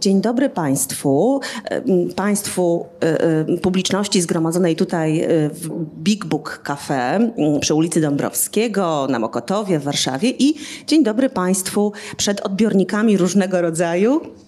Dzień 0.00 0.20
dobry 0.20 0.50
Państwu, 0.50 1.40
Państwu 2.16 2.86
e, 3.02 3.20
e, 3.20 3.44
publiczności 3.58 4.20
zgromadzonej 4.20 4.76
tutaj 4.76 5.20
e, 5.20 5.26
w 5.48 5.68
Big 6.02 6.24
Book 6.24 6.60
Cafe 6.64 7.30
przy 7.60 7.74
ulicy 7.74 8.00
Dąbrowskiego 8.00 9.06
na 9.10 9.18
Mokotowie 9.18 9.78
w 9.78 9.82
Warszawie. 9.82 10.30
I 10.30 10.54
dzień 10.86 11.04
dobry 11.04 11.30
Państwu 11.30 11.92
przed 12.16 12.40
odbiornikami 12.40 13.16
różnego 13.16 13.62
rodzaju. 13.62 14.20
E, 14.24 14.47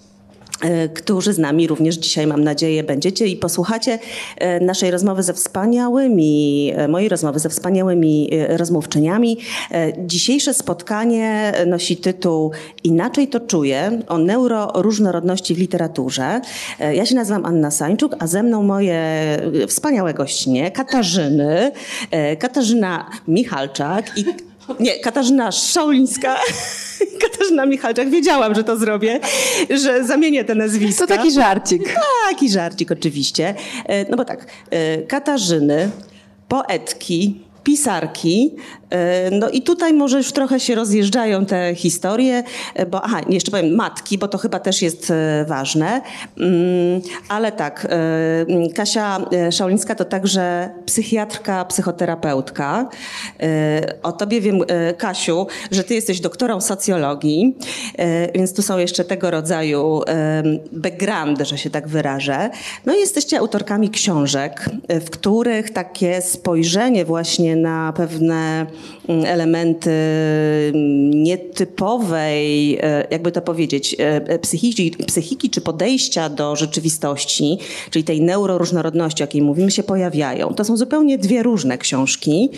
którzy 0.94 1.32
z 1.32 1.38
nami 1.38 1.66
również 1.66 1.96
dzisiaj, 1.96 2.26
mam 2.26 2.44
nadzieję, 2.44 2.84
będziecie 2.84 3.26
i 3.26 3.36
posłuchacie 3.36 3.98
e, 4.36 4.60
naszej 4.60 4.90
rozmowy 4.90 5.22
ze 5.22 5.34
wspaniałymi, 5.34 6.72
e, 6.76 6.88
mojej 6.88 7.08
rozmowy 7.08 7.38
ze 7.38 7.48
wspaniałymi 7.48 8.30
rozmówczyniami. 8.48 9.38
Dzisiejsze 9.98 10.54
spotkanie 10.54 11.52
nosi 11.66 11.96
tytuł 11.96 12.52
Inaczej 12.84 13.28
to 13.28 13.40
czuję 13.40 14.02
o 14.08 14.18
neuroróżnorodności 14.18 15.54
w 15.54 15.58
literaturze. 15.58 16.40
Ja 16.92 17.06
się 17.06 17.14
nazywam 17.14 17.44
Anna 17.44 17.70
Sańczuk, 17.70 18.16
a 18.18 18.26
ze 18.26 18.42
mną 18.42 18.62
moje 18.62 19.02
wspaniałe 19.68 20.14
gościnie 20.14 20.70
Katarzyny, 20.70 21.72
Katarzyna 22.38 23.10
Michalczak 23.28 24.18
i 24.18 24.49
nie, 24.80 25.00
Katarzyna 25.00 25.52
Szaulińska. 25.52 26.36
Katarzyna 27.22 27.66
Michalczak. 27.66 28.10
Wiedziałam, 28.10 28.54
że 28.54 28.64
to 28.64 28.76
zrobię, 28.76 29.20
że 29.70 30.04
zamienię 30.04 30.44
te 30.44 30.54
nazwiska. 30.54 31.06
To 31.06 31.16
taki 31.16 31.30
żarcik. 31.30 31.96
Taki 32.30 32.50
żarcik 32.50 32.92
oczywiście. 32.92 33.54
E, 33.86 34.10
no 34.10 34.16
bo 34.16 34.24
tak, 34.24 34.46
e, 34.70 35.02
Katarzyny, 35.02 35.90
poetki, 36.48 37.40
pisarki. 37.64 38.56
E, 38.90 39.30
no 39.30 39.50
i 39.50 39.62
tutaj 39.62 39.92
może 39.92 40.16
już 40.16 40.32
trochę 40.32 40.60
się 40.60 40.74
rozjeżdżają 40.74 41.46
te 41.46 41.74
historie, 41.74 42.42
e, 42.74 42.86
bo 42.86 43.02
aha, 43.02 43.20
jeszcze 43.28 43.50
powiem 43.50 43.74
matki, 43.74 44.18
bo 44.18 44.28
to 44.28 44.38
chyba 44.38 44.60
też 44.60 44.82
jest 44.82 45.10
e, 45.10 45.44
ważne. 45.48 46.00
Mm, 46.40 47.00
ale 47.28 47.52
tak, 47.52 47.88
Kasia 48.74 49.20
Szaulińska 49.50 49.94
to 49.94 50.04
także 50.04 50.70
psychiatrka, 50.86 51.64
psychoterapeutka. 51.64 52.88
O 54.02 54.12
tobie 54.12 54.40
wiem, 54.40 54.60
Kasiu, 54.98 55.46
że 55.70 55.84
ty 55.84 55.94
jesteś 55.94 56.20
doktorą 56.20 56.60
socjologii, 56.60 57.56
więc 58.34 58.54
tu 58.54 58.62
są 58.62 58.78
jeszcze 58.78 59.04
tego 59.04 59.30
rodzaju 59.30 60.02
backgroundy, 60.72 61.44
że 61.44 61.58
się 61.58 61.70
tak 61.70 61.88
wyrażę. 61.88 62.50
No 62.86 62.94
i 62.94 63.00
jesteście 63.00 63.38
autorkami 63.38 63.90
książek, 63.90 64.64
w 64.88 65.10
których 65.10 65.70
takie 65.70 66.22
spojrzenie 66.22 67.04
właśnie 67.04 67.56
na 67.56 67.92
pewne 67.96 68.60
mm, 68.60 68.79
elementy 69.08 69.90
mm, 70.74 71.10
nietypowej, 71.10 72.78
e, 72.82 73.06
jakby 73.10 73.32
to 73.32 73.42
powiedzieć, 73.42 73.96
e, 73.98 74.38
psychiki, 74.38 74.90
psychiki 75.06 75.50
czy 75.50 75.60
podejścia 75.60 76.28
do 76.28 76.56
rzeczywistości, 76.56 77.58
czyli 77.90 78.04
tej 78.04 78.20
neuroróżnorodności, 78.20 79.22
o 79.22 79.24
jakiej 79.24 79.42
mówimy, 79.42 79.70
się 79.70 79.82
pojawiają. 79.82 80.54
To 80.54 80.64
są 80.64 80.76
zupełnie 80.76 81.18
dwie 81.18 81.42
różne 81.42 81.78
książki, 81.78 82.50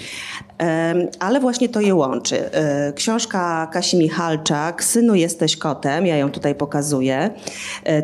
ale 1.18 1.40
właśnie 1.40 1.68
to 1.68 1.80
je 1.80 1.94
łączy. 1.94 2.52
E, 2.52 2.92
książka 2.92 3.68
Kasi 3.72 3.96
Michalczak, 3.96 4.84
Synu 4.84 5.14
jesteś 5.14 5.56
kotem, 5.56 6.06
ja 6.06 6.16
ją 6.16 6.30
tutaj 6.30 6.54
pokazuję. 6.54 7.30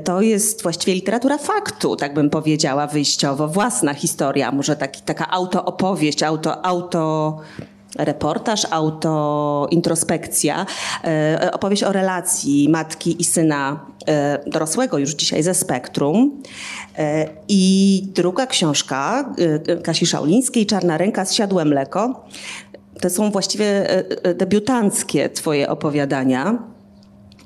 To 0.04 0.20
jest 0.20 0.62
właściwie 0.62 0.94
literatura 0.94 1.38
faktu, 1.38 1.96
tak 1.96 2.14
bym 2.14 2.30
powiedziała 2.30 2.86
wyjściowo, 2.86 3.48
własna 3.48 3.94
historia, 3.94 4.52
może 4.52 4.76
taki, 4.76 5.02
taka 5.02 5.30
autoopowieść, 5.30 6.22
auto, 6.22 6.66
auto 6.66 7.38
reportaż, 7.98 8.66
autointrospekcja, 8.70 10.66
e, 11.04 11.50
opowieść 11.52 11.82
o 11.84 11.92
relacji 11.92 12.68
matki 12.68 13.20
i 13.20 13.24
syna 13.24 13.86
e, 14.08 14.38
dorosłego 14.46 14.98
już 14.98 15.10
dzisiaj 15.10 15.42
ze 15.42 15.54
Spektrum. 15.54 16.42
E, 16.98 17.28
I 17.48 18.02
druga 18.14 18.46
książka 18.46 19.34
Kasi 19.84 20.06
Szaulińskiej, 20.06 20.66
Czarna 20.66 20.98
ręka, 20.98 21.24
Zsiadłe 21.24 21.64
mleko. 21.64 22.24
To 23.00 23.10
są 23.10 23.30
właściwie 23.30 23.86
debiutanckie 24.34 25.28
twoje 25.28 25.68
opowiadania. 25.68 26.58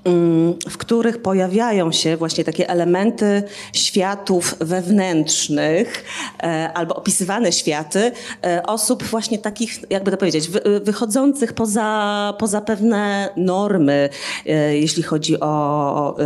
Mm, 0.05 0.55
w 0.69 0.79
których 0.79 1.23
pojawiają 1.23 1.93
się 1.93 2.17
właśnie 2.17 2.45
takie 2.45 2.69
elementy 2.69 3.43
światów 3.73 4.57
wewnętrznych 4.61 6.05
e, 6.43 6.73
albo 6.75 6.95
opisywane 6.95 7.53
światy 7.53 8.13
e, 8.45 8.63
osób 8.67 9.03
właśnie 9.03 9.39
takich, 9.39 9.81
jakby 9.91 10.11
to 10.11 10.17
powiedzieć, 10.17 10.49
wychodzących 10.83 11.53
poza, 11.53 12.35
poza 12.39 12.61
pewne 12.61 13.29
normy, 13.37 14.09
e, 14.47 14.79
jeśli 14.79 15.03
chodzi 15.03 15.41
o, 15.41 16.17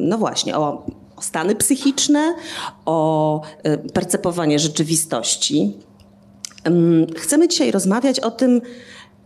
no 0.00 0.18
właśnie, 0.18 0.56
o 0.56 0.86
stany 1.20 1.54
psychiczne, 1.54 2.34
o 2.84 3.40
percepowanie 3.92 4.58
rzeczywistości. 4.58 5.76
Mm, 6.64 7.06
chcemy 7.16 7.48
dzisiaj 7.48 7.70
rozmawiać 7.70 8.20
o 8.20 8.30
tym, 8.30 8.60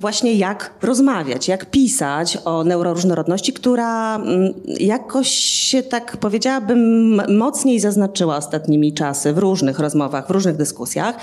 właśnie 0.00 0.34
jak 0.34 0.70
rozmawiać, 0.82 1.48
jak 1.48 1.66
pisać 1.66 2.38
o 2.44 2.64
neuroróżnorodności, 2.64 3.52
która 3.52 4.16
mm, 4.16 4.54
jakoś 4.80 5.28
się 5.28 5.82
tak 5.82 6.16
powiedziałabym 6.16 7.22
mocniej 7.36 7.80
zaznaczyła 7.80 8.36
ostatnimi 8.36 8.92
czasy 8.92 9.32
w 9.32 9.38
różnych 9.38 9.78
rozmowach, 9.78 10.26
w 10.26 10.30
różnych 10.30 10.56
dyskusjach. 10.56 11.16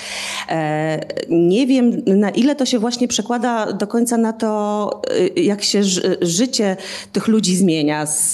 E, 0.49 0.99
nie 1.29 1.67
wiem 1.67 2.01
na 2.05 2.29
ile 2.29 2.55
to 2.55 2.65
się 2.65 2.79
właśnie 2.79 3.07
przekłada 3.07 3.73
do 3.73 3.87
końca 3.87 4.17
na 4.17 4.33
to, 4.33 5.01
y, 5.37 5.41
jak 5.41 5.63
się 5.63 5.81
życie 6.21 6.77
tych 7.13 7.27
ludzi 7.27 7.55
zmienia 7.55 8.05
z, 8.05 8.33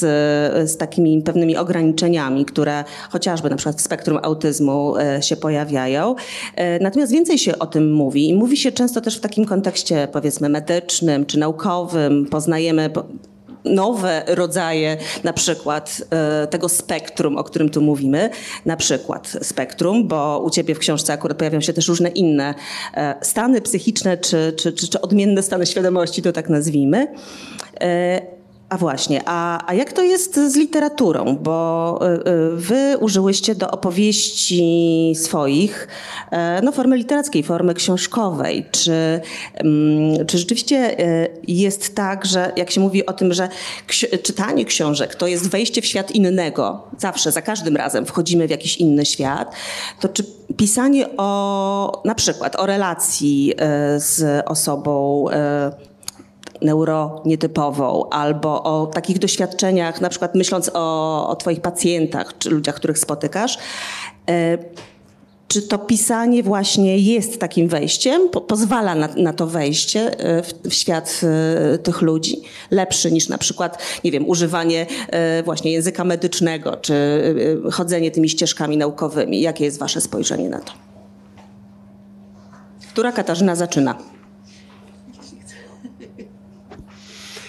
z 0.71 0.77
takimi 0.77 1.21
pewnymi 1.21 1.57
ograniczeniami, 1.57 2.45
które 2.45 2.83
chociażby 3.09 3.49
na 3.49 3.55
przykład 3.55 3.77
w 3.77 3.81
spektrum 3.81 4.19
autyzmu 4.21 4.97
e, 4.97 5.23
się 5.23 5.35
pojawiają. 5.35 6.15
E, 6.55 6.79
natomiast 6.79 7.11
więcej 7.11 7.37
się 7.37 7.59
o 7.59 7.65
tym 7.65 7.93
mówi 7.93 8.29
i 8.29 8.33
mówi 8.33 8.57
się 8.57 8.71
często 8.71 9.01
też 9.01 9.17
w 9.17 9.19
takim 9.19 9.45
kontekście 9.45 10.07
powiedzmy 10.11 10.32
powiedzmy 10.33 10.49
medycznym 10.49 11.25
czy 11.25 11.39
naukowym, 11.39 12.25
poznajemy 12.25 12.89
nowe 13.65 14.23
rodzaje 14.27 14.97
na 15.23 15.33
przykład 15.33 16.01
e, 16.09 16.47
tego 16.47 16.69
spektrum, 16.69 17.37
o 17.37 17.43
którym 17.43 17.69
tu 17.69 17.81
mówimy, 17.81 18.29
na 18.65 18.77
przykład 18.77 19.37
spektrum, 19.41 20.07
bo 20.07 20.41
u 20.45 20.49
ciebie 20.49 20.75
w 20.75 20.79
książce 20.79 21.13
akurat 21.13 21.37
pojawią 21.37 21.61
się 21.61 21.73
też 21.73 21.87
różne 21.87 22.09
inne 22.09 22.53
e, 22.93 23.15
stany 23.21 23.61
psychiczne 23.61 24.17
czy, 24.17 24.53
czy, 24.57 24.73
czy, 24.73 24.87
czy 24.87 25.01
odmienne 25.01 25.43
stany 25.43 25.65
świadomości, 25.65 26.21
to 26.21 26.31
tak 26.31 26.49
nazwijmy. 26.49 27.07
A 28.73 28.77
właśnie, 28.77 29.21
a, 29.25 29.67
a 29.67 29.73
jak 29.73 29.93
to 29.93 30.03
jest 30.03 30.35
z 30.35 30.55
literaturą? 30.55 31.37
Bo 31.41 31.99
y, 32.01 32.29
y, 32.29 32.55
wy 32.55 32.97
użyłyście 32.99 33.55
do 33.55 33.71
opowieści 33.71 35.13
swoich 35.15 35.87
e, 36.31 36.61
no, 36.63 36.71
formy 36.71 36.97
literackiej, 36.97 37.43
formy 37.43 37.73
książkowej. 37.73 38.65
Czy, 38.71 39.21
mm, 39.55 40.25
czy 40.25 40.37
rzeczywiście 40.37 40.99
e, 40.99 41.27
jest 41.47 41.95
tak, 41.95 42.25
że 42.25 42.51
jak 42.55 42.71
się 42.71 42.81
mówi 42.81 43.05
o 43.05 43.13
tym, 43.13 43.33
że 43.33 43.49
czytanie 44.23 44.65
książek 44.65 45.15
to 45.15 45.27
jest 45.27 45.49
wejście 45.49 45.81
w 45.81 45.85
świat 45.85 46.11
innego, 46.11 46.87
zawsze, 46.97 47.31
za 47.31 47.41
każdym 47.41 47.75
razem 47.77 48.05
wchodzimy 48.05 48.47
w 48.47 48.51
jakiś 48.51 48.77
inny 48.77 49.05
świat, 49.05 49.55
to 49.99 50.09
czy 50.09 50.23
pisanie 50.57 51.07
o 51.17 52.01
na 52.05 52.15
przykład 52.15 52.55
o 52.55 52.65
relacji 52.65 53.53
e, 53.57 53.99
z 53.99 54.43
osobą 54.47 55.25
neuronietypową, 56.63 58.09
albo 58.09 58.63
o 58.63 58.87
takich 58.87 59.19
doświadczeniach, 59.19 60.01
na 60.01 60.09
przykład 60.09 60.35
myśląc 60.35 60.71
o, 60.73 61.29
o 61.29 61.35
Twoich 61.35 61.61
pacjentach 61.61 62.37
czy 62.37 62.49
ludziach, 62.49 62.75
których 62.75 62.99
spotykasz. 62.99 63.57
E, 64.29 64.57
czy 65.47 65.61
to 65.61 65.77
pisanie 65.77 66.43
właśnie 66.43 66.97
jest 66.97 67.39
takim 67.39 67.67
wejściem, 67.67 68.29
po, 68.29 68.41
pozwala 68.41 68.95
na, 68.95 69.09
na, 69.17 69.33
to 69.33 69.47
wejście 69.47 70.19
e, 70.19 70.43
w, 70.43 70.53
w, 70.53 70.73
świat 70.73 71.21
e, 71.73 71.77
tych 71.77 72.01
ludzi, 72.01 72.41
lepszy 72.71 73.11
niż 73.11 73.29
na 73.29 73.37
przykład, 73.37 73.77
nie 74.03 74.11
wiem, 74.11 74.29
używanie 74.29 74.85
właśnie 75.45 75.71
języka 75.71 76.03
medycznego, 76.03 76.77
czy 76.77 76.93
chodzenie 77.71 78.11
tymi 78.11 78.29
ścieżkami 78.29 78.77
naukowymi? 78.77 79.41
Jakie 79.41 79.65
jest 79.65 79.79
Wasze 79.79 80.01
spojrzenie 80.01 80.49
na 80.49 80.59
to? 80.59 80.73
Która 82.93 83.11
Katarzyna 83.11 83.55
zaczyna? 83.55 84.12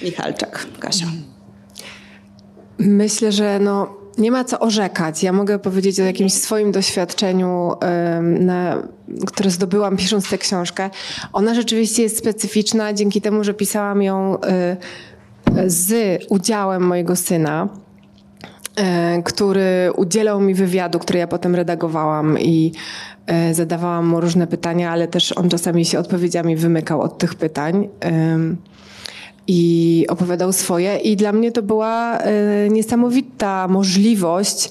Michalczak, 0.04 0.66
Kasia. 0.80 1.06
Myślę, 2.78 3.32
że 3.32 3.58
no, 3.58 3.96
nie 4.18 4.30
ma 4.30 4.44
co 4.44 4.60
orzekać. 4.60 5.22
Ja 5.22 5.32
mogę 5.32 5.58
powiedzieć 5.58 6.00
o 6.00 6.04
jakimś 6.04 6.32
swoim 6.32 6.72
doświadczeniu, 6.72 7.70
na, 8.22 8.82
które 9.26 9.50
zdobyłam 9.50 9.96
pisząc 9.96 10.28
tę 10.28 10.38
książkę. 10.38 10.90
Ona 11.32 11.54
rzeczywiście 11.54 12.02
jest 12.02 12.18
specyficzna 12.18 12.92
dzięki 12.92 13.20
temu, 13.20 13.44
że 13.44 13.54
pisałam 13.54 14.02
ją 14.02 14.38
z 15.66 16.20
udziałem 16.28 16.82
mojego 16.82 17.16
syna 17.16 17.68
który 19.24 19.92
udzielał 19.96 20.40
mi 20.40 20.54
wywiadu, 20.54 20.98
który 20.98 21.18
ja 21.18 21.26
potem 21.26 21.54
redagowałam 21.54 22.38
i 22.38 22.72
zadawałam 23.52 24.06
mu 24.06 24.20
różne 24.20 24.46
pytania, 24.46 24.90
ale 24.90 25.08
też 25.08 25.32
on 25.32 25.48
czasami 25.48 25.84
się 25.84 25.98
odpowiedziami 25.98 26.56
wymykał 26.56 27.00
od 27.00 27.18
tych 27.18 27.34
pytań 27.34 27.88
i 29.46 30.06
opowiadał 30.08 30.52
swoje. 30.52 30.96
I 30.96 31.17
dla 31.17 31.32
mnie 31.32 31.52
to 31.52 31.62
była 31.62 32.19
e, 32.19 32.69
niesamowita 32.69 33.69
możliwość 33.69 34.69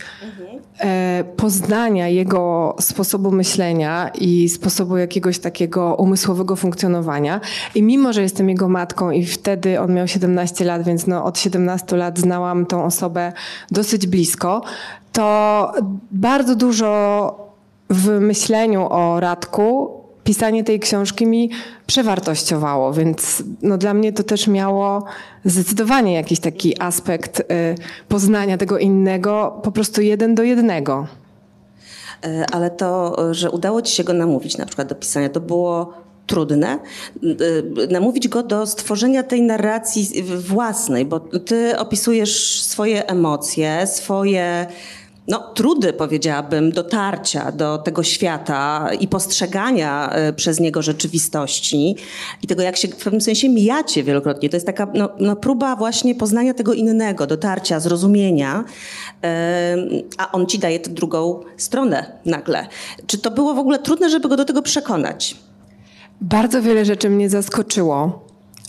e, 0.79 1.23
poznania 1.37 2.07
jego 2.07 2.75
sposobu 2.79 3.31
myślenia 3.31 4.11
i 4.21 4.49
sposobu 4.49 4.97
jakiegoś 4.97 5.39
takiego 5.39 5.95
umysłowego 5.95 6.55
funkcjonowania. 6.55 7.41
I 7.75 7.83
mimo, 7.83 8.13
że 8.13 8.21
jestem 8.21 8.49
jego 8.49 8.69
matką 8.69 9.11
i 9.11 9.25
wtedy 9.25 9.79
on 9.79 9.93
miał 9.93 10.07
17 10.07 10.65
lat, 10.65 10.83
więc 10.83 11.07
no 11.07 11.25
od 11.25 11.39
17 11.39 11.97
lat 11.97 12.19
znałam 12.19 12.65
tą 12.65 12.85
osobę 12.85 13.33
dosyć 13.71 14.07
blisko, 14.07 14.61
to 15.11 15.71
bardzo 16.11 16.55
dużo 16.55 17.53
w 17.89 18.19
myśleniu 18.19 18.87
o 18.89 19.19
Radku 19.19 20.02
pisanie 20.23 20.63
tej 20.63 20.79
książki 20.79 21.27
mi 21.27 21.49
przewartościowało, 21.87 22.93
więc 22.93 23.43
no 23.61 23.77
dla 23.77 23.93
mnie 23.93 24.13
to 24.13 24.23
też 24.23 24.47
miało 24.47 25.03
zdecydowanie 25.45 26.13
jakiś 26.13 26.39
taki 26.39 26.81
aspekt 26.81 27.39
y, 27.39 27.43
poznania 28.07 28.57
tego 28.57 28.77
innego, 28.77 29.59
po 29.63 29.71
prostu 29.71 30.01
jeden 30.01 30.35
do 30.35 30.43
jednego. 30.43 31.07
E, 32.25 32.45
ale 32.51 32.71
to, 32.71 33.17
że 33.33 33.51
udało 33.51 33.81
ci 33.81 33.95
się 33.95 34.03
go 34.03 34.13
namówić 34.13 34.57
na 34.57 34.65
przykład 34.65 34.87
do 34.87 34.95
pisania, 34.95 35.29
to 35.29 35.39
było 35.39 35.93
trudne, 36.27 36.79
y, 37.23 37.87
namówić 37.91 38.27
go 38.27 38.43
do 38.43 38.67
stworzenia 38.67 39.23
tej 39.23 39.41
narracji 39.41 40.23
własnej, 40.23 41.05
bo 41.05 41.19
ty 41.19 41.77
opisujesz 41.77 42.63
swoje 42.63 43.07
emocje, 43.07 43.87
swoje 43.87 44.67
no, 45.27 45.39
trudy, 45.39 45.93
powiedziałabym, 45.93 46.71
dotarcia 46.71 47.51
do 47.51 47.77
tego 47.77 48.03
świata 48.03 48.89
i 48.99 49.07
postrzegania 49.07 50.09
e, 50.09 50.33
przez 50.33 50.59
niego 50.59 50.81
rzeczywistości 50.81 51.95
i 52.43 52.47
tego, 52.47 52.61
jak 52.61 52.77
się 52.77 52.87
w 52.87 52.95
pewnym 52.95 53.21
sensie 53.21 53.49
mijacie 53.49 54.03
wielokrotnie. 54.03 54.49
To 54.49 54.55
jest 54.55 54.65
taka 54.65 54.87
no, 54.93 55.09
no 55.19 55.35
próba 55.35 55.75
właśnie 55.75 56.15
poznania 56.15 56.53
tego 56.53 56.73
innego, 56.73 57.27
dotarcia, 57.27 57.79
zrozumienia, 57.79 58.63
a 60.17 60.31
on 60.31 60.45
ci 60.45 60.59
daje 60.59 60.79
tę 60.79 60.89
drugą 60.89 61.39
stronę 61.57 62.19
nagle. 62.25 62.67
Czy 63.07 63.17
to 63.17 63.31
było 63.31 63.53
w 63.53 63.59
ogóle 63.59 63.79
trudne, 63.79 64.09
żeby 64.09 64.29
go 64.29 64.37
do 64.37 64.45
tego 64.45 64.61
przekonać? 64.61 65.35
Bardzo 66.21 66.61
wiele 66.61 66.85
rzeczy 66.85 67.09
mnie 67.09 67.29
zaskoczyło 67.29 68.25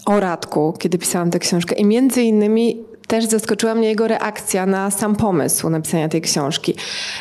o 0.06 0.20
Radku, 0.20 0.74
kiedy 0.78 0.98
pisałam 0.98 1.30
tę 1.30 1.38
książkę 1.38 1.74
i 1.74 1.84
między 1.84 2.22
innymi 2.22 2.84
też 3.06 3.24
zaskoczyła 3.24 3.74
mnie 3.74 3.88
jego 3.88 4.08
reakcja 4.08 4.66
na 4.66 4.90
sam 4.90 5.16
pomysł 5.16 5.70
napisania 5.70 6.08
tej 6.08 6.20
książki. 6.20 6.74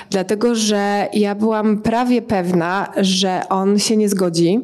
Dlatego, 0.10 0.56
że 0.56 1.08
ja 1.14 1.36
byłam 1.36 1.78
prawie 1.78 2.22
pewna, 2.22 2.92
że 2.98 3.42
on 3.50 3.80
się 3.80 3.98
nie 3.98 4.10
zgodzi. 4.10 4.62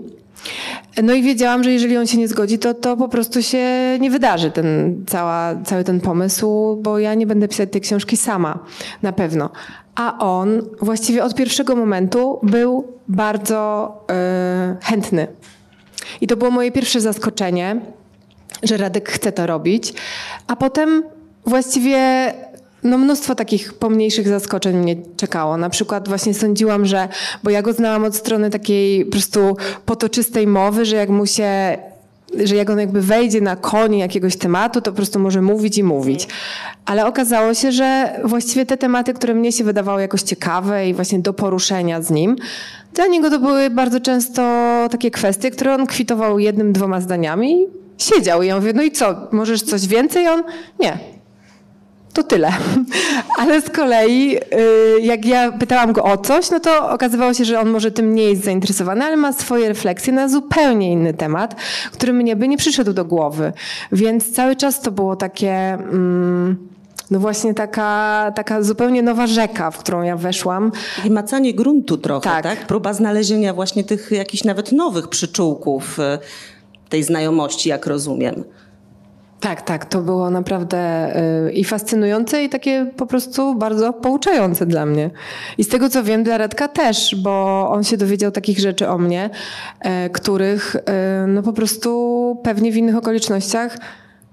No 1.04 1.13
i 1.13 1.21
wiedziałam, 1.21 1.63
że 1.63 1.71
jeżeli 1.71 1.98
on 1.98 2.07
się 2.07 2.18
nie 2.18 2.27
zgodzi, 2.27 2.60
to, 2.60 2.74
to 2.74 2.98
po 2.98 3.10
prostu 3.10 3.44
się 3.44 3.68
nie 4.00 4.12
wydarzy 4.12 4.51
ten, 4.51 4.95
cała, 5.07 5.56
cały 5.66 5.83
ten 5.83 6.01
pomysł, 6.01 6.75
bo 6.81 7.00
ja 7.00 7.13
nie 7.13 7.27
będę 7.27 7.48
pisać 7.48 7.71
tej 7.71 7.81
książki 7.81 8.18
sama, 8.18 8.60
na 9.01 9.12
pewno. 9.12 9.50
A 9.95 10.18
on 10.19 10.62
właściwie 10.81 11.24
od 11.24 11.36
pierwszego 11.36 11.75
momentu 11.75 12.39
był 12.44 12.88
bardzo 13.07 13.92
yy, 14.10 14.77
chętny. 14.81 15.27
I 16.21 16.27
to 16.27 16.38
było 16.38 16.51
moje 16.51 16.71
pierwsze 16.71 17.01
zaskoczenie 17.01 17.81
że 18.63 18.77
Radek 18.77 19.09
chce 19.09 19.31
to 19.31 19.47
robić. 19.47 19.94
A 20.47 20.56
potem 20.56 21.03
właściwie 21.45 22.33
no 22.83 22.97
mnóstwo 22.97 23.35
takich 23.35 23.73
pomniejszych 23.73 24.27
zaskoczeń 24.27 24.77
mnie 24.77 24.95
czekało. 25.17 25.57
Na 25.57 25.69
przykład 25.69 26.07
właśnie 26.07 26.33
sądziłam, 26.33 26.85
że, 26.85 27.07
bo 27.44 27.50
ja 27.50 27.61
go 27.61 27.73
znałam 27.73 28.03
od 28.03 28.15
strony 28.15 28.50
takiej 28.50 29.06
po 29.06 29.11
prostu 29.11 29.57
potoczystej 29.85 30.47
mowy, 30.47 30.85
że 30.85 30.95
jak 30.95 31.09
mu 31.09 31.25
się 31.25 31.77
że 32.44 32.56
jak 32.56 32.69
on 32.69 32.79
jakby 32.79 33.01
wejdzie 33.01 33.41
na 33.41 33.56
koni 33.56 34.00
jakiegoś 34.00 34.38
tematu, 34.38 34.81
to 34.81 34.91
po 34.91 34.95
prostu 34.95 35.19
może 35.19 35.41
mówić 35.41 35.77
i 35.77 35.83
mówić. 35.83 36.27
Ale 36.85 37.06
okazało 37.06 37.53
się, 37.53 37.71
że 37.71 38.19
właściwie 38.23 38.65
te 38.65 38.77
tematy, 38.77 39.13
które 39.13 39.33
mnie 39.33 39.51
się 39.51 39.63
wydawały 39.63 40.01
jakoś 40.01 40.21
ciekawe 40.21 40.89
i 40.89 40.94
właśnie 40.94 41.19
do 41.19 41.33
poruszenia 41.33 42.01
z 42.01 42.11
nim, 42.11 42.35
dla 42.94 43.07
niego 43.07 43.29
to 43.29 43.39
były 43.39 43.69
bardzo 43.69 44.00
często 44.00 44.41
takie 44.91 45.11
kwestie, 45.11 45.51
które 45.51 45.75
on 45.75 45.88
kwitował 45.88 46.39
jednym, 46.39 46.73
dwoma 46.73 47.01
zdaniami 47.01 47.67
siedział. 47.99 48.43
I 48.43 48.47
ja 48.47 48.55
mówię, 48.55 48.73
no 48.75 48.83
i 48.83 48.91
co, 48.91 49.15
możesz 49.31 49.61
coś 49.61 49.87
więcej? 49.87 50.27
On, 50.27 50.43
nie, 50.79 50.97
to 52.13 52.23
tyle. 52.23 52.51
Ale 53.39 53.61
z 53.61 53.69
kolei, 53.69 54.37
y, 54.37 55.01
jak 55.01 55.25
ja 55.25 55.51
pytałam 55.51 55.93
go 55.93 56.03
o 56.03 56.17
coś, 56.17 56.51
no 56.51 56.59
to 56.59 56.89
okazywało 56.89 57.33
się, 57.33 57.45
że 57.45 57.59
on 57.59 57.69
może 57.69 57.91
tym 57.91 58.15
nie 58.15 58.23
jest 58.23 58.43
zainteresowany, 58.43 59.05
ale 59.05 59.17
ma 59.17 59.33
swoje 59.33 59.67
refleksje 59.67 60.13
na 60.13 60.29
zupełnie 60.29 60.91
inny 60.91 61.13
temat, 61.13 61.55
który 61.91 62.13
mnie 62.13 62.35
by 62.35 62.47
nie 62.47 62.57
przyszedł 62.57 62.93
do 62.93 63.05
głowy. 63.05 63.53
Więc 63.91 64.31
cały 64.31 64.55
czas 64.55 64.81
to 64.81 64.91
było 64.91 65.15
takie. 65.15 65.53
Mm, 65.73 66.69
no 67.11 67.19
właśnie 67.19 67.53
taka, 67.53 68.31
taka 68.35 68.63
zupełnie 68.63 69.03
nowa 69.03 69.27
rzeka, 69.27 69.71
w 69.71 69.77
którą 69.77 70.01
ja 70.01 70.17
weszłam. 70.17 70.71
I 71.05 71.09
macanie 71.09 71.53
gruntu 71.53 71.97
trochę, 71.97 72.29
tak? 72.29 72.43
tak? 72.43 72.67
Próba 72.67 72.93
znalezienia 72.93 73.53
właśnie 73.53 73.83
tych 73.83 74.11
jakichś 74.11 74.43
nawet 74.43 74.71
nowych 74.71 75.07
przyczółków 75.07 75.99
y, 75.99 76.03
tej 76.89 77.03
znajomości, 77.03 77.69
jak 77.69 77.86
rozumiem. 77.86 78.44
Tak, 79.39 79.62
tak, 79.62 79.86
to 79.86 80.01
było 80.01 80.30
naprawdę 80.30 81.12
yy, 81.45 81.51
i 81.51 81.63
fascynujące, 81.63 82.44
i 82.44 82.50
takie 82.50 82.91
po 82.97 83.06
prostu 83.06 83.56
bardzo 83.56 83.94
pouczające 83.94 84.65
dla 84.65 84.86
mnie. 84.86 85.09
I 85.57 85.63
z 85.63 85.68
tego 85.68 85.89
co 85.89 86.03
wiem, 86.03 86.24
dla 86.24 86.38
Radka 86.38 86.68
też, 86.68 87.15
bo 87.15 87.65
on 87.71 87.83
się 87.83 87.97
dowiedział 87.97 88.31
takich 88.31 88.59
rzeczy 88.59 88.89
o 88.89 88.97
mnie, 88.97 89.30
yy, 89.86 90.09
których 90.09 90.75
yy, 90.75 91.27
no 91.27 91.44
po 91.44 91.53
prostu 91.53 92.38
pewnie 92.44 92.71
w 92.71 92.77
innych 92.77 92.95
okolicznościach 92.95 93.77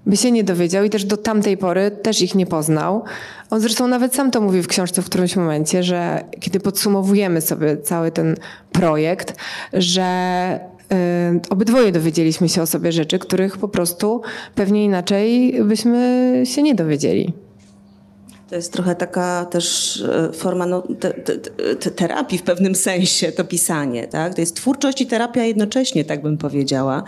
by 0.05 0.17
się 0.17 0.31
nie 0.31 0.43
dowiedział 0.43 0.83
i 0.83 0.89
też 0.89 1.05
do 1.05 1.17
tamtej 1.17 1.57
pory 1.57 1.91
też 1.91 2.21
ich 2.21 2.35
nie 2.35 2.45
poznał. 2.45 3.03
On 3.49 3.59
zresztą 3.59 3.87
nawet 3.87 4.15
sam 4.15 4.31
to 4.31 4.41
mówi 4.41 4.61
w 4.61 4.67
książce 4.67 5.01
w 5.01 5.05
którymś 5.05 5.35
momencie, 5.35 5.83
że 5.83 6.23
kiedy 6.39 6.59
podsumowujemy 6.59 7.41
sobie 7.41 7.77
cały 7.77 8.11
ten 8.11 8.35
projekt, 8.71 9.35
że 9.73 10.07
Y, 10.76 10.76
obydwoje 11.49 11.91
dowiedzieliśmy 11.91 12.49
się 12.49 12.61
o 12.61 12.65
sobie 12.65 12.91
rzeczy, 12.91 13.19
których 13.19 13.57
po 13.57 13.67
prostu 13.67 14.21
pewnie 14.55 14.85
inaczej 14.85 15.59
byśmy 15.63 16.41
się 16.45 16.63
nie 16.63 16.75
dowiedzieli. 16.75 17.33
To 18.49 18.55
jest 18.55 18.73
trochę 18.73 18.95
taka 18.95 19.45
też 19.45 19.97
e, 20.01 20.33
forma 20.33 20.65
no, 20.65 20.83
te, 20.99 21.13
te, 21.13 21.37
te, 21.75 21.91
terapii 21.91 22.37
w 22.37 22.43
pewnym 22.43 22.75
sensie, 22.75 23.31
to 23.31 23.43
pisanie. 23.43 24.07
Tak? 24.07 24.35
To 24.35 24.41
jest 24.41 24.55
twórczość 24.55 25.01
i 25.01 25.05
terapia 25.05 25.43
jednocześnie, 25.43 26.05
tak 26.05 26.21
bym 26.21 26.37
powiedziała. 26.37 27.03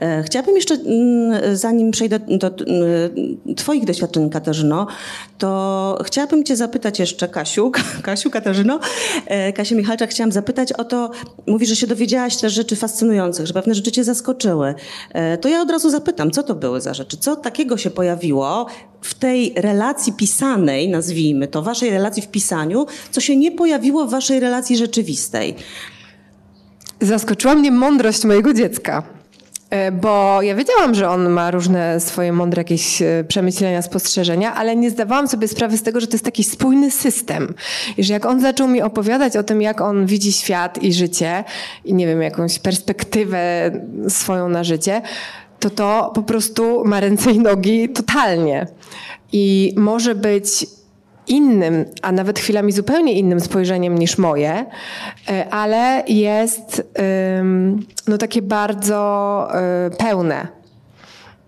E, 0.00 0.22
chciałabym 0.22 0.56
jeszcze, 0.56 0.74
mm, 0.74 1.56
zanim 1.56 1.90
przejdę 1.90 2.18
do 2.18 2.46
mm, 2.46 3.56
Twoich 3.56 3.84
doświadczeń, 3.84 4.30
Katarzyno, 4.30 4.86
to 5.38 5.98
chciałabym 6.04 6.44
Cię 6.44 6.56
zapytać 6.56 6.98
jeszcze, 6.98 7.28
Kasiu, 7.28 7.72
Kasiu, 8.02 8.30
Katarzyno, 8.30 8.80
e, 9.26 9.52
Kasia 9.52 9.74
Michalczak, 9.74 10.10
chciałam 10.10 10.32
zapytać 10.32 10.72
o 10.72 10.84
to, 10.84 11.10
mówisz, 11.46 11.68
że 11.68 11.76
się 11.76 11.86
dowiedziałaś 11.86 12.36
też 12.36 12.52
rzeczy 12.52 12.76
fascynujących, 12.76 13.46
że 13.46 13.54
pewne 13.54 13.74
rzeczy 13.74 13.92
Cię 13.92 14.04
zaskoczyły. 14.04 14.74
To 15.40 15.48
ja 15.48 15.62
od 15.62 15.70
razu 15.70 15.90
zapytam, 15.90 16.30
co 16.30 16.42
to 16.42 16.54
były 16.54 16.80
za 16.80 16.94
rzeczy? 16.94 17.16
Co 17.16 17.36
takiego 17.36 17.76
się 17.76 17.90
pojawiło 17.90 18.66
w 19.00 19.14
tej 19.14 19.52
relacji 19.56 20.12
pisanej, 20.12 20.77
nazwijmy 20.86 21.48
to, 21.48 21.62
waszej 21.62 21.90
relacji 21.90 22.22
w 22.22 22.28
pisaniu, 22.28 22.86
co 23.10 23.20
się 23.20 23.36
nie 23.36 23.52
pojawiło 23.52 24.06
w 24.06 24.10
waszej 24.10 24.40
relacji 24.40 24.76
rzeczywistej? 24.76 25.54
Zaskoczyła 27.00 27.54
mnie 27.54 27.70
mądrość 27.70 28.24
mojego 28.24 28.54
dziecka. 28.54 29.02
E, 29.70 29.92
bo 29.92 30.42
ja 30.42 30.54
wiedziałam, 30.54 30.94
że 30.94 31.10
on 31.10 31.30
ma 31.30 31.50
różne 31.50 32.00
swoje 32.00 32.32
mądre 32.32 32.60
jakieś 32.60 33.02
e, 33.02 33.24
przemyślenia, 33.28 33.82
spostrzeżenia, 33.82 34.54
ale 34.54 34.76
nie 34.76 34.90
zdawałam 34.90 35.28
sobie 35.28 35.48
sprawy 35.48 35.78
z 35.78 35.82
tego, 35.82 36.00
że 36.00 36.06
to 36.06 36.12
jest 36.12 36.24
taki 36.24 36.44
spójny 36.44 36.90
system. 36.90 37.54
I 37.96 38.04
że 38.04 38.12
jak 38.12 38.26
on 38.26 38.40
zaczął 38.40 38.68
mi 38.68 38.82
opowiadać 38.82 39.36
o 39.36 39.42
tym, 39.42 39.62
jak 39.62 39.80
on 39.80 40.06
widzi 40.06 40.32
świat 40.32 40.82
i 40.82 40.92
życie, 40.92 41.44
i 41.84 41.94
nie 41.94 42.06
wiem, 42.06 42.22
jakąś 42.22 42.58
perspektywę 42.58 43.70
swoją 44.08 44.48
na 44.48 44.64
życie, 44.64 45.02
to 45.60 45.70
to 45.70 46.12
po 46.14 46.22
prostu 46.22 46.84
ma 46.84 47.00
ręce 47.00 47.30
i 47.30 47.38
nogi 47.38 47.88
totalnie. 47.88 48.66
I 49.32 49.74
może 49.76 50.14
być 50.14 50.66
innym, 51.26 51.84
a 52.02 52.12
nawet 52.12 52.38
chwilami 52.38 52.72
zupełnie 52.72 53.12
innym 53.12 53.40
spojrzeniem 53.40 53.98
niż 53.98 54.18
moje, 54.18 54.66
e, 55.28 55.48
ale 55.50 56.02
jest 56.08 56.82
no 58.08 58.18
takie 58.18 58.42
bardzo 58.42 59.48
e, 59.54 59.90
pełne. 59.90 60.58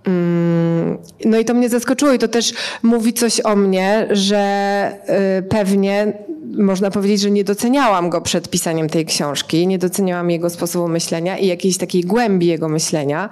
Mm, 0.07 0.99
no 1.25 1.39
i 1.39 1.45
to 1.45 1.55
mnie 1.55 1.69
zaskoczyło 1.69 2.13
i 2.13 2.19
to 2.19 2.29
też 2.29 2.53
mówi 2.83 3.13
coś 3.13 3.41
o 3.41 3.57
mnie, 3.57 4.09
że 4.11 4.93
y, 5.39 5.43
pewnie 5.43 6.13
można 6.59 6.91
powiedzieć, 6.91 7.21
że 7.21 7.31
nie 7.31 7.45
doceniałam 7.45 8.11
go 8.11 8.21
przed 8.21 8.49
pisaniem 8.49 8.89
tej 8.89 9.07
książki, 9.07 9.67
nie 9.67 9.79
doceniałam 9.79 10.31
jego 10.31 10.51
sposobu 10.51 10.89
myślenia 10.89 11.39
i 11.39 11.47
jakiejś 11.47 11.79
takiej 11.79 12.03
głębi 12.03 12.47
jego 12.47 12.69
myślenia. 12.69 13.29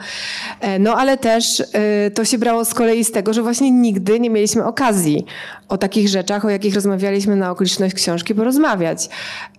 E, 0.60 0.78
no 0.78 0.94
ale 0.94 1.16
też 1.16 1.60
y, 1.60 1.64
to 2.14 2.24
się 2.24 2.38
brało 2.38 2.64
z 2.64 2.74
kolei 2.74 3.04
z 3.04 3.12
tego, 3.12 3.32
że 3.32 3.42
właśnie 3.42 3.70
nigdy 3.70 4.20
nie 4.20 4.30
mieliśmy 4.30 4.64
okazji 4.64 5.24
o 5.68 5.78
takich 5.78 6.08
rzeczach, 6.08 6.44
o 6.44 6.48
jakich 6.48 6.74
rozmawialiśmy 6.74 7.36
na 7.36 7.50
okoliczność 7.50 7.94
książki, 7.94 8.34
porozmawiać. 8.34 9.08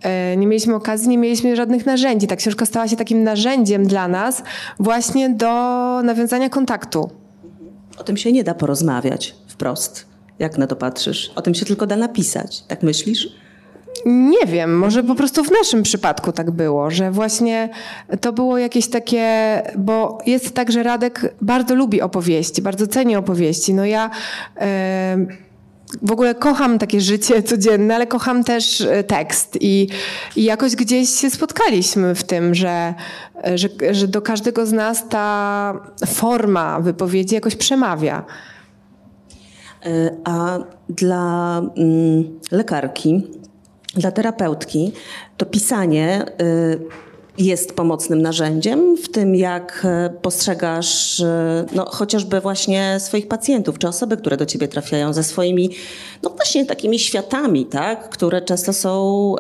E, 0.02 0.38
nie 0.38 0.48
mieliśmy 0.48 0.76
okazji, 0.76 1.10
nie 1.10 1.18
mieliśmy 1.18 1.56
żadnych 1.56 1.86
narzędzi. 1.86 2.28
Ta 2.28 2.36
książka 2.36 2.66
stała 2.66 2.88
się 2.88 2.96
takim 2.96 3.24
narzędziem 3.24 3.88
dla 3.88 4.08
nas 4.08 4.44
właśnie 4.80 5.30
do 5.30 5.52
nawiązania 6.04 6.50
kontaktu. 6.50 7.10
O 7.98 8.04
tym 8.04 8.18
się 8.18 8.32
nie 8.32 8.44
da 8.44 8.54
porozmawiać 8.54 9.36
wprost. 9.48 10.06
Jak 10.40 10.58
na 10.58 10.68
to 10.68 10.76
patrzysz? 10.76 11.32
O 11.36 11.42
tym 11.42 11.56
się 11.56 11.66
tylko 11.66 11.88
da 11.88 11.96
napisać. 11.96 12.64
Tak 12.68 12.84
myślisz? 12.84 13.28
Nie 14.06 14.46
wiem, 14.48 14.78
może 14.78 15.04
po 15.04 15.16
prostu 15.16 15.44
w 15.44 15.52
naszym 15.52 15.84
przypadku 15.84 16.32
tak 16.32 16.52
było, 16.52 16.92
że 16.92 17.12
właśnie 17.12 17.70
to 18.22 18.34
było 18.34 18.58
jakieś 18.58 18.88
takie, 18.88 19.62
bo 19.78 20.18
jest 20.26 20.56
tak, 20.56 20.72
że 20.72 20.84
Radek 20.84 21.36
bardzo 21.42 21.76
lubi 21.76 22.02
opowieści, 22.02 22.62
bardzo 22.62 22.88
ceni 22.88 23.16
opowieści. 23.16 23.74
No 23.74 23.86
ja 23.86 24.10
e, 24.58 25.18
w 26.02 26.12
ogóle 26.12 26.36
kocham 26.36 26.80
takie 26.80 27.02
życie 27.02 27.44
codzienne, 27.44 27.96
ale 27.96 28.08
kocham 28.08 28.44
też 28.44 28.82
e, 28.82 29.04
tekst 29.04 29.58
i, 29.62 29.88
i 30.36 30.44
jakoś 30.44 30.76
gdzieś 30.76 31.10
się 31.10 31.30
spotkaliśmy 31.30 32.16
w 32.16 32.24
tym, 32.24 32.56
że, 32.56 32.94
że, 33.56 33.70
że 33.92 34.08
do 34.08 34.22
każdego 34.22 34.66
z 34.66 34.72
nas 34.72 35.10
ta 35.10 35.74
forma 36.08 36.80
wypowiedzi 36.80 37.36
jakoś 37.36 37.56
przemawia. 37.56 38.26
E, 39.86 40.16
a 40.24 40.60
dla 40.90 41.58
mm, 41.78 42.40
lekarki, 42.52 43.28
dla 43.96 44.12
terapeutki, 44.12 44.92
to 45.38 45.46
pisanie 45.46 46.26
y, 46.42 46.80
jest 47.38 47.74
pomocnym 47.74 48.22
narzędziem 48.22 48.98
w 48.98 49.10
tym, 49.12 49.36
jak 49.36 49.82
e, 49.86 50.10
postrzegasz 50.22 51.20
y, 51.20 51.26
no, 51.76 51.86
chociażby 51.86 52.42
właśnie 52.42 52.98
swoich 53.00 53.28
pacjentów, 53.28 53.80
czy 53.80 53.88
osoby, 53.88 54.18
które 54.18 54.38
do 54.38 54.46
ciebie 54.46 54.68
trafiają 54.68 55.14
ze 55.14 55.24
swoimi, 55.24 55.70
no 56.24 56.30
właśnie 56.30 56.66
takimi 56.66 57.00
światami, 57.00 57.66
tak, 57.66 58.10
które 58.10 58.42
często 58.42 58.74
są... 58.74 59.36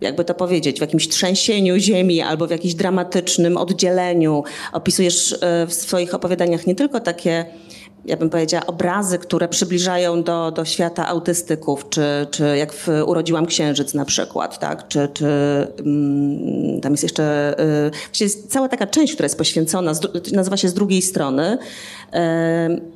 Jakby 0.00 0.24
to 0.24 0.34
powiedzieć, 0.34 0.78
w 0.78 0.80
jakimś 0.80 1.08
trzęsieniu 1.08 1.78
ziemi 1.78 2.20
albo 2.20 2.46
w 2.46 2.50
jakimś 2.50 2.74
dramatycznym 2.74 3.56
oddzieleniu. 3.56 4.44
Opisujesz 4.72 5.38
w 5.68 5.72
swoich 5.74 6.14
opowiadaniach 6.14 6.66
nie 6.66 6.74
tylko 6.74 7.00
takie 7.00 7.44
ja 8.06 8.16
bym 8.16 8.30
powiedziała, 8.30 8.66
obrazy, 8.66 9.18
które 9.18 9.48
przybliżają 9.48 10.22
do, 10.22 10.50
do 10.50 10.64
świata 10.64 11.08
autystyków, 11.08 11.88
czy, 11.88 12.02
czy 12.30 12.56
jak 12.56 12.72
w 12.72 12.88
Urodziłam 13.06 13.46
Księżyc 13.46 13.94
na 13.94 14.04
przykład, 14.04 14.58
tak? 14.58 14.88
czy, 14.88 15.08
czy 15.14 15.26
um, 15.78 16.80
tam 16.80 16.92
jest 16.92 17.02
jeszcze 17.02 17.56
y, 18.22 18.48
cała 18.48 18.68
taka 18.68 18.86
część, 18.86 19.14
która 19.14 19.24
jest 19.24 19.38
poświęcona, 19.38 19.92
nazywa 20.32 20.56
się 20.56 20.68
Z 20.68 20.74
drugiej 20.74 21.02
strony, 21.02 21.58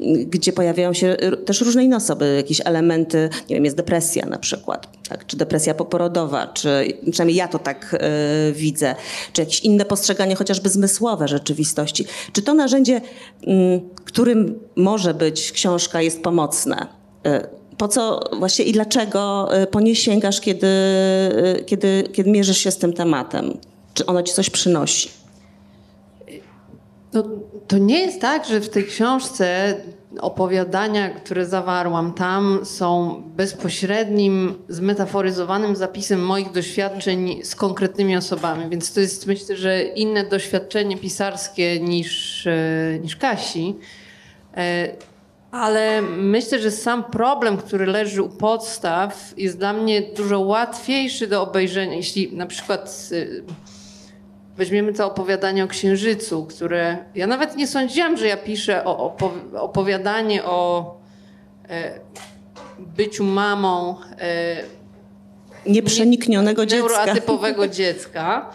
y, 0.01 0.25
gdzie 0.25 0.53
pojawiają 0.53 0.93
się 0.93 1.17
też 1.45 1.61
różne 1.61 1.85
inne 1.85 1.97
osoby, 1.97 2.35
jakieś 2.37 2.61
elementy, 2.65 3.29
nie 3.51 3.57
wiem, 3.57 3.65
jest 3.65 3.77
depresja 3.77 4.27
na 4.27 4.39
przykład, 4.39 5.00
tak? 5.11 5.27
czy 5.27 5.37
depresja 5.37 5.75
poporodowa, 5.75 6.47
czy 6.47 6.99
przynajmniej 7.11 7.37
ja 7.37 7.49
to 7.49 7.59
tak 7.59 7.95
y, 7.95 8.53
widzę, 8.53 8.95
czy 9.33 9.43
jakieś 9.43 9.61
inne 9.61 9.85
postrzeganie 9.85 10.35
chociażby 10.35 10.69
zmysłowe 10.69 11.29
rzeczywistości. 11.29 12.07
Czy 12.33 12.43
to 12.43 12.55
narzędzie, 12.55 13.01
mm, 13.47 13.81
którym 14.05 14.59
może 14.77 15.15
być 15.15 15.53
książka, 15.53 16.03
jest 16.03 16.23
pomocne? 16.23 16.87
Y, 17.27 17.61
po 17.77 17.89
co 17.89 18.21
właśnie 18.39 18.65
i 18.65 18.73
dlaczego 18.73 19.49
y, 19.63 19.67
po 19.67 19.81
nie 19.81 19.97
sięgasz, 19.97 20.41
kiedy, 20.41 20.69
kiedy, 21.67 22.05
kiedy 22.13 22.31
mierzysz 22.31 22.59
się 22.59 22.71
z 22.71 22.79
tym 22.79 22.93
tematem? 22.93 23.59
Czy 23.95 24.07
ono 24.07 24.23
ci 24.23 24.35
coś 24.35 24.51
przynosi? 24.51 25.11
No, 27.13 27.25
to 27.69 27.79
nie 27.79 27.99
jest 27.99 28.21
tak, 28.21 28.47
że 28.47 28.61
w 28.61 28.69
tej 28.69 28.85
książce 28.85 29.75
opowiadania, 30.21 31.11
które 31.11 31.47
zawarłam 31.47 32.13
tam, 32.13 32.61
są 32.65 33.23
bezpośrednim, 33.37 34.55
zmetaforyzowanym 34.69 35.77
zapisem 35.77 36.27
moich 36.27 36.53
doświadczeń 36.53 37.41
z 37.45 37.55
konkretnymi 37.55 38.17
osobami. 38.17 38.71
Więc 38.71 38.93
to 38.93 39.01
jest 39.01 39.27
myślę, 39.27 39.57
że 39.57 39.83
inne 39.83 40.25
doświadczenie 40.25 40.97
pisarskie 40.97 41.81
niż, 41.81 42.47
e, 42.47 42.99
niż 43.03 43.17
Kasi. 43.17 43.77
E, 44.57 44.89
ale 45.51 46.03
myślę, 46.03 46.59
że 46.59 46.71
sam 46.71 47.05
problem, 47.05 47.57
który 47.57 47.87
leży 47.87 48.23
u 48.23 48.29
podstaw, 48.29 49.35
jest 49.37 49.59
dla 49.59 49.73
mnie 49.73 50.03
dużo 50.03 50.41
łatwiejszy 50.41 51.27
do 51.27 51.43
obejrzenia. 51.43 51.95
Jeśli 51.95 52.37
na 52.37 52.47
przykład 52.47 53.11
e, 53.13 53.70
weźmiemy 54.61 54.93
to 54.93 55.07
opowiadanie 55.07 55.65
o 55.65 55.69
Księżycu, 55.69 56.47
które 56.47 56.99
ja 57.15 57.27
nawet 57.27 57.57
nie 57.57 57.67
sądziłam, 57.67 58.17
że 58.17 58.27
ja 58.27 58.37
piszę 58.37 58.85
o, 58.85 59.17
opowiadanie 59.55 60.45
o 60.45 60.95
e, 61.69 62.01
byciu 62.79 63.25
mamą 63.25 63.97
e, 64.19 64.63
nieprzeniknionego 65.67 66.67
dziecka. 66.67 66.89
Neuroatypowego 66.89 67.69
dziecka. 67.79 68.51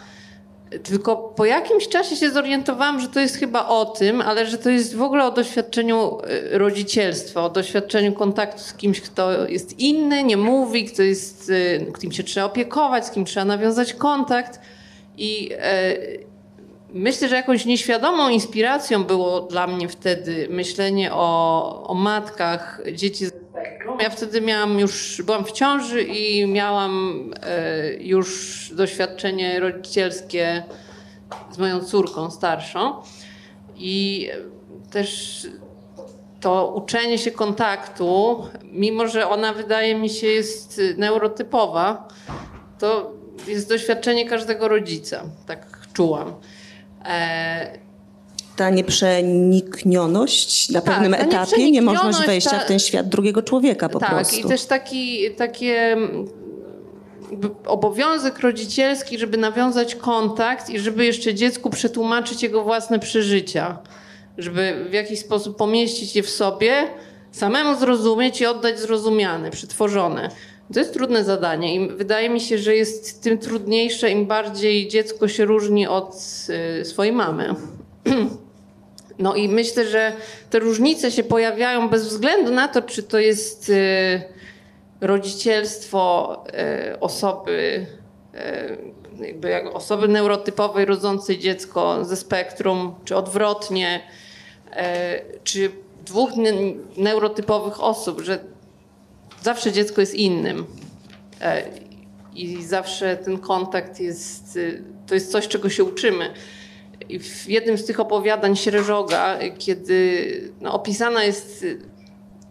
Tylko 0.83 1.15
po 1.17 1.45
jakimś 1.45 1.87
czasie 1.87 2.15
się 2.15 2.31
zorientowałam, 2.31 2.99
że 2.99 3.07
to 3.07 3.19
jest 3.19 3.35
chyba 3.35 3.67
o 3.67 3.85
tym, 3.85 4.21
ale 4.21 4.45
że 4.45 4.57
to 4.57 4.69
jest 4.69 4.95
w 4.95 5.01
ogóle 5.01 5.25
o 5.25 5.31
doświadczeniu 5.31 6.17
e, 6.53 6.57
rodzicielstwa, 6.57 7.43
o 7.43 7.49
doświadczeniu 7.49 8.13
kontaktu 8.13 8.61
z 8.61 8.73
kimś, 8.73 9.01
kto 9.01 9.47
jest 9.47 9.79
inny, 9.79 10.23
nie 10.23 10.37
mówi, 10.37 10.85
kto 10.85 11.03
jest, 11.03 11.51
e, 11.89 11.99
kim 11.99 12.11
się 12.11 12.23
trzeba 12.23 12.45
opiekować, 12.45 13.05
z 13.05 13.11
kim 13.11 13.25
trzeba 13.25 13.45
nawiązać 13.45 13.93
kontakt. 13.93 14.59
I 15.17 15.49
e, 15.59 15.95
myślę, 16.93 17.29
że 17.29 17.35
jakąś 17.35 17.65
nieświadomą 17.65 18.29
inspiracją 18.29 19.03
było 19.03 19.41
dla 19.41 19.67
mnie 19.67 19.89
wtedy 19.89 20.47
myślenie 20.49 21.13
o, 21.13 21.83
o 21.87 21.93
matkach 21.93 22.81
dzieci 22.93 23.25
z. 23.25 23.33
Ja 23.99 24.09
wtedy 24.09 24.41
miałam 24.41 24.79
już, 24.79 25.21
byłam 25.25 25.45
w 25.45 25.51
ciąży 25.51 26.03
i 26.03 26.47
miałam 26.47 27.23
e, 27.43 27.93
już 27.93 28.71
doświadczenie 28.75 29.59
rodzicielskie 29.59 30.63
z 31.51 31.57
moją 31.57 31.79
córką 31.79 32.31
starszą. 32.31 32.93
I 33.77 34.29
też 34.91 35.41
to 36.41 36.73
uczenie 36.75 37.17
się 37.17 37.31
kontaktu, 37.31 38.43
mimo 38.63 39.07
że 39.07 39.29
ona 39.29 39.53
wydaje 39.53 39.95
mi 39.95 40.09
się 40.09 40.27
jest 40.27 40.81
neurotypowa, 40.97 42.07
to 42.79 43.11
jest 43.47 43.69
doświadczenie 43.69 44.29
każdego 44.29 44.67
rodzica, 44.67 45.23
tak 45.47 45.87
czułam. 45.93 46.33
E... 47.05 47.85
Ta 48.55 48.69
nieprzeniknioność 48.69 50.69
na 50.69 50.81
tak, 50.81 50.93
pewnym 50.93 51.13
etapie, 51.13 51.71
niemożność 51.71 52.25
wejścia 52.25 52.49
ta... 52.49 52.59
w 52.59 52.65
ten 52.65 52.79
świat 52.79 53.09
drugiego 53.09 53.41
człowieka 53.41 53.89
po 53.89 53.99
tak, 53.99 54.09
prostu. 54.09 54.35
Tak, 54.35 54.45
i 54.45 54.49
też 54.49 54.65
taki, 54.65 55.31
takie 55.31 55.97
obowiązek 57.65 58.39
rodzicielski, 58.39 59.19
żeby 59.19 59.37
nawiązać 59.37 59.95
kontakt 59.95 60.69
i 60.69 60.79
żeby 60.79 61.05
jeszcze 61.05 61.33
dziecku 61.33 61.69
przetłumaczyć 61.69 62.43
jego 62.43 62.63
własne 62.63 62.99
przeżycia. 62.99 63.77
Żeby 64.37 64.85
w 64.89 64.93
jakiś 64.93 65.19
sposób 65.19 65.57
pomieścić 65.57 66.15
je 66.15 66.23
w 66.23 66.29
sobie, 66.29 66.73
samemu 67.31 67.79
zrozumieć 67.79 68.41
i 68.41 68.45
oddać 68.45 68.79
zrozumiane, 68.79 69.51
przetworzone. 69.51 70.29
To 70.73 70.79
jest 70.79 70.93
trudne 70.93 71.23
zadanie 71.23 71.75
i 71.75 71.89
wydaje 71.89 72.29
mi 72.29 72.41
się, 72.41 72.57
że 72.57 72.75
jest 72.75 73.23
tym 73.23 73.37
trudniejsze, 73.37 74.11
im 74.11 74.25
bardziej 74.25 74.87
dziecko 74.87 75.27
się 75.27 75.45
różni 75.45 75.87
od 75.87 76.15
y, 76.81 76.85
swojej 76.85 77.13
mamy. 77.13 77.55
No 79.19 79.35
i 79.35 79.49
myślę, 79.49 79.87
że 79.87 80.13
te 80.49 80.59
różnice 80.59 81.11
się 81.11 81.23
pojawiają 81.23 81.89
bez 81.89 82.07
względu 82.07 82.51
na 82.51 82.67
to, 82.67 82.81
czy 82.81 83.03
to 83.03 83.19
jest 83.19 83.69
y, 83.69 84.21
rodzicielstwo 85.01 86.43
y, 86.93 86.99
osoby, 86.99 87.85
jakby 89.19 89.49
jak 89.49 89.75
osoby 89.75 90.07
neurotypowej 90.07 90.85
rodzącej 90.85 91.39
dziecko 91.39 92.05
ze 92.05 92.15
spektrum, 92.15 92.95
czy 93.05 93.15
odwrotnie, 93.15 94.01
czy 95.43 95.71
dwóch 96.05 96.29
neurotypowych 96.97 97.83
osób, 97.83 98.21
że 98.21 98.39
zawsze 99.45 99.71
dziecko 99.71 100.01
jest 100.01 100.15
innym. 100.15 100.65
E, 101.41 101.63
I 102.35 102.63
zawsze 102.63 103.17
ten 103.17 103.37
kontakt 103.37 103.99
jest, 103.99 104.55
y, 104.55 104.83
to 105.07 105.13
jest 105.13 105.31
coś, 105.31 105.47
czego 105.47 105.69
się 105.69 105.83
uczymy. 105.83 106.33
I 107.09 107.19
w 107.19 107.49
jednym 107.49 107.77
z 107.77 107.85
tych 107.85 107.99
opowiadań 107.99 108.55
Śreżoga, 108.55 109.37
kiedy 109.57 110.51
no, 110.61 110.73
opisana 110.73 111.23
jest 111.23 111.65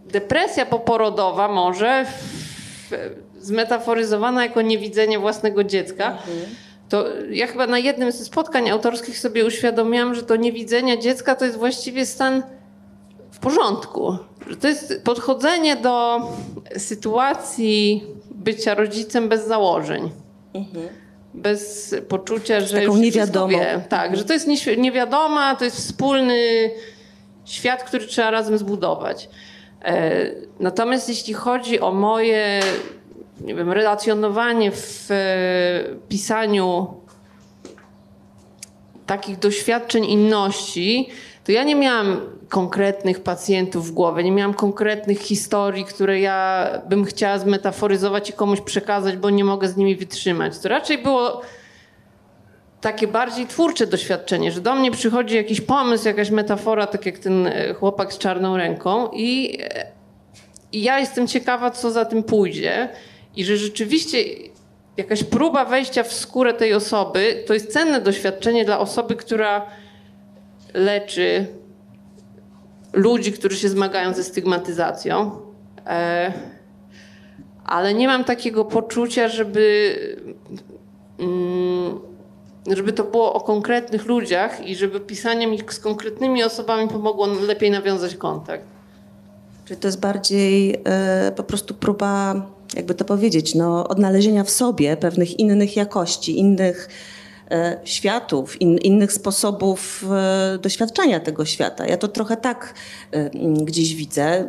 depresja 0.06 0.66
poporodowa 0.66 1.48
może, 1.48 2.06
zmetaforyzowana 3.40 4.44
jako 4.44 4.62
niewidzenie 4.62 5.18
własnego 5.18 5.64
dziecka, 5.64 6.10
mhm. 6.10 6.46
to 6.88 7.04
ja 7.30 7.46
chyba 7.46 7.66
na 7.66 7.78
jednym 7.78 8.12
ze 8.12 8.24
spotkań 8.24 8.70
autorskich 8.70 9.18
sobie 9.18 9.44
uświadomiłam, 9.44 10.14
że 10.14 10.22
to 10.22 10.36
niewidzenie 10.36 10.98
dziecka 10.98 11.34
to 11.34 11.44
jest 11.44 11.58
właściwie 11.58 12.06
stan 12.06 12.42
porządku. 13.44 14.16
Że 14.48 14.56
to 14.56 14.68
jest 14.68 15.02
podchodzenie 15.04 15.76
do 15.76 16.20
sytuacji 16.76 18.04
bycia 18.30 18.74
rodzicem 18.74 19.28
bez 19.28 19.46
założeń. 19.46 20.10
Mhm. 20.54 20.88
Bez 21.34 21.94
poczucia, 22.08 22.60
że 22.60 22.80
Taką 22.80 22.92
już 22.92 23.00
niewiadomą. 23.00 23.58
Tak, 23.88 24.16
że 24.16 24.24
to 24.24 24.32
jest 24.32 24.48
niewiadoma, 24.76 25.56
to 25.56 25.64
jest 25.64 25.76
wspólny 25.76 26.70
świat, 27.44 27.84
który 27.84 28.06
trzeba 28.06 28.30
razem 28.30 28.58
zbudować. 28.58 29.28
E, 29.84 30.26
natomiast 30.60 31.08
jeśli 31.08 31.34
chodzi 31.34 31.80
o 31.80 31.92
moje 31.92 32.60
nie 33.40 33.54
wiem, 33.54 33.72
relacjonowanie 33.72 34.70
w 34.70 35.10
e, 35.10 35.14
pisaniu 36.08 36.86
takich 39.06 39.38
doświadczeń 39.38 40.04
inności, 40.04 41.08
to 41.44 41.52
ja 41.52 41.64
nie 41.64 41.76
miałam 41.76 42.20
konkretnych 42.48 43.20
pacjentów 43.20 43.88
w 43.88 43.90
głowie, 43.90 44.24
nie 44.24 44.32
miałam 44.32 44.54
konkretnych 44.54 45.18
historii, 45.18 45.84
które 45.84 46.20
ja 46.20 46.68
bym 46.88 47.04
chciała 47.04 47.38
zmetaforyzować 47.38 48.30
i 48.30 48.32
komuś 48.32 48.60
przekazać, 48.60 49.16
bo 49.16 49.30
nie 49.30 49.44
mogę 49.44 49.68
z 49.68 49.76
nimi 49.76 49.96
wytrzymać. 49.96 50.58
To 50.58 50.68
raczej 50.68 50.98
było 50.98 51.40
takie 52.80 53.08
bardziej 53.08 53.46
twórcze 53.46 53.86
doświadczenie, 53.86 54.52
że 54.52 54.60
do 54.60 54.74
mnie 54.74 54.90
przychodzi 54.90 55.36
jakiś 55.36 55.60
pomysł, 55.60 56.08
jakaś 56.08 56.30
metafora, 56.30 56.86
tak 56.86 57.06
jak 57.06 57.18
ten 57.18 57.46
e, 57.46 57.74
chłopak 57.74 58.12
z 58.12 58.18
czarną 58.18 58.56
ręką 58.56 59.08
i, 59.12 59.58
i 60.72 60.82
ja 60.82 60.98
jestem 60.98 61.26
ciekawa, 61.26 61.70
co 61.70 61.90
za 61.90 62.04
tym 62.04 62.22
pójdzie 62.22 62.88
i 63.36 63.44
że 63.44 63.56
rzeczywiście 63.56 64.18
jakaś 64.96 65.24
próba 65.24 65.64
wejścia 65.64 66.02
w 66.02 66.12
skórę 66.12 66.54
tej 66.54 66.74
osoby 66.74 67.44
to 67.46 67.54
jest 67.54 67.72
cenne 67.72 68.00
doświadczenie 68.00 68.64
dla 68.64 68.78
osoby, 68.78 69.16
która 69.16 69.66
leczy 70.74 71.46
ludzi, 72.92 73.32
którzy 73.32 73.56
się 73.56 73.68
zmagają 73.68 74.14
ze 74.14 74.24
stygmatyzacją. 74.24 75.30
E, 75.86 76.32
ale 77.64 77.94
nie 77.94 78.06
mam 78.06 78.24
takiego 78.24 78.64
poczucia, 78.64 79.28
żeby, 79.28 79.96
mm, 81.18 82.00
żeby 82.66 82.92
to 82.92 83.04
było 83.04 83.32
o 83.32 83.40
konkretnych 83.40 84.06
ludziach 84.06 84.66
i 84.68 84.76
żeby 84.76 85.00
pisaniem 85.00 85.54
ich 85.54 85.72
z 85.72 85.78
konkretnymi 85.78 86.44
osobami 86.44 86.88
pomogło 86.88 87.26
lepiej 87.26 87.70
nawiązać 87.70 88.16
kontakt. 88.16 88.64
Czyli 89.64 89.80
to 89.80 89.88
jest 89.88 90.00
bardziej 90.00 90.80
e, 90.84 91.32
po 91.36 91.42
prostu 91.42 91.74
próba 91.74 92.34
jakby 92.76 92.94
to 92.94 93.04
powiedzieć, 93.04 93.54
no, 93.54 93.88
odnalezienia 93.88 94.44
w 94.44 94.50
sobie 94.50 94.96
pewnych 94.96 95.38
innych 95.38 95.76
jakości, 95.76 96.38
innych 96.38 96.88
światów, 97.84 98.60
in, 98.60 98.78
innych 98.78 99.12
sposobów 99.12 100.04
e, 100.10 100.58
doświadczenia 100.58 101.20
tego 101.20 101.44
świata. 101.44 101.86
Ja 101.86 101.96
to 101.96 102.08
trochę 102.08 102.36
tak 102.36 102.74
e, 103.12 103.30
gdzieś 103.64 103.94
widzę. 103.94 104.44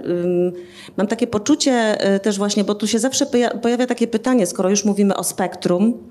Mam 0.97 1.07
takie 1.07 1.27
poczucie 1.27 1.71
e, 1.71 2.19
też 2.19 2.37
właśnie, 2.37 2.63
bo 2.63 2.75
tu 2.75 2.87
się 2.87 2.99
zawsze 2.99 3.25
pojawia 3.61 3.87
takie 3.87 4.07
pytanie, 4.07 4.45
skoro 4.45 4.69
już 4.69 4.85
mówimy 4.85 5.15
o 5.15 5.23
spektrum, 5.23 6.09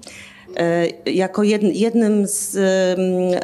e, 0.57 0.87
jako 1.11 1.43
jednym 1.73 2.27
z 2.27 2.57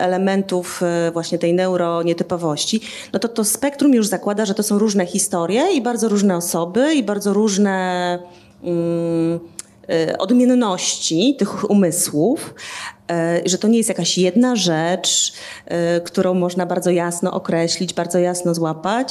elementów 0.00 0.82
e, 0.82 1.10
właśnie 1.12 1.38
tej 1.38 1.54
neuronietypowości, 1.54 2.80
no 3.12 3.18
to 3.18 3.28
to 3.28 3.44
spektrum 3.44 3.94
już 3.94 4.06
zakłada, 4.06 4.46
że 4.46 4.54
to 4.54 4.62
są 4.62 4.78
różne 4.78 5.06
historie 5.06 5.72
i 5.72 5.82
bardzo 5.82 6.08
różne 6.08 6.36
osoby 6.36 6.94
i 6.94 7.02
bardzo 7.02 7.32
różne 7.32 8.18
Mm, 8.62 9.40
e, 9.88 10.18
odmienności 10.18 11.36
tych 11.38 11.70
umysłów, 11.70 12.54
e, 12.99 12.99
że 13.44 13.58
to 13.58 13.68
nie 13.68 13.76
jest 13.76 13.88
jakaś 13.88 14.18
jedna 14.18 14.56
rzecz, 14.56 15.32
e, 15.66 16.00
którą 16.00 16.34
można 16.34 16.66
bardzo 16.66 16.90
jasno 16.90 17.32
określić, 17.32 17.94
bardzo 17.94 18.18
jasno 18.18 18.54
złapać. 18.54 19.08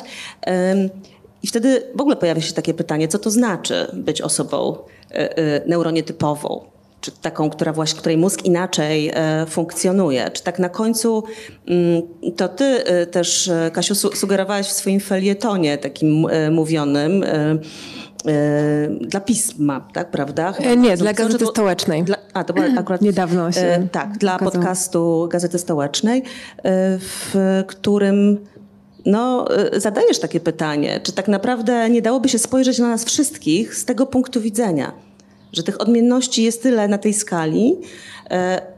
I 1.44 1.48
wtedy 1.48 1.84
w 1.96 2.02
ogóle 2.02 2.16
pojawia 2.16 2.42
się 2.42 2.54
takie 2.54 2.74
pytanie, 2.74 3.08
co 3.08 3.20
to 3.20 3.32
znaczy 3.32 3.88
być 3.94 4.22
osobą 4.22 4.78
neuronietypową? 5.66 6.62
Czy 7.02 7.12
taką, 7.12 7.50
która 7.50 7.74
właśnie, 7.74 8.00
której 8.00 8.18
mózg 8.18 8.46
inaczej 8.46 9.12
funkcjonuje? 9.48 10.30
Czy 10.34 10.44
tak 10.44 10.60
na 10.60 10.70
końcu 10.70 11.24
mm, 11.68 12.02
to 12.38 12.48
ty 12.48 12.84
też, 13.12 13.52
Kasiu, 13.74 13.96
sugerowałaś 13.96 14.68
w 14.68 14.72
swoim 14.72 15.00
felietonie 15.00 15.78
takim 15.78 16.28
mówionym, 16.52 17.24
E, 17.24 17.58
dla 19.02 19.20
pisma, 19.20 19.88
tak, 19.94 20.12
prawda? 20.12 20.52
Chyba, 20.52 20.74
nie, 20.74 20.98
dla 20.98 21.14
Gazety 21.14 21.46
to, 21.46 21.52
Stołecznej. 21.52 22.04
Dla, 22.04 22.18
a, 22.34 22.44
to 22.44 22.54
akurat... 22.80 23.02
Niedawno 23.02 23.52
się 23.52 23.62
e, 23.62 23.88
Tak, 23.92 24.18
dla 24.18 24.40
podcastu 24.40 25.28
Gazety 25.32 25.60
Stołecznej, 25.60 26.20
e, 26.20 26.24
w 27.00 27.36
którym 27.68 28.38
no, 29.06 29.48
zadajesz 29.78 30.20
takie 30.20 30.40
pytanie, 30.40 31.00
czy 31.04 31.12
tak 31.12 31.28
naprawdę 31.28 31.90
nie 31.90 32.02
dałoby 32.02 32.30
się 32.30 32.40
spojrzeć 32.40 32.80
na 32.80 32.88
nas 32.88 33.06
wszystkich 33.06 33.76
z 33.76 33.86
tego 33.86 34.06
punktu 34.06 34.42
widzenia, 34.42 34.92
że 35.54 35.64
tych 35.64 35.82
odmienności 35.82 36.44
jest 36.44 36.64
tyle 36.64 36.88
na 36.88 36.98
tej 36.98 37.14
skali, 37.14 37.78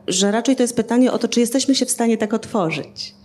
że 0.08 0.32
raczej 0.32 0.56
to 0.56 0.64
jest 0.64 0.76
pytanie 0.76 1.12
o 1.12 1.18
to, 1.18 1.28
czy 1.28 1.40
jesteśmy 1.40 1.76
się 1.76 1.86
w 1.86 1.92
stanie 1.92 2.18
tak 2.18 2.34
otworzyć. 2.34 3.16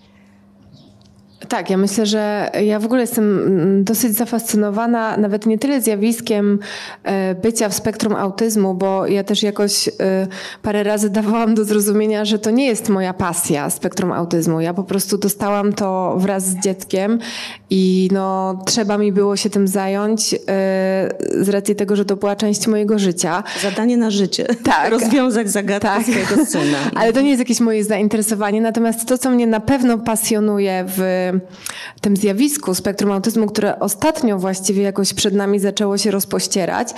Tak, 1.49 1.71
ja 1.71 1.77
myślę, 1.77 2.07
że 2.07 2.51
ja 2.65 2.79
w 2.79 2.85
ogóle 2.85 3.01
jestem 3.01 3.39
mm, 3.39 3.85
dosyć 3.85 4.15
zafascynowana 4.17 5.17
nawet 5.17 5.47
nie 5.47 5.59
tyle 5.59 5.81
zjawiskiem 5.81 6.59
e, 7.03 7.35
bycia 7.35 7.69
w 7.69 7.75
spektrum 7.75 8.15
autyzmu, 8.15 8.75
bo 8.75 9.07
ja 9.07 9.25
też 9.25 9.43
jakoś 9.43 9.89
e, 9.89 9.93
parę 10.63 10.83
razy 10.83 11.11
dawałam 11.21 11.55
do 11.55 11.65
zrozumienia, 11.65 12.25
że 12.25 12.39
to 12.39 12.51
nie 12.51 12.67
jest 12.67 12.89
moja 12.89 13.15
pasja 13.15 13.71
spektrum 13.71 14.13
autyzmu. 14.13 14.61
Ja 14.61 14.75
po 14.75 14.85
prostu 14.85 15.19
dostałam 15.19 15.73
to 15.73 16.17
wraz 16.19 16.47
z 16.47 16.59
dzieckiem 16.59 17.19
i 17.71 18.09
no, 18.13 18.59
trzeba 18.67 18.99
mi 18.99 19.13
było 19.13 19.37
się 19.37 19.51
tym 19.51 19.69
zająć 19.69 20.35
e, 20.35 20.39
z 21.41 21.49
racji 21.49 21.77
tego, 21.77 21.97
że 21.97 22.05
to 22.05 22.17
była 22.17 22.37
część 22.37 22.67
mojego 22.67 22.99
życia. 22.99 23.43
Zadanie 23.63 23.97
na 23.97 24.11
życie. 24.11 24.47
Tak. 24.65 24.91
Rozwiązać 24.91 25.51
zagadkę 25.51 25.89
tak. 25.89 26.03
swojego 26.03 26.47
syna. 26.47 26.79
Ale 27.01 27.13
to 27.13 27.21
nie 27.21 27.29
jest 27.29 27.39
jakieś 27.39 27.61
moje 27.61 27.85
zainteresowanie. 27.85 28.61
Natomiast 28.61 29.09
to, 29.09 29.19
co 29.19 29.31
mnie 29.31 29.47
na 29.47 29.61
pewno 29.61 29.99
pasjonuje 29.99 30.85
w 30.97 31.31
tym 32.01 32.17
zjawisku 32.17 32.75
spektrum 32.75 33.13
autyzmu, 33.13 33.47
które 33.47 33.79
ostatnio 33.79 34.39
właściwie 34.39 34.83
jakoś 34.83 35.15
przed 35.15 35.35
nami 35.35 35.59
zaczęło 35.59 35.99
się 35.99 36.11
rozpościerać, 36.11 36.89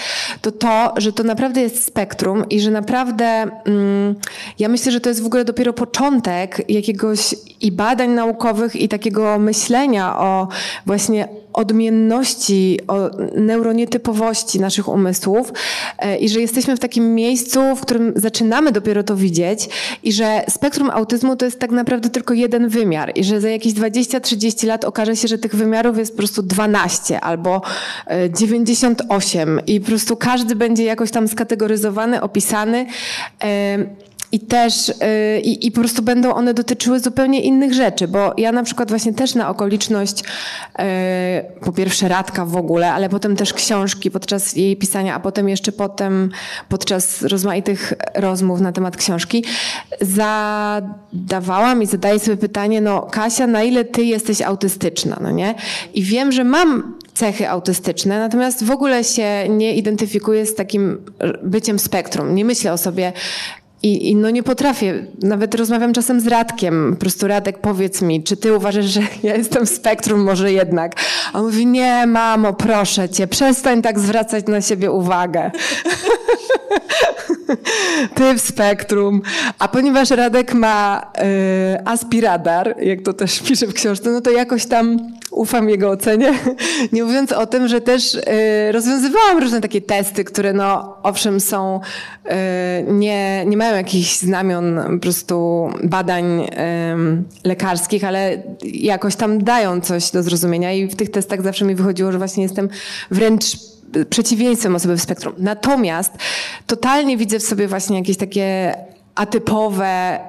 to 0.41 0.53
to, 0.53 0.95
że 0.97 1.13
to 1.13 1.23
naprawdę 1.23 1.61
jest 1.61 1.85
spektrum 1.85 2.49
i 2.49 2.61
że 2.61 2.71
naprawdę 2.71 3.25
mm, 3.25 4.15
ja 4.59 4.69
myślę, 4.69 4.93
że 4.93 5.01
to 5.01 5.09
jest 5.09 5.23
w 5.23 5.27
ogóle 5.27 5.45
dopiero 5.45 5.73
początek 5.73 6.71
jakiegoś 6.71 7.35
i 7.61 7.73
badań 7.73 8.11
naukowych 8.11 8.77
i 8.77 8.89
takiego 8.89 9.39
myślenia 9.39 10.19
o 10.19 10.49
właśnie 10.87 11.29
odmienności, 11.53 12.79
o 12.89 13.11
neuronietypowości 13.37 14.61
naszych 14.61 14.89
umysłów 14.89 15.53
e, 15.99 16.17
i 16.17 16.29
że 16.29 16.41
jesteśmy 16.41 16.77
w 16.77 16.79
takim 16.79 17.15
miejscu, 17.15 17.61
w 17.77 17.81
którym 17.81 18.13
zaczynamy 18.17 18.73
dopiero 18.73 19.03
to 19.03 19.17
widzieć 19.17 19.69
i 20.03 20.13
że 20.13 20.45
spektrum 20.49 20.91
autyzmu 20.91 21.37
to 21.37 21.45
jest 21.45 21.59
tak 21.59 21.71
naprawdę 21.71 22.11
tylko 22.11 22.35
jeden 22.35 22.69
wymiar 22.69 23.13
i 23.15 23.25
że 23.25 23.41
za 23.41 23.49
jakieś 23.49 23.73
20-30 23.73 24.67
lat 24.67 24.85
okaże 24.85 25.17
się, 25.17 25.29
że 25.29 25.39
tych 25.39 25.55
wymiarów 25.55 25.99
jest 25.99 26.13
po 26.13 26.19
prostu 26.19 26.43
12 26.43 27.21
albo 27.21 27.63
98 28.39 29.59
e, 29.59 29.63
i 29.67 29.81
po 29.81 29.87
prostu 29.87 30.17
każdy 30.17 30.57
będzie 30.57 30.85
jakoś 30.85 31.11
tam 31.11 31.29
skategoryzowany, 31.29 32.23
opisany. 32.23 32.87
I 34.33 34.41
też, 34.41 34.89
yy, 34.89 35.41
i 35.41 35.73
po 35.73 35.81
prostu 35.81 36.03
będą 36.03 36.35
one 36.35 36.55
dotyczyły 36.55 37.01
zupełnie 37.01 37.41
innych 37.41 37.75
rzeczy, 37.75 38.09
bo 38.09 38.35
ja 38.37 38.53
na 38.53 38.63
przykład 38.63 38.89
właśnie 38.89 39.15
też 39.15 39.35
na 39.35 39.49
okoliczność, 39.49 40.23
yy, 40.79 40.85
po 41.61 41.73
pierwsze 41.73 42.09
Radka 42.09 42.45
w 42.45 42.57
ogóle, 42.57 42.93
ale 42.93 43.09
potem 43.09 43.37
też 43.37 43.53
książki 43.53 44.11
podczas 44.11 44.57
jej 44.57 44.77
pisania, 44.77 45.15
a 45.15 45.21
potem 45.21 45.49
jeszcze 45.49 45.73
potem 45.73 46.31
podczas 46.69 47.23
rozmaitych 47.23 47.93
rozmów 48.15 48.61
na 48.61 48.73
temat 48.73 48.97
książki, 48.97 49.45
zadawałam 50.01 51.83
i 51.83 51.87
zadaję 51.87 52.19
sobie 52.19 52.37
pytanie, 52.37 52.81
no 52.81 53.03
Kasia, 53.03 53.47
na 53.47 53.63
ile 53.63 53.85
ty 53.85 54.05
jesteś 54.05 54.43
autystyczna, 54.43 55.19
no 55.21 55.31
nie? 55.31 55.55
I 55.95 56.03
wiem, 56.03 56.33
że 56.33 56.45
mam 56.45 56.99
cechy 57.15 57.49
autystyczne, 57.49 58.19
natomiast 58.19 58.65
w 58.65 58.71
ogóle 58.71 59.05
się 59.05 59.49
nie 59.49 59.77
identyfikuję 59.77 60.47
z 60.47 60.55
takim 60.55 60.99
byciem 61.43 61.79
spektrum. 61.79 62.35
Nie 62.35 62.45
myślę 62.45 62.73
o 62.73 62.79
sobie 62.79 63.13
i, 63.83 64.11
I, 64.11 64.17
no 64.17 64.31
nie 64.31 64.43
potrafię, 64.43 65.07
nawet 65.23 65.55
rozmawiam 65.55 65.93
czasem 65.93 66.21
z 66.21 66.27
Radkiem, 66.27 66.91
po 66.95 67.01
prostu 67.01 67.29
Radek 67.29 67.59
powiedz 67.59 68.03
mi, 68.03 68.23
czy 68.23 68.37
ty 68.37 68.55
uważasz, 68.55 68.85
że 68.85 69.01
ja 69.23 69.37
jestem 69.37 69.67
w 69.67 69.69
spektrum 69.69 70.21
może 70.21 70.53
jednak? 70.53 70.95
A 71.33 71.39
on 71.39 71.45
mówi, 71.45 71.67
nie 71.67 72.07
mamo, 72.07 72.53
proszę 72.53 73.09
cię, 73.09 73.27
przestań 73.27 73.83
tak 73.83 73.99
zwracać 73.99 74.47
na 74.47 74.61
siebie 74.63 74.91
uwagę. 74.91 75.51
ty 78.15 78.35
w 78.35 78.41
spektrum. 78.41 79.23
A 79.59 79.69
ponieważ 79.69 80.11
Radek 80.11 80.55
ma 80.55 81.13
y, 81.77 81.87
aspiradar, 81.87 82.75
jak 82.81 83.03
to 83.03 83.13
też 83.13 83.41
pisze 83.41 83.67
w 83.67 83.75
książce, 83.75 84.11
no 84.11 84.21
to 84.21 84.31
jakoś 84.31 84.67
tam 84.67 84.99
ufam 85.31 85.69
jego 85.69 85.91
ocenie. 85.91 86.35
Nie 86.93 87.05
mówiąc 87.05 87.33
o 87.33 87.47
tym, 87.47 87.69
że 87.69 87.81
też 87.81 88.15
y, 88.15 88.21
rozwiązywałam 88.73 89.39
różne 89.39 89.61
takie 89.61 89.81
testy, 89.81 90.25
które 90.25 90.53
no 90.53 90.97
owszem 91.03 91.41
są, 91.41 91.81
y, 92.27 92.31
nie, 92.93 93.45
nie 93.47 93.57
mają 93.57 93.77
jakichś 93.77 94.17
znamion 94.17 94.81
po 94.91 94.99
prostu 94.99 95.69
badań 95.85 96.41
y, 96.41 96.49
lekarskich, 97.45 98.05
ale 98.05 98.43
jakoś 98.63 99.17
tam 99.17 99.45
dają 99.45 99.81
coś 99.81 100.11
do 100.11 100.23
zrozumienia 100.23 100.73
i 100.73 100.89
w 100.89 100.97
tych 100.97 101.11
testach 101.11 101.43
zawsze 101.43 101.65
mi 101.65 101.75
wychodziło, 101.75 102.13
że 102.13 102.19
właśnie 102.19 102.43
jestem 102.43 102.69
wręcz 103.11 103.78
przeciwieństwem 104.11 104.77
osoby 104.77 104.97
w 104.97 105.03
spektrum. 105.03 105.35
Natomiast 105.39 106.13
totalnie 106.67 107.17
widzę 107.17 107.39
w 107.39 107.43
sobie 107.43 107.69
właśnie 107.69 107.99
jakieś 107.99 108.17
takie 108.17 108.75
atypowe 109.15 110.21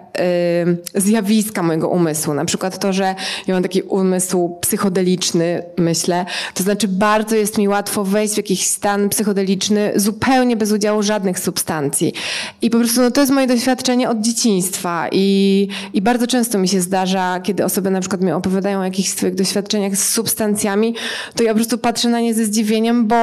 zjawiska 0.95 1.63
mojego 1.63 1.89
umysłu. 1.89 2.33
Na 2.33 2.45
przykład 2.45 2.79
to, 2.79 2.93
że 2.93 3.15
ja 3.47 3.53
mam 3.53 3.63
taki 3.63 3.81
umysł 3.81 4.57
psychodeliczny, 4.61 5.63
myślę. 5.77 6.25
To 6.53 6.63
znaczy 6.63 6.87
bardzo 6.87 7.35
jest 7.35 7.57
mi 7.57 7.67
łatwo 7.67 8.03
wejść 8.03 8.33
w 8.33 8.37
jakiś 8.37 8.65
stan 8.65 9.09
psychodeliczny 9.09 9.91
zupełnie 9.95 10.55
bez 10.55 10.71
udziału 10.71 11.03
żadnych 11.03 11.39
substancji. 11.39 12.13
I 12.61 12.69
po 12.69 12.77
prostu 12.77 13.01
no, 13.01 13.11
to 13.11 13.21
jest 13.21 13.33
moje 13.33 13.47
doświadczenie 13.47 14.09
od 14.09 14.21
dzieciństwa. 14.21 15.07
I, 15.11 15.67
I 15.93 16.01
bardzo 16.01 16.27
często 16.27 16.57
mi 16.57 16.67
się 16.67 16.81
zdarza, 16.81 17.39
kiedy 17.43 17.65
osoby 17.65 17.89
na 17.89 17.99
przykład 17.99 18.21
mi 18.21 18.31
opowiadają 18.31 18.79
o 18.79 18.83
jakichś 18.83 19.09
swoich 19.09 19.35
doświadczeniach 19.35 19.95
z 19.95 20.09
substancjami, 20.09 20.95
to 21.35 21.43
ja 21.43 21.51
po 21.51 21.55
prostu 21.55 21.77
patrzę 21.77 22.09
na 22.09 22.19
nie 22.19 22.33
ze 22.33 22.45
zdziwieniem, 22.45 23.07
bo 23.07 23.15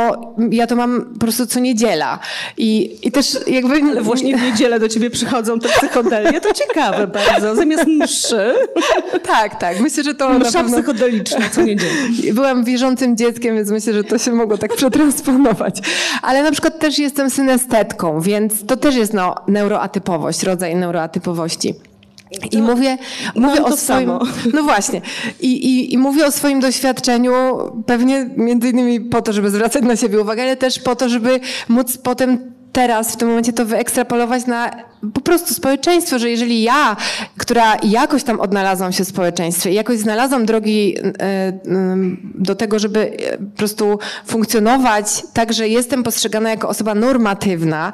ja 0.51 0.67
to 0.67 0.77
mam 0.77 1.05
po 1.13 1.19
prostu 1.19 1.47
co 1.47 1.61
niedziela. 1.61 2.19
I, 2.57 2.99
i 3.03 3.13
też 3.13 3.39
jakby... 3.47 3.75
Ale 3.75 4.03
właśnie 4.03 4.37
w 4.37 4.43
niedzielę 4.43 4.81
do 4.81 4.89
ciebie 4.89 5.11
przychodzą 5.11 5.61
te 5.61 5.69
psychodelie, 5.69 6.41
to 6.41 6.53
ciekawe 6.67 6.86
bardzo, 6.93 7.55
zamiast 7.55 7.87
mszy. 7.87 8.55
Tak, 9.23 9.61
tak. 9.61 9.81
Myślę, 9.81 10.05
że 10.05 10.15
to 10.15 10.39
Msza 10.39 10.53
pewno... 10.53 10.77
psychodeliczna 10.77 11.49
co 11.53 11.63
niedzielę. 11.63 11.93
Byłam 12.33 12.65
wierzącym 12.65 13.17
dzieckiem, 13.17 13.57
więc 13.57 13.71
myślę, 13.71 13.93
że 13.93 14.05
to 14.05 14.19
się 14.19 14.33
mogło 14.33 14.59
tak 14.59 14.77
przetransponować. 14.77 15.79
Ale 16.23 16.43
na 16.43 16.51
przykład 16.51 16.79
też 16.79 16.99
jestem 16.99 17.31
synestetką, 17.31 18.21
więc 18.21 18.67
to 18.67 18.77
też 18.77 18.97
jest 18.97 19.15
no, 19.15 19.35
neuroatypowość, 19.49 20.43
rodzaj 20.43 20.77
neuroatypowości. 20.77 21.75
I 22.53 22.63
mówię, 22.63 22.99
mówię 23.35 23.65
o 23.65 23.77
swoim. 23.77 24.09
samo. 24.09 24.21
No 24.55 24.63
właśnie. 24.63 25.01
I, 25.41 25.53
i, 25.53 25.95
I 25.95 25.99
mówię 25.99 26.27
o 26.27 26.31
swoim 26.31 26.61
doświadczeniu, 26.61 27.33
pewnie 27.87 28.31
między 28.37 28.69
innymi 28.69 29.01
po 29.01 29.23
to, 29.23 29.33
żeby 29.33 29.51
zwracać 29.51 29.83
na 29.85 29.97
siebie 29.97 30.21
uwagę, 30.21 30.43
ale 30.43 30.57
też 30.57 30.79
po 30.79 30.97
to, 30.97 31.09
żeby 31.09 31.41
móc 31.69 31.99
potem 31.99 32.56
teraz, 32.77 33.13
w 33.13 33.17
tym 33.17 33.29
momencie 33.29 33.53
to 33.53 33.67
wyekstrapolować 33.67 34.47
na 34.47 34.71
po 35.15 35.21
prostu 35.21 35.55
społeczeństwo, 35.55 36.19
że 36.19 36.31
jeżeli 36.31 36.63
ja, 36.63 36.97
która 37.37 37.77
jakoś 37.83 38.23
tam 38.23 38.41
odnalazłam 38.41 38.93
się 38.93 39.05
w 39.05 39.09
społeczeństwie, 39.09 39.73
jakoś 39.73 39.99
znalazłam 39.99 40.47
drogi 40.47 40.99
e, 40.99 41.03
e, 41.03 41.57
do 42.35 42.55
tego, 42.55 42.79
żeby 42.79 43.01
e, 43.01 43.39
po 43.39 43.57
prostu 43.57 43.99
funkcjonować 44.27 45.23
tak, 45.33 45.53
że 45.53 45.69
jestem 45.69 46.03
postrzegana 46.03 46.51
jako 46.51 46.69
osoba 46.69 46.95
normatywna, 46.95 47.93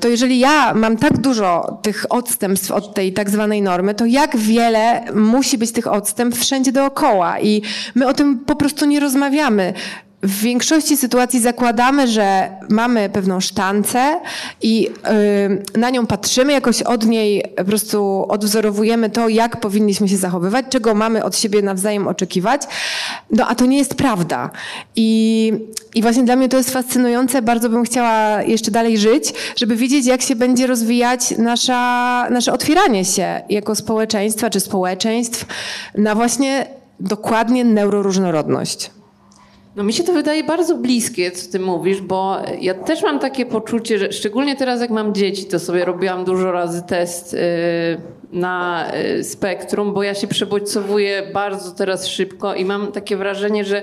to 0.00 0.08
jeżeli 0.08 0.38
ja 0.38 0.74
mam 0.74 0.96
tak 0.96 1.18
dużo 1.18 1.78
tych 1.82 2.06
odstępstw 2.08 2.70
od 2.70 2.94
tej 2.94 3.12
tak 3.12 3.30
zwanej 3.30 3.62
normy, 3.62 3.94
to 3.94 4.06
jak 4.06 4.36
wiele 4.36 5.04
musi 5.14 5.58
być 5.58 5.72
tych 5.72 5.86
odstępstw 5.86 6.44
wszędzie 6.44 6.72
dookoła? 6.72 7.40
I 7.40 7.62
my 7.94 8.08
o 8.08 8.14
tym 8.14 8.38
po 8.38 8.56
prostu 8.56 8.86
nie 8.86 9.00
rozmawiamy 9.00 9.74
w 10.22 10.40
większości 10.40 10.96
sytuacji 10.96 11.40
zakładamy, 11.40 12.08
że 12.08 12.50
mamy 12.68 13.08
pewną 13.08 13.40
sztancę 13.40 14.20
i 14.62 14.88
na 15.76 15.90
nią 15.90 16.06
patrzymy, 16.06 16.52
jakoś 16.52 16.82
od 16.82 17.06
niej 17.06 17.44
po 17.56 17.64
prostu 17.64 18.26
odwzorowujemy 18.28 19.10
to, 19.10 19.28
jak 19.28 19.60
powinniśmy 19.60 20.08
się 20.08 20.16
zachowywać, 20.16 20.66
czego 20.70 20.94
mamy 20.94 21.24
od 21.24 21.36
siebie 21.36 21.62
nawzajem 21.62 22.08
oczekiwać. 22.08 22.62
No 23.30 23.46
a 23.48 23.54
to 23.54 23.66
nie 23.66 23.78
jest 23.78 23.94
prawda. 23.94 24.50
I, 24.96 25.52
i 25.94 26.02
właśnie 26.02 26.22
dla 26.22 26.36
mnie 26.36 26.48
to 26.48 26.56
jest 26.56 26.70
fascynujące. 26.70 27.42
Bardzo 27.42 27.68
bym 27.68 27.84
chciała 27.84 28.42
jeszcze 28.42 28.70
dalej 28.70 28.98
żyć, 28.98 29.34
żeby 29.56 29.76
wiedzieć, 29.76 30.06
jak 30.06 30.22
się 30.22 30.36
będzie 30.36 30.66
rozwijać 30.66 31.38
nasza, 31.38 32.26
nasze 32.30 32.52
otwieranie 32.52 33.04
się 33.04 33.42
jako 33.48 33.74
społeczeństwa 33.74 34.50
czy 34.50 34.60
społeczeństw 34.60 35.46
na 35.94 36.14
właśnie 36.14 36.66
dokładnie 37.00 37.64
neuroróżnorodność. 37.64 38.90
No 39.76 39.82
mi 39.82 39.92
się 39.92 40.04
to 40.04 40.12
wydaje 40.12 40.44
bardzo 40.44 40.74
bliskie, 40.76 41.30
co 41.30 41.52
ty 41.52 41.58
mówisz, 41.58 42.00
bo 42.00 42.36
ja 42.60 42.74
też 42.74 43.02
mam 43.02 43.18
takie 43.18 43.46
poczucie, 43.46 43.98
że 43.98 44.12
szczególnie 44.12 44.56
teraz 44.56 44.80
jak 44.80 44.90
mam 44.90 45.14
dzieci, 45.14 45.44
to 45.44 45.58
sobie 45.58 45.84
robiłam 45.84 46.24
dużo 46.24 46.52
razy 46.52 46.82
test 46.82 47.34
y, 47.34 47.38
na 48.32 48.86
y, 49.18 49.24
spektrum, 49.24 49.94
bo 49.94 50.02
ja 50.02 50.14
się 50.14 50.26
przebodźcowuję 50.26 51.30
bardzo 51.34 51.70
teraz 51.70 52.06
szybko 52.06 52.54
i 52.54 52.64
mam 52.64 52.92
takie 52.92 53.16
wrażenie, 53.16 53.64
że 53.64 53.82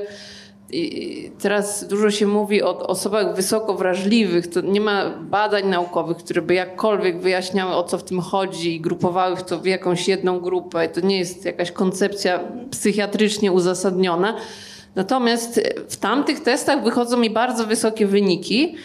teraz 1.40 1.88
dużo 1.88 2.12
się 2.12 2.28
mówi 2.28 2.64
o 2.64 2.88
osobach 2.88 3.36
wysoko 3.36 3.74
wrażliwych. 3.74 4.48
To 4.48 4.62
nie 4.62 4.82
ma 4.82 5.10
badań 5.10 5.68
naukowych, 5.70 6.18
które 6.18 6.42
by 6.42 6.54
jakkolwiek 6.54 7.20
wyjaśniały, 7.20 7.76
o 7.76 7.84
co 7.84 7.98
w 7.98 8.04
tym 8.04 8.22
chodzi 8.22 8.76
i 8.76 8.82
grupowały 8.82 9.36
w 9.36 9.44
to 9.44 9.60
w 9.60 9.66
jakąś 9.66 10.08
jedną 10.08 10.40
grupę. 10.40 10.90
To 10.90 11.02
nie 11.02 11.18
jest 11.20 11.46
jakaś 11.46 11.72
koncepcja 11.72 12.40
psychiatrycznie 12.72 13.52
uzasadniona. 13.52 14.38
Natomiast 14.98 15.62
w 15.90 15.98
tamtych 15.98 16.40
testach 16.40 16.84
wychodzą 16.84 17.18
mi 17.18 17.30
bardzo 17.30 17.66
wysokie 17.66 18.08
wyniki. 18.08 18.76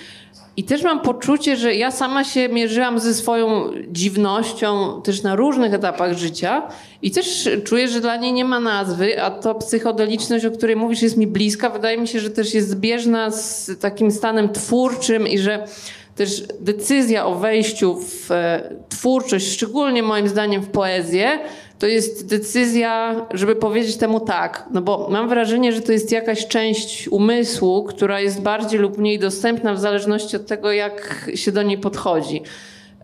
I 0.56 0.64
też 0.64 0.82
mam 0.82 1.00
poczucie, 1.00 1.56
że 1.56 1.74
ja 1.74 1.90
sama 1.90 2.24
się 2.24 2.48
mierzyłam 2.48 2.98
ze 2.98 3.14
swoją 3.14 3.70
dziwnością 3.88 5.00
też 5.02 5.22
na 5.22 5.36
różnych 5.36 5.74
etapach 5.74 6.12
życia 6.18 6.62
i 7.02 7.10
też 7.10 7.48
czuję, 7.64 7.88
że 7.88 8.00
dla 8.00 8.16
niej 8.16 8.32
nie 8.32 8.44
ma 8.44 8.60
nazwy, 8.60 9.22
a 9.22 9.30
to 9.30 9.54
psychodeliczność, 9.54 10.44
o 10.44 10.50
której 10.50 10.76
mówisz, 10.76 11.02
jest 11.02 11.16
mi 11.16 11.26
bliska. 11.26 11.70
Wydaje 11.70 11.98
mi 11.98 12.08
się, 12.08 12.20
że 12.20 12.30
też 12.30 12.54
jest 12.54 12.70
zbieżna 12.70 13.30
z 13.30 13.70
takim 13.80 14.10
stanem 14.10 14.48
twórczym 14.48 15.28
i 15.28 15.38
że 15.38 15.66
też 16.14 16.42
decyzja 16.60 17.26
o 17.26 17.34
wejściu 17.34 18.00
w 18.00 18.30
e, 18.30 18.74
twórczość, 18.88 19.52
szczególnie 19.52 20.02
moim 20.02 20.28
zdaniem 20.28 20.62
w 20.62 20.68
poezję, 20.68 21.38
to 21.82 21.86
jest 21.86 22.26
decyzja, 22.26 23.26
żeby 23.30 23.56
powiedzieć 23.56 23.96
temu 23.96 24.20
tak. 24.20 24.68
No 24.70 24.82
bo 24.82 25.08
mam 25.10 25.28
wrażenie, 25.28 25.72
że 25.72 25.80
to 25.80 25.92
jest 25.92 26.12
jakaś 26.12 26.46
część 26.46 27.08
umysłu, 27.08 27.84
która 27.84 28.20
jest 28.20 28.42
bardziej 28.42 28.80
lub 28.80 28.98
mniej 28.98 29.18
dostępna 29.18 29.74
w 29.74 29.78
zależności 29.78 30.36
od 30.36 30.46
tego, 30.46 30.72
jak 30.72 31.30
się 31.34 31.52
do 31.52 31.62
niej 31.62 31.78
podchodzi. 31.78 32.42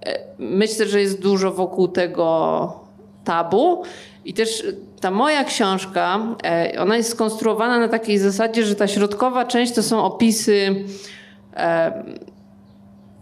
E, 0.07 0.19
myślę, 0.39 0.87
że 0.87 1.01
jest 1.01 1.23
dużo 1.23 1.53
wokół 1.53 1.89
tego 1.89 2.73
tabu. 3.25 3.83
I 4.25 4.35
też 4.35 4.67
ta 5.01 5.11
moja 5.11 5.45
książka, 5.45 6.19
e, 6.45 6.73
ona 6.81 6.97
jest 6.97 7.11
skonstruowana 7.11 7.79
na 7.79 7.89
takiej 7.89 8.19
zasadzie, 8.19 8.65
że 8.65 8.75
ta 8.75 8.89
środkowa 8.89 9.45
część 9.45 9.73
to 9.73 9.83
są 9.83 10.05
opisy 10.05 10.85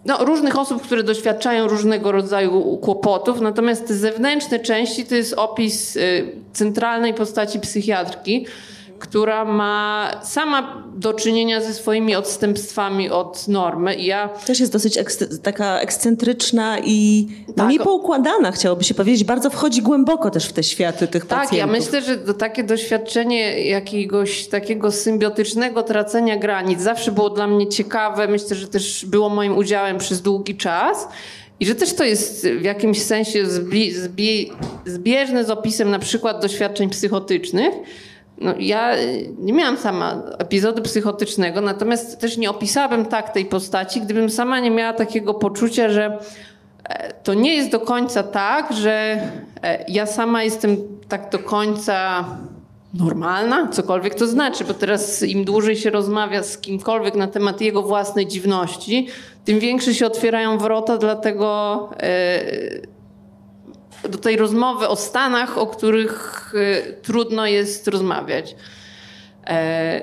no, 0.07 0.25
różnych 0.25 0.59
osób, 0.59 0.83
które 0.83 1.03
doświadczają 1.03 1.69
różnego 1.69 2.13
rodzaju 2.13 2.77
kłopotów, 2.77 3.41
natomiast 3.41 3.89
te 3.89 3.95
zewnętrzne 3.95 4.59
części 4.59 5.05
to 5.05 5.15
jest 5.15 5.35
opis 5.35 5.97
y, 5.97 6.33
centralnej 6.53 7.15
postaci 7.15 7.61
psychiatrki, 7.61 8.47
która 8.99 9.45
ma 9.45 10.11
sama 10.23 10.85
do 10.97 11.15
czynienia 11.15 11.61
ze 11.61 11.75
swoimi 11.75 12.15
odstępstwami 12.15 13.11
od 13.11 13.49
normy. 13.49 13.95
I 13.95 14.07
ja... 14.07 14.29
Też 14.29 14.61
jest 14.61 14.73
dosyć 14.73 14.99
taka 15.43 15.81
ekscentryczna 15.81 16.79
i 16.85 17.27
no, 17.49 17.55
tak. 17.55 17.69
niepoukładana, 17.69 18.53
chciałoby 18.53 18.85
się 18.85 18.95
powiedzieć. 18.95 19.25
Bardzo 19.25 19.51
wchodzi 19.51 19.83
głęboko 19.83 20.31
też 20.31 20.49
w 20.49 20.53
te 20.53 20.63
światy 20.63 21.09
tych 21.09 21.27
tak, 21.27 21.39
pacjentów. 21.39 21.51
Tak, 21.51 21.59
ja 21.59 21.67
myślę, 21.67 22.03
że 22.03 22.17
to 22.17 22.35
takie 22.35 22.65
doświadczenie 22.65 23.69
jakiegoś 23.69 24.47
takiego 24.47 24.93
symbiotycznego 24.93 25.83
tracenia 25.83 26.37
granic 26.37 26.81
zawsze 26.81 27.13
było 27.13 27.31
dla 27.31 27.47
mnie 27.47 27.69
ciekawe. 27.69 28.29
Myślę, 28.29 28.57
że 28.57 28.69
też 28.69 29.07
było 29.07 29.29
moim 29.29 29.57
udziałem 29.57 29.99
przez 29.99 30.23
długi 30.23 30.57
czas. 30.57 31.09
I 31.61 31.67
że 31.67 31.75
też 31.75 31.95
to 31.95 32.05
jest 32.05 32.47
w 32.47 32.63
jakimś 32.63 33.03
sensie 33.03 33.45
zbieżne 34.87 35.45
z 35.45 35.51
opisem 35.51 35.91
na 35.91 35.99
przykład 35.99 36.43
doświadczeń 36.43 36.91
psychotycznych, 36.91 37.75
no, 38.39 38.55
ja 38.59 38.93
nie 39.39 39.53
miałam 39.53 39.77
sama 39.77 40.23
epizodu 40.39 40.83
psychotycznego, 40.83 41.61
natomiast 41.61 42.21
też 42.21 42.37
nie 42.37 42.51
opisałabym 42.51 43.07
tak 43.07 43.33
tej 43.33 43.45
postaci, 43.45 44.01
gdybym 44.01 44.31
sama 44.31 44.61
nie 44.61 44.71
miała 44.71 44.93
takiego 44.93 45.35
poczucia, 45.35 45.89
że 45.89 46.19
e, 46.85 47.13
to 47.13 47.35
nie 47.35 47.55
jest 47.55 47.71
do 47.71 47.81
końca 47.81 48.23
tak, 48.23 48.73
że 48.73 49.21
e, 49.63 49.85
ja 49.89 50.07
sama 50.07 50.43
jestem 50.43 50.77
tak 51.09 51.31
do 51.31 51.39
końca 51.39 52.25
normalna, 52.95 53.69
cokolwiek 53.69 54.15
to 54.15 54.27
znaczy, 54.27 54.65
bo 54.65 54.75
teraz 54.75 55.23
im 55.23 55.45
dłużej 55.45 55.77
się 55.77 55.91
rozmawia 55.91 56.43
z 56.43 56.59
kimkolwiek 56.59 57.15
na 57.15 57.27
temat 57.27 57.61
jego 57.61 57.83
własnej 57.83 58.27
dziwności, 58.27 59.09
tym 59.45 59.59
większe 59.59 59.95
się 59.95 60.07
otwierają 60.07 60.59
wrota 60.59 60.99
dla 60.99 61.17
tego, 61.17 61.89
e, 62.01 62.41
do 64.09 64.19
tej 64.19 64.37
rozmowy 64.37 64.89
o 64.89 64.97
Stanach, 64.97 65.59
o 65.59 65.67
których 65.67 66.53
y, 66.55 66.97
trudno 67.03 67.47
jest 67.47 67.89
rozmawiać. 67.89 68.57
E, 69.47 70.01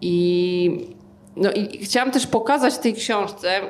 I, 0.00 0.96
no 1.36 1.52
i 1.52 1.84
chciałam 1.84 2.10
też 2.10 2.26
pokazać 2.26 2.78
tej 2.78 2.94
książce 2.94 3.60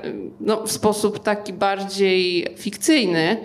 no, 0.40 0.66
w 0.66 0.72
sposób 0.72 1.22
taki 1.22 1.52
bardziej 1.52 2.46
fikcyjny, 2.56 3.36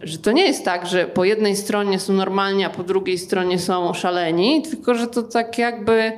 że 0.00 0.18
to 0.18 0.32
nie 0.32 0.46
jest 0.46 0.64
tak, 0.64 0.86
że 0.86 1.04
po 1.04 1.24
jednej 1.24 1.56
stronie 1.56 1.98
są 1.98 2.12
normalni, 2.12 2.64
a 2.64 2.70
po 2.70 2.82
drugiej 2.82 3.18
stronie 3.18 3.58
są 3.58 3.94
szaleni, 3.94 4.62
tylko 4.62 4.94
że 4.94 5.06
to 5.06 5.22
tak 5.22 5.58
jakby 5.58 6.12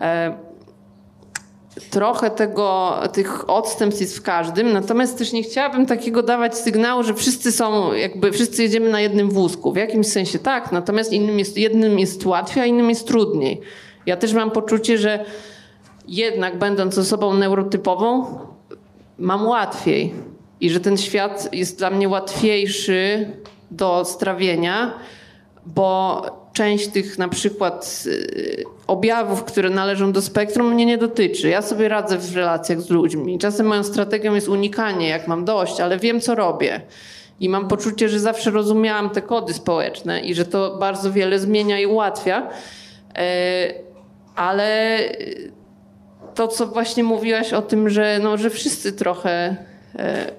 e, 0.00 0.45
trochę 1.90 2.30
tego, 2.30 2.94
tych 3.12 3.50
odstępstw 3.50 4.00
jest 4.00 4.18
w 4.18 4.22
każdym, 4.22 4.72
natomiast 4.72 5.18
też 5.18 5.32
nie 5.32 5.42
chciałabym 5.42 5.86
takiego 5.86 6.22
dawać 6.22 6.58
sygnału, 6.58 7.02
że 7.02 7.14
wszyscy 7.14 7.52
są, 7.52 7.92
jakby 7.92 8.32
wszyscy 8.32 8.62
jedziemy 8.62 8.90
na 8.90 9.00
jednym 9.00 9.30
wózku. 9.30 9.72
W 9.72 9.76
jakimś 9.76 10.06
sensie 10.06 10.38
tak, 10.38 10.72
natomiast 10.72 11.12
innym 11.12 11.38
jest, 11.38 11.58
jednym 11.58 11.98
jest 11.98 12.26
łatwiej, 12.26 12.62
a 12.62 12.66
innym 12.66 12.88
jest 12.88 13.06
trudniej. 13.06 13.60
Ja 14.06 14.16
też 14.16 14.32
mam 14.32 14.50
poczucie, 14.50 14.98
że 14.98 15.24
jednak 16.08 16.58
będąc 16.58 16.98
osobą 16.98 17.34
neurotypową, 17.34 18.38
mam 19.18 19.46
łatwiej 19.46 20.14
i 20.60 20.70
że 20.70 20.80
ten 20.80 20.96
świat 20.96 21.48
jest 21.52 21.78
dla 21.78 21.90
mnie 21.90 22.08
łatwiejszy 22.08 23.32
do 23.70 24.04
strawienia, 24.04 24.94
bo 25.66 26.22
część 26.56 26.88
tych 26.88 27.18
na 27.18 27.28
przykład 27.28 28.04
y, 28.06 28.64
objawów, 28.86 29.44
które 29.44 29.70
należą 29.70 30.12
do 30.12 30.22
spektrum, 30.22 30.74
mnie 30.74 30.86
nie 30.86 30.98
dotyczy. 30.98 31.48
Ja 31.48 31.62
sobie 31.62 31.88
radzę 31.88 32.18
w 32.18 32.36
relacjach 32.36 32.80
z 32.80 32.90
ludźmi. 32.90 33.38
Czasem 33.38 33.66
moją 33.66 33.84
strategią 33.84 34.34
jest 34.34 34.48
unikanie, 34.48 35.08
jak 35.08 35.28
mam 35.28 35.44
dość, 35.44 35.80
ale 35.80 35.98
wiem, 35.98 36.20
co 36.20 36.34
robię. 36.34 36.80
I 37.40 37.48
mam 37.48 37.68
poczucie, 37.68 38.08
że 38.08 38.20
zawsze 38.20 38.50
rozumiałam 38.50 39.10
te 39.10 39.22
kody 39.22 39.54
społeczne 39.54 40.20
i 40.20 40.34
że 40.34 40.44
to 40.44 40.76
bardzo 40.78 41.12
wiele 41.12 41.38
zmienia 41.38 41.80
i 41.80 41.86
ułatwia. 41.86 42.50
E, 43.18 43.74
ale 44.36 44.98
to, 46.34 46.48
co 46.48 46.66
właśnie 46.66 47.04
mówiłaś 47.04 47.52
o 47.52 47.62
tym, 47.62 47.90
że, 47.90 48.18
no, 48.22 48.36
że 48.36 48.50
wszyscy 48.50 48.92
trochę 48.92 49.56
e, 49.98 50.30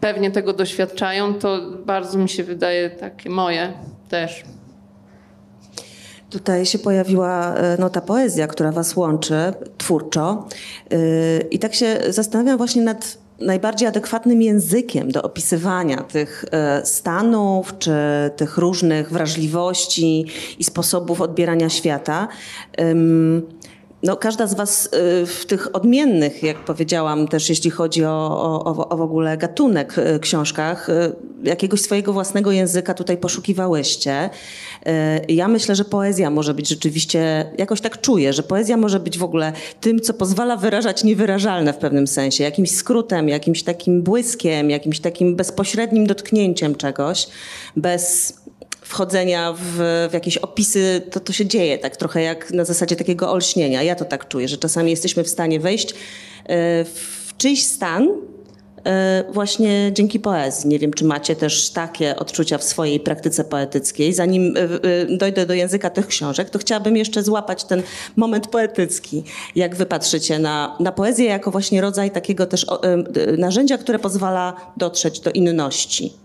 pewnie 0.00 0.30
tego 0.30 0.52
doświadczają, 0.52 1.34
to 1.34 1.60
bardzo 1.86 2.18
mi 2.18 2.28
się 2.28 2.44
wydaje 2.44 2.90
takie 2.90 3.30
moje 3.30 3.72
też. 4.08 4.44
Tutaj 6.32 6.66
się 6.66 6.78
pojawiła 6.78 7.54
e, 7.54 7.76
no, 7.78 7.90
ta 7.90 8.00
poezja, 8.00 8.46
która 8.46 8.72
was 8.72 8.96
łączy 8.96 9.34
twórczo. 9.78 10.48
Yy, 10.90 10.98
I 11.50 11.58
tak 11.58 11.74
się 11.74 11.98
zastanawiam 12.08 12.58
właśnie 12.58 12.82
nad 12.82 13.18
najbardziej 13.40 13.88
adekwatnym 13.88 14.42
językiem 14.42 15.10
do 15.10 15.22
opisywania 15.22 15.96
tych 15.96 16.44
e, 16.50 16.86
stanów, 16.86 17.78
czy 17.78 17.92
tych 18.36 18.58
różnych 18.58 19.10
wrażliwości 19.10 20.26
i 20.58 20.64
sposobów 20.64 21.20
odbierania 21.20 21.68
świata. 21.68 22.28
No, 24.02 24.16
każda 24.16 24.46
z 24.46 24.54
Was 24.54 24.86
y, 24.86 25.26
w 25.26 25.46
tych 25.46 25.76
odmiennych, 25.76 26.42
jak 26.42 26.64
powiedziałam, 26.64 27.28
też 27.28 27.48
jeśli 27.48 27.70
chodzi 27.70 28.04
o, 28.04 28.64
o, 28.64 28.88
o 28.88 28.96
w 28.96 29.00
ogóle 29.00 29.36
gatunek 29.36 29.98
y, 29.98 30.18
książkach, 30.20 30.88
y, 30.88 31.12
jakiegoś 31.42 31.80
swojego 31.80 32.12
własnego 32.12 32.52
języka 32.52 32.94
tutaj 32.94 33.16
poszukiwałyście. 33.16 34.30
Ja 35.28 35.48
myślę, 35.48 35.74
że 35.74 35.84
poezja 35.84 36.30
może 36.30 36.54
być 36.54 36.68
rzeczywiście, 36.68 37.50
jakoś 37.58 37.80
tak 37.80 38.00
czuję, 38.00 38.32
że 38.32 38.42
poezja 38.42 38.76
może 38.76 39.00
być 39.00 39.18
w 39.18 39.22
ogóle 39.22 39.52
tym, 39.80 40.00
co 40.00 40.14
pozwala 40.14 40.56
wyrażać 40.56 41.04
niewyrażalne 41.04 41.72
w 41.72 41.76
pewnym 41.76 42.06
sensie, 42.06 42.44
jakimś 42.44 42.70
skrótem, 42.70 43.28
jakimś 43.28 43.62
takim 43.62 44.02
błyskiem, 44.02 44.70
jakimś 44.70 45.00
takim 45.00 45.36
bezpośrednim 45.36 46.06
dotknięciem 46.06 46.74
czegoś, 46.74 47.28
bez 47.76 48.34
wchodzenia 48.92 49.52
w, 49.52 49.60
w, 50.10 50.14
jakieś 50.14 50.36
opisy, 50.36 51.02
to, 51.10 51.20
to 51.20 51.32
się 51.32 51.46
dzieje 51.46 51.78
tak 51.78 51.96
trochę 51.96 52.22
jak 52.22 52.50
na 52.50 52.64
zasadzie 52.64 52.96
takiego 52.96 53.32
olśnienia. 53.32 53.82
Ja 53.82 53.94
to 53.94 54.04
tak 54.04 54.28
czuję, 54.28 54.48
że 54.48 54.56
czasami 54.56 54.90
jesteśmy 54.90 55.24
w 55.24 55.28
stanie 55.28 55.60
wejść 55.60 55.90
e, 55.90 55.94
w 56.84 57.34
czyjś 57.38 57.66
stan 57.66 58.08
e, 58.84 59.24
właśnie 59.32 59.90
dzięki 59.94 60.20
poezji. 60.20 60.68
Nie 60.68 60.78
wiem, 60.78 60.92
czy 60.92 61.04
macie 61.04 61.36
też 61.36 61.70
takie 61.70 62.16
odczucia 62.16 62.58
w 62.58 62.64
swojej 62.64 63.00
praktyce 63.00 63.44
poetyckiej. 63.44 64.12
Zanim 64.12 64.54
e, 64.56 65.16
dojdę 65.16 65.46
do 65.46 65.54
języka 65.54 65.90
tych 65.90 66.06
książek, 66.06 66.50
to 66.50 66.58
chciałabym 66.58 66.96
jeszcze 66.96 67.22
złapać 67.22 67.64
ten 67.64 67.82
moment 68.16 68.46
poetycki. 68.46 69.24
Jak 69.56 69.76
wy 69.76 69.86
patrzycie 69.86 70.38
na, 70.38 70.76
na 70.80 70.92
poezję 70.92 71.26
jako 71.26 71.50
właśnie 71.50 71.80
rodzaj 71.80 72.10
takiego 72.10 72.46
też 72.46 72.66
narzędzia, 73.38 73.78
które 73.78 73.98
pozwala 73.98 74.72
dotrzeć 74.76 75.20
do 75.20 75.30
inności. 75.30 76.21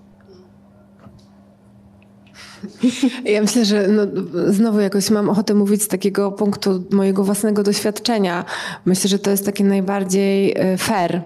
Ja 3.34 3.42
myślę, 3.42 3.66
że 3.66 3.88
no, 3.88 4.04
znowu 4.48 4.80
jakoś 4.80 5.10
mam 5.10 5.30
ochotę 5.30 5.54
mówić 5.54 5.84
z 5.84 5.88
takiego 5.88 6.32
punktu 6.32 6.84
mojego 6.92 7.24
własnego 7.24 7.64
doświadczenia. 7.64 8.46
Myślę, 8.86 9.10
że 9.10 9.20
to 9.20 9.32
jest 9.32 9.46
taki 9.46 9.64
najbardziej 9.64 10.54
e, 10.58 10.78
fair 10.78 11.22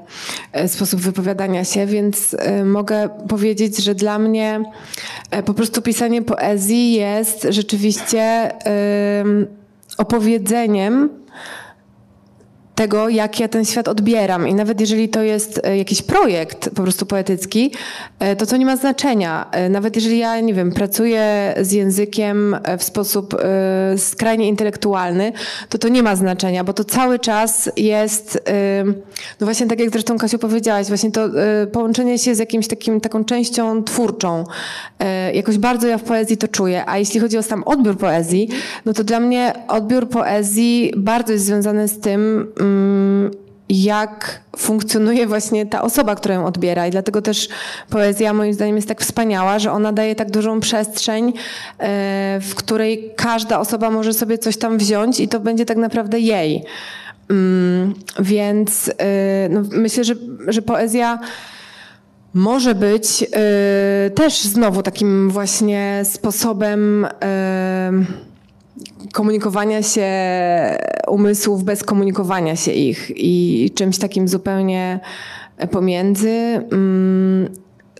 e, 0.51 0.67
sposób 0.67 0.99
wypowiadania 0.99 1.63
się, 1.63 1.85
więc 1.85 2.35
e, 2.39 2.65
mogę 2.65 3.09
powiedzieć, 3.27 3.77
że 3.77 3.95
dla 3.95 4.19
mnie 4.19 4.63
po 5.45 5.53
prostu 5.53 5.81
pisanie 5.81 6.21
poezji 6.21 6.93
jest 6.93 7.47
rzeczywiście 7.49 8.51
opowiedzeniem 9.97 11.20
tego, 12.75 13.09
jak 13.09 13.39
ja 13.39 13.47
ten 13.47 13.65
świat 13.65 13.87
odbieram. 13.87 14.47
I 14.47 14.53
nawet 14.53 14.81
jeżeli 14.81 15.09
to 15.09 15.21
jest 15.21 15.61
e, 15.63 15.77
jakiś 15.77 16.01
projekt 16.01 16.69
po 16.69 16.83
prostu 16.83 17.05
poetycki, 17.05 17.71
e, 18.19 18.35
to 18.35 18.45
to 18.45 18.57
nie 18.57 18.65
ma 18.65 18.75
znaczenia. 18.75 19.47
E, 19.51 19.69
nawet 19.69 19.95
jeżeli 19.95 20.17
ja, 20.17 20.39
nie 20.39 20.53
wiem, 20.53 20.71
pracuję 20.71 21.53
z 21.61 21.71
językiem 21.71 22.55
w 22.77 22.83
sposób 22.83 23.35
skrajnie 23.97 24.47
intelektualny, 24.47 25.33
to 25.69 25.77
to 25.77 25.87
nie 25.87 26.03
ma 26.03 26.15
znaczenia, 26.15 26.63
bo 26.63 26.73
to 26.73 26.83
cały 26.83 27.19
czas 27.19 27.71
jest, 27.77 28.43
no 29.39 29.45
właśnie 29.45 29.67
tak 29.67 29.79
jak 29.79 29.89
zresztą 29.89 30.17
Kasiu 30.17 30.39
powiedziałaś, 30.39 30.87
właśnie 30.87 31.11
to 31.11 31.29
połączenie 31.71 32.19
się 32.19 32.35
z 32.35 32.39
jakimś 32.39 32.67
takim, 32.67 33.01
taką 33.01 33.25
częścią 33.25 33.83
twórczą. 33.83 34.43
Jakoś 35.33 35.57
bardzo 35.57 35.87
ja 35.87 35.97
w 35.97 36.03
poezji 36.03 36.37
to 36.37 36.47
czuję. 36.47 36.83
A 36.85 36.97
jeśli 36.97 37.19
chodzi 37.19 37.37
o 37.37 37.43
sam 37.43 37.63
odbiór 37.63 37.97
poezji, 37.97 38.49
no 38.85 38.93
to 38.93 39.03
dla 39.03 39.19
mnie 39.19 39.53
odbiór 39.67 40.09
poezji 40.09 40.93
bardzo 40.97 41.33
jest 41.33 41.45
związany 41.45 41.87
z 41.87 41.99
tym, 41.99 42.51
Mm, 42.61 42.70
jak 43.69 44.41
funkcjonuje 44.57 45.27
właśnie 45.27 45.65
ta 45.65 45.81
osoba, 45.81 46.15
która 46.15 46.35
ją 46.35 46.45
odbiera. 46.45 46.87
I 46.87 46.91
dlatego 46.91 47.21
też 47.21 47.49
poezja 47.89 48.33
moim 48.33 48.53
zdaniem 48.53 48.75
jest 48.75 48.87
tak 48.87 49.01
wspaniała, 49.01 49.59
że 49.59 49.71
ona 49.71 49.91
daje 49.93 50.15
tak 50.15 50.31
dużą 50.31 50.59
przestrzeń, 50.59 51.33
e, 51.79 52.39
w 52.41 52.55
której 52.55 53.13
każda 53.15 53.59
osoba 53.59 53.89
może 53.89 54.13
sobie 54.13 54.37
coś 54.37 54.57
tam 54.57 54.77
wziąć 54.77 55.19
i 55.19 55.27
to 55.27 55.39
będzie 55.39 55.65
tak 55.65 55.77
naprawdę 55.77 56.19
jej. 56.19 56.63
Więc 58.19 58.91
e, 58.97 59.49
no, 59.49 59.61
myślę, 59.71 60.03
że, 60.03 60.15
że 60.47 60.61
poezja 60.61 61.19
może 62.33 62.75
być 62.75 63.23
e, 63.23 64.09
też 64.09 64.41
znowu 64.41 64.83
takim 64.83 65.29
właśnie 65.29 66.01
sposobem 66.03 67.07
komunikowania 69.13 69.83
się 69.83 70.07
umysłów 71.07 71.63
bez 71.63 71.83
komunikowania 71.83 72.55
się 72.55 72.71
ich 72.71 73.11
i 73.15 73.71
czymś 73.75 73.97
takim 73.97 74.27
zupełnie 74.27 74.99
pomiędzy, 75.71 76.29
mm, 76.71 77.49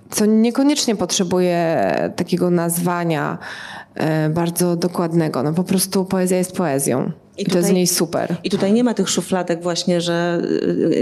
co 0.10 0.26
niekoniecznie 0.26 0.96
potrzebuje 0.96 1.86
takiego 2.16 2.50
nazwania 2.50 3.38
e, 3.96 4.30
bardzo 4.30 4.76
dokładnego. 4.76 5.44
No 5.44 5.54
po 5.54 5.64
prostu 5.64 6.06
poezja 6.06 6.38
jest 6.38 6.56
poezją. 6.56 7.12
I, 7.42 7.46
tutaj, 7.46 7.54
to 7.54 7.58
jest 7.58 7.70
w 7.70 7.74
niej 7.74 7.88
super. 7.88 8.36
I 8.44 8.50
tutaj 8.50 8.74
nie 8.74 8.84
ma 8.84 8.94
tych 8.94 9.10
szufladek 9.10 9.64
właśnie, 9.64 10.02
że 10.02 10.42
y, 10.44 10.48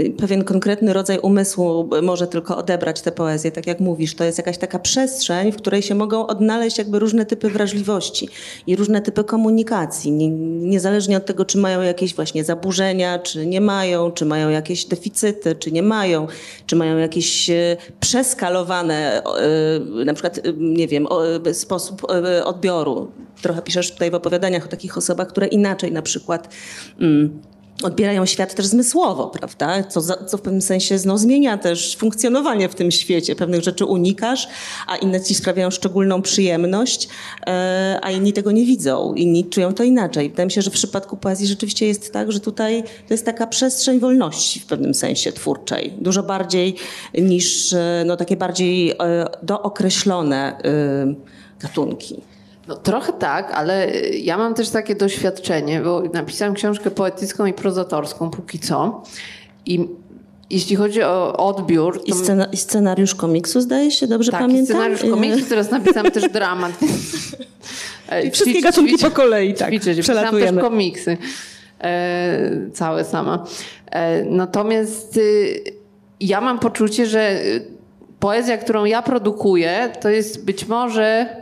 y, 0.06 0.12
pewien 0.18 0.44
konkretny 0.44 0.92
rodzaj 0.92 1.18
umysłu 1.18 1.88
może 2.02 2.26
tylko 2.26 2.56
odebrać 2.56 3.00
tę 3.00 3.12
poezję, 3.12 3.52
tak 3.52 3.66
jak 3.66 3.80
mówisz. 3.80 4.14
To 4.14 4.24
jest 4.24 4.38
jakaś 4.38 4.58
taka 4.58 4.78
przestrzeń, 4.78 5.52
w 5.52 5.56
której 5.56 5.82
się 5.82 5.94
mogą 5.94 6.26
odnaleźć 6.26 6.78
jakby 6.78 6.98
różne 6.98 7.26
typy 7.26 7.50
wrażliwości 7.50 8.28
i 8.66 8.76
różne 8.76 9.00
typy 9.00 9.24
komunikacji. 9.24 10.12
niezależnie 10.12 11.16
od 11.16 11.26
tego, 11.26 11.44
czy 11.44 11.58
mają 11.58 11.82
jakieś 11.82 12.14
właśnie 12.14 12.44
zaburzenia, 12.44 13.18
czy 13.18 13.46
nie 13.46 13.60
mają, 13.60 14.10
czy 14.10 14.26
mają 14.26 14.48
jakieś 14.48 14.84
deficyty, 14.84 15.54
czy 15.54 15.72
nie 15.72 15.82
mają, 15.82 16.26
czy 16.66 16.76
mają 16.76 16.98
jakieś 16.98 17.50
y, 17.50 17.76
przeskalowane, 18.00 19.22
na 20.04 20.14
przykład, 20.14 20.40
nie 20.56 20.88
wiem, 20.88 21.06
sposób 21.52 22.06
odbioru. 22.44 23.12
Trochę 23.42 23.62
piszesz 23.62 23.92
tutaj 23.92 24.10
w 24.10 24.14
opowiadaniach 24.14 24.64
o 24.64 24.68
takich 24.68 24.98
osobach, 24.98 25.28
które 25.28 25.46
inaczej 25.46 25.92
na 25.92 26.02
przykład 26.02 26.48
mm, 27.00 27.40
odbierają 27.82 28.26
świat 28.26 28.54
też 28.54 28.66
zmysłowo, 28.66 29.26
prawda? 29.26 29.82
Co, 29.82 30.00
za, 30.00 30.24
co 30.24 30.38
w 30.38 30.40
pewnym 30.40 30.62
sensie 30.62 30.96
no, 31.04 31.18
zmienia 31.18 31.58
też 31.58 31.96
funkcjonowanie 31.96 32.68
w 32.68 32.74
tym 32.74 32.90
świecie. 32.90 33.36
Pewnych 33.36 33.62
rzeczy 33.62 33.84
unikasz, 33.84 34.48
a 34.86 34.96
inne 34.96 35.20
ci 35.20 35.34
sprawiają 35.34 35.70
szczególną 35.70 36.22
przyjemność, 36.22 37.08
e, 37.46 37.98
a 38.02 38.10
inni 38.10 38.32
tego 38.32 38.52
nie 38.52 38.66
widzą. 38.66 39.14
Inni 39.14 39.44
czują 39.44 39.74
to 39.74 39.82
inaczej. 39.82 40.30
Wydaje 40.30 40.46
mi 40.46 40.52
się, 40.52 40.62
że 40.62 40.70
w 40.70 40.74
przypadku 40.74 41.16
poezji 41.16 41.46
rzeczywiście 41.46 41.86
jest 41.86 42.12
tak, 42.12 42.32
że 42.32 42.40
tutaj 42.40 42.82
to 42.82 43.14
jest 43.14 43.26
taka 43.26 43.46
przestrzeń 43.46 44.00
wolności 44.00 44.60
w 44.60 44.66
pewnym 44.66 44.94
sensie 44.94 45.32
twórczej. 45.32 45.92
Dużo 46.00 46.22
bardziej 46.22 46.74
niż 47.14 47.72
e, 47.72 48.02
no, 48.06 48.16
takie 48.16 48.36
bardziej 48.36 48.90
e, 48.90 48.96
dookreślone 49.42 50.58
e, 50.58 51.14
gatunki. 51.60 52.22
No, 52.70 52.76
trochę 52.76 53.12
tak, 53.12 53.52
ale 53.54 53.90
ja 54.00 54.38
mam 54.38 54.54
też 54.54 54.68
takie 54.70 54.94
doświadczenie, 54.94 55.80
bo 55.80 56.02
napisałam 56.02 56.54
książkę 56.54 56.90
poetycką 56.90 57.46
i 57.46 57.52
prozatorską 57.52 58.30
póki 58.30 58.58
co. 58.58 59.02
I 59.66 59.88
jeśli 60.50 60.76
chodzi 60.76 61.02
o 61.02 61.36
odbiór... 61.36 62.00
I, 62.06 62.12
scena, 62.12 62.44
I, 62.44 62.56
scenariusz 62.56 63.14
komiksu, 63.14 63.60
zdaje 63.60 63.90
się, 63.90 64.06
dobrze 64.06 64.32
tak, 64.32 64.40
pamiętam? 64.40 64.66
Scenariusz 64.66 65.00
komiksu, 65.00 65.48
teraz 65.48 65.70
napisałam 65.70 66.12
też 66.12 66.32
dramat. 66.32 66.72
I 68.26 68.30
wszystkie 68.30 68.62
gatunki 68.62 68.98
po 68.98 69.10
kolei, 69.10 69.54
tak, 69.54 69.68
ćwiczyć. 69.68 70.00
Przelatujemy. 70.00 70.52
też 70.52 70.70
komiksy. 70.70 71.16
E, 71.80 72.50
całe 72.72 73.04
sama. 73.04 73.46
E, 73.90 74.24
natomiast 74.24 75.16
y, 75.16 75.62
ja 76.20 76.40
mam 76.40 76.58
poczucie, 76.58 77.06
że 77.06 77.40
poezja, 78.20 78.58
którą 78.58 78.84
ja 78.84 79.02
produkuję, 79.02 79.92
to 80.00 80.08
jest 80.08 80.44
być 80.44 80.66
może 80.66 81.39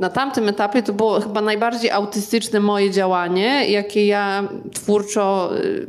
na 0.00 0.08
tamtym 0.08 0.48
etapie 0.48 0.82
to 0.82 0.92
było 0.92 1.20
chyba 1.20 1.40
najbardziej 1.40 1.90
autystyczne 1.90 2.60
moje 2.60 2.90
działanie, 2.90 3.70
jakie 3.70 4.06
ja 4.06 4.48
twórczo 4.74 5.50
y, 5.56 5.86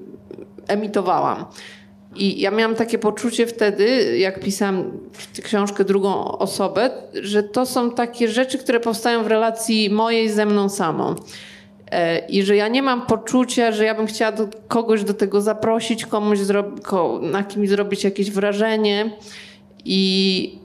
emitowałam. 0.68 1.46
I 2.16 2.42
ja 2.42 2.52
miałam 2.52 2.76
takie 2.76 3.00
poczucie 3.00 3.48
wtedy, 3.48 4.18
jak 4.18 4.40
pisałam 4.40 4.92
książkę 5.44 5.86
drugą 5.86 6.38
osobę, 6.38 6.90
że 7.14 7.44
to 7.44 7.66
są 7.66 7.92
takie 7.92 8.28
rzeczy, 8.28 8.58
które 8.58 8.80
powstają 8.80 9.24
w 9.24 9.28
relacji 9.28 9.90
mojej 9.90 10.30
ze 10.30 10.46
mną 10.46 10.70
samą. 10.70 11.16
E, 11.92 12.20
I 12.20 12.44
że 12.44 12.56
ja 12.56 12.68
nie 12.68 12.84
mam 12.84 13.06
poczucia, 13.06 13.72
że 13.72 13.86
ja 13.86 13.96
bym 13.96 14.08
chciała 14.08 14.32
do 14.32 14.48
kogoś 14.68 15.04
do 15.04 15.14
tego 15.14 15.42
zaprosić, 15.42 16.06
komuś 16.06 16.40
na 17.22 17.44
kimś 17.44 17.70
zrobić 17.70 18.04
jakieś 18.04 18.32
wrażenie. 18.32 19.12
I 19.86 20.62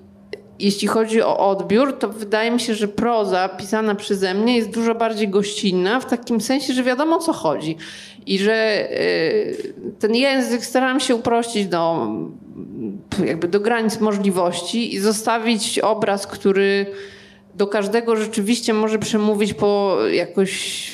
jeśli 0.61 0.89
chodzi 0.89 1.23
o 1.23 1.49
odbiór, 1.51 1.99
to 1.99 2.09
wydaje 2.09 2.51
mi 2.51 2.61
się, 2.61 2.75
że 2.75 2.89
proza 2.89 3.49
pisana 3.49 3.95
przeze 3.95 4.35
mnie 4.35 4.57
jest 4.57 4.71
dużo 4.71 4.95
bardziej 4.95 5.29
gościnna, 5.29 6.01
w 6.01 6.07
takim 6.07 6.41
sensie, 6.41 6.73
że 6.73 6.83
wiadomo 6.83 7.17
o 7.17 7.21
co 7.21 7.33
chodzi. 7.33 7.77
I 8.27 8.39
że 8.39 8.89
y, 8.91 9.75
ten 9.99 10.15
język 10.15 10.65
staram 10.65 11.01
się 11.01 11.15
uprościć 11.15 11.67
do, 11.67 12.09
jakby 13.25 13.49
do 13.49 13.61
granic 13.61 14.01
możliwości 14.01 14.95
i 14.95 14.99
zostawić 14.99 15.79
obraz, 15.79 16.27
który 16.27 16.87
do 17.55 17.67
każdego 17.67 18.17
rzeczywiście 18.17 18.73
może 18.75 18.99
przemówić 18.99 19.55
po 19.55 19.99
jakoś 20.13 20.87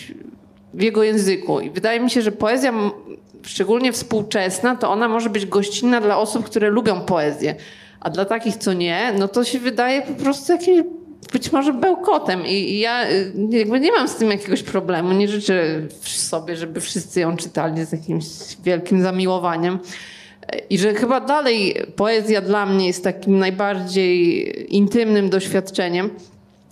w 0.75 0.83
jego 0.83 1.03
języku. 1.03 1.61
I 1.61 1.71
wydaje 1.71 2.01
mi 2.01 2.11
się, 2.11 2.23
że 2.23 2.33
poezja, 2.33 2.73
szczególnie 3.43 3.93
współczesna, 3.93 4.77
to 4.77 4.91
ona 4.91 5.09
może 5.09 5.31
być 5.31 5.47
gościnna 5.47 6.01
dla 6.01 6.19
osób, 6.19 6.45
które 6.45 6.71
lubią 6.71 7.01
poezję. 7.01 7.55
A 8.03 8.11
dla 8.11 8.25
takich, 8.25 8.57
co 8.57 8.73
nie, 8.73 9.13
no 9.19 9.29
to 9.29 9.45
się 9.45 9.59
wydaje 9.59 10.03
po 10.03 10.13
prostu 10.13 10.53
jakimś 10.53 10.85
być 11.33 11.53
może 11.53 11.73
bełkotem. 11.73 12.47
I, 12.47 12.79
ja 12.79 13.11
y, 13.11 13.33
jakby 13.51 13.81
nie 13.81 13.93
mam 13.93 14.09
z 14.09 14.15
tym 14.15 14.31
jakiegoś 14.31 14.63
problemu. 14.63 15.13
Nie 15.13 15.29
życzę 15.29 15.65
sobie, 16.05 16.57
żeby 16.57 16.81
wszyscy 16.81 17.21
ją 17.21 17.37
czytali 17.37 17.85
z 17.85 17.93
jakimś 17.93 18.25
wielkim 18.65 19.03
zamiłowaniem. 19.03 19.79
I 20.71 20.79
że 20.79 20.95
chyba 20.95 21.21
dalej 21.21 21.75
poezja 21.97 22.41
dla 22.41 22.67
mnie 22.67 22.87
jest 22.87 23.05
takim 23.05 23.39
najbardziej 23.39 24.77
intymnym 24.77 25.31
doświadczeniem. 25.31 26.11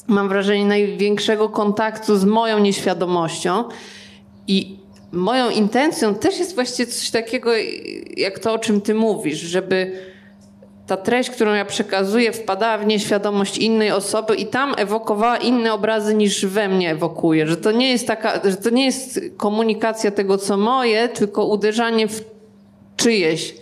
Mam 0.07 0.29
wrażenie 0.29 0.65
największego 0.65 1.49
kontaktu 1.49 2.17
z 2.17 2.25
moją 2.25 2.59
nieświadomością. 2.59 3.65
I 4.49 4.77
moją 5.13 5.51
intencją 5.51 6.15
też 6.15 6.39
jest 6.39 6.55
właściwie 6.55 6.93
coś 6.93 7.11
takiego, 7.11 7.51
jak 8.17 8.39
to, 8.39 8.53
o 8.53 8.59
czym 8.59 8.81
ty 8.81 8.95
mówisz, 8.95 9.39
żeby 9.39 9.93
ta 10.91 10.97
treść, 10.97 11.31
którą 11.31 11.55
ja 11.55 11.65
przekazuję, 11.65 12.33
wpadała 12.33 12.79
w 12.79 12.87
nieświadomość 12.87 13.59
innej 13.59 13.93
osoby 13.93 14.35
i 14.35 14.47
tam 14.47 14.75
ewokowała 14.79 15.37
inne 15.37 15.73
obrazy 15.73 16.15
niż 16.15 16.47
we 16.47 16.69
mnie 16.69 16.91
ewokuje. 16.91 17.47
Że 17.47 17.57
to 17.57 17.73
nie 17.73 17.91
jest 17.91 18.07
taka, 18.07 18.41
że 18.45 18.57
to 18.57 18.71
nie 18.71 18.85
jest 18.85 19.21
komunikacja 19.37 20.11
tego, 20.11 20.39
co 20.39 20.57
moje, 20.57 21.09
tylko 21.09 21.47
uderzanie 21.47 22.09
w 22.09 22.25
czyjeś. 22.97 23.55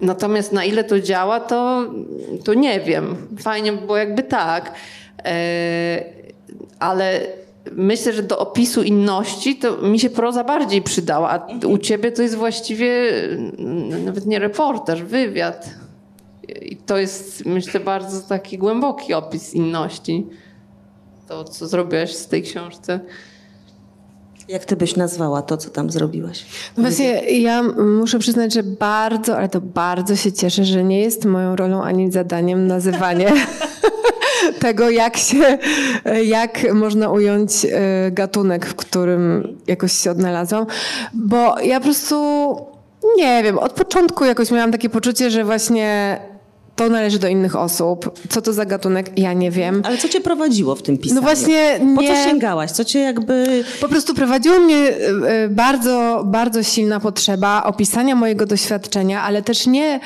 Natomiast 0.00 0.52
na 0.52 0.64
ile 0.64 0.84
to 0.84 1.00
działa, 1.00 1.40
to, 1.40 1.84
to 2.44 2.54
nie 2.54 2.80
wiem. 2.80 3.16
Fajnie 3.42 3.72
było 3.72 3.96
jakby 3.96 4.22
tak. 4.22 4.74
E, 5.24 6.04
ale 6.78 7.20
myślę, 7.72 8.12
że 8.12 8.22
do 8.22 8.38
opisu 8.38 8.82
inności 8.82 9.56
to 9.56 9.76
mi 9.76 10.00
się 10.00 10.10
proza 10.10 10.44
bardziej 10.44 10.82
przydała, 10.82 11.30
a 11.30 11.66
u 11.66 11.78
ciebie 11.78 12.12
to 12.12 12.22
jest 12.22 12.34
właściwie 12.34 13.12
nawet 14.04 14.26
nie 14.26 14.38
reportaż, 14.38 15.02
wywiad. 15.02 15.79
I 16.62 16.76
to 16.76 16.98
jest, 16.98 17.46
myślę, 17.46 17.80
bardzo 17.80 18.20
taki 18.20 18.58
głęboki 18.58 19.14
opis 19.14 19.54
inności. 19.54 20.26
To, 21.28 21.44
co 21.44 21.68
zrobiłaś 21.68 22.14
z 22.14 22.26
tej 22.26 22.42
książce. 22.42 23.00
Jak 24.48 24.64
ty 24.64 24.76
byś 24.76 24.96
nazwała 24.96 25.42
to, 25.42 25.56
co 25.56 25.70
tam 25.70 25.90
zrobiłaś? 25.90 26.46
No 26.76 26.82
właśnie, 26.82 27.40
ja 27.40 27.62
muszę 27.62 28.18
przyznać, 28.18 28.54
że 28.54 28.62
bardzo, 28.62 29.36
ale 29.36 29.48
to 29.48 29.60
bardzo 29.60 30.16
się 30.16 30.32
cieszę, 30.32 30.64
że 30.64 30.84
nie 30.84 31.00
jest 31.00 31.24
moją 31.24 31.56
rolą 31.56 31.82
ani 31.82 32.12
zadaniem 32.12 32.66
nazywanie 32.66 33.32
tego, 34.60 34.90
jak 34.90 35.16
się, 35.16 35.58
jak 36.24 36.74
można 36.74 37.10
ująć 37.10 37.52
e, 37.64 38.10
gatunek, 38.10 38.66
w 38.66 38.74
którym 38.74 39.56
jakoś 39.66 39.92
się 39.92 40.10
odnalazłam, 40.10 40.66
bo 41.14 41.60
ja 41.60 41.80
po 41.80 41.84
prostu 41.84 42.16
nie 43.16 43.42
wiem, 43.42 43.58
od 43.58 43.72
początku 43.72 44.24
jakoś 44.24 44.50
miałam 44.50 44.72
takie 44.72 44.88
poczucie, 44.88 45.30
że 45.30 45.44
właśnie 45.44 46.18
to 46.80 46.88
należy 46.88 47.18
do 47.18 47.28
innych 47.28 47.56
osób. 47.56 48.18
Co 48.28 48.42
to 48.42 48.52
za 48.52 48.66
gatunek? 48.66 49.18
Ja 49.18 49.32
nie 49.32 49.50
wiem. 49.50 49.82
Ale 49.84 49.98
co 49.98 50.08
cię 50.08 50.20
prowadziło 50.20 50.74
w 50.74 50.82
tym 50.82 50.98
pisaniu? 50.98 51.14
No 51.14 51.22
właśnie 51.22 51.78
nie... 51.80 51.96
Po 51.96 52.02
co 52.02 52.14
sięgałaś? 52.14 52.70
Co 52.70 52.84
cię 52.84 52.98
jakby... 52.98 53.64
Po 53.80 53.88
prostu 53.88 54.14
prowadziło 54.14 54.60
mnie 54.60 54.76
e, 54.76 54.92
e, 55.28 55.48
bardzo, 55.48 56.22
bardzo 56.26 56.62
silna 56.62 57.00
potrzeba 57.00 57.62
opisania 57.64 58.14
mojego 58.14 58.46
doświadczenia, 58.46 59.22
ale 59.22 59.42
też 59.42 59.66
nie 59.66 60.00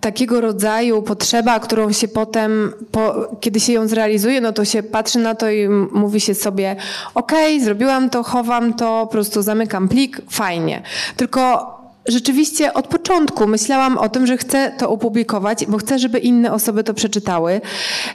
takiego 0.00 0.40
rodzaju 0.40 1.02
potrzeba, 1.02 1.60
którą 1.60 1.92
się 1.92 2.08
potem, 2.08 2.72
po, 2.90 3.28
kiedy 3.40 3.60
się 3.60 3.72
ją 3.72 3.88
zrealizuje, 3.88 4.40
no 4.40 4.52
to 4.52 4.64
się 4.64 4.82
patrzy 4.82 5.18
na 5.18 5.34
to 5.34 5.50
i 5.50 5.68
mówi 5.92 6.20
się 6.20 6.34
sobie, 6.34 6.76
okej, 7.14 7.54
okay, 7.56 7.64
zrobiłam 7.64 8.10
to, 8.10 8.22
chowam 8.22 8.74
to, 8.74 9.06
po 9.06 9.12
prostu 9.12 9.42
zamykam 9.42 9.88
plik, 9.88 10.20
fajnie. 10.30 10.82
Tylko 11.16 11.81
rzeczywiście 12.06 12.74
od 12.74 12.86
początku 12.86 13.46
myślałam 13.46 13.98
o 13.98 14.08
tym, 14.08 14.26
że 14.26 14.36
chcę 14.36 14.72
to 14.78 14.90
opublikować, 14.90 15.66
bo 15.66 15.78
chcę, 15.78 15.98
żeby 15.98 16.18
inne 16.18 16.52
osoby 16.52 16.84
to 16.84 16.94
przeczytały. 16.94 17.60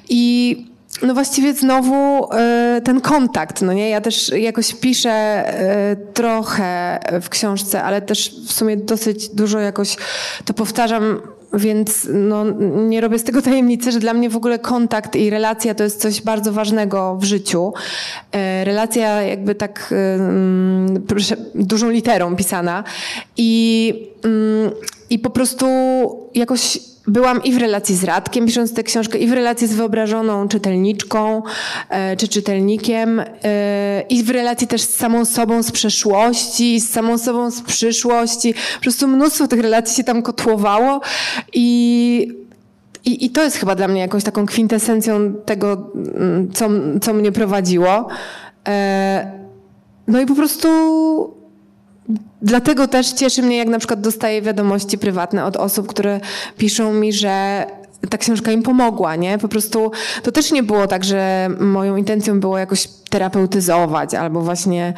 I 0.10 0.66
no 1.02 1.14
właściwie 1.14 1.54
znowu 1.54 2.26
y, 2.26 2.82
ten 2.82 3.02
kontakt, 3.02 3.62
no 3.62 3.74
nie? 3.74 3.90
Ja 3.90 4.02
też 4.02 4.30
jakoś 4.30 4.74
piszę 4.74 5.46
y, 5.94 6.14
trochę 6.14 7.00
w 7.22 7.30
książce, 7.30 7.84
ale 7.84 8.02
też 8.02 8.36
w 8.48 8.54
sumie 8.54 8.78
dosyć 8.78 9.30
dużo 9.30 9.60
jakoś 9.60 9.98
to 10.46 10.54
powtarzam 10.54 11.22
więc 11.54 12.08
no, 12.14 12.46
nie 12.88 13.02
robię 13.02 13.20
z 13.20 13.24
tego 13.24 13.42
tajemnicy, 13.42 13.92
że 13.92 14.00
dla 14.00 14.14
mnie 14.14 14.30
w 14.30 14.36
ogóle 14.36 14.60
kontakt 14.60 15.16
i 15.16 15.30
relacja 15.30 15.76
to 15.76 15.84
jest 15.84 16.02
coś 16.02 16.22
bardzo 16.22 16.52
ważnego 16.52 17.16
w 17.16 17.24
życiu. 17.24 17.74
E, 18.32 18.66
relacja 18.66 19.22
jakby 19.22 19.56
tak 19.56 19.94
mm, 20.18 21.04
dużą 21.56 21.90
literą 21.90 22.36
pisana 22.36 22.84
i, 23.38 23.94
mm, 24.24 24.72
i 25.10 25.20
po 25.20 25.30
prostu 25.30 25.68
jakoś 26.36 26.80
byłam 27.08 27.44
i 27.44 27.54
w 27.54 27.58
relacji 27.58 27.96
z 27.96 28.04
Radkiem, 28.04 28.46
pisząc 28.46 28.74
tę 28.74 28.84
książkę, 28.84 29.18
i 29.18 29.28
w 29.28 29.34
relacji 29.34 29.68
z 29.68 29.74
wyobrażoną 29.74 30.48
czytelniczką 30.48 31.44
e, 31.90 32.16
czy 32.16 32.28
czytelnikiem, 32.28 33.20
e, 33.44 34.04
i 34.10 34.24
w 34.24 34.30
relacji 34.30 34.68
też 34.68 34.82
z 34.82 34.96
samą 34.96 35.26
sobą 35.26 35.64
z 35.64 35.72
przeszłości, 35.72 36.80
z 36.80 36.90
samą 36.90 37.18
sobą 37.18 37.52
z 37.52 37.62
przyszłości. 37.62 38.54
Po 38.76 38.82
prostu 38.82 39.08
mnóstwo 39.08 39.48
tych 39.48 39.60
relacji 39.60 39.96
się 39.96 40.04
tam 40.04 40.22
kotłowało 40.22 41.02
i 41.54 42.48
i, 43.06 43.26
I 43.26 43.30
to 43.30 43.44
jest 43.44 43.58
chyba 43.58 43.76
dla 43.76 43.88
mnie 43.88 44.02
jakąś 44.02 44.24
taką 44.24 44.46
kwintesencją 44.46 45.34
tego, 45.46 45.92
mm, 45.96 46.52
co, 46.54 46.70
co 47.02 47.14
mnie 47.14 47.32
prowadziło. 47.32 48.08
E, 48.68 49.32
no 50.08 50.22
i 50.22 50.26
po 50.26 50.36
prostu 50.36 50.68
Dlatego 52.42 52.88
też 52.88 53.14
cieszy 53.14 53.42
mnie, 53.42 53.58
jak 53.58 53.68
na 53.68 53.80
przykład 53.80 54.02
dostaję 54.02 54.42
wiadomości 54.42 54.98
prywatne 54.98 55.46
od 55.46 55.56
osób, 55.56 55.88
które 55.88 56.20
piszą 56.58 56.94
mi, 56.94 57.14
że 57.14 57.66
ta 58.10 58.18
książka 58.18 58.52
im 58.52 58.64
pomogła, 58.64 59.16
nie? 59.16 59.38
Po 59.38 59.48
prostu 59.48 59.92
to 60.24 60.32
też 60.32 60.52
nie 60.52 60.64
było 60.64 60.88
tak, 60.88 61.04
że 61.04 61.50
moją 61.60 61.96
intencją 61.96 62.40
było 62.40 62.58
jakoś 62.58 62.88
terapeutyzować 63.10 64.14
albo 64.14 64.42
właśnie 64.42 64.94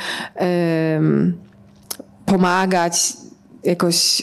pomagać, 2.25 3.13
jakoś 3.63 4.21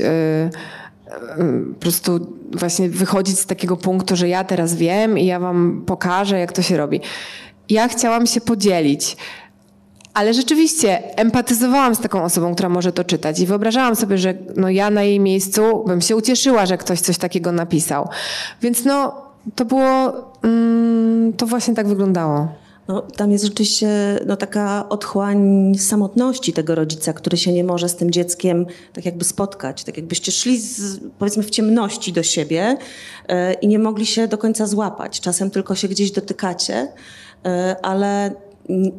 po 1.75 1.81
prostu 1.81 2.37
właśnie 2.53 2.89
wychodzić 2.89 3.39
z 3.39 3.47
takiego 3.47 3.77
punktu, 3.77 4.17
że 4.17 4.29
ja 4.29 4.45
teraz 4.45 4.75
wiem 4.75 5.19
i 5.19 5.27
ja 5.27 5.41
wam 5.41 5.83
pokażę, 5.87 6.39
jak 6.39 6.53
to 6.53 6.63
się 6.63 6.77
robi. 6.77 7.01
Ja 7.69 7.89
chciałam 7.89 8.27
się 8.27 8.41
podzielić. 8.41 9.17
Ale 10.17 10.35
rzeczywiście 10.35 11.17
empatyzowałam 11.17 11.95
z 11.95 12.01
taką 12.01 12.25
osobą, 12.25 12.55
która 12.55 12.69
może 12.69 12.93
to 12.93 13.05
czytać 13.05 13.41
i 13.41 13.47
wyobrażałam 13.47 13.97
sobie, 13.97 14.19
że 14.19 14.35
no 14.57 14.71
ja 14.71 14.91
na 14.91 15.03
jej 15.03 15.21
miejscu 15.21 15.85
bym 15.87 16.01
się 16.01 16.17
ucieszyła, 16.17 16.67
że 16.67 16.79
ktoś 16.79 17.01
coś 17.01 17.19
takiego 17.19 17.53
napisał. 17.53 18.09
Więc 18.63 18.85
no, 18.85 19.15
to 19.55 19.65
było, 19.65 20.13
mm, 20.43 21.33
to 21.33 21.47
właśnie 21.47 21.75
tak 21.75 21.89
wyglądało. 21.89 22.49
No, 22.89 23.03
tam 23.03 23.31
jest 23.31 23.45
rzeczywiście 23.45 24.21
no, 24.27 24.37
taka 24.37 24.89
otchłań 24.89 25.73
samotności 25.79 26.53
tego 26.53 26.75
rodzica, 26.75 27.13
który 27.13 27.37
się 27.37 27.53
nie 27.53 27.65
może 27.65 27.89
z 27.89 27.97
tym 27.97 28.11
dzieckiem 28.11 28.67
tak 28.93 29.05
jakby 29.05 29.25
spotkać. 29.25 29.85
Tak 29.85 29.97
jakbyście 29.97 30.33
szli 30.33 30.61
z, 30.61 31.01
powiedzmy 31.19 31.43
w 31.43 31.51
ciemności 31.51 32.13
do 32.13 32.23
siebie 32.23 32.77
e, 33.29 33.53
i 33.53 33.69
nie 33.69 33.79
mogli 33.79 34.07
się 34.07 34.29
do 34.29 34.39
końca 34.39 34.67
złapać. 34.67 35.21
Czasem 35.21 35.51
tylko 35.51 35.75
się 35.75 35.89
gdzieś 35.89 36.11
dotykacie, 36.11 36.89
e, 37.45 37.77
ale 37.83 38.31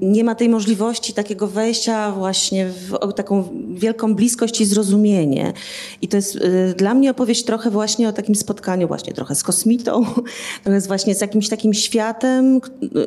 nie 0.01 0.23
ma 0.23 0.35
tej 0.35 0.49
możliwości 0.49 1.13
takiego 1.13 1.47
wejścia 1.47 2.11
właśnie 2.11 2.69
w 2.69 3.13
taką 3.13 3.43
wielką 3.73 4.15
bliskość 4.15 4.61
i 4.61 4.65
zrozumienie. 4.65 5.53
I 6.01 6.07
to 6.07 6.17
jest 6.17 6.35
y, 6.35 6.73
dla 6.77 6.93
mnie 6.93 7.11
opowieść 7.11 7.43
trochę 7.43 7.69
właśnie 7.69 8.09
o 8.09 8.13
takim 8.13 8.35
spotkaniu 8.35 8.87
właśnie 8.87 9.13
trochę 9.13 9.35
z 9.35 9.43
kosmitą, 9.43 10.05
trochę 10.63 10.79
właśnie 10.81 11.15
z 11.15 11.21
jakimś 11.21 11.49
takim 11.49 11.73
światem, 11.73 12.61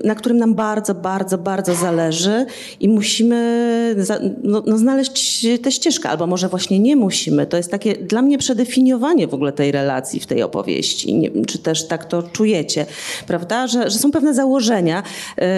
na 0.04 0.14
którym 0.14 0.38
nam 0.38 0.54
bardzo, 0.54 0.94
bardzo, 0.94 1.38
bardzo 1.38 1.74
zależy 1.74 2.46
i 2.80 2.88
musimy 2.88 3.96
no, 4.42 4.62
no 4.66 4.78
znaleźć 4.78 5.46
tę 5.62 5.72
ścieżkę, 5.72 6.08
albo 6.08 6.26
może 6.26 6.48
właśnie 6.48 6.78
nie 6.78 6.96
musimy. 6.96 7.46
To 7.46 7.56
jest 7.56 7.70
takie 7.70 7.94
dla 7.94 8.22
mnie 8.22 8.38
przedefiniowanie 8.38 9.28
w 9.28 9.34
ogóle 9.34 9.52
tej 9.52 9.72
relacji 9.72 10.20
w 10.20 10.26
tej 10.26 10.42
opowieści. 10.42 11.14
Nie, 11.14 11.30
czy 11.46 11.58
też 11.58 11.86
tak 11.86 12.04
to 12.04 12.22
czujecie, 12.22 12.86
prawda? 13.26 13.66
Że, 13.66 13.90
że 13.90 13.98
są 13.98 14.11
pewne 14.11 14.34
założenia, 14.34 15.02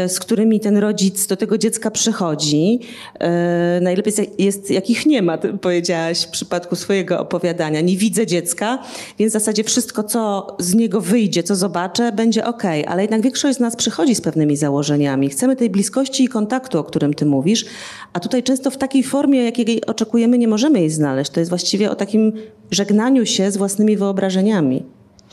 y, 0.05 0.09
z 0.09 0.18
którymi 0.18 0.61
ten 0.61 0.76
rodzic 0.76 0.91
rodzic 0.93 1.26
do 1.26 1.36
tego 1.36 1.59
dziecka 1.59 1.90
przychodzi, 1.90 2.80
e, 3.20 3.80
najlepiej 3.82 4.12
jest, 4.38 4.70
jak 4.70 4.90
ich 4.90 5.07
nie 5.07 5.22
ma, 5.22 5.38
powiedziałaś 5.38 6.22
w 6.22 6.30
przypadku 6.30 6.76
swojego 6.76 7.20
opowiadania. 7.20 7.80
Nie 7.80 7.97
widzę 7.97 8.26
dziecka, 8.26 8.78
więc 9.18 9.32
w 9.32 9.32
zasadzie 9.32 9.64
wszystko, 9.64 10.05
co 10.05 10.47
z 10.59 10.74
niego 10.74 11.01
wyjdzie, 11.01 11.43
co 11.43 11.57
zobaczę, 11.57 12.12
będzie 12.12 12.45
ok. 12.47 12.62
Ale 12.86 13.03
jednak 13.03 13.22
większość 13.22 13.57
z 13.59 13.61
nas 13.61 13.76
przychodzi 13.76 14.14
z 14.14 14.20
pewnymi 14.20 14.57
założeniami. 14.57 15.28
Chcemy 15.28 15.57
tej 15.57 15.70
bliskości 15.70 16.24
i 16.24 16.28
kontaktu, 16.28 16.78
o 16.78 16.84
którym 16.84 17.14
ty 17.14 17.26
mówisz, 17.26 17.64
a 18.12 18.20
tutaj 18.20 18.43
często 18.43 18.70
w 18.70 18.76
takiej 18.76 19.03
formie, 19.03 19.45
jakiej 19.45 19.86
oczekujemy, 19.86 20.38
nie 20.38 20.49
możemy 20.49 20.80
jej 20.80 20.90
znaleźć. 20.90 21.30
To 21.30 21.40
jest 21.40 21.51
właściwie 21.51 21.90
o 21.90 21.95
takim 21.95 22.32
żegnaniu 22.70 23.26
się 23.26 23.51
z 23.51 23.57
własnymi 23.57 23.97
wyobrażeniami 23.97 24.82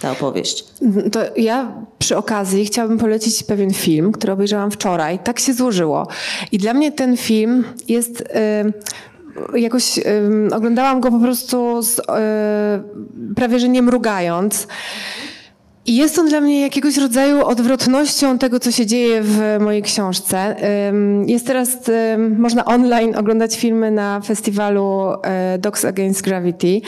ta 0.02 0.12
opowieść. 0.12 0.66
To 1.12 1.20
ja 1.38 1.72
przy 2.00 2.18
okazji 2.18 2.66
chciałabym 2.66 2.98
polecić 2.98 3.44
pewien 3.44 3.74
film, 3.74 4.12
który 4.12 4.34
obejrzałam 4.34 4.72
wczoraj. 4.72 5.20
Tak 5.20 5.40
się 5.40 5.54
złożyło. 5.54 6.08
I 6.52 6.58
dla 6.58 6.74
mnie 6.74 6.92
ten 6.92 7.18
film 7.18 7.64
jest. 7.88 8.24
Yy, 8.64 8.74
jakoś 9.56 10.00
oglądałam 10.52 11.00
go 11.00 11.12
po 11.12 11.20
prostu 11.20 11.82
z, 11.82 11.98
yy, 11.98 13.34
prawie 13.36 13.60
że 13.60 13.70
nie 13.70 13.82
mrugając. 13.82 14.68
I 15.86 15.96
jest 15.96 16.20
on 16.20 16.30
dla 16.30 16.42
mnie 16.42 16.62
jakiegoś 16.62 16.98
rodzaju 16.98 17.46
odwrotnością 17.46 18.38
tego, 18.38 18.60
co 18.60 18.72
się 18.72 18.86
dzieje 18.86 19.22
w 19.24 19.58
mojej 19.60 19.82
książce. 19.82 20.56
Jest 21.26 21.48
teraz, 21.48 21.78
można 22.38 22.66
online 22.66 23.16
oglądać 23.16 23.58
filmy 23.58 23.92
na 23.92 24.22
festiwalu 24.22 25.14
e, 25.24 25.58
Dogs 25.58 25.86
Against 25.86 26.22
Gravity. 26.22 26.82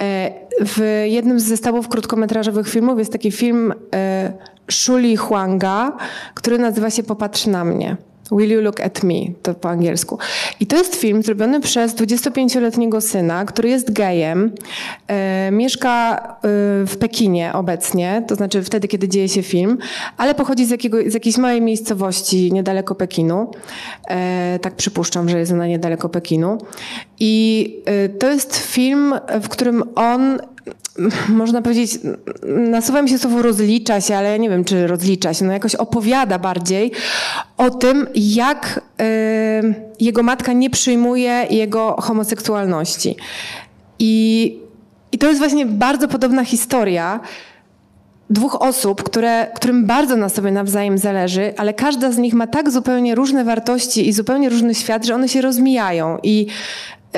E, 0.00 0.32
w 0.66 1.04
jednym 1.06 1.40
z 1.40 1.44
zestawów 1.44 1.88
krótkometrażowych 1.88 2.68
filmów 2.68 2.98
jest 2.98 3.12
taki 3.12 3.32
film 3.32 3.72
e, 3.94 4.32
Shuli 4.70 5.16
Huanga, 5.16 5.96
który 6.34 6.58
nazywa 6.58 6.90
się 6.90 7.02
Popatrz 7.02 7.46
na 7.46 7.64
mnie. 7.64 7.96
Will 8.32 8.50
You 8.50 8.60
Look 8.60 8.80
at 8.80 9.02
Me, 9.02 9.14
to 9.42 9.54
po 9.54 9.68
angielsku. 9.68 10.18
I 10.60 10.66
to 10.66 10.76
jest 10.76 10.96
film 10.96 11.22
zrobiony 11.22 11.60
przez 11.60 11.94
25-letniego 11.94 13.00
syna, 13.00 13.44
który 13.44 13.68
jest 13.68 13.92
gejem, 13.92 14.52
e, 15.06 15.50
mieszka 15.50 16.16
e, 16.16 16.38
w 16.86 16.96
Pekinie 16.98 17.52
obecnie, 17.52 18.24
to 18.28 18.34
znaczy 18.34 18.62
wtedy, 18.62 18.88
kiedy 18.88 19.08
dzieje 19.08 19.28
się 19.28 19.42
film, 19.42 19.78
ale 20.16 20.34
pochodzi 20.34 20.66
z, 20.66 20.70
jakiego, 20.70 20.98
z 21.06 21.14
jakiejś 21.14 21.36
małej 21.36 21.60
miejscowości 21.60 22.52
niedaleko 22.52 22.94
Pekinu. 22.94 23.50
E, 24.08 24.58
tak 24.62 24.74
przypuszczam, 24.74 25.28
że 25.28 25.38
jest 25.38 25.52
ona 25.52 25.66
niedaleko 25.66 26.08
Pekinu. 26.08 26.58
I 27.20 27.76
e, 27.84 28.08
to 28.08 28.30
jest 28.30 28.56
film, 28.56 29.14
w 29.42 29.48
którym 29.48 29.82
on 29.94 30.38
można 31.28 31.62
powiedzieć, 31.62 31.98
nasuwa 32.46 33.02
mi 33.02 33.08
się 33.08 33.18
słowo 33.18 33.42
rozlicza 33.42 34.00
się, 34.00 34.16
ale 34.16 34.30
ja 34.30 34.36
nie 34.36 34.50
wiem, 34.50 34.64
czy 34.64 34.86
rozlicza 34.86 35.34
się, 35.34 35.44
no 35.44 35.52
jakoś 35.52 35.74
opowiada 35.74 36.38
bardziej 36.38 36.92
o 37.56 37.70
tym, 37.70 38.06
jak 38.14 38.80
y, 39.00 39.74
jego 40.00 40.22
matka 40.22 40.52
nie 40.52 40.70
przyjmuje 40.70 41.46
jego 41.50 41.96
homoseksualności. 42.00 43.16
I, 43.98 44.58
I 45.12 45.18
to 45.18 45.26
jest 45.26 45.38
właśnie 45.38 45.66
bardzo 45.66 46.08
podobna 46.08 46.44
historia 46.44 47.20
dwóch 48.30 48.62
osób, 48.62 49.02
które, 49.02 49.46
którym 49.54 49.86
bardzo 49.86 50.16
na 50.16 50.28
sobie 50.28 50.50
nawzajem 50.50 50.98
zależy, 50.98 51.54
ale 51.56 51.74
każda 51.74 52.12
z 52.12 52.18
nich 52.18 52.34
ma 52.34 52.46
tak 52.46 52.70
zupełnie 52.70 53.14
różne 53.14 53.44
wartości 53.44 54.08
i 54.08 54.12
zupełnie 54.12 54.48
różny 54.48 54.74
świat, 54.74 55.06
że 55.06 55.14
one 55.14 55.28
się 55.28 55.40
rozmijają. 55.40 56.18
I 56.22 56.46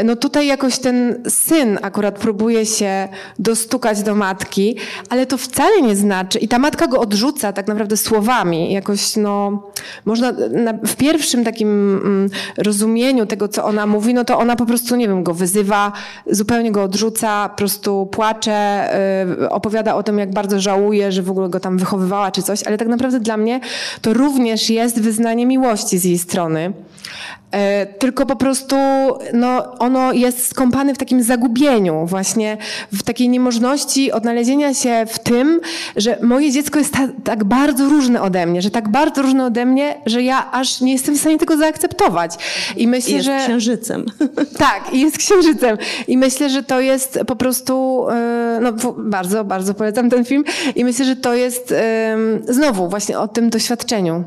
no 0.04 0.16
tutaj 0.16 0.46
jakoś 0.46 0.78
ten 0.78 1.22
syn 1.28 1.78
akurat 1.82 2.18
próbuje 2.18 2.66
się 2.66 3.08
dostukać 3.38 4.02
do 4.02 4.14
matki, 4.14 4.76
ale 5.08 5.26
to 5.26 5.38
wcale 5.38 5.82
nie 5.82 5.96
znaczy, 5.96 6.38
i 6.38 6.48
ta 6.48 6.58
matka 6.58 6.86
go 6.86 7.00
odrzuca 7.00 7.52
tak 7.52 7.68
naprawdę 7.68 7.96
słowami, 7.96 8.72
jakoś 8.72 9.16
no, 9.16 9.62
można 10.04 10.32
na, 10.50 10.72
w 10.72 10.96
pierwszym 10.96 11.44
takim 11.44 11.68
mm, 12.04 12.30
rozumieniu 12.56 13.26
tego, 13.26 13.48
co 13.48 13.64
ona 13.64 13.86
mówi, 13.86 14.14
no 14.14 14.24
to 14.24 14.38
ona 14.38 14.56
po 14.56 14.66
prostu, 14.66 14.96
nie 14.96 15.08
wiem, 15.08 15.22
go 15.22 15.34
wyzywa, 15.34 15.92
zupełnie 16.26 16.72
go 16.72 16.82
odrzuca, 16.82 17.48
po 17.48 17.56
prostu 17.56 18.06
płacze, 18.06 18.90
y, 19.42 19.50
opowiada 19.50 19.94
o 19.94 20.02
tym, 20.02 20.18
jak 20.18 20.32
bardzo 20.32 20.60
żałuje, 20.60 21.12
że 21.12 21.22
w 21.22 21.30
ogóle 21.30 21.48
go 21.48 21.60
tam 21.60 21.78
wychowywała 21.78 22.30
czy 22.30 22.42
coś, 22.42 22.62
ale 22.62 22.78
tak 22.78 22.88
naprawdę 22.88 23.20
dla 23.20 23.36
mnie 23.36 23.60
to 24.02 24.12
również 24.12 24.70
jest 24.70 25.00
wyznanie 25.00 25.46
miłości 25.46 25.98
z 25.98 26.04
jej 26.04 26.18
strony. 26.18 26.72
E, 27.52 27.86
tylko 27.86 28.26
po 28.26 28.36
prostu 28.36 28.76
no, 29.32 29.78
ono 29.82 30.12
jest 30.12 30.50
skąpane 30.50 30.94
w 30.94 30.98
takim 30.98 31.22
zagubieniu, 31.22 32.06
właśnie 32.06 32.56
w 32.92 33.02
takiej 33.02 33.28
niemożności 33.28 34.12
odnalezienia 34.12 34.74
się 34.74 35.04
w 35.08 35.18
tym, 35.18 35.60
że 35.96 36.18
moje 36.22 36.50
dziecko 36.50 36.78
jest 36.78 36.92
ta, 36.92 37.08
tak 37.24 37.44
bardzo 37.44 37.88
różne 37.88 38.22
ode 38.22 38.46
mnie, 38.46 38.62
że 38.62 38.70
tak 38.70 38.88
bardzo 38.88 39.22
różne 39.22 39.46
ode 39.46 39.66
mnie, 39.66 39.94
że 40.06 40.22
ja 40.22 40.52
aż 40.52 40.80
nie 40.80 40.92
jestem 40.92 41.14
w 41.14 41.20
stanie 41.20 41.38
tego 41.38 41.56
zaakceptować. 41.56 42.34
I 42.76 42.88
myślę, 42.88 43.12
jest 43.12 43.26
że... 43.26 43.38
księżycem. 43.44 44.04
Tak, 44.58 44.94
i 44.94 45.00
jest 45.00 45.18
księżycem. 45.18 45.78
I 46.08 46.18
myślę, 46.18 46.50
że 46.50 46.62
to 46.62 46.80
jest 46.80 47.18
po 47.26 47.36
prostu, 47.36 48.06
e, 48.10 48.58
no 48.62 48.72
bardzo, 48.98 49.44
bardzo 49.44 49.74
polecam 49.74 50.10
ten 50.10 50.24
film 50.24 50.44
i 50.76 50.84
myślę, 50.84 51.04
że 51.04 51.16
to 51.16 51.34
jest 51.34 51.74
znowu 52.48 52.88
właśnie 52.88 53.18
o 53.18 53.28
tym 53.28 53.50
doświadczeniu. 53.50 54.24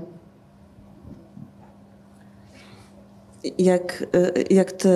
Jak, 3.57 4.07
y, 4.15 4.53
jak 4.53 4.71
ty 4.71 4.89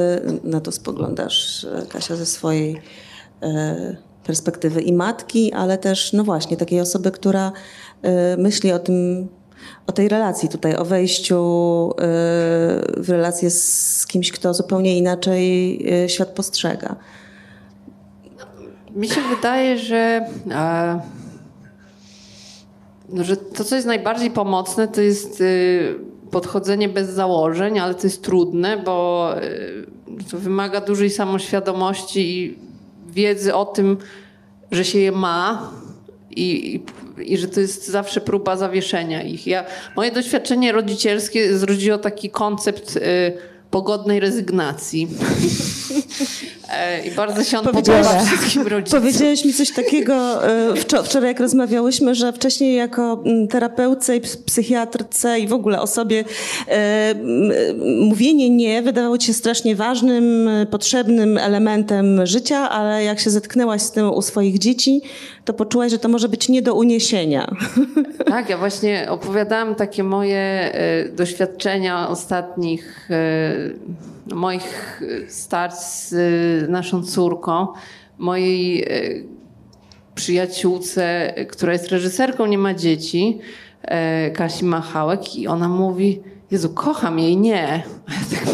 na 0.43 0.61
to 0.61 0.71
spoglądasz, 0.71 1.67
Kasia, 1.89 2.15
ze 2.15 2.25
swojej 2.25 2.75
y, 2.75 3.97
perspektywy 4.23 4.81
i 4.81 4.93
matki, 4.93 5.53
ale 5.53 5.77
też, 5.77 6.13
no 6.13 6.23
właśnie, 6.23 6.57
takiej 6.57 6.81
osoby, 6.81 7.11
która 7.11 7.51
y, 8.05 8.37
myśli 8.37 8.71
o 8.71 8.79
tym, 8.79 9.27
o 9.87 9.91
tej 9.91 10.07
relacji 10.07 10.49
tutaj, 10.49 10.75
o 10.75 10.85
wejściu 10.85 11.39
w 12.97 13.05
relację 13.07 13.49
z 13.49 14.07
kimś, 14.07 14.31
kto 14.31 14.53
zupełnie 14.53 14.97
inaczej 14.97 15.79
świat 16.07 16.29
postrzega. 16.29 16.95
Mi 18.95 19.09
się 19.09 19.21
wydaje, 19.35 19.77
że, 19.77 20.25
że 23.21 23.37
to, 23.37 23.63
co 23.63 23.75
jest 23.75 23.87
najbardziej 23.87 24.31
pomocne, 24.31 24.87
to 24.87 25.01
jest 25.01 25.43
podchodzenie 26.31 26.89
bez 26.89 27.09
założeń, 27.09 27.79
ale 27.79 27.95
to 27.95 28.03
jest 28.03 28.23
trudne, 28.23 28.77
bo 28.77 29.29
e, 29.37 29.49
to 30.31 30.37
wymaga 30.37 30.81
dużej 30.81 31.09
samoświadomości 31.09 32.37
i 32.37 32.57
wiedzy 33.11 33.55
o 33.55 33.65
tym, 33.65 33.97
że 34.71 34.85
się 34.85 34.99
je 34.99 35.11
ma 35.11 35.71
i, 36.31 36.75
i, 36.75 37.33
i, 37.33 37.37
że 37.37 37.47
to 37.47 37.59
jest 37.59 37.87
zawsze 37.87 38.21
próba 38.21 38.57
zawieszenia 38.57 39.23
ich. 39.23 39.47
Ja, 39.47 39.65
moje 39.95 40.11
doświadczenie 40.11 40.71
rodzicielskie 40.71 41.57
zrodziło 41.57 41.97
taki 41.97 42.29
koncept 42.29 42.95
y, 42.95 43.01
pogodnej 43.71 44.19
rezygnacji. 44.19 45.07
E, 46.71 47.05
I 47.05 47.11
bardzo 47.11 47.43
się 47.43 47.59
on 47.59 47.65
podoba 47.65 48.25
wszystkim 48.25 48.67
rodzicom. 48.67 49.01
Powiedziałeś 49.01 49.45
mi 49.45 49.53
coś 49.53 49.71
takiego 49.73 50.47
e, 50.47 50.75
wczoraj, 51.03 51.27
jak 51.27 51.39
rozmawiałyśmy, 51.39 52.15
że 52.15 52.33
wcześniej 52.33 52.75
jako 52.75 53.21
mm, 53.25 53.47
terapeutce 53.47 54.15
i 54.17 54.21
psychiatrce 54.45 55.39
i 55.39 55.47
w 55.47 55.53
ogóle 55.53 55.81
osobie 55.81 56.23
e, 56.67 57.15
mówienie 58.01 58.49
nie 58.49 58.81
wydawało 58.81 59.17
ci 59.17 59.27
się 59.27 59.33
strasznie 59.33 59.75
ważnym, 59.75 60.49
potrzebnym 60.71 61.37
elementem 61.37 62.25
życia, 62.25 62.69
ale 62.69 63.03
jak 63.03 63.19
się 63.19 63.29
zetknęłaś 63.29 63.81
z 63.81 63.91
tym 63.91 64.09
u 64.09 64.21
swoich 64.21 64.59
dzieci, 64.59 65.01
to 65.45 65.53
poczułaś, 65.53 65.91
że 65.91 65.99
to 65.99 66.09
może 66.09 66.29
być 66.29 66.49
nie 66.49 66.61
do 66.61 66.75
uniesienia. 66.75 67.51
Tak, 68.25 68.49
ja 68.49 68.57
właśnie 68.57 69.07
opowiadałam 69.09 69.75
takie 69.75 70.03
moje 70.03 70.73
doświadczenia 71.15 72.09
ostatnich 72.09 73.09
moich 74.33 75.01
starć 75.27 75.73
z 75.73 76.13
naszą 76.67 77.03
córką, 77.03 77.67
mojej 78.17 78.83
e, 78.83 78.87
przyjaciółce, 80.15 81.33
która 81.51 81.73
jest 81.73 81.87
reżyserką, 81.87 82.45
nie 82.45 82.57
ma 82.57 82.73
dzieci, 82.73 83.39
e, 83.81 84.31
Kasi 84.31 84.65
Machałek 84.65 85.35
i 85.35 85.47
ona 85.47 85.69
mówi, 85.69 86.21
Jezu, 86.51 86.69
kocham 86.69 87.19
jej, 87.19 87.37
nie. 87.37 87.83
Tak 88.31 88.49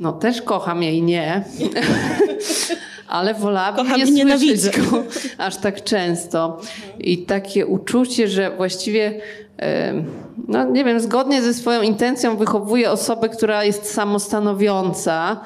no 0.00 0.12
też 0.12 0.42
kocham 0.42 0.82
jej, 0.82 1.02
nie. 1.02 1.44
Ale 3.08 3.34
wolałabym 3.34 3.86
Kocham 3.86 4.00
nie 4.00 4.12
nienawidzę. 4.12 4.72
słyszeć 4.72 4.90
go 4.90 5.02
aż 5.44 5.56
tak 5.56 5.84
często. 5.84 6.60
I 6.98 7.18
takie 7.18 7.66
uczucie, 7.66 8.28
że 8.28 8.56
właściwie, 8.56 9.20
e, 9.58 10.04
no 10.48 10.64
nie 10.64 10.84
wiem, 10.84 11.00
zgodnie 11.00 11.42
ze 11.42 11.54
swoją 11.54 11.82
intencją 11.82 12.36
wychowuje 12.36 12.90
osobę, 12.90 13.28
która 13.28 13.64
jest 13.64 13.92
samostanowiąca 13.94 15.40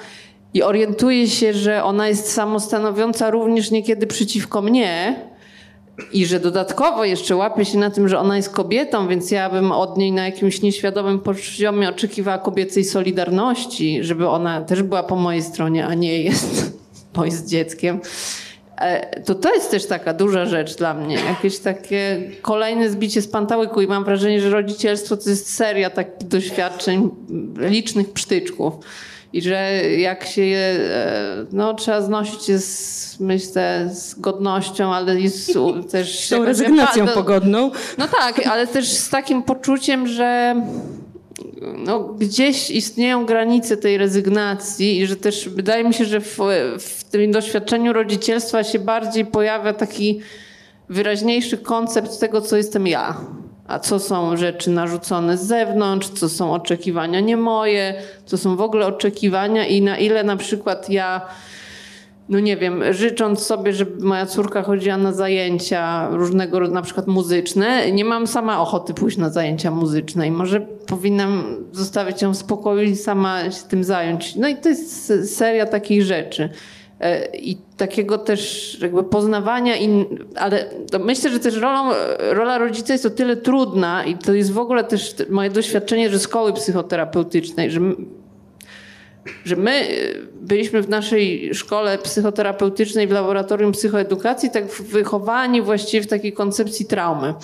i 0.55 0.63
orientuje 0.63 1.29
się, 1.29 1.53
że 1.53 1.85
ona 1.85 2.09
jest 2.09 2.33
samostanowiąca 2.33 3.31
również 3.31 3.71
niekiedy 3.71 4.07
przeciwko 4.07 4.63
mnie. 4.63 5.17
I 6.13 6.27
że 6.27 6.41
dodatkowo 6.41 7.05
jeszcze 7.05 7.37
łapie 7.37 7.65
się 7.65 7.79
na 7.79 7.91
tym, 7.91 8.09
że 8.09 8.19
ona 8.19 8.37
jest 8.37 8.51
kobietą, 8.51 9.09
więc 9.09 9.31
ja 9.31 9.51
bym 9.51 9.73
od 9.73 9.99
niej 9.99 10.13
na 10.13 10.25
jakimś 10.25 10.63
nieświadomym 10.63 11.19
poziomie 11.19 11.89
oczekiwała 11.89 12.39
kobiecej 12.39 12.85
solidarności, 12.85 14.05
żeby 14.05 14.29
ona 14.29 14.61
też 14.61 14.83
była 14.83 15.03
po 15.03 15.17
mojej 15.17 15.43
stronie, 15.43 15.87
a 15.87 15.95
nie 15.95 16.23
jest, 16.23 16.79
bo 17.15 17.25
jest 17.25 17.49
dzieckiem. 17.49 18.01
E, 18.77 19.21
To 19.21 19.35
to 19.35 19.55
jest 19.55 19.71
też 19.71 19.87
taka 19.87 20.15
duża 20.15 20.47
rzecz 20.47 20.77
dla 20.77 20.95
mnie. 20.95 21.17
Jakieś 21.29 21.59
takie 21.59 22.31
kolejne 22.43 22.91
zbicie 22.91 23.23
z 23.23 23.29
pantałyku 23.29 23.81
i 23.81 23.87
mam 23.87 24.05
wrażenie, 24.05 24.41
że 24.41 24.51
rodzicielstwo 24.51 25.17
to 25.17 25.31
jest 25.31 25.55
seria 25.55 25.91
takich 25.91 26.29
doświadczeń, 26.29 27.11
licznych 27.57 28.13
psztyczków. 28.13 28.75
I 29.33 29.43
że 29.43 29.83
jak 29.99 30.27
się 30.27 30.43
je, 30.43 30.59
e, 30.59 31.47
no 31.53 31.75
trzeba 31.75 32.01
znosić 32.01 32.49
je 32.49 32.59
z, 32.59 33.17
myślę, 33.21 33.91
z 33.93 34.15
godnością, 34.15 34.95
ale 34.95 35.21
i 35.21 35.29
z 35.29 35.53
też... 35.93 36.27
Z 36.27 36.29
tą 36.29 36.45
rezygnacją 36.45 37.09
pogodną. 37.09 37.71
no 37.99 38.09
tak, 38.09 38.47
ale 38.47 38.67
też 38.67 38.89
z 38.89 39.09
takim 39.09 39.43
poczuciem, 39.43 40.07
że 40.07 40.57
no, 41.77 42.01
gdzieś 42.01 42.71
istnieją 42.71 43.27
granice 43.27 43.77
tej 43.77 43.99
rezygnacji 43.99 45.01
i 45.01 45.07
że 45.07 45.17
też 45.17 45.49
wydaje 45.49 45.85
mi 45.85 45.95
się, 45.95 46.05
że 46.05 46.21
w, 46.21 46.39
w 46.79 47.05
tym 47.05 47.33
doświadczeniu 47.33 47.93
rodzicielstwa 47.93 48.65
się 48.65 48.79
bardziej 48.79 49.27
pojawia 49.27 49.73
taki 49.73 50.21
wyraźniejszy 50.89 51.59
koncept 51.59 52.21
tego, 52.21 52.41
co 52.41 52.57
jestem 52.57 52.87
ja. 52.87 53.21
A 53.69 53.79
co 53.79 53.99
są 53.99 54.37
rzeczy 54.37 54.71
narzucone 54.71 55.39
z 55.39 55.47
zewnątrz, 55.47 56.09
co 56.09 56.29
są 56.29 56.53
oczekiwania 56.53 57.21
nie 57.21 57.37
moje, 57.37 57.95
co 58.25 58.39
są 58.39 58.57
w 58.57 58.61
ogóle 58.61 58.87
oczekiwania 58.87 59.67
i 59.67 59.83
na 59.83 59.99
ile 59.99 60.25
na 60.25 60.37
przykład 60.37 60.91
ja 60.91 61.21
no 62.29 62.41
nie 62.41 62.57
wiem, 62.57 62.83
życząc 62.91 63.43
sobie, 63.43 63.73
żeby 63.73 64.05
moja 64.07 64.27
córka 64.27 64.63
chodziła 64.63 64.97
na 64.97 65.13
zajęcia 65.13 66.09
różnego 66.11 66.59
rodzaju, 66.59 66.75
na 66.75 66.83
przykład 66.83 67.07
muzyczne, 67.07 67.93
nie 67.93 68.05
mam 68.05 68.27
sama 68.27 68.61
ochoty 68.61 68.95
pójść 68.95 69.17
na 69.17 69.31
zajęcia 69.31 69.71
muzyczne 69.71 70.27
i 70.27 70.31
może 70.31 70.61
powinnam 70.61 71.57
zostawić 71.73 72.23
ją 72.23 72.33
w 72.33 72.37
spokoju 72.37 72.83
i 72.83 72.97
sama 72.97 73.51
się 73.51 73.63
tym 73.69 73.85
zająć. 73.85 74.37
No 74.37 74.49
i 74.49 74.57
to 74.57 74.69
jest 74.69 75.13
seria 75.37 75.67
takich 75.67 76.03
rzeczy. 76.03 76.49
E, 77.01 77.37
I 77.37 77.57
takiego 77.77 78.19
też 78.19 78.77
jakby 78.83 79.05
poznawania, 79.05 79.77
in, 79.77 80.05
ale 80.37 80.71
myślę, 81.01 81.31
że 81.31 81.41
też 81.41 81.57
rolą, 81.57 81.95
rola 82.19 82.59
rodzica 82.59 82.93
jest 82.93 83.07
o 83.07 83.11
tyle 83.11 83.37
trudna 83.37 84.05
i 84.05 84.19
to 84.19 84.35
jest 84.35 84.53
w 84.53 84.59
ogóle 84.59 84.85
też 84.85 85.15
moje 85.31 85.51
doświadczenie, 85.51 86.11
że 86.11 86.19
szkoły 86.19 86.53
psychoterapeutycznej, 86.53 87.71
że 87.71 87.81
że 89.45 89.57
my 89.57 89.91
y, 89.91 90.27
byliśmy 90.41 90.83
w 90.83 90.89
naszej 90.89 91.55
szkole 91.55 91.99
psychoterapeutycznej 91.99 93.07
w 93.07 93.11
laboratorium 93.11 93.73
psychoedukacji 93.73 94.51
tak 94.51 94.67
wychowani 94.67 95.63
właściwie 95.63 96.03
w 96.03 96.07
takiej 96.07 96.33
koncepcji 96.33 96.87
traumy, 96.87 97.35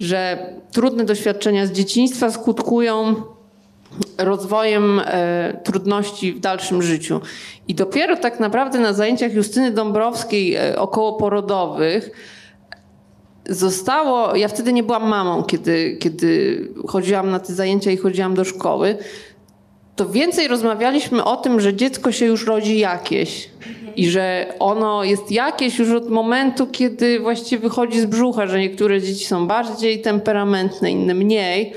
że 0.00 0.38
trudne 0.72 1.04
doświadczenia 1.04 1.66
z 1.66 1.72
dzieciństwa 1.72 2.30
skutkują 2.30 3.14
rozwojem 4.18 5.00
e, 5.04 5.60
trudności 5.64 6.32
w 6.32 6.40
dalszym 6.40 6.82
życiu. 6.82 7.20
I 7.68 7.74
dopiero 7.74 8.16
tak 8.16 8.40
naprawdę 8.40 8.78
na 8.78 8.92
zajęciach 8.92 9.34
Justyny 9.34 9.70
Dąbrowskiej 9.70 10.54
e, 10.54 10.78
okołoporodowych 10.78 12.10
zostało, 13.48 14.36
ja 14.36 14.48
wtedy 14.48 14.72
nie 14.72 14.82
byłam 14.82 15.08
mamą, 15.08 15.42
kiedy, 15.42 15.96
kiedy 16.00 16.60
chodziłam 16.86 17.30
na 17.30 17.40
te 17.40 17.54
zajęcia 17.54 17.90
i 17.90 17.96
chodziłam 17.96 18.34
do 18.34 18.44
szkoły, 18.44 18.96
to 19.96 20.08
więcej 20.08 20.48
rozmawialiśmy 20.48 21.24
o 21.24 21.36
tym, 21.36 21.60
że 21.60 21.74
dziecko 21.74 22.12
się 22.12 22.26
już 22.26 22.46
rodzi 22.46 22.78
jakieś 22.78 23.50
i 23.96 24.08
że 24.10 24.46
ono 24.58 25.04
jest 25.04 25.32
jakieś 25.32 25.78
już 25.78 25.90
od 25.90 26.10
momentu, 26.10 26.66
kiedy 26.66 27.20
właściwie 27.20 27.62
wychodzi 27.62 28.00
z 28.00 28.06
brzucha, 28.06 28.46
że 28.46 28.60
niektóre 28.60 29.02
dzieci 29.02 29.24
są 29.24 29.46
bardziej 29.46 30.00
temperamentne, 30.02 30.90
inne 30.90 31.14
mniej. 31.14 31.72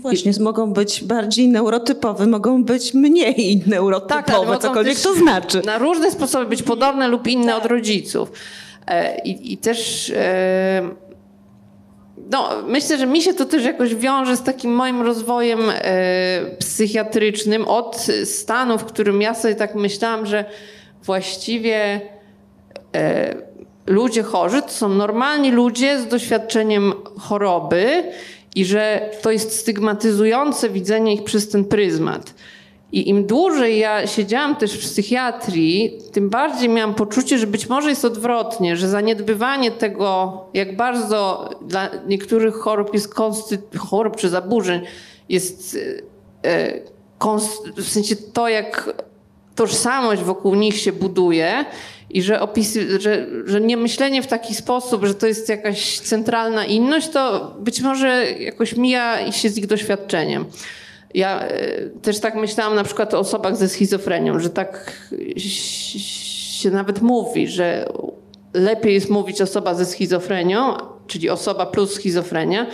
Właśnie, 0.00 0.32
mogą 0.40 0.72
być 0.72 1.04
bardziej 1.04 1.48
neurotypowe, 1.48 2.26
mogą 2.26 2.64
być 2.64 2.94
mniej 2.94 3.62
neurotypowe, 3.66 4.52
Tak, 4.52 4.62
cokolwiek 4.62 5.00
to 5.00 5.14
znaczy. 5.14 5.62
Na 5.64 5.78
różne 5.78 6.10
sposoby 6.10 6.46
być 6.46 6.62
podobne 6.62 7.08
lub 7.08 7.26
inne 7.26 7.56
od 7.56 7.66
rodziców. 7.66 8.32
E, 8.86 9.18
I, 9.24 9.52
i 9.52 9.56
też 9.56 10.10
e, 10.16 10.82
no, 12.30 12.48
myślę, 12.66 12.98
że 12.98 13.06
mi 13.06 13.22
się 13.22 13.34
to 13.34 13.44
też 13.44 13.64
jakoś 13.64 13.94
wiąże 13.94 14.36
z 14.36 14.42
takim 14.42 14.74
moim 14.74 15.02
rozwojem 15.02 15.60
e, 15.70 16.56
psychiatrycznym 16.58 17.64
od 17.64 18.06
stanu, 18.24 18.78
w 18.78 18.84
którym 18.84 19.22
ja 19.22 19.34
sobie 19.34 19.54
tak 19.54 19.74
myślałam, 19.74 20.26
że 20.26 20.44
właściwie 21.02 22.00
ludzie 23.86 24.22
chorzy 24.22 24.62
to 24.62 24.68
są 24.68 24.88
normalni 24.88 25.50
ludzie 25.50 26.00
z 26.00 26.06
doświadczeniem 26.06 26.92
choroby 27.18 28.12
i 28.54 28.64
że 28.64 29.10
to 29.22 29.30
jest 29.30 29.58
stygmatyzujące 29.58 30.70
widzenie 30.70 31.14
ich 31.14 31.24
przez 31.24 31.48
ten 31.48 31.64
pryzmat. 31.64 32.34
I 32.92 33.08
im 33.08 33.26
dłużej 33.26 33.78
ja 33.78 34.06
siedziałam 34.06 34.56
też 34.56 34.72
w 34.72 34.80
psychiatrii, 34.80 35.98
tym 36.12 36.30
bardziej 36.30 36.68
miałam 36.68 36.94
poczucie, 36.94 37.38
że 37.38 37.46
być 37.46 37.68
może 37.68 37.90
jest 37.90 38.04
odwrotnie, 38.04 38.76
że 38.76 38.88
zaniedbywanie 38.88 39.70
tego, 39.70 40.40
jak 40.54 40.76
bardzo 40.76 41.50
dla 41.62 41.90
niektórych 42.06 42.54
chorób 42.54 42.94
jest 42.94 43.14
konsty- 43.14 43.78
chorób 43.78 44.16
czy 44.16 44.28
zaburzeń, 44.28 44.80
jest 45.28 45.78
e, 46.44 46.80
kons- 47.18 47.72
w 47.76 47.88
sensie 47.88 48.16
to, 48.16 48.48
jak 48.48 49.04
tożsamość 49.54 50.22
wokół 50.22 50.54
nich 50.54 50.76
się 50.80 50.92
buduje 50.92 51.64
i 52.14 52.22
że, 52.22 52.40
opisy, 52.40 53.00
że, 53.00 53.26
że 53.46 53.60
nie 53.60 53.76
myślenie 53.76 54.22
w 54.22 54.26
taki 54.26 54.54
sposób, 54.54 55.04
że 55.04 55.14
to 55.14 55.26
jest 55.26 55.48
jakaś 55.48 55.98
centralna 56.00 56.64
inność, 56.64 57.08
to 57.08 57.54
być 57.60 57.80
może 57.80 58.32
jakoś 58.32 58.76
mija 58.76 59.32
się 59.32 59.48
z 59.48 59.58
ich 59.58 59.66
doświadczeniem. 59.66 60.44
Ja 61.14 61.40
e, 61.40 61.80
też 62.02 62.20
tak 62.20 62.34
myślałam 62.34 62.74
na 62.74 62.84
przykład 62.84 63.14
o 63.14 63.18
osobach 63.18 63.56
ze 63.56 63.68
schizofrenią, 63.68 64.38
że 64.38 64.50
tak 64.50 64.92
się 65.36 66.70
nawet 66.70 67.02
mówi, 67.02 67.48
że 67.48 67.88
lepiej 68.54 68.94
jest 68.94 69.10
mówić 69.10 69.40
osoba 69.40 69.74
ze 69.74 69.84
schizofrenią, 69.84 70.76
czyli 71.06 71.30
osoba 71.30 71.66
plus 71.66 71.92
schizofrenia. 71.92 72.66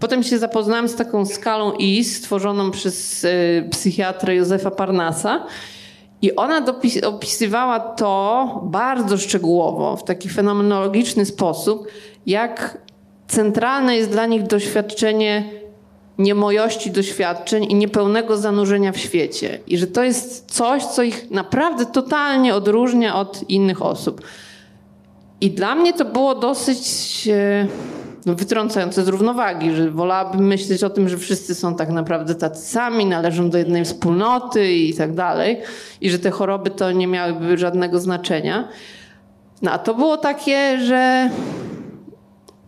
Potem 0.00 0.22
się 0.22 0.38
zapoznałam 0.38 0.88
z 0.88 0.96
taką 0.96 1.26
skalą 1.26 1.72
IS 1.72 2.16
stworzoną 2.16 2.70
przez 2.70 3.24
e, 3.24 3.28
psychiatrę 3.70 4.34
Józefa 4.34 4.70
Parnasa. 4.70 5.46
I 6.24 6.36
ona 6.36 6.62
opisywała 7.06 7.80
to 7.80 8.60
bardzo 8.64 9.18
szczegółowo, 9.18 9.96
w 9.96 10.04
taki 10.04 10.28
fenomenologiczny 10.28 11.26
sposób, 11.26 11.88
jak 12.26 12.78
centralne 13.28 13.96
jest 13.96 14.10
dla 14.10 14.26
nich 14.26 14.42
doświadczenie 14.42 15.50
niemojości 16.18 16.90
doświadczeń 16.90 17.64
i 17.70 17.74
niepełnego 17.74 18.36
zanurzenia 18.36 18.92
w 18.92 18.98
świecie. 18.98 19.58
I 19.66 19.78
że 19.78 19.86
to 19.86 20.02
jest 20.02 20.50
coś, 20.50 20.84
co 20.84 21.02
ich 21.02 21.30
naprawdę 21.30 21.86
totalnie 21.86 22.54
odróżnia 22.54 23.16
od 23.16 23.50
innych 23.50 23.82
osób. 23.82 24.20
I 25.40 25.50
dla 25.50 25.74
mnie 25.74 25.92
to 25.92 26.04
było 26.04 26.34
dosyć 26.34 27.28
e, 27.32 27.66
wytrącające 28.26 29.04
z 29.04 29.08
równowagi, 29.08 29.74
że 29.74 29.90
wolałabym 29.90 30.46
myśleć 30.46 30.84
o 30.84 30.90
tym, 30.90 31.08
że 31.08 31.18
wszyscy 31.18 31.54
są 31.54 31.74
tak 31.74 31.88
naprawdę 31.88 32.34
tacy 32.34 32.66
sami, 32.66 33.06
należą 33.06 33.50
do 33.50 33.58
jednej 33.58 33.84
wspólnoty 33.84 34.72
i 34.72 34.94
tak 34.94 35.14
dalej. 35.14 35.60
I 36.00 36.10
że 36.10 36.18
te 36.18 36.30
choroby 36.30 36.70
to 36.70 36.92
nie 36.92 37.06
miałyby 37.06 37.58
żadnego 37.58 38.00
znaczenia. 38.00 38.68
No 39.62 39.70
a 39.70 39.78
to 39.78 39.94
było 39.94 40.16
takie, 40.16 40.78
że 40.78 41.30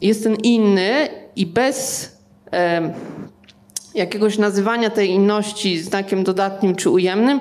jest 0.00 0.22
ten 0.22 0.34
inny 0.34 1.09
i 1.36 1.46
bez 1.46 2.11
em, 2.50 2.92
jakiegoś 3.94 4.38
nazywania 4.38 4.90
tej 4.90 5.11
inności 5.11 5.78
znakiem 5.78 6.24
dodatnim 6.24 6.74
czy 6.74 6.90
ujemnym, 6.90 7.40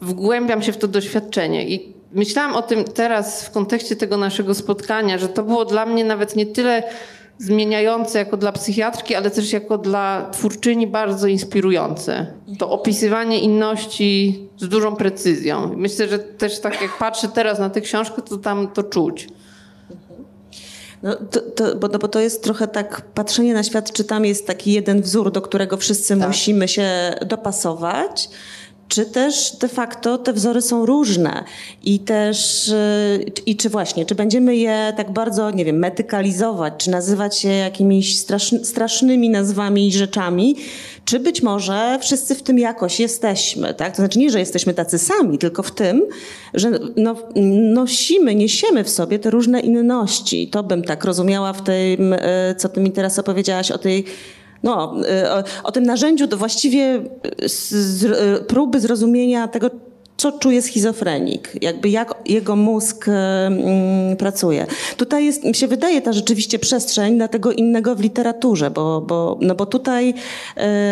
wgłębiam 0.00 0.62
się 0.62 0.72
w 0.72 0.76
to 0.76 0.88
doświadczenie. 0.88 1.68
I 1.68 1.92
myślałam 2.14 2.56
o 2.56 2.62
tym 2.62 2.84
teraz 2.84 3.44
w 3.44 3.50
kontekście 3.50 3.96
tego 3.96 4.16
naszego 4.16 4.54
spotkania, 4.54 5.18
że 5.18 5.28
to 5.28 5.42
było 5.42 5.64
dla 5.64 5.86
mnie 5.86 6.04
nawet 6.04 6.36
nie 6.36 6.46
tyle 6.46 6.82
zmieniające 7.38 8.18
jako 8.18 8.36
dla 8.36 8.52
psychiatrki, 8.52 9.14
ale 9.14 9.30
też 9.30 9.52
jako 9.52 9.78
dla 9.78 10.30
twórczyni 10.32 10.86
bardzo 10.86 11.26
inspirujące. 11.26 12.26
To 12.58 12.70
opisywanie 12.70 13.40
inności 13.40 14.40
z 14.58 14.68
dużą 14.68 14.96
precyzją. 14.96 15.74
Myślę, 15.76 16.08
że 16.08 16.18
też 16.18 16.60
tak 16.60 16.82
jak 16.82 16.98
patrzę 16.98 17.28
teraz 17.28 17.58
na 17.58 17.70
tę 17.70 17.80
książkę, 17.80 18.22
to 18.22 18.36
tam 18.36 18.68
to 18.68 18.82
czuć. 18.82 19.28
No, 21.02 21.16
to, 21.16 21.40
to, 21.40 21.76
bo, 21.76 21.88
no, 21.88 21.98
bo 21.98 22.08
to 22.08 22.20
jest 22.20 22.42
trochę 22.44 22.68
tak 22.68 23.02
patrzenie 23.14 23.54
na 23.54 23.62
świat, 23.62 23.92
czy 23.92 24.04
tam 24.04 24.24
jest 24.24 24.46
taki 24.46 24.72
jeden 24.72 25.02
wzór, 25.02 25.32
do 25.32 25.42
którego 25.42 25.76
wszyscy 25.76 26.16
Tak. 26.16 26.28
musimy 26.28 26.68
się 26.68 27.14
dopasować, 27.26 28.28
czy 28.92 29.04
też 29.04 29.56
de 29.60 29.68
facto 29.68 30.18
te 30.18 30.32
wzory 30.32 30.62
są 30.62 30.86
różne 30.86 31.44
i 31.82 31.98
też, 31.98 32.68
y, 32.68 33.24
i 33.46 33.56
czy 33.56 33.68
właśnie, 33.68 34.06
czy 34.06 34.14
będziemy 34.14 34.56
je 34.56 34.92
tak 34.96 35.12
bardzo, 35.12 35.50
nie 35.50 35.64
wiem, 35.64 35.76
medykalizować, 35.76 36.74
czy 36.78 36.90
nazywać 36.90 37.44
je 37.44 37.56
jakimiś 37.56 38.18
straszny, 38.18 38.64
strasznymi 38.64 39.30
nazwami 39.30 39.88
i 39.88 39.92
rzeczami, 39.92 40.56
czy 41.04 41.20
być 41.20 41.42
może 41.42 41.98
wszyscy 42.00 42.34
w 42.34 42.42
tym 42.42 42.58
jakoś 42.58 43.00
jesteśmy, 43.00 43.74
tak? 43.74 43.90
To 43.90 43.96
znaczy 43.96 44.18
nie, 44.18 44.30
że 44.30 44.38
jesteśmy 44.38 44.74
tacy 44.74 44.98
sami, 44.98 45.38
tylko 45.38 45.62
w 45.62 45.70
tym, 45.70 46.02
że 46.54 46.70
no, 46.96 47.16
nosimy, 47.74 48.34
niesiemy 48.34 48.84
w 48.84 48.90
sobie 48.90 49.18
te 49.18 49.30
różne 49.30 49.60
inności. 49.60 50.48
To 50.48 50.62
bym 50.62 50.82
tak 50.82 51.04
rozumiała 51.04 51.52
w 51.52 51.62
tym, 51.62 52.12
y, 52.12 52.18
co 52.58 52.68
ty 52.68 52.80
mi 52.80 52.90
teraz 52.90 53.18
opowiedziałaś 53.18 53.70
o 53.70 53.78
tej 53.78 54.04
no, 54.62 54.94
y, 55.24 55.30
o, 55.30 55.42
o 55.64 55.72
tym 55.72 55.86
narzędziu 55.86 56.28
to 56.28 56.36
właściwie 56.36 57.02
y, 57.44 57.48
z, 57.48 57.70
z, 57.70 58.04
y, 58.04 58.44
próby 58.44 58.80
zrozumienia 58.80 59.48
tego, 59.48 59.70
co 60.16 60.32
czuje 60.32 60.62
schizofrenik, 60.62 61.52
jakby 61.62 61.88
jak 61.88 62.14
jego 62.26 62.56
mózg 62.56 63.08
mm, 63.08 64.16
pracuje. 64.16 64.66
Tutaj 64.96 65.24
jest, 65.24 65.44
mi 65.44 65.54
się 65.54 65.68
wydaje 65.68 66.02
ta 66.02 66.12
rzeczywiście 66.12 66.58
przestrzeń 66.58 67.14
na 67.14 67.28
tego 67.28 67.52
innego 67.52 67.94
w 67.94 68.00
literaturze, 68.00 68.70
bo, 68.70 69.00
bo, 69.00 69.38
no 69.40 69.54
bo 69.54 69.66
tutaj 69.66 70.14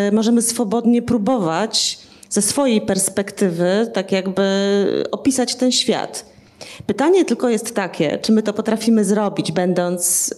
y, 0.09 0.13
możemy 0.13 0.43
swobodnie 0.43 1.03
próbować 1.03 1.99
ze 2.29 2.43
swojej 2.43 2.81
perspektywy 2.81 3.91
tak 3.93 4.13
jakby 4.13 4.45
opisać 5.11 5.55
ten 5.55 5.73
świat. 5.73 6.25
Pytanie 6.87 7.25
tylko 7.25 7.49
jest 7.49 7.75
takie, 7.75 8.19
czy 8.19 8.33
my 8.33 8.43
to 8.43 8.53
potrafimy 8.53 9.05
zrobić, 9.05 9.53
będąc 9.53 10.35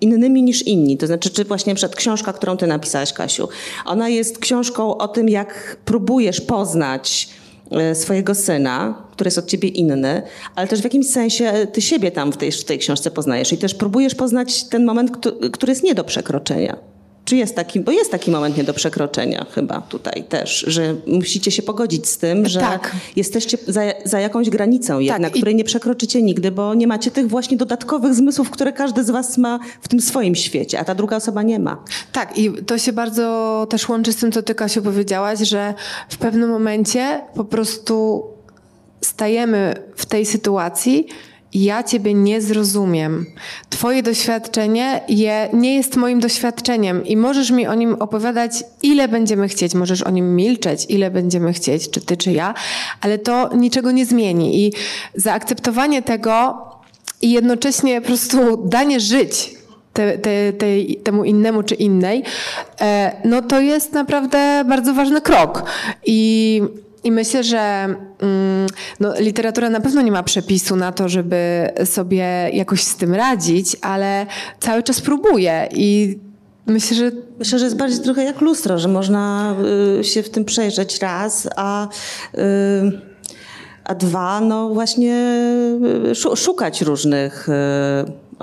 innymi 0.00 0.42
niż 0.42 0.62
inni. 0.62 0.96
To 0.96 1.06
znaczy, 1.06 1.30
czy 1.30 1.44
właśnie 1.44 1.74
przed 1.74 1.96
książka, 1.96 2.32
którą 2.32 2.56
ty 2.56 2.66
napisałaś, 2.66 3.12
Kasiu, 3.12 3.48
ona 3.84 4.08
jest 4.08 4.38
książką 4.38 4.96
o 4.98 5.08
tym, 5.08 5.28
jak 5.28 5.76
próbujesz 5.84 6.40
poznać 6.40 7.28
e, 7.70 7.94
swojego 7.94 8.34
syna, 8.34 9.02
który 9.12 9.28
jest 9.28 9.38
od 9.38 9.46
ciebie 9.46 9.68
inny, 9.68 10.22
ale 10.54 10.68
też 10.68 10.80
w 10.80 10.84
jakimś 10.84 11.06
sensie 11.10 11.66
ty 11.72 11.80
siebie 11.82 12.10
tam 12.10 12.32
w 12.32 12.36
tej, 12.36 12.52
w 12.52 12.64
tej 12.64 12.78
książce 12.78 13.10
poznajesz 13.10 13.52
i 13.52 13.58
też 13.58 13.74
próbujesz 13.74 14.14
poznać 14.14 14.64
ten 14.64 14.84
moment, 14.84 15.10
któ- 15.16 15.50
który 15.50 15.70
jest 15.72 15.82
nie 15.82 15.94
do 15.94 16.04
przekroczenia. 16.04 16.76
Czy 17.24 17.36
jest 17.36 17.54
taki, 17.56 17.80
bo 17.80 17.92
jest 17.92 18.10
taki 18.10 18.30
moment 18.30 18.56
nie 18.56 18.64
do 18.64 18.74
przekroczenia 18.74 19.46
chyba 19.54 19.80
tutaj 19.80 20.24
też, 20.28 20.64
że 20.68 20.94
musicie 21.06 21.50
się 21.50 21.62
pogodzić 21.62 22.06
z 22.08 22.18
tym, 22.18 22.48
że 22.48 22.60
Tak. 22.60 22.92
jesteście 23.16 23.58
za, 23.68 23.80
za 24.04 24.20
jakąś 24.20 24.50
granicą 24.50 24.98
jednak, 24.98 25.32
i- 25.36 25.38
której 25.38 25.54
nie 25.54 25.64
przekroczycie 25.64 26.22
nigdy, 26.22 26.50
bo 26.50 26.74
nie 26.74 26.86
macie 26.86 27.10
tych 27.10 27.28
właśnie 27.28 27.56
dodatkowych 27.56 28.14
zmysłów, 28.14 28.50
które 28.50 28.72
każdy 28.72 29.04
z 29.04 29.10
was 29.10 29.38
ma 29.38 29.58
w 29.80 29.88
tym 29.88 30.00
swoim 30.00 30.34
świecie, 30.34 30.80
a 30.80 30.84
ta 30.84 30.94
druga 30.94 31.16
osoba 31.16 31.42
nie 31.42 31.58
ma. 31.58 31.84
Tak, 32.12 32.38
i 32.38 32.52
to 32.52 32.78
się 32.78 32.92
bardzo 32.92 33.66
też 33.70 33.88
łączy 33.88 34.12
z 34.12 34.16
tym, 34.16 34.32
co 34.32 34.42
ty, 34.42 34.54
Kasiu, 34.54 34.82
powiedziałaś, 34.82 35.38
że 35.38 35.74
w 36.08 36.16
pewnym 36.16 36.50
momencie 36.50 37.20
po 37.34 37.44
prostu 37.44 38.24
stajemy 39.00 39.74
w 39.96 40.06
tej 40.06 40.26
sytuacji 40.26 41.06
ja 41.54 41.82
ciebie 41.82 42.14
nie 42.14 42.40
zrozumiem. 42.40 43.26
Twoje 43.70 44.02
doświadczenie 44.02 45.00
je, 45.08 45.48
nie 45.52 45.74
jest 45.74 45.96
moim 45.96 46.20
doświadczeniem 46.20 47.06
i 47.06 47.16
możesz 47.16 47.50
mi 47.50 47.66
o 47.66 47.74
nim 47.74 47.94
opowiadać, 47.94 48.52
ile 48.82 49.08
będziemy 49.08 49.48
chcieć. 49.48 49.74
Możesz 49.74 50.02
o 50.02 50.10
nim 50.10 50.36
milczeć, 50.36 50.86
ile 50.88 51.10
będziemy 51.10 51.52
chcieć, 51.52 51.90
czy 51.90 52.00
ty, 52.00 52.16
czy 52.16 52.32
ja, 52.32 52.54
ale 53.00 53.18
to 53.18 53.50
niczego 53.56 53.90
nie 53.90 54.06
zmieni. 54.06 54.66
I 54.66 54.72
zaakceptowanie 55.14 56.02
tego 56.02 56.62
i 57.22 57.30
jednocześnie 57.32 58.00
po 58.00 58.06
prostu 58.06 58.66
danie 58.68 59.00
żyć 59.00 59.54
te, 59.92 60.18
te, 60.18 60.52
tej- 60.52 60.96
temu 61.04 61.24
innemu 61.24 61.62
czy 61.62 61.74
innej, 61.74 62.22
e, 62.80 63.12
no 63.24 63.42
to 63.42 63.60
jest 63.60 63.92
naprawdę 63.92 64.64
bardzo 64.68 64.94
ważny 64.94 65.20
krok. 65.20 65.62
I, 66.06 66.62
i 67.04 67.12
myślę, 67.12 67.44
że 67.44 67.58
mm, 67.58 68.66
no, 69.00 69.14
literatura 69.18 69.70
na 69.70 69.80
pewno 69.80 70.02
nie 70.02 70.12
ma 70.12 70.22
przepisu 70.22 70.76
na 70.76 70.92
to, 70.92 71.08
żeby 71.08 71.70
sobie 71.84 72.50
jakoś 72.52 72.82
z 72.82 72.96
tym 72.96 73.14
radzić, 73.14 73.76
ale 73.80 74.26
cały 74.60 74.82
czas 74.82 75.00
próbuje 75.00 75.68
i 75.72 76.18
myślę, 76.66 76.96
że 76.96 77.10
Myślę, 77.38 77.58
że 77.58 77.64
jest 77.64 77.76
bardziej 77.76 78.00
trochę 78.00 78.24
jak 78.24 78.40
lustro, 78.40 78.78
że 78.78 78.88
można 78.88 79.54
y, 80.00 80.04
się 80.04 80.22
w 80.22 80.30
tym 80.30 80.44
przejrzeć 80.44 80.98
raz, 80.98 81.48
a, 81.56 81.88
y, 82.34 82.38
a 83.84 83.94
dwa, 83.94 84.40
no 84.40 84.68
właśnie 84.68 85.14
y, 86.10 86.14
szu- 86.14 86.36
szukać 86.36 86.82
różnych 86.82 87.48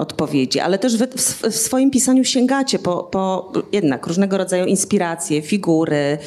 odpowiedzi, 0.01 0.59
ale 0.59 0.79
też 0.79 0.97
wy 0.97 1.07
w, 1.07 1.55
swoim 1.55 1.91
pisaniu 1.91 2.23
sięgacie 2.23 2.79
po, 2.79 3.03
po 3.03 3.51
jednak 3.71 4.07
różnego 4.07 4.37
rodzaju 4.37 4.65
inspiracje, 4.65 5.41
figury, 5.41 6.17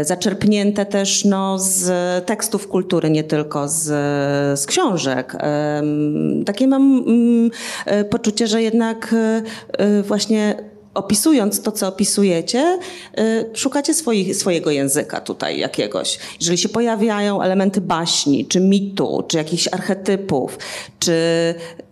y, 0.00 0.04
zaczerpnięte 0.04 0.86
też 0.86 1.24
no, 1.24 1.58
z 1.58 1.90
tekstów 2.26 2.68
kultury, 2.68 3.10
nie 3.10 3.24
tylko 3.24 3.68
z, 3.68 3.84
z 4.60 4.66
książek. 4.66 5.36
Takie 6.46 6.68
mam 6.68 6.82
mm, 7.06 7.50
y, 8.00 8.04
poczucie, 8.04 8.46
że 8.46 8.62
jednak 8.62 9.14
y, 9.80 10.02
właśnie 10.02 10.71
opisując 10.94 11.62
to, 11.62 11.72
co 11.72 11.88
opisujecie, 11.88 12.78
y, 13.18 13.50
szukacie 13.54 13.94
swoich, 13.94 14.36
swojego 14.36 14.70
języka 14.70 15.20
tutaj 15.20 15.58
jakiegoś. 15.58 16.18
Jeżeli 16.40 16.58
się 16.58 16.68
pojawiają 16.68 17.42
elementy 17.42 17.80
baśni, 17.80 18.46
czy 18.46 18.60
mitu, 18.60 19.24
czy 19.28 19.36
jakichś 19.36 19.68
archetypów, 19.72 20.58
czy 20.98 21.12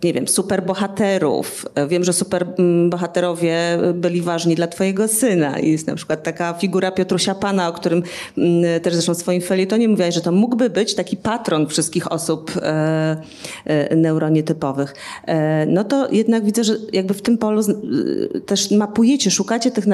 nie 0.05 0.13
wiem, 0.13 0.29
superbohaterów. 0.29 1.67
Wiem, 1.89 2.05
że 2.05 2.13
superbohaterowie 2.13 3.59
byli 3.95 4.23
ważni 4.23 4.55
dla 4.55 4.67
twojego 4.67 5.09
syna. 5.09 5.59
Jest 5.59 5.87
na 5.87 5.95
przykład 5.95 6.23
taka 6.23 6.55
figura 6.55 6.91
Piotrusia 6.91 7.35
Pana, 7.35 7.69
o 7.69 7.73
którym 7.73 8.03
mm, 8.39 8.81
też 8.81 8.95
zresztą 8.95 9.15
w 9.15 9.19
swoim 9.19 9.41
felietonie 9.43 9.89
mówiłaś, 9.89 10.15
że 10.15 10.21
to 10.21 10.33
mógłby 10.33 10.71
być 10.71 10.95
taki 10.95 11.17
patron 11.17 11.67
wszystkich 11.67 12.13
osób 12.13 12.53
e, 12.57 13.17
e, 13.65 13.97
neuronietypowych. 13.97 14.95
E, 15.27 15.67
no 15.67 15.85
to 15.85 16.09
jednak 16.13 16.45
widzę, 16.45 16.65
że 16.65 16.77
jakby 16.93 17.15
w 17.15 17.23
tym 17.23 17.39
polu 17.39 17.63
z- 17.63 17.69
y, 17.69 18.41
też 18.91 19.01
mapujecie, 19.01 19.31
szukacie 19.31 19.71
tych 19.71 19.87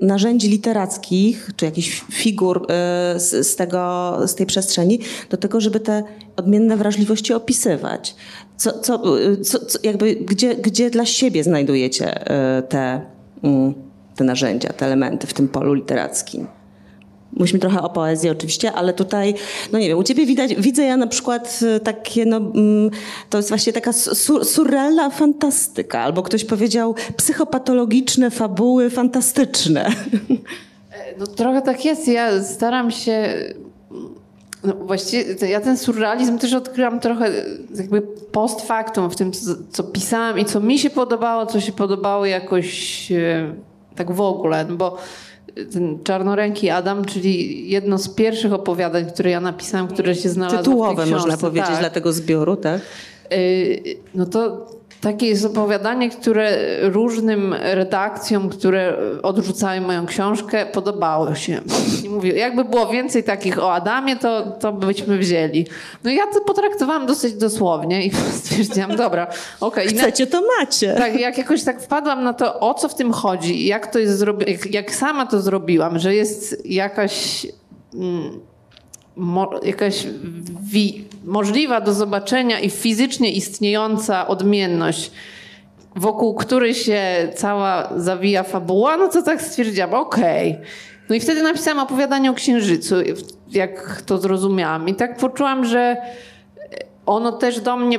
narzędzi 0.00 0.48
literackich, 0.48 1.50
czy 1.56 1.64
jakichś 1.64 2.04
figur 2.12 2.66
e, 2.68 3.14
z, 3.20 3.56
tego, 3.56 4.18
z 4.26 4.34
tej 4.34 4.46
przestrzeni, 4.46 4.98
do 5.30 5.36
tego, 5.36 5.60
żeby 5.60 5.80
te 5.80 6.02
odmienne 6.36 6.76
wrażliwości 6.76 7.34
opisywać. 7.34 8.14
Co, 8.56 8.78
co, 8.78 9.18
y, 9.20 9.36
co, 9.36 9.58
jakby, 9.82 10.14
gdzie, 10.14 10.54
gdzie 10.56 10.90
dla 10.90 11.06
siebie 11.06 11.44
znajdujecie 11.44 12.26
e, 12.30 12.62
te, 12.62 13.00
mm, 13.42 13.74
te 14.16 14.24
narzędzia, 14.24 14.72
te 14.72 14.86
elementy 14.86 15.26
w 15.26 15.34
tym 15.34 15.48
polu 15.48 15.74
literackim? 15.74 16.46
Mówiliśmy 17.32 17.58
trochę 17.58 17.82
o 17.82 17.90
poezji 17.90 18.30
oczywiście, 18.30 18.72
ale 18.72 18.92
tutaj, 18.92 19.34
no 19.72 19.78
nie 19.78 19.88
wiem, 19.88 19.98
u 19.98 20.02
ciebie 20.02 20.26
widać, 20.26 20.54
widzę 20.54 20.84
ja 20.84 20.96
na 20.96 21.06
przykład 21.06 21.60
y, 21.76 21.80
takie, 21.80 22.26
no 22.26 22.36
mm, 22.36 22.90
to 23.30 23.38
jest 23.38 23.48
właśnie 23.48 23.72
taka 23.72 23.92
sur, 23.92 24.44
surrealna 24.44 25.10
fantastyka, 25.10 26.00
albo 26.00 26.22
ktoś 26.22 26.44
powiedział 26.44 26.94
psychopatologiczne 27.16 28.30
fabuły 28.30 28.90
fantastyczne. 28.90 29.90
No 31.18 31.26
trochę 31.26 31.62
tak 31.62 31.84
jest. 31.84 32.08
Ja 32.08 32.42
staram 32.42 32.90
się. 32.90 33.34
No 34.64 34.74
właściwie 34.74 35.48
ja 35.48 35.60
ten 35.60 35.76
surrealizm 35.76 36.38
też 36.38 36.54
odkryłam 36.54 37.00
trochę 37.00 37.30
jakby 37.74 38.02
post 38.32 38.60
factum 38.60 39.10
w 39.10 39.16
tym, 39.16 39.32
co, 39.32 39.50
co 39.70 39.82
pisałam 39.84 40.38
i 40.38 40.44
co 40.44 40.60
mi 40.60 40.78
się 40.78 40.90
podobało, 40.90 41.46
co 41.46 41.60
się 41.60 41.72
podobało 41.72 42.26
jakoś 42.26 43.12
e, 43.12 43.54
tak 43.96 44.12
w 44.12 44.20
ogóle. 44.20 44.64
No 44.64 44.76
bo 44.76 44.96
ten 45.72 45.98
Czarnoręki 46.04 46.70
Adam, 46.70 47.04
czyli 47.04 47.70
jedno 47.70 47.98
z 47.98 48.08
pierwszych 48.08 48.52
opowiadań, 48.52 49.06
które 49.06 49.30
ja 49.30 49.40
napisałam, 49.40 49.88
które 49.88 50.14
się 50.14 50.28
znalazło 50.28 50.58
w 50.60 50.64
Tytułowe 50.64 50.96
tej 51.02 51.04
książce. 51.12 51.28
można 51.28 51.48
powiedzieć 51.48 51.70
tak. 51.70 51.80
dla 51.80 51.90
tego 51.90 52.12
zbioru, 52.12 52.56
tak? 52.56 52.80
Yy, 53.30 53.82
No 54.14 54.26
to 54.26 54.66
takie 55.00 55.26
jest 55.26 55.44
opowiadanie, 55.44 56.10
które 56.10 56.56
różnym 56.82 57.54
redakcjom, 57.60 58.48
które 58.48 58.96
odrzucały 59.22 59.80
moją 59.80 60.06
książkę, 60.06 60.66
podobało 60.66 61.34
się. 61.34 61.60
I 62.04 62.08
mówię, 62.08 62.32
jakby 62.32 62.64
było 62.64 62.86
więcej 62.86 63.24
takich 63.24 63.58
o 63.58 63.72
Adamie, 63.72 64.16
to, 64.16 64.42
to 64.42 64.72
byśmy 64.72 65.18
wzięli. 65.18 65.66
No 66.04 66.10
ja 66.10 66.26
to 66.26 66.40
potraktowałam 66.40 67.06
dosyć 67.06 67.34
dosłownie 67.34 68.06
i 68.06 68.10
stwierdziłam, 68.40 68.96
dobra, 68.96 69.26
okej. 69.60 69.86
Na- 69.94 70.02
Chcecie, 70.02 70.26
to 70.26 70.42
macie. 70.60 70.94
tak, 70.94 71.20
jak 71.20 71.38
jakoś 71.38 71.64
tak 71.64 71.82
wpadłam 71.82 72.24
na 72.24 72.32
to, 72.32 72.60
o 72.60 72.74
co 72.74 72.88
w 72.88 72.94
tym 72.94 73.12
chodzi, 73.12 73.66
jak 73.66 73.86
to 73.86 73.98
jest 73.98 74.18
zrobione, 74.18 74.52
jak, 74.52 74.74
jak 74.74 74.94
sama 74.94 75.26
to 75.26 75.40
zrobiłam, 75.40 75.98
że 75.98 76.14
jest 76.14 76.66
jakaś, 76.66 77.46
mm, 77.94 78.40
mo, 79.16 79.50
jakaś 79.62 80.06
wi, 80.62 81.04
możliwa 81.24 81.80
do 81.80 81.94
zobaczenia 81.94 82.60
i 82.60 82.70
fizycznie 82.70 83.32
istniejąca 83.32 84.28
odmienność, 84.28 85.10
wokół 85.96 86.34
której 86.34 86.74
się 86.74 87.28
cała 87.34 87.92
zawija 87.96 88.42
fabuła, 88.42 88.96
no 88.96 89.08
to 89.08 89.22
tak 89.22 89.42
stwierdziłam, 89.42 89.94
okej. 89.94 90.58
No 91.08 91.14
i 91.14 91.20
wtedy 91.20 91.42
napisałam 91.42 91.80
opowiadanie 91.80 92.30
o 92.30 92.34
Księżycu, 92.34 92.96
jak 93.50 94.02
to 94.06 94.18
zrozumiałam. 94.18 94.88
I 94.88 94.94
tak 94.94 95.16
poczułam, 95.16 95.64
że 95.64 95.96
ono 97.06 97.32
też 97.32 97.60
do 97.60 97.76
mnie 97.76 97.98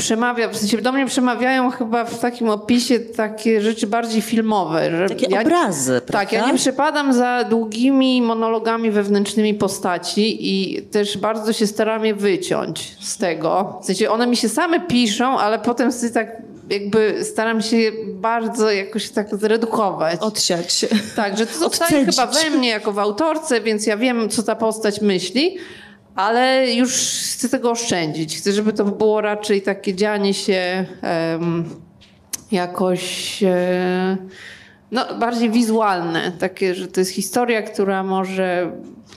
przemawia, 0.00 0.48
w 0.48 0.56
sensie 0.56 0.78
do 0.78 0.92
mnie 0.92 1.06
przemawiają 1.06 1.70
chyba 1.70 2.04
w 2.04 2.18
takim 2.18 2.48
opisie 2.50 3.00
takie 3.00 3.60
rzeczy 3.60 3.86
bardziej 3.86 4.22
filmowe. 4.22 4.90
Że 4.90 5.08
Takie 5.08 5.26
ja, 5.30 5.40
obrazy, 5.40 6.00
Tak, 6.12 6.32
ja 6.32 6.38
prawda? 6.38 6.52
nie 6.52 6.58
przepadam 6.58 7.12
za 7.12 7.44
długimi 7.44 8.22
monologami 8.22 8.90
wewnętrznymi 8.90 9.54
postaci 9.54 10.38
i 10.40 10.82
też 10.82 11.18
bardzo 11.18 11.52
się 11.52 11.66
staram 11.66 12.04
je 12.04 12.14
wyciąć 12.14 12.96
z 13.00 13.18
tego. 13.18 13.78
W 13.82 13.86
sensie 13.86 14.10
one 14.10 14.26
mi 14.26 14.36
się 14.36 14.48
same 14.48 14.80
piszą, 14.80 15.38
ale 15.38 15.58
potem 15.58 15.92
sobie 15.92 16.12
tak 16.12 16.42
jakby 16.70 17.24
staram 17.24 17.62
się 17.62 17.76
je 17.76 17.92
bardzo 18.06 18.70
jakoś 18.70 19.10
tak 19.10 19.36
zredukować. 19.36 20.20
Odsiać. 20.20 20.86
Tak, 21.16 21.38
że 21.38 21.46
to 21.46 21.58
zostaje 21.58 22.04
chyba 22.04 22.26
we 22.26 22.50
mnie 22.50 22.68
jako 22.68 22.92
w 22.92 22.98
autorce, 22.98 23.60
więc 23.60 23.86
ja 23.86 23.96
wiem, 23.96 24.28
co 24.28 24.42
ta 24.42 24.56
postać 24.56 25.00
myśli, 25.00 25.56
ale 26.14 26.72
już 26.74 26.92
chcę 27.32 27.48
tego 27.48 27.70
oszczędzić. 27.70 28.36
Chcę, 28.36 28.52
żeby 28.52 28.72
to 28.72 28.84
było 28.84 29.20
raczej 29.20 29.62
takie 29.62 29.94
dzianie 29.94 30.34
się 30.34 30.86
em, 31.02 31.64
jakoś 32.52 33.42
e, 33.42 34.16
no, 34.92 35.14
bardziej 35.14 35.50
wizualne. 35.50 36.32
Takie, 36.38 36.74
że 36.74 36.88
to 36.88 37.00
jest 37.00 37.10
historia, 37.10 37.62
która 37.62 38.02
może 38.02 38.72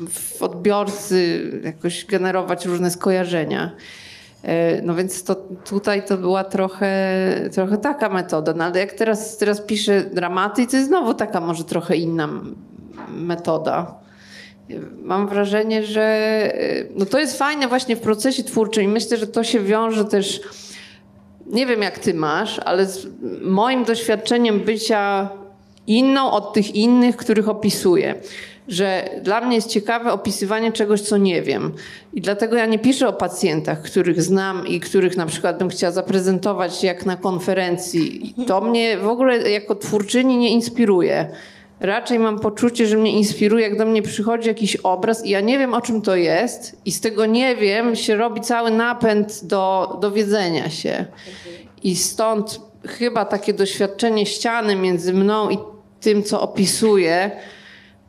w 0.10 0.41
odbiorcy 0.41 1.52
jakoś 1.64 2.06
generować 2.06 2.66
różne 2.66 2.91
skojarzenia. 2.91 3.72
E, 4.44 4.82
No 4.82 4.96
więc 4.96 5.24
to, 5.24 5.36
tutaj 5.66 6.06
to 6.06 6.18
była 6.18 6.44
trochę, 6.44 7.16
trochę 7.54 7.78
taka 7.78 8.10
metoda. 8.10 8.54
No 8.54 8.64
ale 8.64 8.80
jak 8.80 8.94
teraz, 8.94 9.38
teraz 9.38 9.62
piszę 9.62 10.04
dramaty, 10.04 10.68
to 10.68 10.76
jest 10.78 10.88
znowu 10.88 11.14
taka 11.14 11.41
może 11.41 11.64
trochę 11.64 11.96
inna 11.96 12.30
metoda. 13.10 14.03
Mam 15.03 15.28
wrażenie, 15.28 15.84
że 15.84 16.01
e, 16.01 16.86
no 16.95 17.05
to 17.05 17.20
jest 17.20 17.38
fajne 17.38 17.68
właśnie 17.68 17.95
w 17.95 17.99
procesie 17.99 18.43
twórczym 18.43 18.84
i 18.84 18.88
myślę, 18.88 19.18
że 19.18 19.28
to 19.28 19.43
się 19.43 19.59
wiąże 19.59 20.05
też, 20.05 20.41
nie 21.45 21.66
wiem 21.66 21.82
jak 21.82 21.99
ty 21.99 22.14
masz, 22.14 22.59
ale 22.59 22.86
z 22.86 23.07
moim 23.41 23.84
doświadczeniem 23.84 24.59
bycia 24.59 25.30
inną 25.88 26.32
od 26.32 26.53
tych 26.53 26.76
innych, 26.76 27.18
których 27.18 27.49
opisuję. 27.49 28.16
Że 28.68 29.09
dla 29.22 29.41
mnie 29.41 29.55
jest 29.55 29.70
ciekawe 29.70 30.11
opisywanie 30.11 30.72
czegoś, 30.72 31.01
co 31.01 31.18
nie 31.18 31.41
wiem. 31.41 31.72
I 32.14 32.22
dlatego 32.22 32.57
ja 32.57 32.66
nie 32.66 32.80
piszę 32.80 33.07
o 33.07 33.14
pacjentach, 33.14 33.82
których 33.82 34.22
znam 34.22 34.68
i 34.68 34.80
których 34.80 35.18
na 35.18 35.26
przykład 35.26 35.57
bym 35.57 35.70
chciała 35.70 35.91
zaprezentować 35.91 36.84
jak 36.84 37.05
na 37.05 37.18
konferencji. 37.18 38.34
I 38.41 38.45
To 38.45 38.61
mnie 38.61 38.97
w 38.97 39.07
ogóle 39.07 39.51
jako 39.51 39.76
twórczyni 39.76 40.38
nie 40.38 40.49
inspiruje. 40.49 41.30
Raczej 41.84 42.20
mam 42.20 42.40
poczucie, 42.40 42.88
że 42.88 42.98
mnie 42.98 43.12
inspiruje, 43.12 43.68
jak 43.68 43.78
do 43.78 43.86
mnie 43.86 44.02
przychodzi 44.02 44.48
jakiś 44.48 44.76
obraz 44.76 45.26
i 45.26 45.30
ja 45.30 45.42
nie 45.42 45.58
wiem, 45.58 45.74
o 45.74 45.82
czym 45.82 46.02
to 46.02 46.16
jest, 46.16 46.82
i 46.86 46.92
z 46.92 47.02
tego 47.02 47.26
nie 47.26 47.56
wiem 47.56 47.96
się 47.96 48.16
robi 48.16 48.42
cały 48.42 48.72
napęd 48.72 49.46
do 49.46 49.98
dowiedzenia 50.02 50.70
się. 50.70 51.06
I 51.84 51.96
stąd 51.96 52.62
chyba 52.88 53.26
takie 53.26 53.54
doświadczenie 53.54 54.26
ściany 54.26 54.76
między 54.76 55.14
mną 55.14 55.50
i 55.50 55.58
tym, 56.02 56.24
co 56.24 56.42
opisuję, 56.42 57.32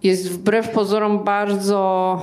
jest 0.02 0.30
wbrew 0.30 0.70
pozorom 0.70 1.24
bardzo 1.24 2.20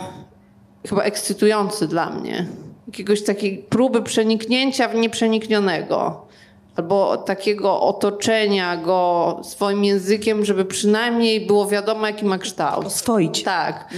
chyba 0.90 1.04
ekscytujący 1.04 1.88
dla 1.88 2.10
mnie. 2.10 2.46
Jakiegoś 2.88 3.24
takiej 3.24 3.58
próby 3.58 4.02
przeniknięcia 4.02 4.88
w 4.88 4.96
nieprzeniknionego. 4.96 6.28
Albo 6.76 7.18
takiego 7.18 7.82
otoczenia 7.82 8.78
go 8.78 9.40
swoim 9.44 9.86
językiem, 9.86 10.46
żeby 10.46 10.66
przynajmniej 10.66 11.46
było 11.46 11.68
wiadomo, 11.68 12.08
jaki 12.08 12.26
ma 12.26 12.38
kształt. 12.38 12.86
Oswoić. 12.86 13.44
Tak. 13.44 13.94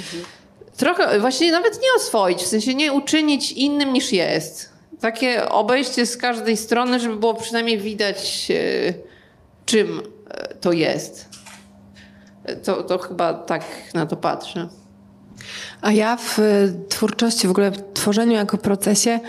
Trochę, 0.78 1.20
właśnie 1.20 1.52
nawet 1.52 1.74
nie 1.82 1.88
oswoić, 1.98 2.40
w 2.42 2.48
sensie 2.48 2.74
nie 2.76 2.94
uczynić 2.94 3.52
innym 3.52 3.94
niż 3.94 4.12
jest. 4.12 4.70
Takie 5.02 5.50
obejście 5.50 6.06
z 6.06 6.18
każdej 6.18 6.58
strony, 6.58 7.00
żeby 7.00 7.16
było 7.16 7.34
przynajmniej 7.34 7.78
widać, 7.78 8.52
e, 8.52 8.94
czym 9.66 10.02
e, 10.30 10.56
to 10.56 10.72
jest. 10.72 11.30
E, 12.46 12.56
To, 12.56 12.84
to 12.84 12.98
chyba 12.98 13.34
tak 13.34 13.64
na 13.94 14.06
to 14.06 14.16
patrzę. 14.16 14.68
A 15.82 15.92
ja 15.92 16.18
w 16.18 16.40
y, 16.40 16.74
twórczości, 16.90 17.48
w 17.48 17.52
ogóle 17.52 17.72
w 17.72 17.94
tworzeniu 17.94 18.34
jako 18.34 18.58
procesie 18.58 19.20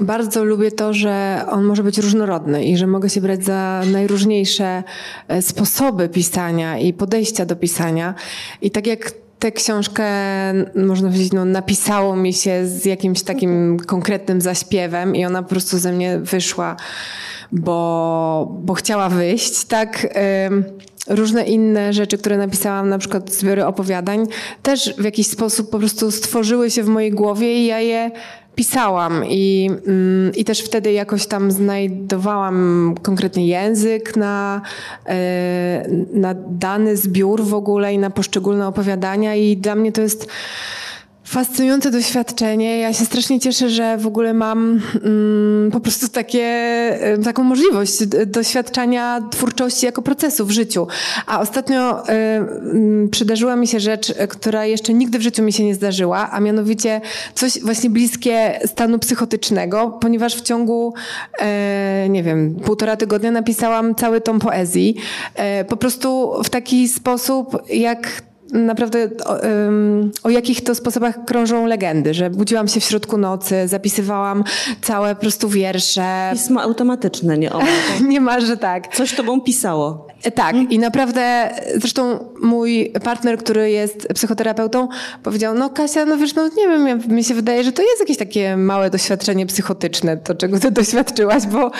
bardzo 0.00 0.44
lubię 0.44 0.70
to, 0.70 0.92
że 0.92 1.44
on 1.50 1.64
może 1.64 1.82
być 1.82 1.98
różnorodny 1.98 2.64
i 2.64 2.76
że 2.76 2.86
mogę 2.86 3.08
się 3.08 3.20
brać 3.20 3.44
za 3.44 3.82
najróżniejsze 3.92 4.82
e, 5.28 5.42
sposoby 5.42 6.08
pisania 6.08 6.78
i 6.78 6.92
podejścia 6.92 7.46
do 7.46 7.56
pisania. 7.56 8.14
I 8.62 8.70
tak 8.70 8.86
jak 8.86 9.12
tę 9.38 9.52
książkę, 9.52 10.04
można 10.74 11.08
powiedzieć, 11.08 11.32
no, 11.32 11.44
napisało 11.44 12.16
mi 12.16 12.32
się 12.32 12.66
z 12.66 12.84
jakimś 12.84 13.22
takim 13.22 13.76
konkretnym 13.86 14.40
zaśpiewem 14.40 15.16
i 15.16 15.24
ona 15.24 15.42
po 15.42 15.48
prostu 15.48 15.78
ze 15.78 15.92
mnie 15.92 16.18
wyszła, 16.18 16.76
bo, 17.52 18.58
bo 18.62 18.74
chciała 18.74 19.08
wyjść, 19.08 19.64
tak... 19.64 20.06
ym, 20.46 20.64
różne 21.08 21.44
inne 21.44 21.92
rzeczy, 21.92 22.18
które 22.18 22.36
napisałam, 22.36 22.88
na 22.88 22.98
przykład 22.98 23.32
zbiory 23.32 23.66
opowiadań, 23.66 24.26
też 24.62 24.94
w 24.98 25.04
jakiś 25.04 25.26
sposób 25.26 25.70
po 25.70 25.78
prostu 25.78 26.10
stworzyły 26.10 26.70
się 26.70 26.82
w 26.82 26.88
mojej 26.88 27.10
głowie 27.10 27.62
i 27.62 27.66
ja 27.66 27.80
je 27.80 28.10
pisałam. 28.54 29.24
I, 29.28 29.70
mm, 29.86 30.34
i 30.34 30.44
też 30.44 30.60
wtedy 30.60 30.92
jakoś 30.92 31.26
tam 31.26 31.50
znajdowałam 31.50 32.94
konkretny 33.02 33.46
język 33.46 34.16
na, 34.16 34.62
e, 35.06 35.88
na 36.12 36.34
dany 36.48 36.96
zbiór 36.96 37.44
w 37.44 37.54
ogóle 37.54 37.94
i 37.94 37.98
na 37.98 38.10
poszczególne 38.10 38.66
opowiadania 38.66 39.34
i 39.34 39.56
dla 39.56 39.74
mnie 39.74 39.92
to 39.92 40.02
jest 40.02 40.28
Fascynujące 41.28 41.90
doświadczenie. 41.90 42.78
Ja 42.78 42.92
się 42.92 43.04
strasznie 43.04 43.40
cieszę, 43.40 43.70
że 43.70 43.98
w 43.98 44.06
ogóle 44.06 44.34
mam 44.34 44.80
mm, 45.04 45.70
po 45.70 45.80
prostu 45.80 46.08
takie, 46.08 46.44
e, 46.44 47.18
taką 47.18 47.44
możliwość 47.44 48.06
doświadczania 48.26 49.28
twórczości 49.30 49.86
jako 49.86 50.02
procesu 50.02 50.46
w 50.46 50.50
życiu. 50.50 50.86
A 51.26 51.40
ostatnio 51.40 52.08
e, 52.08 52.12
mm, 52.36 53.08
przydarzyła 53.10 53.56
mi 53.56 53.66
się 53.66 53.80
rzecz, 53.80 54.12
e, 54.16 54.28
która 54.28 54.66
jeszcze 54.66 54.94
nigdy 54.94 55.18
w 55.18 55.22
życiu 55.22 55.42
mi 55.42 55.52
się 55.52 55.64
nie 55.64 55.74
zdarzyła, 55.74 56.30
a 56.30 56.40
mianowicie 56.40 57.00
coś 57.34 57.60
właśnie 57.60 57.90
bliskie 57.90 58.60
stanu 58.66 58.98
psychotycznego, 58.98 59.98
ponieważ 60.00 60.36
w 60.36 60.40
ciągu, 60.40 60.94
nie 62.08 62.22
wiem, 62.22 62.54
półtora 62.64 62.96
tygodnia 62.96 63.30
napisałam 63.30 63.94
cały 63.94 64.20
tom 64.20 64.38
poezji. 64.38 64.96
Po 65.68 65.76
prostu 65.76 66.32
w 66.44 66.50
taki 66.50 66.88
sposób, 66.88 67.62
jak 67.68 68.27
naprawdę 68.52 69.10
o, 69.26 69.36
o 70.22 70.30
jakich 70.30 70.64
to 70.64 70.74
sposobach 70.74 71.24
krążą 71.24 71.66
legendy, 71.66 72.14
że 72.14 72.30
budziłam 72.30 72.68
się 72.68 72.80
w 72.80 72.84
środku 72.84 73.18
nocy, 73.18 73.68
zapisywałam 73.68 74.44
całe 74.82 75.14
po 75.14 75.20
prostu 75.20 75.48
wiersze. 75.48 76.30
Pismo 76.32 76.62
automatyczne, 76.62 77.38
nie 77.38 77.52
ono. 77.52 77.66
Niemalże 78.08 78.56
tak. 78.56 78.94
Coś 78.96 79.14
tobą 79.14 79.40
pisało. 79.40 80.07
E, 80.22 80.30
Tak, 80.30 80.56
i 80.70 80.78
naprawdę, 80.78 81.50
zresztą 81.76 82.18
mój 82.42 82.92
partner, 83.04 83.38
który 83.38 83.70
jest 83.70 84.08
psychoterapeutą, 84.14 84.88
powiedział, 85.22 85.54
no 85.54 85.70
Kasia, 85.70 86.04
no 86.04 86.16
wiesz, 86.16 86.34
no 86.34 86.48
nie 86.56 86.68
wiem, 86.68 87.02
mi 87.08 87.24
się 87.24 87.34
wydaje, 87.34 87.64
że 87.64 87.72
to 87.72 87.82
jest 87.82 88.00
jakieś 88.00 88.16
takie 88.16 88.56
małe 88.56 88.90
doświadczenie 88.90 89.46
psychotyczne, 89.46 90.16
to 90.16 90.34
czego 90.34 90.60
ty 90.60 90.70
doświadczyłaś, 90.80 91.46
bo 91.46 91.70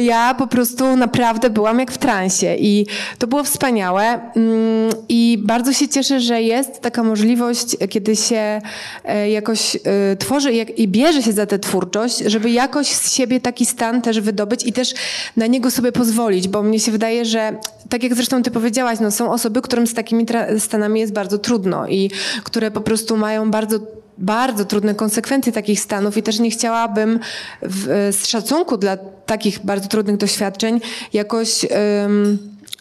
ja 0.00 0.34
po 0.34 0.46
prostu 0.46 0.96
naprawdę 0.96 1.50
byłam 1.50 1.78
jak 1.78 1.92
w 1.92 1.98
transie 1.98 2.56
i 2.58 2.86
to 3.18 3.26
było 3.26 3.44
wspaniałe 3.44 4.02
mm, 4.36 4.92
i 5.08 5.38
bardzo 5.42 5.72
się 5.72 5.88
cieszę, 5.88 6.20
że 6.20 6.42
jest 6.42 6.80
taka 6.80 7.02
możliwość, 7.02 7.76
kiedy 7.90 8.16
się 8.16 8.60
e, 9.04 9.30
jakoś 9.30 9.76
e, 9.76 10.16
tworzy 10.16 10.52
i 10.52 10.88
bierze 10.88 11.22
się 11.22 11.32
za 11.32 11.46
tę 11.46 11.58
twórczość, 11.58 12.18
żeby 12.18 12.50
jakoś 12.50 12.86
z 12.86 13.14
siebie 13.14 13.40
taki 13.40 13.66
stan 13.66 14.02
też 14.02 14.20
wydobyć 14.20 14.66
i 14.66 14.72
też 14.72 14.94
na 15.36 15.46
niego 15.46 15.70
sobie 15.70 15.92
pozwolić, 15.92 16.48
bo 16.48 16.62
mnie 16.62 16.80
się 16.80 16.92
wydaje, 16.92 17.24
że 17.24 17.56
tak 17.92 18.02
jak 18.02 18.14
zresztą 18.14 18.42
ty 18.42 18.50
powiedziałaś, 18.50 18.98
no 19.00 19.10
są 19.10 19.32
osoby, 19.32 19.62
którym 19.62 19.86
z 19.86 19.94
takimi 19.94 20.26
stanami 20.58 21.00
jest 21.00 21.12
bardzo 21.12 21.38
trudno 21.38 21.88
i 21.88 22.10
które 22.44 22.70
po 22.70 22.80
prostu 22.80 23.16
mają 23.16 23.50
bardzo 23.50 23.78
bardzo 24.18 24.64
trudne 24.64 24.94
konsekwencje 24.94 25.52
takich 25.52 25.80
stanów 25.80 26.16
i 26.16 26.22
też 26.22 26.38
nie 26.38 26.50
chciałabym 26.50 27.20
w, 27.62 28.10
z 28.12 28.26
szacunku 28.26 28.76
dla 28.76 28.96
takich 29.26 29.64
bardzo 29.64 29.88
trudnych 29.88 30.16
doświadczeń 30.16 30.80
jakoś 31.12 31.66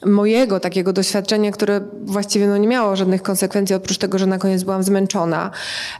mojego 0.05 0.59
takiego 0.59 0.93
doświadczenia, 0.93 1.51
które 1.51 1.81
właściwie 2.03 2.47
no, 2.47 2.57
nie 2.57 2.67
miało 2.67 2.95
żadnych 2.95 3.21
konsekwencji, 3.21 3.75
oprócz 3.75 3.97
tego, 3.97 4.17
że 4.19 4.25
na 4.25 4.37
koniec 4.37 4.63
byłam 4.63 4.83
zmęczona. 4.83 5.51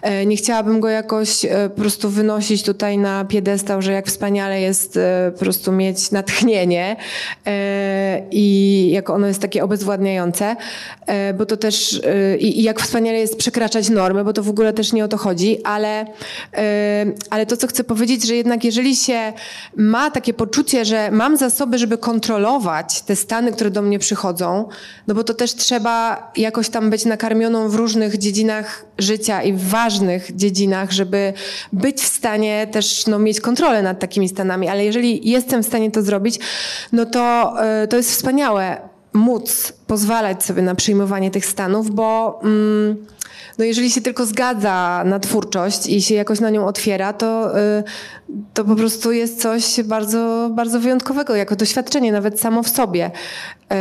E, 0.02 0.26
Nie 0.26 0.38
chciałabym 0.38 0.80
go 0.80 0.90
jakoś 0.90 1.46
e, 1.46 1.70
po 1.76 1.82
prostu 1.82 2.10
wynosić 2.10 2.64
tutaj 2.64 2.98
na 2.98 3.26
piedestał, 3.26 3.82
że 3.82 3.92
jak 3.92 4.08
wspaniale 4.08 4.62
jest 4.62 4.98
e, 4.98 5.32
po 5.34 5.40
prostu 5.40 5.72
mieć 5.72 6.12
natchnienie 6.12 6.96
i 8.32 8.90
jak 8.92 9.10
ono 9.10 9.28
jest 9.28 9.42
takie 9.42 9.64
obezwładniające, 9.64 10.56
bo 11.38 11.46
to 11.46 11.58
też 11.58 12.02
i 12.40 12.64
jak 12.64 12.82
wspaniale 12.82 13.18
jest 13.18 13.38
przekraczać 13.38 13.90
normy, 13.90 14.24
bo 14.24 14.34
to 14.34 14.44
w 14.44 14.50
ogóle 14.50 14.74
też 14.74 14.94
nie 14.94 15.06
o 15.06 15.08
to 15.08 15.18
chodzi, 15.18 15.64
ale, 15.64 16.06
ale 17.30 17.46
to, 17.46 17.58
co 17.58 17.68
chcę 17.68 17.84
powiedzieć, 17.84 18.28
że 18.28 18.36
jednak 18.36 18.64
jeżeli 18.64 18.96
się 18.96 19.34
ma 19.76 20.12
takie 20.12 20.34
poczucie, 20.34 20.86
że 20.86 21.12
mam 21.12 21.38
zasoby, 21.38 21.78
żeby 21.78 21.98
kontrolować 21.98 23.02
te 23.02 23.16
stany, 23.16 23.52
które 23.52 23.72
do 23.72 23.82
mnie 23.82 23.91
mnie 23.92 24.00
przychodzą, 24.00 24.70
no 25.08 25.16
bo 25.16 25.24
to 25.24 25.34
też 25.34 25.56
trzeba 25.56 26.32
jakoś 26.36 26.70
tam 26.70 26.90
być 26.90 27.06
nakarmioną 27.06 27.70
w 27.70 27.76
różnych 27.76 28.18
dziedzinach 28.18 28.86
życia 28.98 29.44
i 29.44 29.54
w 29.54 29.70
ważnych 29.70 30.36
dziedzinach, 30.36 30.92
żeby 30.92 31.34
być 31.74 32.02
w 32.02 32.08
stanie 32.08 32.68
też 32.72 33.08
no, 33.08 33.20
mieć 33.20 33.42
kontrolę 33.42 33.84
nad 33.84 34.00
takimi 34.00 34.30
stanami. 34.30 34.68
Ale 34.68 34.86
jeżeli 34.86 35.30
jestem 35.30 35.64
w 35.64 35.66
stanie 35.66 35.92
to 35.92 36.02
zrobić, 36.02 36.40
no 36.92 37.06
to, 37.06 37.54
y, 37.84 37.88
to 37.88 37.98
jest 37.98 38.12
wspaniałe 38.12 38.91
móc 39.14 39.74
pozwalać 39.88 40.44
sobie 40.44 40.62
na 40.62 40.76
przyjmowanie 40.76 41.32
tych 41.32 41.46
stanów, 41.46 41.92
bo 41.92 42.40
mm, 42.44 43.06
no 43.58 43.66
jeżeli 43.66 43.92
się 43.92 44.02
tylko 44.02 44.26
zgadza 44.26 45.04
na 45.06 45.20
twórczość 45.20 45.88
i 45.88 46.02
się 46.02 46.16
jakoś 46.16 46.40
na 46.40 46.50
nią 46.50 46.66
otwiera, 46.66 47.14
to, 47.14 47.60
y, 47.60 47.84
to 48.54 48.66
po 48.66 48.76
prostu 48.76 49.12
jest 49.12 49.42
coś 49.42 49.82
bardzo, 49.84 50.50
bardzo 50.54 50.80
wyjątkowego, 50.80 51.36
jako 51.36 51.56
doświadczenie 51.56 52.12
nawet 52.12 52.40
samo 52.40 52.64
w 52.64 52.70
sobie. 52.70 53.12
Y, 53.72 53.76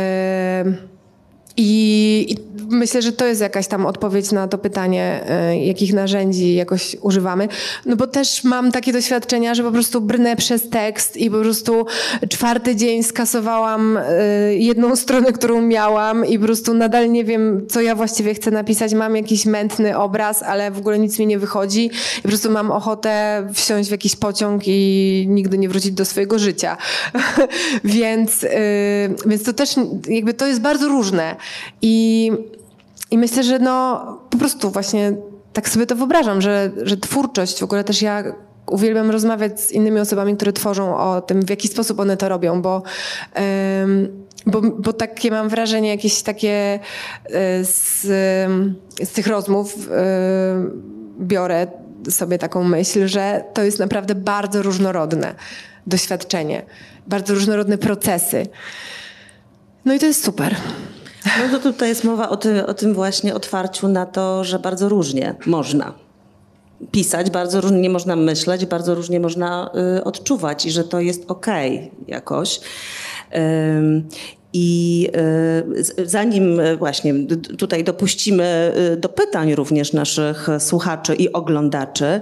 i, 1.57 2.35
myślę, 2.69 3.01
że 3.01 3.11
to 3.11 3.25
jest 3.25 3.41
jakaś 3.41 3.67
tam 3.67 3.85
odpowiedź 3.85 4.31
na 4.31 4.47
to 4.47 4.57
pytanie, 4.57 5.25
y, 5.53 5.57
jakich 5.57 5.93
narzędzi 5.93 6.55
jakoś 6.55 6.95
używamy. 7.01 7.47
No 7.85 7.95
bo 7.95 8.07
też 8.07 8.43
mam 8.43 8.71
takie 8.71 8.93
doświadczenia, 8.93 9.55
że 9.55 9.63
po 9.63 9.71
prostu 9.71 10.01
brnę 10.01 10.35
przez 10.35 10.69
tekst 10.69 11.17
i 11.17 11.31
po 11.31 11.39
prostu 11.39 11.85
czwarty 12.29 12.75
dzień 12.75 13.03
skasowałam 13.03 13.97
y, 13.97 14.01
jedną 14.57 14.95
stronę, 15.03 15.31
którą 15.31 15.61
miałam 15.61 16.25
i 16.25 16.39
po 16.39 16.45
prostu 16.45 16.73
nadal 16.73 17.11
nie 17.11 17.23
wiem, 17.23 17.67
co 17.69 17.81
ja 17.81 17.95
właściwie 17.95 18.33
chcę 18.33 18.51
napisać. 18.51 18.93
Mam 18.93 19.15
jakiś 19.15 19.45
mętny 19.45 19.97
obraz, 19.97 20.43
ale 20.43 20.71
w 20.71 20.77
ogóle 20.77 20.99
nic 20.99 21.19
mi 21.19 21.27
nie 21.27 21.39
wychodzi 21.39 21.85
i 22.17 22.21
po 22.21 22.27
prostu 22.27 22.51
mam 22.51 22.71
ochotę 22.71 23.47
wsiąść 23.53 23.89
w 23.89 23.91
jakiś 23.91 24.15
pociąg 24.15 24.63
i 24.65 25.25
nigdy 25.29 25.57
nie 25.57 25.69
wrócić 25.69 25.91
do 25.91 26.05
swojego 26.05 26.39
życia. 26.39 26.77
więc, 27.83 28.43
y, 28.43 28.49
więc 29.25 29.43
to 29.43 29.53
też 29.53 29.75
jakby 30.07 30.33
to 30.33 30.47
jest 30.47 30.61
bardzo 30.61 30.87
różne. 30.87 31.35
I, 31.81 32.31
I 33.11 33.17
myślę, 33.17 33.43
że 33.43 33.59
no 33.59 34.05
po 34.29 34.37
prostu 34.37 34.71
właśnie 34.71 35.13
tak 35.53 35.69
sobie 35.69 35.85
to 35.85 35.95
wyobrażam, 35.95 36.41
że, 36.41 36.71
że 36.83 36.97
twórczość, 36.97 37.59
w 37.59 37.63
ogóle 37.63 37.83
też 37.83 38.01
ja 38.01 38.23
uwielbiam 38.67 39.11
rozmawiać 39.11 39.61
z 39.61 39.71
innymi 39.71 39.99
osobami, 39.99 40.35
które 40.35 40.53
tworzą 40.53 40.97
o 40.97 41.21
tym, 41.21 41.41
w 41.41 41.49
jaki 41.49 41.67
sposób 41.67 41.99
one 41.99 42.17
to 42.17 42.29
robią, 42.29 42.61
bo, 42.61 42.83
bo, 44.45 44.61
bo 44.61 44.93
takie 44.93 45.31
mam 45.31 45.49
wrażenie, 45.49 45.89
jakieś 45.89 46.21
takie 46.21 46.79
e, 47.25 47.65
z, 47.65 48.01
z 49.03 49.09
tych 49.13 49.27
rozmów 49.27 49.89
e, 49.91 50.05
biorę 51.19 51.67
sobie 52.09 52.37
taką 52.37 52.63
myśl, 52.63 53.07
że 53.07 53.43
to 53.53 53.63
jest 53.63 53.79
naprawdę 53.79 54.15
bardzo 54.15 54.61
różnorodne 54.61 55.35
doświadczenie, 55.87 56.65
bardzo 57.07 57.33
różnorodne 57.33 57.77
procesy. 57.77 58.47
No 59.85 59.93
i 59.93 59.99
to 59.99 60.05
jest 60.05 60.23
super. 60.23 60.55
No 61.25 61.49
to 61.51 61.59
tutaj 61.59 61.89
jest 61.89 62.03
mowa 62.03 62.29
o 62.29 62.37
tym, 62.37 62.65
o 62.65 62.73
tym 62.73 62.93
właśnie 62.93 63.35
otwarciu 63.35 63.87
na 63.87 64.05
to, 64.05 64.43
że 64.43 64.59
bardzo 64.59 64.89
różnie 64.89 65.35
można 65.45 65.93
pisać, 66.91 67.29
bardzo 67.29 67.61
różnie 67.61 67.89
można 67.89 68.15
myśleć, 68.15 68.65
bardzo 68.65 68.95
różnie 68.95 69.19
można 69.19 69.69
y, 69.97 70.03
odczuwać 70.03 70.65
i 70.65 70.71
że 70.71 70.83
to 70.83 70.99
jest 70.99 71.31
okej 71.31 71.77
okay 71.77 71.89
jakoś. 72.07 72.59
I 74.53 75.09
e, 75.99 76.05
zanim 76.05 76.59
e, 76.59 76.77
właśnie 76.77 77.13
tutaj 77.57 77.83
dopuścimy 77.83 78.73
e, 78.93 78.97
do 78.97 79.09
pytań 79.09 79.55
również 79.55 79.93
naszych 79.93 80.47
słuchaczy 80.59 81.15
i 81.15 81.33
oglądaczy, 81.33 82.21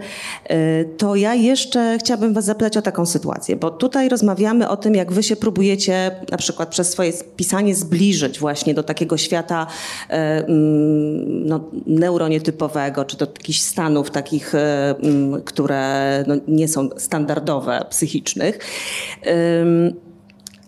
to 0.97 1.15
ja 1.15 1.35
jeszcze 1.35 1.97
chciałabym 1.99 2.33
Was 2.33 2.45
zapytać 2.45 2.77
o 2.77 2.81
taką 2.81 3.05
sytuację, 3.05 3.55
bo 3.55 3.71
tutaj 3.71 4.09
rozmawiamy 4.09 4.69
o 4.69 4.77
tym, 4.77 4.95
jak 4.95 5.11
Wy 5.11 5.23
się 5.23 5.35
próbujecie 5.35 6.11
na 6.31 6.37
przykład 6.37 6.69
przez 6.69 6.89
swoje 6.89 7.13
pisanie 7.35 7.75
zbliżyć 7.75 8.39
właśnie 8.39 8.73
do 8.73 8.83
takiego 8.83 9.17
świata 9.17 9.67
mm, 10.09 11.47
no, 11.47 11.69
neuronietypowego, 11.85 13.05
czy 13.05 13.17
do 13.17 13.25
jakichś 13.25 13.61
stanów 13.61 14.11
takich, 14.11 14.55
mm, 14.55 15.41
które 15.41 16.23
no, 16.27 16.35
nie 16.47 16.67
są 16.67 16.89
standardowe, 16.97 17.85
psychicznych. 17.89 18.59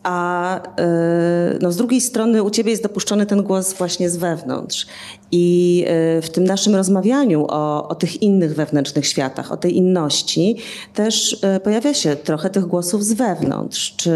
A 0.04 0.56
e, 0.78 1.58
no, 1.62 1.72
z 1.72 1.78
drugiej 1.78 2.02
strony 2.02 2.44
u 2.44 2.50
ciebie 2.50 2.72
jest 2.72 2.84
dopuszczony 2.84 3.26
ten 3.26 3.44
głos 3.44 3.74
właśnie 3.74 4.10
z 4.10 4.18
wewnątrz. 4.18 4.88
I 5.32 5.84
e, 5.88 6.22
w 6.22 6.30
tym 6.30 6.44
naszym 6.44 6.76
rozmawianiu 6.76 7.46
o, 7.50 7.88
o 7.88 7.96
tych 7.96 8.22
innych 8.22 8.56
wewnętrznych 8.56 9.08
światach, 9.08 9.52
o 9.52 9.58
tej 9.58 9.78
inności, 9.78 10.58
też 10.94 11.38
e, 11.42 11.60
pojawia 11.60 11.94
się 11.94 12.16
trochę 12.16 12.50
tych 12.50 12.66
głosów 12.66 13.06
z 13.06 13.14
wewnątrz. 13.14 13.96
Czy 13.96 14.12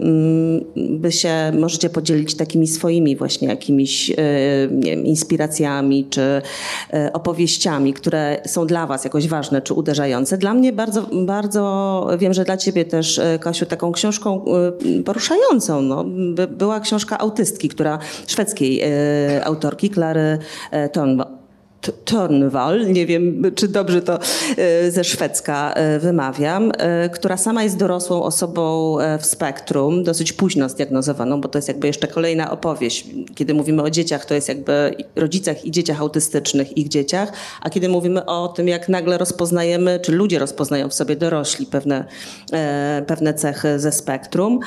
mm, 0.00 0.64
by 1.00 1.12
się 1.12 1.52
możecie 1.58 1.90
podzielić 1.90 2.34
takimi 2.34 2.66
swoimi 2.66 3.16
właśnie 3.16 3.48
jakimiś 3.48 4.08
nie 4.70 4.90
wiem, 4.90 5.06
inspiracjami 5.06 6.06
czy 6.10 6.42
opowieściami, 7.12 7.92
które 7.92 8.42
są 8.46 8.66
dla 8.66 8.86
was 8.86 9.04
jakoś 9.04 9.28
ważne 9.28 9.62
czy 9.62 9.74
uderzające? 9.74 10.38
Dla 10.38 10.54
mnie 10.54 10.72
bardzo, 10.72 11.06
bardzo 11.12 12.06
wiem, 12.18 12.34
że 12.34 12.44
dla 12.44 12.56
ciebie 12.56 12.84
też, 12.84 13.20
Kasiu, 13.40 13.66
taką 13.66 13.92
książką 13.92 14.44
poruszającą. 15.04 15.82
No. 15.82 16.04
By, 16.34 16.46
była 16.46 16.80
książka 16.80 17.18
autystki, 17.18 17.68
która 17.68 17.98
szwedzkiej 18.26 18.80
e, 18.80 19.44
autorki, 19.44 19.90
Klary 19.90 20.37
e, 20.72 20.88
Tonwa. 20.88 21.37
Tornwall, 21.80 22.92
nie 22.92 23.06
wiem 23.06 23.42
czy 23.54 23.68
dobrze 23.68 24.02
to 24.02 24.18
e, 24.56 24.90
ze 24.90 25.04
szwedzka 25.04 25.72
e, 25.72 25.98
wymawiam, 25.98 26.72
e, 26.78 27.08
która 27.08 27.36
sama 27.36 27.62
jest 27.62 27.76
dorosłą 27.76 28.22
osobą 28.22 28.96
w 29.20 29.26
spektrum, 29.26 30.04
dosyć 30.04 30.32
późno 30.32 30.68
zdiagnozowaną, 30.68 31.40
bo 31.40 31.48
to 31.48 31.58
jest 31.58 31.68
jakby 31.68 31.86
jeszcze 31.86 32.08
kolejna 32.08 32.50
opowieść. 32.50 33.06
Kiedy 33.34 33.54
mówimy 33.54 33.82
o 33.82 33.90
dzieciach, 33.90 34.24
to 34.24 34.34
jest 34.34 34.48
jakby 34.48 34.96
rodzicach 35.16 35.64
i 35.64 35.70
dzieciach 35.70 36.00
autystycznych, 36.00 36.78
ich 36.78 36.88
dzieciach, 36.88 37.32
a 37.62 37.70
kiedy 37.70 37.88
mówimy 37.88 38.24
o 38.26 38.48
tym, 38.48 38.68
jak 38.68 38.88
nagle 38.88 39.18
rozpoznajemy, 39.18 40.00
czy 40.00 40.12
ludzie 40.12 40.38
rozpoznają 40.38 40.88
w 40.88 40.94
sobie 40.94 41.16
dorośli 41.16 41.66
pewne, 41.66 42.04
pewne 43.06 43.34
cechy 43.34 43.78
ze 43.78 43.92
spektrum. 43.92 44.60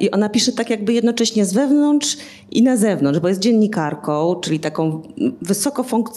I 0.00 0.10
ona 0.10 0.28
pisze 0.28 0.52
tak 0.52 0.70
jakby 0.70 0.92
jednocześnie 0.92 1.44
z 1.44 1.52
wewnątrz 1.52 2.16
i 2.50 2.62
na 2.62 2.76
zewnątrz, 2.76 3.18
bo 3.18 3.28
jest 3.28 3.40
dziennikarką, 3.40 4.40
czyli 4.40 4.60
taką 4.60 5.02
wysoko 5.42 5.82
funkcjonującą, 5.82 6.15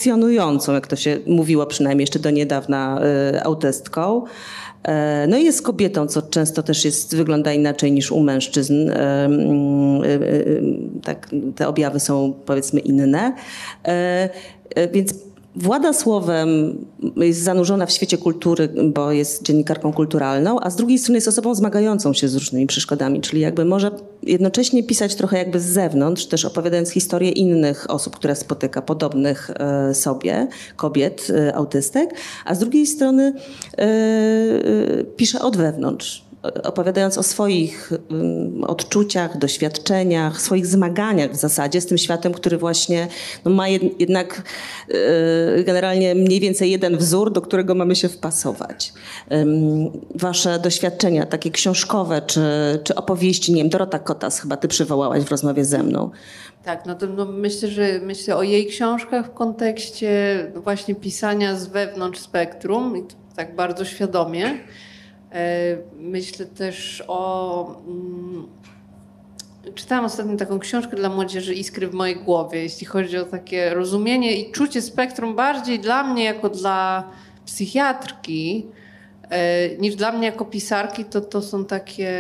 jak 0.73 0.87
to 0.87 0.95
się 0.95 1.17
mówiło 1.27 1.65
przynajmniej 1.65 2.03
jeszcze 2.03 2.19
do 2.19 2.29
niedawna, 2.29 3.01
y, 3.35 3.43
autystką. 3.43 4.25
E, 4.83 5.27
no 5.27 5.37
i 5.37 5.43
jest 5.43 5.61
kobietą, 5.61 6.07
co 6.07 6.21
często 6.21 6.63
też 6.63 6.85
jest, 6.85 7.15
wygląda 7.15 7.53
inaczej 7.53 7.91
niż 7.91 8.11
u 8.11 8.19
mężczyzn. 8.19 8.89
E, 8.89 9.25
mm, 9.25 10.01
tak, 11.03 11.29
te 11.55 11.67
objawy 11.67 11.99
są 11.99 12.33
powiedzmy 12.45 12.79
inne. 12.79 13.33
E, 13.87 14.29
więc 14.91 15.13
Włada 15.55 15.93
słowem 15.93 16.77
jest 17.17 17.41
zanurzona 17.41 17.85
w 17.85 17.91
świecie 17.91 18.17
kultury, 18.17 18.69
bo 18.93 19.11
jest 19.11 19.43
dziennikarką 19.43 19.93
kulturalną, 19.93 20.59
a 20.59 20.69
z 20.69 20.75
drugiej 20.75 20.99
strony 20.99 21.17
jest 21.17 21.27
osobą 21.27 21.55
zmagającą 21.55 22.13
się 22.13 22.27
z 22.27 22.35
różnymi 22.35 22.67
przeszkodami, 22.67 23.21
czyli 23.21 23.41
jakby 23.41 23.65
może 23.65 23.91
jednocześnie 24.23 24.83
pisać 24.83 25.15
trochę 25.15 25.37
jakby 25.37 25.59
z 25.59 25.65
zewnątrz, 25.65 26.25
też 26.25 26.45
opowiadając 26.45 26.89
historię 26.89 27.31
innych 27.31 27.89
osób, 27.89 28.15
które 28.15 28.35
spotyka, 28.35 28.81
podobnych 28.81 29.49
e, 29.49 29.93
sobie, 29.93 30.47
kobiet, 30.75 31.27
e, 31.29 31.55
autystek, 31.55 32.09
a 32.45 32.55
z 32.55 32.59
drugiej 32.59 32.87
strony 32.87 33.33
e, 33.77 33.87
pisze 35.03 35.41
od 35.41 35.57
wewnątrz 35.57 36.28
opowiadając 36.63 37.17
o 37.17 37.23
swoich 37.23 37.91
um, 38.09 38.63
odczuciach, 38.63 39.37
doświadczeniach, 39.37 40.41
swoich 40.41 40.67
zmaganiach 40.67 41.31
w 41.31 41.35
zasadzie 41.35 41.81
z 41.81 41.85
tym 41.85 41.97
światem, 41.97 42.33
który 42.33 42.57
właśnie 42.57 43.07
no, 43.45 43.51
ma 43.51 43.67
jed, 43.67 43.83
jednak 43.99 44.41
y, 45.59 45.63
generalnie 45.63 46.15
mniej 46.15 46.39
więcej 46.39 46.71
jeden 46.71 46.97
wzór, 46.97 47.31
do 47.31 47.41
którego 47.41 47.75
mamy 47.75 47.95
się 47.95 48.09
wpasować. 48.09 48.93
Wasze 50.15 50.59
doświadczenia, 50.59 51.25
takie 51.25 51.51
książkowe 51.51 52.21
czy, 52.21 52.41
czy 52.83 52.95
opowieści, 52.95 53.53
nie 53.53 53.61
wiem, 53.61 53.69
Dorota 53.69 53.99
Kotas 53.99 54.39
chyba 54.39 54.57
ty 54.57 54.67
przywołałaś 54.67 55.23
w 55.23 55.31
rozmowie 55.31 55.65
ze 55.65 55.83
mną. 55.83 56.11
Tak, 56.63 56.85
no 56.85 56.95
to 56.95 57.07
no 57.07 57.25
myślę, 57.25 57.69
że 57.69 57.99
myślę 58.03 58.35
o 58.35 58.43
jej 58.43 58.67
książkach 58.67 59.25
w 59.25 59.33
kontekście 59.33 60.11
właśnie 60.55 60.95
pisania 60.95 61.55
z 61.55 61.67
wewnątrz 61.67 62.19
spektrum, 62.19 63.07
tak 63.35 63.55
bardzo 63.55 63.85
świadomie. 63.85 64.59
E, 65.31 65.77
myślę 65.99 66.45
też 66.45 67.03
o. 67.07 67.81
Mm, 67.87 68.47
czytałam 69.75 70.05
ostatnio 70.05 70.37
taką 70.37 70.59
książkę 70.59 70.97
dla 70.97 71.09
młodzieży 71.09 71.53
Iskry 71.53 71.87
w 71.87 71.93
mojej 71.93 72.15
głowie, 72.15 72.63
jeśli 72.63 72.87
chodzi 72.87 73.17
o 73.17 73.25
takie 73.25 73.73
rozumienie 73.73 74.35
i 74.35 74.51
czucie 74.51 74.81
spektrum 74.81 75.35
bardziej 75.35 75.79
dla 75.79 76.03
mnie 76.03 76.23
jako 76.23 76.49
dla 76.49 77.03
psychiatrki 77.45 78.67
e, 79.29 79.69
niż 79.77 79.95
dla 79.95 80.11
mnie 80.11 80.25
jako 80.25 80.45
pisarki, 80.45 81.05
to, 81.05 81.21
to 81.21 81.41
są 81.41 81.65
takie, 81.65 82.11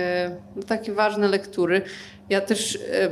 no, 0.55 0.63
takie 0.63 0.93
ważne 0.93 1.27
lektury. 1.27 1.81
Ja 2.29 2.41
też 2.41 2.75
e, 2.75 3.09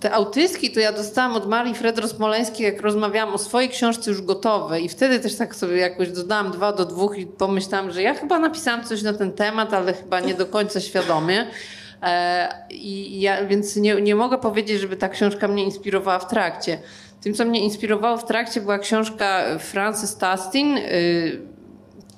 te 0.00 0.12
autystki 0.12 0.70
to 0.70 0.80
ja 0.80 0.92
dostałam 0.92 1.36
od 1.36 1.48
Marii 1.48 1.74
Fredros-Moleńskiej, 1.74 2.62
jak 2.62 2.80
rozmawiałam 2.80 3.34
o 3.34 3.38
swojej 3.38 3.68
książce 3.68 4.10
już 4.10 4.22
gotowej 4.22 4.84
i 4.84 4.88
wtedy 4.88 5.20
też 5.20 5.36
tak 5.36 5.54
sobie 5.54 5.76
jakoś 5.76 6.10
dodałam 6.10 6.50
dwa 6.50 6.72
do 6.72 6.84
dwóch 6.84 7.18
i 7.18 7.26
pomyślałam, 7.26 7.90
że 7.90 8.02
ja 8.02 8.14
chyba 8.14 8.38
napisałam 8.38 8.84
coś 8.84 9.02
na 9.02 9.12
ten 9.12 9.32
temat, 9.32 9.74
ale 9.74 9.94
chyba 9.94 10.20
nie 10.20 10.34
do 10.34 10.46
końca 10.46 10.80
świadomie. 10.80 11.46
E, 12.02 12.48
I 12.70 13.20
ja, 13.20 13.44
więc 13.44 13.76
nie, 13.76 13.94
nie 13.94 14.14
mogę 14.14 14.38
powiedzieć, 14.38 14.80
żeby 14.80 14.96
ta 14.96 15.08
książka 15.08 15.48
mnie 15.48 15.64
inspirowała 15.64 16.18
w 16.18 16.28
trakcie. 16.28 16.78
Tym, 17.20 17.34
co 17.34 17.44
mnie 17.44 17.60
inspirowało 17.60 18.16
w 18.16 18.24
trakcie, 18.24 18.60
była 18.60 18.78
książka 18.78 19.44
Frances 19.58 20.16
Tastin. 20.16 20.78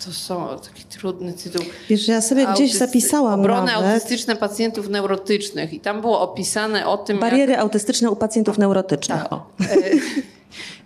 To 0.04 0.12
są 0.12 0.48
taki 0.64 0.84
trudny 0.84 1.32
tytuł. 1.32 1.64
Wiesz, 1.88 2.08
ja 2.08 2.20
sobie 2.20 2.46
gdzieś 2.46 2.74
zapisałam 2.74 3.40
Obrony 3.40 3.72
nawet. 3.72 3.90
autystyczne 3.90 4.36
pacjentów 4.36 4.88
neurotycznych. 4.88 5.72
I 5.72 5.80
tam 5.80 6.00
było 6.00 6.20
opisane 6.20 6.86
o 6.86 6.98
tym, 6.98 7.16
jak 7.16 7.20
Bariery 7.20 7.58
autystyczne 7.58 8.10
u 8.10 8.16
pacjentów 8.16 8.58
neurotycznych. 8.58 9.22
Tak. 9.22 9.32
O. 9.32 9.46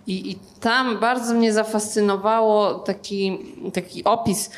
I, 0.07 0.31
I 0.31 0.37
tam 0.59 0.99
bardzo 0.99 1.33
mnie 1.33 1.53
zafascynowało 1.53 2.73
taki, 2.73 3.37
taki 3.73 4.03
opis 4.03 4.49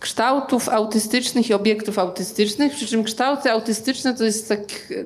kształtów 0.00 0.68
autystycznych 0.68 1.50
i 1.50 1.54
obiektów 1.54 1.98
autystycznych, 1.98 2.72
przy 2.72 2.86
czym 2.86 3.04
kształty 3.04 3.50
autystyczne 3.50 4.14
to 4.14 4.24
jest 4.24 4.48
tak, 4.48 4.60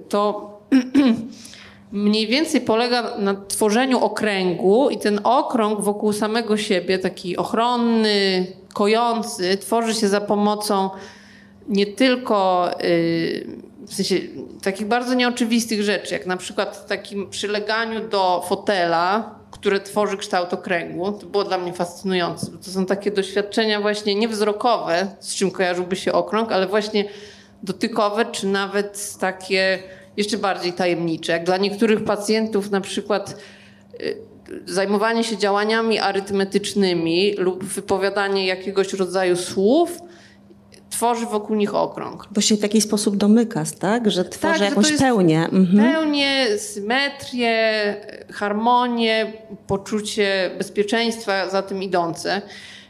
to 0.09 0.51
mniej 1.97 2.27
więcej 2.27 2.61
polega 2.61 3.19
na 3.19 3.35
tworzeniu 3.35 3.99
okręgu 3.99 4.91
i 4.91 4.99
ten 4.99 5.21
okrąg 5.25 5.81
wokół 5.81 6.13
samego 6.13 6.57
siebie, 6.57 6.99
taki 6.99 7.37
ochronny, 7.37 8.47
kojący, 8.75 9.57
tworzy 9.57 9.95
się 9.95 10.09
za 10.09 10.21
pomocą 10.21 10.91
nie 11.69 11.87
tylko 11.87 12.71
y, 12.85 13.47
w 13.87 13.95
sensie 13.95 14.15
takich 14.63 14.87
bardzo 14.87 15.15
nieoczywistych 15.15 15.83
rzeczy, 15.83 16.15
jak 16.15 16.27
na 16.27 16.37
przykład 16.37 16.87
takim 16.87 17.31
przyleganiu 17.31 18.09
do 18.09 18.45
fotela, 18.49 19.35
które 19.51 19.81
tworzy 19.81 20.17
kształt 20.17 20.53
okręgu. 20.53 21.13
To 21.13 21.27
było 21.27 21.45
dla 21.45 21.59
mnie 21.59 21.73
fascynujące, 21.73 22.51
bo 22.51 22.59
to 22.59 22.71
są 22.71 22.87
takie 22.87 23.11
doświadczenia 23.11 23.81
właśnie 23.81 24.15
niewzrokowe, 24.15 25.07
z 25.21 25.35
czym 25.35 25.51
kojarzyłby 25.51 25.97
się 25.97 26.13
okrąg, 26.13 26.53
ale 26.53 26.67
właśnie 26.67 27.05
dotykowe, 27.63 28.25
czy 28.25 28.47
nawet 28.47 29.19
takie 29.21 29.79
jeszcze 30.17 30.39
bardziej 30.39 30.73
tajemnicze. 30.73 31.33
Jak 31.33 31.45
dla 31.45 31.57
niektórych 31.57 32.05
pacjentów 32.05 32.71
na 32.71 32.81
przykład 32.81 33.37
y, 34.01 34.17
zajmowanie 34.67 35.25
się 35.25 35.37
działaniami 35.37 35.99
arytmetycznymi 35.99 37.35
lub 37.39 37.65
wypowiadanie 37.65 38.47
jakiegoś 38.47 38.93
rodzaju 38.93 39.37
słów 39.37 40.01
tworzy 40.97 41.27
wokół 41.27 41.57
nich 41.57 41.75
okrąg. 41.75 42.29
Bo 42.31 42.41
się 42.41 42.57
w 42.57 42.63
jakiś 42.63 42.85
sposób 42.85 43.17
domyka, 43.17 43.65
tak? 43.79 44.11
Że 44.11 44.25
tworzy 44.25 44.55
że 44.55 44.59
to 44.59 44.65
jakąś 44.65 44.91
jest 44.91 45.03
pełnię. 45.03 45.49
Mhm. 45.53 45.93
Pełnię, 45.93 46.59
symetrię, 46.59 47.97
harmonię, 48.33 49.33
poczucie 49.67 50.51
bezpieczeństwa 50.59 51.51
za 51.51 51.63
tym 51.63 51.83
idące. 51.83 52.43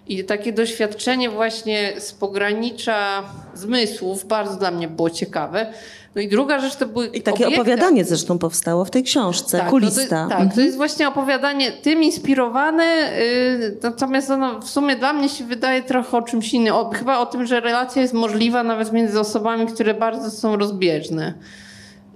I 0.09 0.25
takie 0.25 0.53
doświadczenie 0.53 1.31
właśnie 1.31 1.93
z 1.99 2.13
pogranicza 2.13 3.23
zmysłów 3.55 4.27
bardzo 4.27 4.57
dla 4.57 4.71
mnie 4.71 4.89
było 4.89 5.11
ciekawe. 5.11 5.73
No 6.17 6.23
i 6.23 6.29
druga 6.29 6.61
rzecz 6.61 6.77
to 6.77 6.87
były 6.87 7.07
I 7.07 7.23
takie 7.23 7.45
obiekty- 7.45 7.55
opowiadanie 7.55 8.05
zresztą 8.05 8.39
powstało 8.39 8.85
w 8.85 8.91
tej 8.91 9.03
książce, 9.03 9.59
tak, 9.59 9.71
kulista. 9.71 10.25
No 10.25 10.31
to, 10.31 10.37
tak, 10.37 10.55
to 10.55 10.61
jest 10.61 10.77
właśnie 10.77 11.09
opowiadanie 11.09 11.73
tym 11.73 12.03
inspirowane, 12.03 12.85
yy, 12.85 13.77
natomiast 13.83 14.31
ono 14.31 14.61
w 14.61 14.71
sumie 14.71 14.97
dla 14.97 15.13
mnie 15.13 15.29
się 15.29 15.45
wydaje 15.45 15.83
trochę 15.83 16.17
o 16.17 16.23
czymś 16.23 16.55
innym. 16.55 16.75
O, 16.75 16.91
chyba 16.91 17.19
o 17.19 17.27
tym, 17.27 17.47
że 17.47 17.61
relacja 17.61 18.03
jest 18.03 18.15
możliwa 18.15 18.63
nawet 18.63 18.93
między 18.93 19.21
osobami, 19.21 19.67
które 19.67 19.95
bardzo 19.95 20.31
są 20.31 20.57
rozbieżne. 20.57 21.35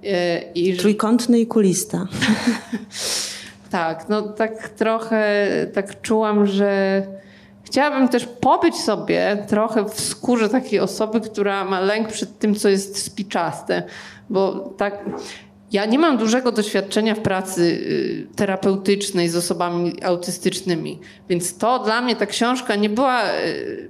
Yy, 0.02 0.10
i 0.54 0.76
Trójkątny 0.76 1.40
i 1.40 1.46
kulista. 1.46 2.06
tak, 3.70 4.08
no 4.08 4.22
tak 4.22 4.68
trochę 4.68 5.46
tak 5.74 6.02
czułam, 6.02 6.46
że 6.46 7.02
chciałabym 7.70 8.08
też 8.08 8.26
pobyć 8.26 8.76
sobie 8.76 9.44
trochę 9.48 9.84
w 9.84 10.00
skórze 10.00 10.48
takiej 10.48 10.80
osoby, 10.80 11.20
która 11.20 11.64
ma 11.64 11.80
lęk 11.80 12.08
przed 12.08 12.38
tym, 12.38 12.54
co 12.54 12.68
jest 12.68 13.02
spiczaste. 13.02 13.82
Bo 14.30 14.52
tak, 14.76 15.04
ja 15.72 15.84
nie 15.86 15.98
mam 15.98 16.18
dużego 16.18 16.52
doświadczenia 16.52 17.14
w 17.14 17.20
pracy 17.20 17.62
y, 17.62 18.26
terapeutycznej 18.36 19.28
z 19.28 19.36
osobami 19.36 20.02
autystycznymi, 20.02 20.98
więc 21.28 21.58
to 21.58 21.78
dla 21.78 22.00
mnie 22.00 22.16
ta 22.16 22.26
książka 22.26 22.76
nie 22.76 22.88
była. 22.90 23.22
y, 23.30 23.88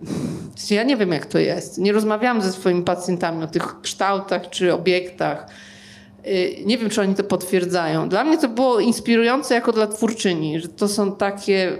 Ja 0.71 0.83
nie 0.83 0.97
wiem, 0.97 1.13
jak 1.13 1.27
to 1.27 1.39
jest. 1.39 1.79
Nie 1.79 1.93
rozmawiałam 1.93 2.43
ze 2.43 2.53
swoimi 2.53 2.83
pacjentami 2.83 3.45
o 3.45 3.47
tych 3.47 3.81
kształtach 3.81 4.51
czy 4.51 4.75
obiektach. 4.75 5.47
Y, 6.27 6.57
Nie 6.67 6.79
wiem, 6.79 6.91
czy 6.91 7.01
oni 7.01 7.15
to 7.15 7.25
potwierdzają. 7.25 8.09
Dla 8.09 8.25
mnie 8.25 8.39
to 8.39 8.49
było 8.49 8.81
inspirujące 8.81 9.55
jako 9.55 9.73
dla 9.73 9.87
twórczyni, 9.87 10.61
że 10.61 10.69
to 10.69 10.89
są 10.89 11.13
takie 11.17 11.79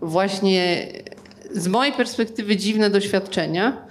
właśnie 0.00 0.86
z 1.54 1.68
mojej 1.68 1.92
perspektywy 1.92 2.56
dziwne 2.56 2.90
doświadczenia, 2.90 3.86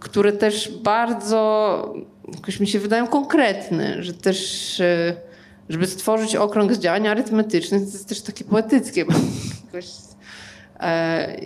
które 0.00 0.32
też 0.32 0.72
bardzo 0.82 1.94
jakoś 2.34 2.60
mi 2.60 2.66
się 2.66 2.78
wydają 2.78 3.06
konkretne, 3.06 4.02
że 4.02 4.14
też 4.14 4.80
y, 4.80 5.16
żeby 5.68 5.86
stworzyć 5.86 6.36
okrąg 6.36 6.74
z 6.74 6.78
działań 6.78 7.08
arytmetycznych, 7.08 7.82
to 7.82 7.88
jest 7.92 8.08
też 8.08 8.22
takie 8.22 8.44
poetyckie. 8.44 9.04
Jakoś, 9.66 9.86
e, 10.80 11.36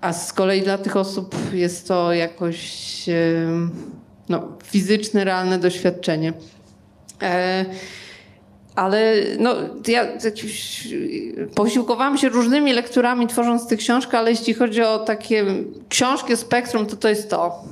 a 0.00 0.12
z 0.12 0.32
kolei 0.32 0.62
dla 0.62 0.78
tych 0.78 0.96
osób 0.96 1.34
jest 1.52 1.88
to 1.88 2.12
jakoś 2.12 3.08
e, 3.08 3.12
no, 4.28 4.48
fizyczne, 4.64 5.24
realne 5.24 5.58
doświadczenie. 5.58 6.32
Ale 8.78 9.14
no, 9.38 9.54
ja 9.88 10.06
jakiś, 10.24 10.88
posiłkowałam 11.54 12.18
się 12.18 12.28
różnymi 12.28 12.72
lekturami 12.72 13.26
tworząc 13.26 13.66
tę 13.66 13.76
książkę, 13.76 14.18
ale 14.18 14.30
jeśli 14.30 14.54
chodzi 14.54 14.82
o 14.82 14.98
takie 14.98 15.44
książki 15.88 16.36
spektrum, 16.36 16.86
to 16.86 16.96
to 16.96 17.08
jest 17.08 17.30
to. 17.30 17.64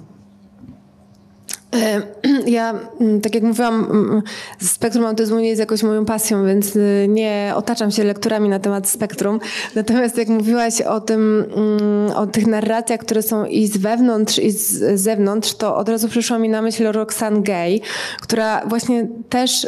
E, 1.74 2.02
Ja, 2.46 2.74
mm, 3.00 3.20
tak 3.20 3.34
jak 3.34 3.44
mówiłam, 3.44 3.84
mm, 3.90 4.22
spektrum 4.60 5.06
autyzmu 5.06 5.40
nie 5.40 5.48
jest 5.48 5.60
jakoś 5.60 5.82
moją 5.82 6.04
pasją, 6.04 6.46
więc 6.46 6.76
y, 6.76 7.06
nie 7.08 7.52
otaczam 7.56 7.90
się 7.90 8.04
lekturami 8.04 8.48
na 8.48 8.58
temat 8.58 8.88
spektrum. 8.88 9.40
Natomiast 9.74 10.18
jak 10.18 10.28
mówiłaś 10.28 10.80
o 10.80 11.00
tym, 11.00 11.44
mm, 11.56 12.16
o 12.16 12.26
tych 12.26 12.46
narracjach, 12.46 13.00
które 13.00 13.22
są 13.22 13.44
i 13.44 13.66
z 13.66 13.76
wewnątrz, 13.76 14.38
i 14.38 14.50
z 14.50 15.00
zewnątrz, 15.00 15.54
to 15.54 15.76
od 15.76 15.88
razu 15.88 16.08
przyszła 16.08 16.38
mi 16.38 16.48
na 16.48 16.62
myśl 16.62 16.92
Roxane 16.92 17.42
Gay, 17.42 17.80
która 18.20 18.66
właśnie 18.66 19.08
też... 19.28 19.66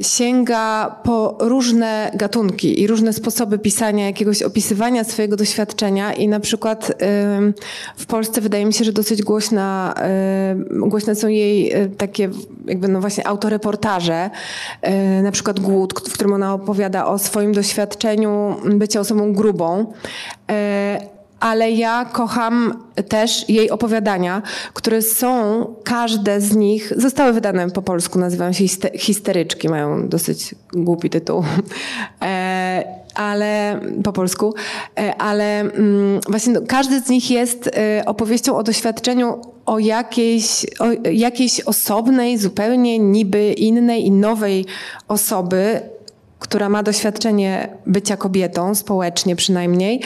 sięga 0.00 0.96
po 1.04 1.36
różne 1.40 2.10
gatunki 2.14 2.80
i 2.80 2.86
różne 2.86 3.12
sposoby 3.12 3.58
pisania, 3.58 4.06
jakiegoś 4.06 4.42
opisywania 4.42 5.04
swojego 5.04 5.36
doświadczenia 5.36 6.12
i 6.12 6.28
na 6.28 6.40
przykład 6.40 6.92
w 7.96 8.06
Polsce 8.06 8.40
wydaje 8.40 8.66
mi 8.66 8.72
się, 8.72 8.84
że 8.84 8.92
dosyć 8.92 9.22
głośna, 9.22 9.94
głośne 10.70 11.14
są 11.14 11.28
jej 11.28 11.76
y, 11.76 11.90
takie 11.90 12.30
jakby 12.66 12.88
no 12.88 13.00
właśnie 13.00 13.26
autoreportaże, 13.26 14.30
y, 15.18 15.22
na 15.22 15.30
przykład 15.32 15.60
Głód, 15.60 15.94
w 16.08 16.12
którym 16.12 16.32
ona 16.32 16.54
opowiada 16.54 17.06
o 17.06 17.18
swoim 17.18 17.52
doświadczeniu 17.52 18.56
bycia 18.64 19.00
osobą 19.00 19.32
grubą. 19.32 19.92
Ale 21.42 21.70
ja 21.70 22.04
kocham 22.04 22.84
też 23.08 23.48
jej 23.48 23.70
opowiadania, 23.70 24.42
które 24.74 25.02
są, 25.02 25.66
każde 25.84 26.40
z 26.40 26.56
nich, 26.56 26.92
zostały 26.96 27.32
wydane 27.32 27.70
po 27.70 27.82
polsku, 27.82 28.18
nazywają 28.18 28.52
się 28.52 28.64
histe- 28.64 28.98
Histeryczki, 28.98 29.68
mają 29.68 30.08
dosyć 30.08 30.54
głupi 30.72 31.10
tytuł, 31.10 31.44
e, 32.22 32.84
ale 33.14 33.80
po 34.04 34.12
polsku, 34.12 34.54
e, 34.98 35.14
ale 35.16 35.60
mm, 35.60 36.20
właśnie 36.28 36.54
każdy 36.68 37.00
z 37.00 37.08
nich 37.08 37.30
jest 37.30 37.70
e, 37.76 38.04
opowieścią 38.06 38.56
o 38.56 38.62
doświadczeniu 38.62 39.40
o 39.66 39.78
jakiejś, 39.78 40.66
o 40.78 41.08
jakiejś 41.10 41.60
osobnej, 41.60 42.38
zupełnie 42.38 42.98
niby 42.98 43.52
innej 43.52 44.06
i 44.06 44.10
nowej 44.10 44.66
osoby, 45.08 45.80
która 46.38 46.68
ma 46.68 46.82
doświadczenie 46.82 47.68
bycia 47.86 48.16
kobietą, 48.16 48.74
społecznie 48.74 49.36
przynajmniej, 49.36 50.00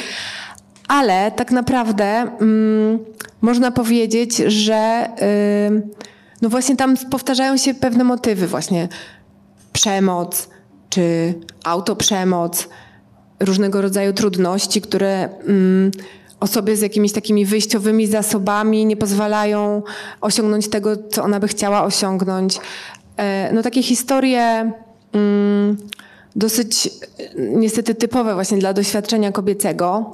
ale 0.89 1.31
tak 1.31 1.51
naprawdę 1.51 2.05
mm, 2.05 2.99
można 3.41 3.71
powiedzieć, 3.71 4.37
że 4.37 5.09
y, 5.69 5.97
no 6.43 6.49
właśnie 6.49 6.77
tam 6.77 6.97
powtarzają 7.11 7.57
się 7.57 7.75
pewne 7.75 8.05
motywy, 8.05 8.47
właśnie 8.47 8.89
przemoc 9.73 10.49
czy 10.91 11.35
autoprzemoc, 11.65 12.69
różnego 13.41 13.83
rodzaju 13.83 14.13
trudności, 14.13 14.81
które 14.81 15.29
mm, 15.49 15.91
osobie 16.41 16.77
z 16.77 16.81
jakimiś 16.81 17.13
takimi 17.13 17.47
wyjściowymi 17.47 18.07
zasobami 18.07 18.87
nie 18.87 18.97
pozwalają 18.97 19.83
osiągnąć 20.21 20.69
tego, 20.69 20.97
co 21.11 21.23
ona 21.23 21.41
by 21.41 21.49
chciała 21.49 21.85
osiągnąć. 21.85 22.61
E, 23.17 23.53
no 23.53 23.63
takie 23.63 23.83
historie 23.83 24.73
mm, 25.13 25.77
dosyć 26.37 26.87
e, 26.87 26.91
niestety 27.37 27.95
typowe 27.95 28.35
właśnie 28.35 28.59
dla 28.59 28.73
doświadczenia 28.73 29.33
kobiecego. 29.33 30.13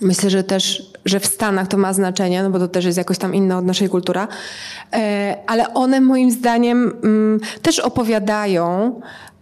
Myślę, 0.00 0.30
że 0.30 0.44
też, 0.44 0.92
że 1.04 1.20
w 1.20 1.26
Stanach 1.26 1.68
to 1.68 1.76
ma 1.76 1.92
znaczenie, 1.92 2.42
no 2.42 2.50
bo 2.50 2.58
to 2.58 2.68
też 2.68 2.84
jest 2.84 2.98
jakoś 2.98 3.18
tam 3.18 3.34
inna 3.34 3.58
od 3.58 3.64
naszej 3.64 3.88
kultura. 3.88 4.28
E, 4.92 5.36
ale 5.46 5.74
one 5.74 6.00
moim 6.00 6.30
zdaniem 6.30 6.92
mm, 7.02 7.40
też 7.62 7.78
opowiadają 7.78 9.00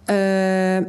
e, 0.09 0.85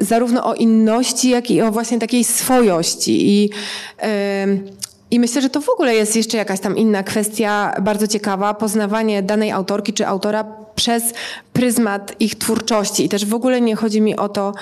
zarówno 0.00 0.44
o 0.44 0.54
inności, 0.54 1.30
jak 1.30 1.50
i 1.50 1.62
o 1.62 1.72
właśnie 1.72 1.98
takiej 1.98 2.24
swojości. 2.24 3.28
I 3.28 3.50
e, 4.02 4.46
I 5.10 5.20
myślę, 5.20 5.42
że 5.42 5.50
to 5.50 5.60
w 5.60 5.68
ogóle 5.68 5.94
jest 5.94 6.16
jeszcze 6.16 6.36
jakaś 6.36 6.60
tam 6.60 6.76
inna 6.76 7.02
kwestia, 7.02 7.74
bardzo 7.82 8.06
ciekawa, 8.06 8.54
poznawanie 8.54 9.22
danej 9.22 9.50
autorki 9.50 9.92
czy 9.92 10.06
autora 10.06 10.44
przez 10.74 11.02
pryzmat 11.52 12.14
ich 12.20 12.34
twórczości. 12.34 13.04
I 13.04 13.08
też 13.08 13.26
w 13.26 13.34
ogóle 13.34 13.60
nie 13.60 13.76
chodzi 13.76 14.00
mi 14.00 14.16
o 14.16 14.28
to, 14.28 14.52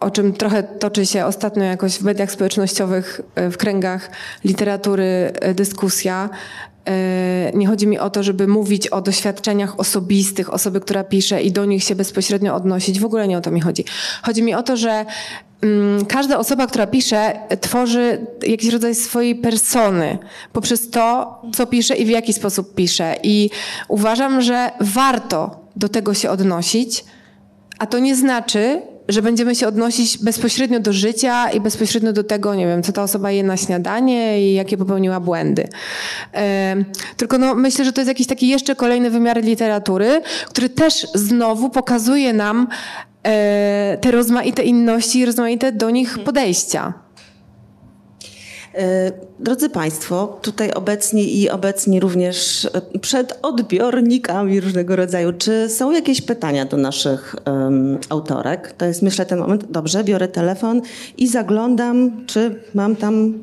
o 0.00 0.10
czym 0.10 0.32
trochę 0.32 0.62
toczy 0.62 1.06
się 1.06 1.24
ostatnio 1.24 1.64
jakoś 1.64 1.94
w 1.94 2.02
mediach 2.02 2.30
społecznościowych, 2.30 3.20
e, 3.34 3.50
w 3.50 3.56
kręgach 3.56 4.10
literatury 4.44 5.32
e, 5.34 5.54
dyskusja. 5.54 6.30
Nie 7.54 7.66
chodzi 7.66 7.86
mi 7.86 7.98
o 7.98 8.10
to, 8.10 8.22
żeby 8.22 8.46
mówić 8.46 8.88
o 8.88 9.00
doświadczeniach 9.00 9.80
osobistych 9.80 10.54
osoby, 10.54 10.80
która 10.80 11.04
pisze 11.04 11.42
i 11.42 11.52
do 11.52 11.64
nich 11.64 11.84
się 11.84 11.94
bezpośrednio 11.94 12.54
odnosić. 12.54 13.00
W 13.00 13.04
ogóle 13.04 13.28
nie 13.28 13.38
o 13.38 13.40
to 13.40 13.50
mi 13.50 13.60
chodzi. 13.60 13.84
Chodzi 14.22 14.42
mi 14.42 14.54
o 14.54 14.62
to, 14.62 14.76
że 14.76 15.04
Mm, 15.64 16.06
każda 16.06 16.38
osoba, 16.38 16.66
która 16.66 16.86
pisze, 16.86 17.32
tworzy 17.60 18.26
jakiś 18.42 18.72
rodzaj 18.72 18.94
swojej 18.94 19.34
persony 19.34 20.18
poprzez 20.52 20.90
to, 20.90 21.40
co 21.54 21.66
pisze 21.66 21.96
i 21.96 22.04
w 22.04 22.08
jaki 22.08 22.32
sposób 22.32 22.74
pisze. 22.74 23.16
I 23.22 23.50
uważam, 23.88 24.42
że 24.42 24.70
warto 24.80 25.60
do 25.76 25.88
tego 25.88 26.14
się 26.14 26.30
odnosić, 26.30 27.04
a 27.78 27.86
to 27.86 27.98
nie 27.98 28.16
znaczy, 28.16 28.82
że 29.08 29.22
będziemy 29.22 29.54
się 29.54 29.66
odnosić 29.66 30.18
bezpośrednio 30.18 30.80
do 30.80 30.92
życia 30.92 31.50
i 31.50 31.60
bezpośrednio 31.60 32.12
do 32.12 32.24
tego, 32.24 32.54
nie 32.54 32.66
wiem, 32.66 32.82
co 32.82 32.92
ta 32.92 33.02
osoba 33.02 33.30
je 33.30 33.42
na 33.42 33.56
śniadanie 33.56 34.42
i 34.42 34.54
jakie 34.54 34.76
popełniła 34.76 35.20
błędy. 35.20 35.68
Tylko 37.16 37.38
no, 37.38 37.54
myślę, 37.54 37.84
że 37.84 37.92
to 37.92 38.00
jest 38.00 38.08
jakiś 38.08 38.26
taki 38.26 38.48
jeszcze 38.48 38.76
kolejny 38.76 39.10
wymiar 39.10 39.44
literatury, 39.44 40.22
który 40.48 40.68
też 40.68 41.06
znowu 41.14 41.70
pokazuje 41.70 42.32
nam 42.32 42.68
E, 43.26 43.98
te 44.00 44.10
rozmaite 44.10 44.62
inności 44.62 45.18
i 45.18 45.26
rozmaite 45.26 45.72
do 45.72 45.90
nich 45.90 46.18
podejścia. 46.18 46.92
E, 48.74 49.12
drodzy 49.40 49.70
Państwo, 49.70 50.38
tutaj 50.42 50.72
obecni 50.72 51.40
i 51.40 51.50
obecni 51.50 52.00
również 52.00 52.64
e, 52.64 52.98
przed 52.98 53.38
odbiornikami 53.42 54.60
różnego 54.60 54.96
rodzaju, 54.96 55.32
czy 55.32 55.68
są 55.68 55.90
jakieś 55.90 56.20
pytania 56.20 56.64
do 56.64 56.76
naszych 56.76 57.36
um, 57.46 57.98
autorek? 58.08 58.72
To 58.72 58.86
jest 58.86 59.02
myślę 59.02 59.26
ten 59.26 59.38
moment. 59.38 59.64
Dobrze, 59.70 60.04
biorę 60.04 60.28
telefon 60.28 60.82
i 61.18 61.28
zaglądam, 61.28 62.26
czy 62.26 62.62
mam 62.74 62.96
tam 62.96 63.34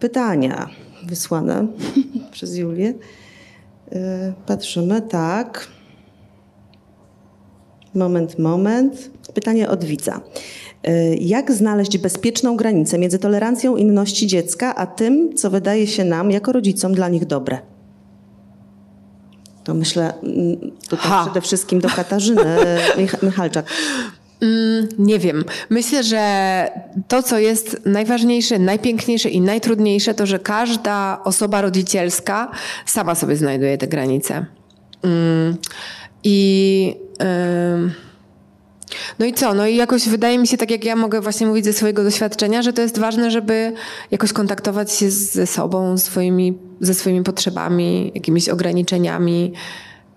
pytania 0.00 0.70
wysłane 1.06 1.66
przez 2.32 2.56
Julię. 2.56 2.94
Patrzymy, 4.46 5.02
tak. 5.02 5.68
Moment, 7.94 8.38
moment. 8.38 9.10
Pytanie 9.34 9.68
od 9.68 9.84
widza. 9.84 10.20
Y, 10.88 11.16
jak 11.20 11.52
znaleźć 11.52 11.98
bezpieczną 11.98 12.56
granicę 12.56 12.98
między 12.98 13.18
tolerancją 13.18 13.76
inności 13.76 14.26
dziecka, 14.26 14.74
a 14.74 14.86
tym, 14.86 15.34
co 15.34 15.50
wydaje 15.50 15.86
się 15.86 16.04
nam 16.04 16.30
jako 16.30 16.52
rodzicom 16.52 16.94
dla 16.94 17.08
nich 17.08 17.24
dobre? 17.24 17.58
To 19.64 19.74
myślę 19.74 20.12
mm, 20.22 20.56
tutaj 20.88 21.10
ha. 21.10 21.22
przede 21.24 21.40
wszystkim 21.40 21.80
do 21.80 21.88
Katarzyny 21.88 22.56
Mich 22.98 23.22
Michalczak. 23.22 23.66
Mm, 24.40 24.88
nie 24.98 25.18
wiem. 25.18 25.44
Myślę, 25.70 26.02
że 26.02 26.66
to, 27.08 27.22
co 27.22 27.38
jest 27.38 27.80
najważniejsze, 27.86 28.58
najpiękniejsze 28.58 29.28
i 29.28 29.40
najtrudniejsze, 29.40 30.14
to, 30.14 30.26
że 30.26 30.38
każda 30.38 31.20
osoba 31.24 31.60
rodzicielska 31.60 32.50
sama 32.86 33.14
sobie 33.14 33.36
znajduje 33.36 33.78
te 33.78 33.86
granice. 33.86 34.46
Mm, 35.02 35.56
I 36.24 37.09
no 39.18 39.26
i 39.26 39.32
co? 39.32 39.54
No 39.54 39.66
i 39.66 39.76
jakoś 39.76 40.08
wydaje 40.08 40.38
mi 40.38 40.46
się, 40.46 40.56
tak 40.56 40.70
jak 40.70 40.84
ja 40.84 40.96
mogę 40.96 41.20
właśnie 41.20 41.46
mówić 41.46 41.64
ze 41.64 41.72
swojego 41.72 42.04
doświadczenia, 42.04 42.62
że 42.62 42.72
to 42.72 42.82
jest 42.82 42.98
ważne, 42.98 43.30
żeby 43.30 43.72
jakoś 44.10 44.32
kontaktować 44.32 44.92
się 44.92 45.10
ze 45.10 45.46
sobą, 45.46 45.98
swoimi, 45.98 46.58
ze 46.80 46.94
swoimi 46.94 47.22
potrzebami, 47.22 48.12
jakimiś 48.14 48.48
ograniczeniami 48.48 49.52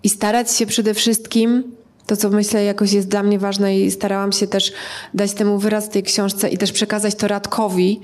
i 0.02 0.08
starać 0.08 0.56
się 0.56 0.66
przede 0.66 0.94
wszystkim 0.94 1.64
to, 2.06 2.16
co 2.16 2.30
myślę 2.30 2.64
jakoś 2.64 2.92
jest 2.92 3.08
dla 3.08 3.22
mnie 3.22 3.38
ważne 3.38 3.78
i 3.78 3.90
starałam 3.90 4.32
się 4.32 4.46
też 4.46 4.72
dać 5.14 5.32
temu 5.32 5.58
wyraz 5.58 5.86
w 5.86 5.88
tej 5.88 6.02
książce 6.02 6.48
i 6.48 6.58
też 6.58 6.72
przekazać 6.72 7.14
to 7.14 7.28
Radkowi, 7.28 8.00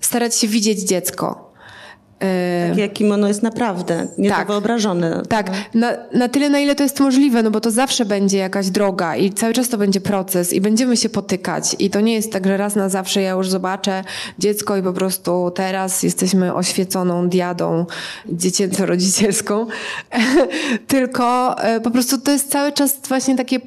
starać 0.00 0.36
się 0.36 0.48
widzieć 0.48 0.80
dziecko. 0.80 1.43
Takie, 2.68 2.80
jakim 2.80 3.12
ono 3.12 3.28
jest 3.28 3.42
naprawdę, 3.42 4.06
nie 4.18 4.28
tak, 4.30 4.48
wyobrażone. 4.48 5.22
Tak, 5.28 5.50
na, 5.74 5.92
na 6.12 6.28
tyle, 6.28 6.50
na 6.50 6.58
ile 6.58 6.74
to 6.74 6.82
jest 6.82 7.00
możliwe, 7.00 7.42
no 7.42 7.50
bo 7.50 7.60
to 7.60 7.70
zawsze 7.70 8.04
będzie 8.04 8.38
jakaś 8.38 8.70
droga 8.70 9.16
i 9.16 9.32
cały 9.32 9.52
czas 9.52 9.68
to 9.68 9.78
będzie 9.78 10.00
proces 10.00 10.52
i 10.52 10.60
będziemy 10.60 10.96
się 10.96 11.08
potykać. 11.08 11.76
I 11.78 11.90
to 11.90 12.00
nie 12.00 12.14
jest 12.14 12.32
tak, 12.32 12.46
że 12.46 12.56
raz 12.56 12.76
na 12.76 12.88
zawsze 12.88 13.22
ja 13.22 13.30
już 13.30 13.48
zobaczę 13.48 14.04
dziecko 14.38 14.76
i 14.76 14.82
po 14.82 14.92
prostu 14.92 15.52
teraz 15.54 16.02
jesteśmy 16.02 16.54
oświeconą 16.54 17.28
diadą 17.28 17.86
dziecięco-rodzicielską. 18.28 19.66
Tylko 20.86 21.58
e, 21.58 21.80
po 21.80 21.90
prostu 21.90 22.18
to 22.18 22.30
jest 22.30 22.50
cały 22.50 22.72
czas 22.72 22.98
właśnie 23.08 23.36
takie 23.36 23.60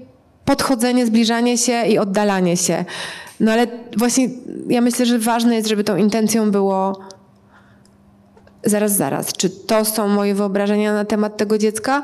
podchodzenie, 0.45 1.05
zbliżanie 1.05 1.58
się 1.58 1.86
i 1.86 1.97
oddalanie 1.97 2.58
się. 2.58 2.86
No 3.39 3.51
ale 3.51 3.68
właśnie 3.97 4.30
ja 4.70 4.82
myślę, 4.82 5.05
że 5.05 5.20
ważne 5.20 5.55
jest, 5.55 5.70
żeby 5.70 5.84
tą 5.84 5.95
intencją 5.95 6.51
było 6.51 6.99
zaraz, 8.70 8.95
zaraz, 8.95 9.34
czy 9.34 9.49
to 9.49 9.86
są 9.86 10.07
moje 10.07 10.36
wyobrażenia 10.36 10.93
na 10.93 11.05
temat 11.05 11.38
tego 11.38 11.57
dziecka, 11.57 12.03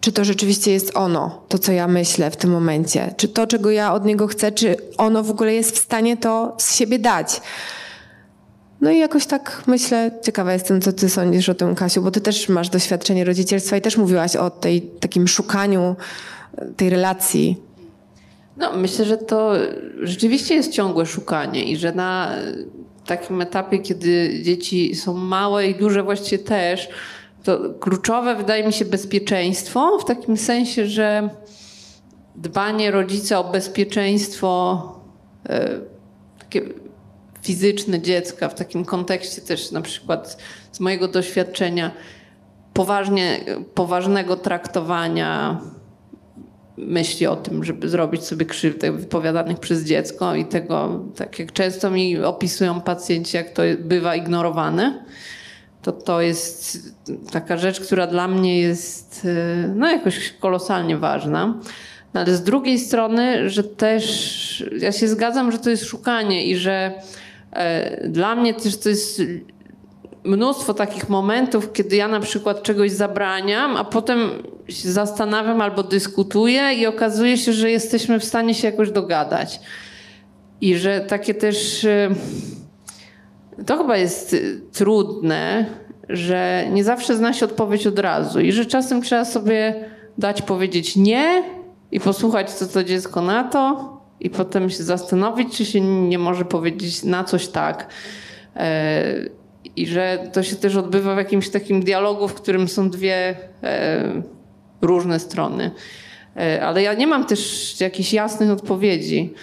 czy 0.00 0.12
to 0.12 0.24
rzeczywiście 0.24 0.72
jest 0.72 0.96
ono, 0.96 1.42
to 1.48 1.58
co 1.58 1.72
ja 1.72 1.88
myślę 1.88 2.30
w 2.30 2.36
tym 2.36 2.50
momencie, 2.50 3.14
czy 3.16 3.28
to, 3.28 3.46
czego 3.46 3.70
ja 3.70 3.94
od 3.94 4.04
niego 4.04 4.26
chcę, 4.26 4.52
czy 4.52 4.76
ono 4.96 5.22
w 5.22 5.30
ogóle 5.30 5.54
jest 5.54 5.76
w 5.76 5.82
stanie 5.82 6.16
to 6.16 6.56
z 6.58 6.74
siebie 6.74 6.98
dać. 6.98 7.40
No 8.80 8.90
i 8.90 8.98
jakoś 8.98 9.26
tak 9.26 9.62
myślę, 9.66 10.10
ciekawa 10.22 10.52
jestem, 10.52 10.80
co 10.80 10.92
ty 10.92 11.08
sądzisz 11.08 11.48
o 11.48 11.54
tym, 11.54 11.74
Kasiu, 11.74 12.02
bo 12.02 12.10
ty 12.10 12.20
też 12.20 12.48
masz 12.48 12.68
doświadczenie 12.68 13.24
rodzicielstwa 13.24 13.76
i 13.76 13.80
też 13.80 13.96
mówiłaś 13.96 14.36
o 14.36 14.50
tej 14.50 14.82
takim 14.82 15.28
szukaniu 15.28 15.96
tej 16.76 16.90
relacji. 16.90 17.56
No, 18.56 18.72
myślę, 18.76 19.04
że 19.04 19.18
to 19.18 19.52
rzeczywiście 20.02 20.54
jest 20.54 20.72
ciągłe 20.72 21.06
szukanie 21.06 21.64
i 21.64 21.76
że 21.76 21.92
na 21.92 22.30
takim 23.06 23.40
etapie, 23.40 23.78
kiedy 23.78 24.40
dzieci 24.42 24.94
są 24.94 25.14
małe 25.14 25.66
i 25.66 25.74
duże 25.74 26.02
właściwie 26.02 26.44
też, 26.44 26.88
to 27.44 27.58
kluczowe 27.80 28.34
wydaje 28.36 28.66
mi 28.66 28.72
się 28.72 28.84
bezpieczeństwo, 28.84 29.98
w 29.98 30.04
takim 30.04 30.36
sensie, 30.36 30.86
że 30.86 31.30
dbanie 32.36 32.90
rodzica 32.90 33.38
o 33.38 33.44
bezpieczeństwo 33.44 34.82
e, 35.48 35.80
takie 36.38 36.62
fizyczne 37.42 38.00
dziecka, 38.00 38.48
w 38.48 38.54
takim 38.54 38.84
kontekście 38.84 39.42
też 39.42 39.70
na 39.70 39.80
przykład 39.80 40.38
z 40.72 40.80
mojego 40.80 41.08
doświadczenia 41.08 41.90
poważnie, 42.72 43.40
poważnego 43.74 44.36
traktowania 44.36 45.60
myśli 46.76 47.26
o 47.26 47.36
tym, 47.36 47.64
żeby 47.64 47.88
zrobić 47.88 48.24
sobie 48.24 48.46
krzywdę 48.46 48.92
wypowiadanych 48.92 49.58
przez 49.58 49.84
dziecko 49.84 50.34
i 50.34 50.44
tego, 50.44 51.04
tak 51.16 51.38
jak 51.38 51.52
często 51.52 51.90
mi 51.90 52.18
opisują 52.18 52.80
pacjenci, 52.80 53.36
jak 53.36 53.50
to 53.50 53.62
bywa 53.78 54.16
ignorowane, 54.16 55.04
to 55.82 55.92
to 55.92 56.20
jest 56.20 56.78
taka 57.32 57.56
rzecz, 57.56 57.80
która 57.80 58.06
dla 58.06 58.28
mnie 58.28 58.60
jest 58.60 59.22
e, 59.24 59.68
no, 59.74 59.90
jakoś 59.90 60.30
kolosalnie 60.40 60.96
ważna. 60.96 61.60
No, 62.14 62.20
ale 62.20 62.36
z 62.36 62.42
drugiej 62.42 62.78
strony, 62.78 63.50
że 63.50 63.64
też 63.64 64.64
ja 64.78 64.92
się 64.92 65.08
zgadzam, 65.08 65.52
że 65.52 65.58
to 65.58 65.70
jest 65.70 65.84
szukanie 65.84 66.46
i 66.46 66.56
że 66.56 66.92
e, 67.52 68.08
dla 68.08 68.36
mnie 68.36 68.54
też 68.54 68.76
to 68.76 68.88
jest 68.88 69.22
mnóstwo 70.24 70.74
takich 70.74 71.08
momentów, 71.08 71.72
kiedy 71.72 71.96
ja 71.96 72.08
na 72.08 72.20
przykład 72.20 72.62
czegoś 72.62 72.90
zabraniam, 72.90 73.76
a 73.76 73.84
potem 73.84 74.30
się 74.68 74.92
zastanawiam 74.92 75.60
albo 75.60 75.82
dyskutuję 75.82 76.74
i 76.74 76.86
okazuje 76.86 77.38
się, 77.38 77.52
że 77.52 77.70
jesteśmy 77.70 78.20
w 78.20 78.24
stanie 78.24 78.54
się 78.54 78.66
jakoś 78.66 78.90
dogadać. 78.90 79.60
I 80.60 80.76
że 80.76 81.00
takie 81.00 81.34
też. 81.34 81.84
Y, 81.84 82.08
to 83.66 83.78
chyba 83.78 83.96
jest 83.96 84.36
trudne, 84.72 85.66
że 86.08 86.64
nie 86.72 86.84
zawsze 86.84 87.16
zna 87.16 87.32
się 87.32 87.46
odpowiedź 87.46 87.86
od 87.86 87.98
razu 87.98 88.40
i 88.40 88.52
że 88.52 88.66
czasem 88.66 89.02
trzeba 89.02 89.24
sobie 89.24 89.74
dać 90.18 90.42
powiedzieć 90.42 90.96
nie 90.96 91.42
i 91.92 92.00
posłuchać, 92.00 92.50
co 92.50 92.66
to 92.66 92.84
dziecko 92.84 93.22
na 93.22 93.44
to, 93.44 93.94
i 94.20 94.30
potem 94.30 94.70
się 94.70 94.82
zastanowić, 94.82 95.56
czy 95.56 95.64
się 95.64 95.80
nie 95.80 96.18
może 96.18 96.44
powiedzieć 96.44 97.02
na 97.02 97.24
coś 97.24 97.48
tak. 97.48 97.88
I 99.76 99.86
że 99.86 100.28
to 100.32 100.42
się 100.42 100.56
też 100.56 100.76
odbywa 100.76 101.14
w 101.14 101.18
jakimś 101.18 101.48
takim 101.48 101.82
dialogu, 101.82 102.28
w 102.28 102.34
którym 102.34 102.68
są 102.68 102.90
dwie 102.90 103.36
e, 103.62 104.22
różne 104.82 105.20
strony. 105.20 105.70
E, 106.36 106.66
ale 106.66 106.82
ja 106.82 106.94
nie 106.94 107.06
mam 107.06 107.26
też 107.26 107.80
jakichś 107.80 108.12
jasnych 108.12 108.50
odpowiedzi. 108.50 109.34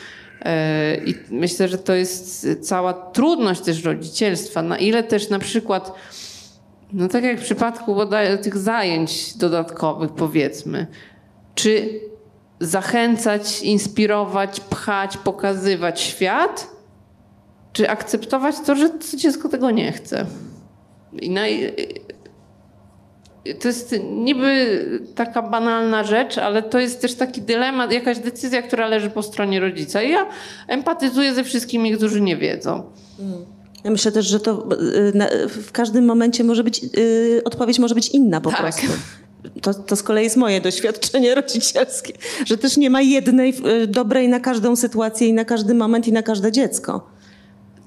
E, 0.41 0.95
I 1.05 1.15
myślę, 1.29 1.67
że 1.67 1.77
to 1.77 1.93
jest 1.93 2.47
cała 2.61 2.93
trudność 2.93 3.61
też 3.61 3.83
rodzicielstwa. 3.83 4.61
Na 4.61 4.77
ile 4.77 5.03
też 5.03 5.29
na 5.29 5.39
przykład, 5.39 5.93
no 6.93 7.07
tak 7.07 7.23
jak 7.23 7.39
w 7.39 7.43
przypadku 7.43 7.95
tych 8.43 8.57
zajęć 8.57 9.37
dodatkowych, 9.37 10.11
powiedzmy, 10.11 10.87
czy 11.55 11.99
zachęcać, 12.59 13.61
inspirować, 13.61 14.59
pchać, 14.59 15.17
pokazywać 15.17 16.01
świat, 16.01 16.80
czy 17.73 17.89
akceptować 17.89 18.55
to, 18.65 18.75
że 18.75 18.89
dziecko 19.15 19.49
tego 19.49 19.71
nie 19.71 19.91
chce. 19.91 20.25
I 21.21 21.29
naj... 21.29 21.75
To 23.59 23.67
jest 23.67 23.95
niby 24.11 24.85
taka 25.15 25.41
banalna 25.41 26.03
rzecz, 26.03 26.37
ale 26.37 26.63
to 26.63 26.79
jest 26.79 27.01
też 27.01 27.15
taki 27.15 27.41
dylemat, 27.41 27.91
jakaś 27.91 28.19
decyzja, 28.19 28.61
która 28.61 28.87
leży 28.87 29.09
po 29.09 29.23
stronie 29.23 29.59
rodzica. 29.59 30.03
I 30.03 30.11
ja 30.11 30.25
empatyzuję 30.67 31.33
ze 31.33 31.43
wszystkimi, 31.43 31.97
którzy 31.97 32.21
nie 32.21 32.37
wiedzą. 32.37 32.83
Ja 33.83 33.91
myślę 33.91 34.11
też, 34.11 34.25
że 34.27 34.39
to 34.39 34.67
y, 35.45 35.47
w 35.47 35.71
każdym 35.71 36.05
momencie 36.05 36.43
może 36.43 36.63
być, 36.63 36.81
y, 36.97 37.41
odpowiedź 37.45 37.79
może 37.79 37.95
być 37.95 38.09
inna 38.09 38.41
po 38.41 38.49
Tak. 38.51 38.59
prostu. 38.59 38.87
To, 39.61 39.73
to 39.73 39.95
z 39.95 40.03
kolei 40.03 40.23
jest 40.23 40.37
moje 40.37 40.61
doświadczenie 40.61 41.35
rodzicielskie, 41.41 42.13
że 42.45 42.57
też 42.57 42.77
nie 42.77 42.89
ma 42.89 43.01
jednej 43.01 43.53
y, 43.83 43.87
dobrej 43.87 44.29
na 44.29 44.39
każdą 44.39 44.75
sytuację 44.75 45.27
i 45.27 45.33
na 45.33 45.45
każdy 45.45 45.73
moment 45.73 46.07
i 46.07 46.11
na 46.11 46.23
każde 46.23 46.51
dziecko. 46.51 47.09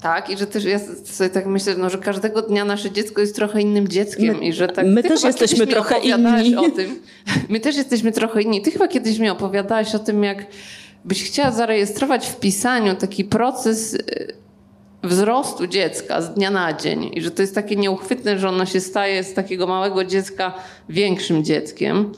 Tak, 0.05 0.31
i 0.31 0.37
że 0.37 0.47
też 0.47 0.65
ja 0.65 0.79
sobie 1.05 1.31
tak 1.31 1.47
myślę, 1.47 1.75
no, 1.79 1.91
że 1.91 1.99
każdego 1.99 2.43
dnia 2.43 2.65
nasze 2.65 2.91
dziecko 2.91 3.21
jest 3.21 3.37
trochę 3.37 3.61
innym 3.61 3.89
dzieckiem 3.89 4.39
My- 4.39 4.45
i 4.45 4.53
że 4.53 4.69
tak. 4.69 4.87
my 4.87 5.03
też 5.03 5.23
jesteśmy 5.23 5.67
trochę 5.67 5.99
inni. 5.99 6.57
o 6.57 6.71
tym. 6.71 7.01
My 7.49 7.61
też 7.61 7.77
jesteśmy 7.77 8.13
trochę 8.13 8.43
inni. 8.43 8.63
Ty 8.63 8.71
chyba 8.71 8.89
kiedyś 8.89 9.19
mi 9.19 9.29
opowiadałaś 9.29 9.95
o 9.95 9.99
tym, 9.99 10.25
jak 10.25 10.47
byś 11.05 11.25
chciała 11.25 11.51
zarejestrować 11.51 12.27
w 12.27 12.41
pisaniu 12.41 12.95
taki 12.95 13.25
proces 13.25 13.95
y, 13.95 14.01
wzrostu 15.03 15.67
dziecka 15.67 16.23
z 16.23 16.35
dnia 16.35 16.51
na 16.51 16.73
dzień 16.73 17.11
i 17.15 17.21
że 17.23 17.31
to 17.31 17.43
jest 17.43 17.55
takie 17.55 17.77
nieuchwytne, 17.77 18.39
że 18.39 18.49
ono 18.49 18.67
się 18.67 18.81
staje 18.81 19.25
z 19.25 19.35
takiego 19.35 19.67
małego 19.67 20.05
dziecka 20.05 20.55
większym 20.89 21.45
dzieckiem. 21.45 22.13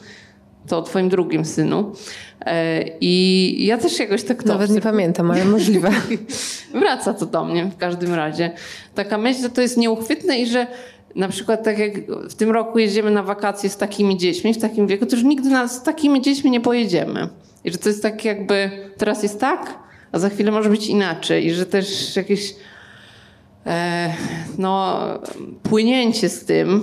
To 0.69 0.79
o 0.79 0.83
twoim 0.83 1.09
drugim 1.09 1.45
synu. 1.45 1.93
E, 2.47 2.85
I 3.01 3.67
ja 3.67 3.79
też 3.79 3.99
jakoś 3.99 4.23
tak 4.23 4.43
to 4.43 4.49
Nawet 4.49 4.71
nie 4.71 4.81
pamiętam, 4.81 5.31
ale 5.31 5.45
możliwe. 5.45 5.91
Wraca 6.81 7.15
to 7.15 7.27
do 7.27 7.45
mnie 7.45 7.65
w 7.65 7.77
każdym 7.77 8.15
razie. 8.15 8.51
Taka 8.95 9.19
myśl, 9.19 9.43
że 9.43 9.51
to 9.51 9.61
jest 9.61 9.77
nieuchwytne 9.77 10.39
i 10.39 10.47
że 10.47 10.67
na 11.15 11.29
przykład 11.29 11.65
tak 11.65 11.79
jak 11.79 11.93
w 12.31 12.35
tym 12.35 12.51
roku 12.51 12.79
jedziemy 12.79 13.11
na 13.11 13.23
wakacje 13.23 13.71
z 13.71 13.77
takimi 13.77 14.17
dziećmi 14.17 14.55
w 14.55 14.59
takim 14.59 14.87
wieku, 14.87 15.07
to 15.07 15.17
już 15.17 15.25
nigdy 15.25 15.51
na, 15.51 15.69
z 15.69 15.83
takimi 15.83 16.23
dziećmi 16.23 16.51
nie 16.51 16.61
pojedziemy. 16.61 17.29
I 17.65 17.71
że 17.73 17.79
to 17.79 17.89
jest 17.89 18.03
tak 18.03 18.25
jakby 18.25 18.71
teraz 18.97 19.23
jest 19.23 19.41
tak, 19.41 19.79
a 20.13 20.19
za 20.19 20.29
chwilę 20.29 20.53
może 20.53 20.71
być 20.71 20.87
inaczej. 20.87 21.47
I 21.47 21.55
że 21.55 21.67
też 21.67 22.17
jakieś 22.17 22.55
e, 23.67 24.13
no, 24.59 25.01
płynięcie 25.63 26.29
z 26.29 26.45
tym 26.45 26.83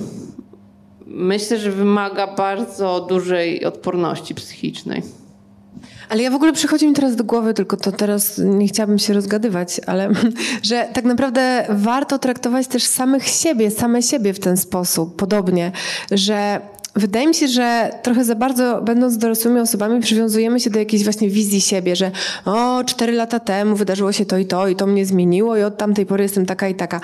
myślę, 1.06 1.60
że 1.60 1.72
wymaga 1.72 2.28
bardzo 2.28 3.06
dużej 3.10 3.66
odporności 3.66 4.36
psychicznej. 4.36 5.04
Ale 6.10 6.24
ja 6.24 6.32
w 6.32 6.36
ogóle 6.36 6.54
przychodzi 6.54 6.88
mi 6.88 6.94
teraz 6.94 7.16
do 7.16 7.24
głowy, 7.24 7.54
tylko 7.54 7.78
to 7.78 7.92
teraz 7.92 8.38
nie 8.38 8.68
chciałabym 8.68 9.00
się 9.00 9.14
rozgadywać, 9.14 9.82
ale 9.86 10.10
że 10.64 10.88
tak 10.94 11.06
naprawdę 11.06 11.66
warto 11.70 12.20
traktować 12.20 12.68
też 12.68 12.84
samych 12.84 13.28
siebie, 13.28 13.72
same 13.72 14.02
siebie 14.02 14.34
w 14.34 14.40
ten 14.40 14.58
sposób, 14.58 15.16
podobnie, 15.16 15.72
że 16.12 16.62
wydaje 16.96 17.28
mi 17.28 17.36
się, 17.36 17.48
że 17.48 17.92
trochę 18.04 18.26
za 18.26 18.36
bardzo, 18.36 18.82
będąc 18.82 19.18
dorosłymi 19.18 19.60
osobami, 19.60 20.02
przywiązujemy 20.02 20.60
się 20.60 20.70
do 20.70 20.80
jakiejś 20.80 21.04
właśnie 21.04 21.30
wizji 21.30 21.62
siebie, 21.62 21.96
że 21.96 22.12
o, 22.46 22.84
cztery 22.84 23.14
lata 23.14 23.40
temu 23.40 23.76
wydarzyło 23.76 24.12
się 24.12 24.26
to 24.26 24.38
i 24.38 24.46
to 24.46 24.68
i 24.68 24.76
to 24.76 24.88
mnie 24.88 25.06
zmieniło 25.06 25.58
i 25.58 25.64
od 25.64 25.78
tamtej 25.78 26.06
pory 26.06 26.24
jestem 26.24 26.46
taka 26.46 26.68
i 26.68 26.76
taka. 26.76 27.02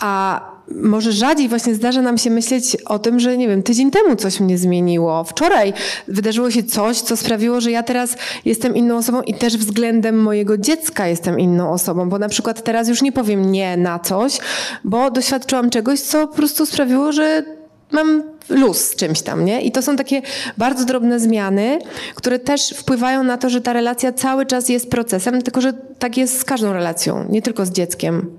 A 0.00 0.40
może 0.74 1.12
rzadziej 1.12 1.48
właśnie 1.48 1.74
zdarza 1.74 2.02
nam 2.02 2.18
się 2.18 2.30
myśleć 2.30 2.76
o 2.86 2.98
tym, 2.98 3.20
że 3.20 3.36
nie 3.36 3.48
wiem, 3.48 3.62
tydzień 3.62 3.90
temu 3.90 4.16
coś 4.16 4.40
mnie 4.40 4.58
zmieniło. 4.58 5.24
Wczoraj 5.24 5.72
wydarzyło 6.08 6.50
się 6.50 6.62
coś, 6.62 7.00
co 7.00 7.16
sprawiło, 7.16 7.60
że 7.60 7.70
ja 7.70 7.82
teraz 7.82 8.16
jestem 8.44 8.76
inną 8.76 8.96
osobą 8.96 9.22
i 9.22 9.34
też 9.34 9.56
względem 9.56 10.22
mojego 10.22 10.58
dziecka 10.58 11.06
jestem 11.06 11.40
inną 11.40 11.72
osobą, 11.72 12.08
bo 12.08 12.18
na 12.18 12.28
przykład 12.28 12.64
teraz 12.64 12.88
już 12.88 13.02
nie 13.02 13.12
powiem 13.12 13.52
nie 13.52 13.76
na 13.76 13.98
coś, 13.98 14.38
bo 14.84 15.10
doświadczyłam 15.10 15.70
czegoś, 15.70 16.00
co 16.00 16.28
po 16.28 16.34
prostu 16.34 16.66
sprawiło, 16.66 17.12
że 17.12 17.44
mam 17.92 18.22
luz 18.48 18.78
z 18.78 18.96
czymś 18.96 19.22
tam, 19.22 19.44
nie? 19.44 19.62
I 19.62 19.72
to 19.72 19.82
są 19.82 19.96
takie 19.96 20.22
bardzo 20.58 20.84
drobne 20.84 21.20
zmiany, 21.20 21.78
które 22.14 22.38
też 22.38 22.70
wpływają 22.70 23.24
na 23.24 23.38
to, 23.38 23.50
że 23.50 23.60
ta 23.60 23.72
relacja 23.72 24.12
cały 24.12 24.46
czas 24.46 24.68
jest 24.68 24.90
procesem, 24.90 25.42
tylko 25.42 25.60
że 25.60 25.72
tak 25.98 26.16
jest 26.16 26.40
z 26.40 26.44
każdą 26.44 26.72
relacją, 26.72 27.26
nie 27.28 27.42
tylko 27.42 27.66
z 27.66 27.70
dzieckiem. 27.70 28.30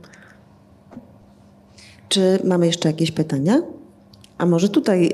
Czy 2.11 2.39
mamy 2.43 2.65
jeszcze 2.65 2.89
jakieś 2.89 3.11
pytania? 3.11 3.61
A 4.37 4.45
może 4.45 4.69
tutaj 4.69 5.05
y, 5.05 5.11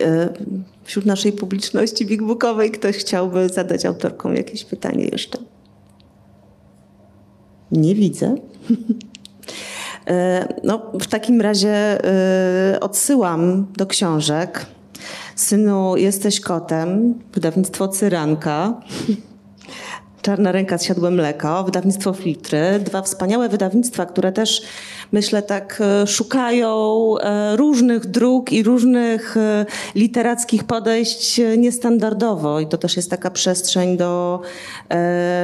wśród 0.84 1.06
naszej 1.06 1.32
publiczności 1.32 2.06
bigbookowej 2.06 2.72
ktoś 2.72 2.98
chciałby 2.98 3.50
zadać 3.50 3.86
autorkom 3.86 4.36
jakieś 4.36 4.64
pytanie 4.64 5.06
jeszcze? 5.06 5.38
Nie 7.72 7.96
widzę. 7.96 8.36
E, 10.08 10.48
No, 10.64 10.92
w 10.94 11.08
takim 11.08 11.42
razie 11.42 12.06
e, 12.74 12.80
odsyłam 12.80 13.68
do 13.78 13.86
książek. 13.86 14.66
Synu, 15.36 15.98
jesteś 15.98 16.40
kotem, 16.40 17.14
wydawnictwo 17.34 17.88
Cyranka. 17.88 18.82
Czarna 20.22 20.52
ręka 20.52 20.78
z 20.78 20.98
mleko, 21.12 21.64
wydawnictwo 21.64 22.14
Filtry. 22.14 22.80
Dwa 22.80 23.02
wspaniałe 23.02 23.50
wydawnictwa, 23.50 24.06
które 24.06 24.32
też 24.32 24.62
myślę 25.12 25.42
tak 25.42 25.82
e, 25.82 26.08
szukają 26.08 27.14
e, 27.18 27.56
różnych 27.56 28.06
dróg 28.06 28.52
i 28.52 28.64
różnych 28.64 29.38
e, 29.38 29.66
literackich 29.96 30.64
podejść 30.64 31.42
niestandardowo. 31.58 32.60
I 32.60 32.68
to 32.68 32.78
też 32.78 32.96
jest 32.96 33.10
taka 33.10 33.32
przestrzeń 33.32 33.98
do, 33.98 34.42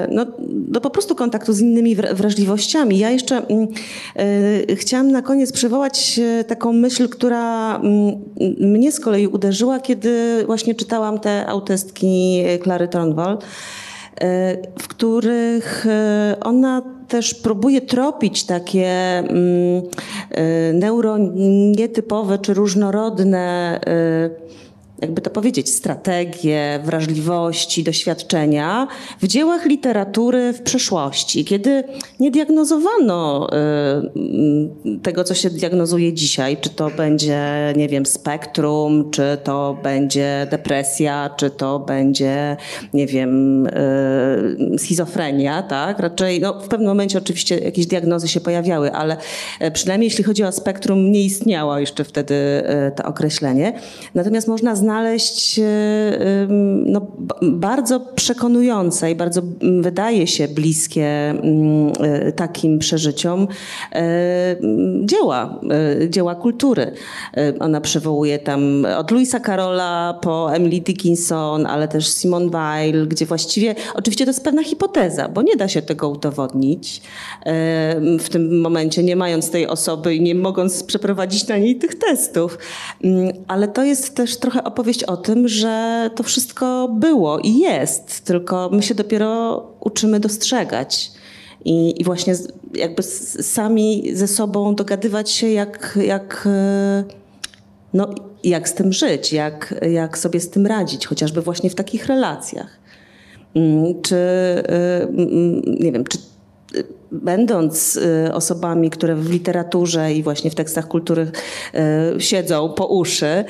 no, 0.10 0.26
do 0.48 0.81
po 0.81 0.90
prostu 0.90 1.15
kontaktu 1.15 1.53
z 1.53 1.60
innymi 1.60 1.95
wra- 1.95 2.14
wrażliwościami. 2.14 2.98
Ja 2.98 3.10
jeszcze 3.10 3.38
mm, 3.48 3.68
chciałam 4.76 5.11
na 5.11 5.22
koniec 5.22 5.52
przywołać 5.52 6.19
taką 6.48 6.73
myśl, 6.73 7.10
która 7.10 7.76
mm, 7.76 8.19
mnie 8.60 8.91
z 8.91 8.99
kolei 8.99 9.27
uderzyła, 9.27 9.80
kiedy 9.80 10.44
właśnie 10.45 10.76
czytałam 10.76 11.19
te 11.19 11.48
autystki 11.48 12.44
Klary 12.61 12.88
Tronwald 12.88 13.45
w 14.80 14.88
których 14.88 15.85
e, 15.88 16.35
ona 16.41 16.81
też 17.07 17.34
próbuje 17.34 17.81
tropić 17.81 18.44
takie 18.44 18.90
mm, 18.90 19.81
e, 20.31 20.73
neuronietypowe 20.73 22.40
czy 22.40 22.53
różnorodne, 22.53 23.80
jakby 25.03 25.21
to 25.21 25.30
powiedzieć, 25.30 25.69
strategie, 25.69 26.80
wrażliwości, 26.84 27.84
doświadczenia 27.84 28.88
w 29.21 29.27
dziełach 29.27 29.65
literatury 29.65 30.53
w 30.53 30.61
przeszłości, 30.61 31.45
kiedy 31.45 31.84
nie 32.19 32.31
diagnozowano 32.31 33.49
mm, 33.51 34.69
tego, 35.03 35.23
co 35.23 35.34
się 35.34 35.49
diagnozuje 35.49 36.13
dzisiaj, 36.13 36.57
czy 36.57 36.69
to 36.69 36.89
będzie, 36.89 37.43
nie 37.75 37.89
wiem, 37.89 38.05
spektrum, 38.05 39.11
czy 39.11 39.38
to 39.43 39.77
będzie 39.84 40.47
depresja, 40.51 41.30
czy 41.38 41.49
to 41.49 41.80
będzie, 41.80 42.57
nie 42.93 43.07
wiem, 43.07 43.67
e, 43.67 44.77
schizofrenia, 44.77 45.63
tak? 45.63 45.99
Raczej, 45.99 46.41
no, 46.41 46.59
w 46.59 46.67
pewnym 46.67 46.89
momencie 46.89 47.17
oczywiście 47.17 47.57
jakieś 47.57 47.85
diagnozy 47.85 48.27
się 48.27 48.41
pojawiały, 48.41 48.91
ale 48.91 49.17
e, 49.59 49.71
przynajmniej 49.71 50.07
jeśli 50.07 50.23
chodzi 50.23 50.43
o 50.43 50.51
spektrum, 50.51 51.11
nie 51.11 51.21
istniało 51.21 51.80
jeszcze 51.80 52.03
wtedy 52.03 52.35
e, 52.35 52.91
to 52.91 53.03
określenie. 53.03 53.73
Natomiast 54.15 54.47
można 54.47 54.75
znaleźć 54.75 54.93
e, 54.98 56.41
ym, 56.41 56.91
no, 56.91 57.07
bardzo 57.41 57.99
przekonujące 57.99 59.11
i 59.11 59.15
bardzo 59.15 59.41
wydaje 59.82 60.28
się 60.28 60.48
bliskie 60.48 61.06
e, 61.06 62.32
takim 62.32 62.80
przeżyciom 62.80 63.48
e, 63.91 64.56
dzieła, 65.06 65.60
e, 66.03 66.10
dzieła 66.10 66.36
kultury. 66.36 66.91
E, 67.38 67.53
Ona 67.60 67.82
przywołuje 67.82 68.40
tam 68.40 68.86
od 68.98 69.11
Louisa 69.11 69.40
Carola 69.40 70.20
po 70.22 70.56
Emily 70.56 70.82
Dickinson, 70.82 71.65
ale 71.65 71.88
też 71.88 72.07
Simone 72.07 72.49
Weil, 72.49 73.07
gdzie 73.07 73.26
właściwie, 73.26 73.76
oczywiście 73.94 74.26
to 74.26 74.30
jest 74.30 74.44
pewna 74.44 74.64
hipoteza, 74.64 75.30
bo 75.30 75.41
nie 75.41 75.56
da 75.56 75.68
się 75.68 75.82
tego 75.82 76.10
udowodnić 76.10 77.02
e, 77.45 77.95
w 78.20 78.30
tym 78.30 78.61
momencie, 78.61 79.03
nie 79.03 79.15
mając 79.15 79.52
tej 79.52 79.68
osoby 79.68 80.15
i 80.15 80.22
nie 80.22 80.36
mogąc 80.36 80.84
przeprowadzić 80.84 81.48
na 81.48 81.57
niej 81.57 81.76
tych 81.76 81.95
testów. 81.95 82.57
Ale 83.48 83.68
to 83.68 83.84
jest 83.84 84.15
też 84.15 84.38
trochę 84.38 84.64
opowieść 84.84 85.03
o 85.03 85.18
tym, 85.18 85.47
że 85.47 86.10
to 86.15 86.23
wszystko 86.23 86.89
było 86.99 87.39
i 87.39 87.57
jest, 87.57 88.22
tylko 88.22 88.69
my 88.72 88.84
się 88.84 88.95
dopiero 88.95 89.64
uczymy 89.80 90.19
dostrzegać. 90.19 91.11
I, 91.65 92.01
i 92.01 92.03
właśnie 92.03 92.35
jakby 92.73 93.03
sami 93.03 94.15
ze 94.15 94.27
sobą 94.27 94.76
dogadywać 94.76 95.31
się, 95.31 95.49
jak, 95.49 95.99
jak, 96.05 96.47
e, 96.51 97.03
no, 97.93 98.10
jak 98.43 98.69
z 98.69 98.73
tym 98.73 98.93
żyć, 98.93 99.34
jak, 99.34 99.76
jak 99.91 100.18
sobie 100.18 100.39
z 100.39 100.49
tym 100.49 100.68
radzić, 100.68 101.07
chociażby 101.07 101.41
właśnie 101.41 101.69
w 101.69 101.76
takich 101.76 102.05
relacjach. 102.05 102.80
Mm, 103.55 104.01
Czy, 104.01 104.15
mm, 104.68 105.61
nie 105.80 105.91
wiem, 105.91 106.03
czy 106.03 106.18
y, 106.76 106.84
będąc 107.11 107.99
osobami, 108.34 108.89
które 108.89 109.15
w 109.15 109.30
literaturze 109.30 110.14
i 110.14 110.23
właśnie 110.23 110.51
w 110.51 110.55
tekstach 110.55 110.88
kultury 110.88 111.31
siedzą 112.19 112.69
po 112.69 112.88
uszy, 112.88 113.45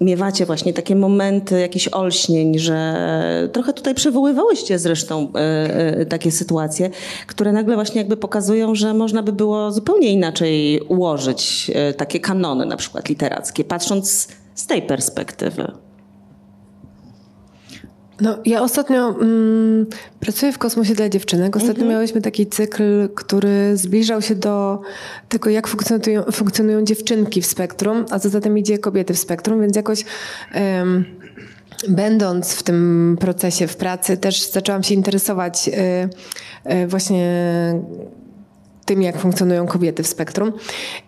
miewacie 0.00 0.46
właśnie 0.46 0.72
takie 0.72 0.96
momenty 0.96 1.60
jakichś 1.60 1.88
olśnień, 1.88 2.58
że 2.58 3.48
trochę 3.52 3.72
tutaj 3.72 3.94
przywoływałyście 3.94 4.78
zresztą 4.78 5.32
e, 5.34 5.38
e, 5.98 6.06
takie 6.06 6.32
sytuacje, 6.32 6.90
które 7.26 7.52
nagle 7.52 7.74
właśnie 7.74 8.00
jakby 8.00 8.16
pokazują, 8.16 8.74
że 8.74 8.94
można 8.94 9.22
by 9.22 9.32
było 9.32 9.72
zupełnie 9.72 10.12
inaczej 10.12 10.80
ułożyć 10.80 11.70
e, 11.74 11.94
takie 11.94 12.20
kanony 12.20 12.66
na 12.66 12.76
przykład 12.76 13.08
literackie, 13.08 13.64
patrząc 13.64 14.28
z 14.54 14.66
tej 14.66 14.82
perspektywy. 14.82 15.85
No, 18.20 18.38
ja 18.44 18.62
ostatnio 18.62 19.08
mm, 19.08 19.86
pracuję 20.20 20.52
w 20.52 20.58
Kosmosie 20.58 20.94
dla 20.94 21.08
dziewczynek. 21.08 21.56
Ostatnio 21.56 21.82
Mhm. 21.82 21.90
miałyśmy 21.90 22.22
taki 22.22 22.46
cykl, 22.46 23.08
który 23.14 23.76
zbliżał 23.76 24.22
się 24.22 24.34
do 24.34 24.80
tego, 25.28 25.50
jak 25.50 25.68
funkcjonują, 25.68 26.22
funkcjonują 26.32 26.84
dziewczynki 26.84 27.42
w 27.42 27.46
spektrum, 27.46 28.04
a 28.10 28.18
co 28.18 28.28
za 28.28 28.40
tym 28.40 28.58
idzie 28.58 28.78
kobiety 28.78 29.14
w 29.14 29.18
spektrum, 29.18 29.60
więc 29.60 29.76
jakoś 29.76 30.04
będąc 31.88 32.54
w 32.54 32.62
tym 32.62 33.16
procesie 33.20 33.66
w 33.66 33.76
pracy 33.76 34.16
też 34.16 34.50
zaczęłam 34.50 34.82
się 34.82 34.94
interesować 34.94 35.68
y, 35.68 35.72
y, 36.72 36.86
właśnie 36.86 37.30
tym, 38.84 39.02
jak 39.02 39.18
funkcjonują 39.18 39.66
kobiety 39.66 40.02
w 40.02 40.06
spektrum. 40.06 40.52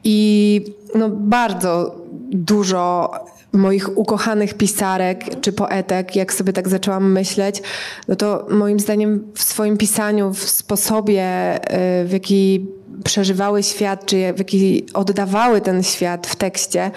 I 0.05 0.64
no, 0.94 1.09
bardzo 1.09 1.97
dużo 2.30 3.10
moich 3.52 3.98
ukochanych 3.98 4.54
pisarek 4.54 5.40
czy 5.40 5.52
poetek, 5.52 6.16
jak 6.16 6.32
sobie 6.32 6.52
tak 6.52 6.68
zaczęłam 6.68 7.12
myśleć, 7.12 7.62
no 8.08 8.16
to 8.16 8.46
moim 8.50 8.80
zdaniem 8.80 9.32
w 9.34 9.42
swoim 9.42 9.76
pisaniu, 9.76 10.32
w 10.32 10.50
sposobie, 10.50 11.56
y, 12.02 12.08
w 12.08 12.12
jaki 12.12 12.66
przeżywały 13.05 13.62
świat, 13.62 14.06
czy 14.06 14.32
w 14.32 14.39
jaki 14.39 14.86
oddawały 14.94 15.60
ten 15.60 15.82
świat 15.82 16.27
w 16.27 16.36
tekście, 16.36 16.90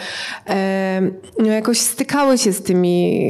e, 0.49 1.01
no 1.39 1.47
jakoś 1.47 1.79
stykały 1.79 2.37
się 2.37 2.53
z 2.53 2.61
tymi 2.61 3.27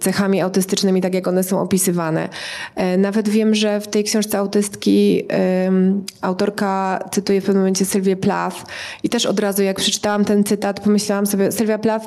cechami 0.00 0.40
autystycznymi, 0.40 1.00
tak 1.00 1.14
jak 1.14 1.28
one 1.28 1.42
są 1.42 1.60
opisywane. 1.60 2.28
E, 2.76 2.96
Nawet 2.96 3.28
wiem, 3.28 3.54
że 3.54 3.80
w 3.80 3.88
tej 3.88 4.04
książce 4.04 4.38
autystki 4.38 5.22
autorka 6.20 7.04
cytuje 7.12 7.40
w 7.40 7.44
pewnym 7.44 7.62
momencie 7.62 7.84
Sylwię 7.84 8.16
Plath 8.16 8.56
i 9.02 9.08
też 9.08 9.26
od 9.26 9.40
razu 9.40 9.62
jak 9.62 9.76
przeczytałam 9.76 10.24
ten 10.24 10.44
cytat, 10.44 10.80
pomyślałam 10.80 11.26
sobie, 11.26 11.52
Sylwia 11.52 11.78
Plath 11.78 12.06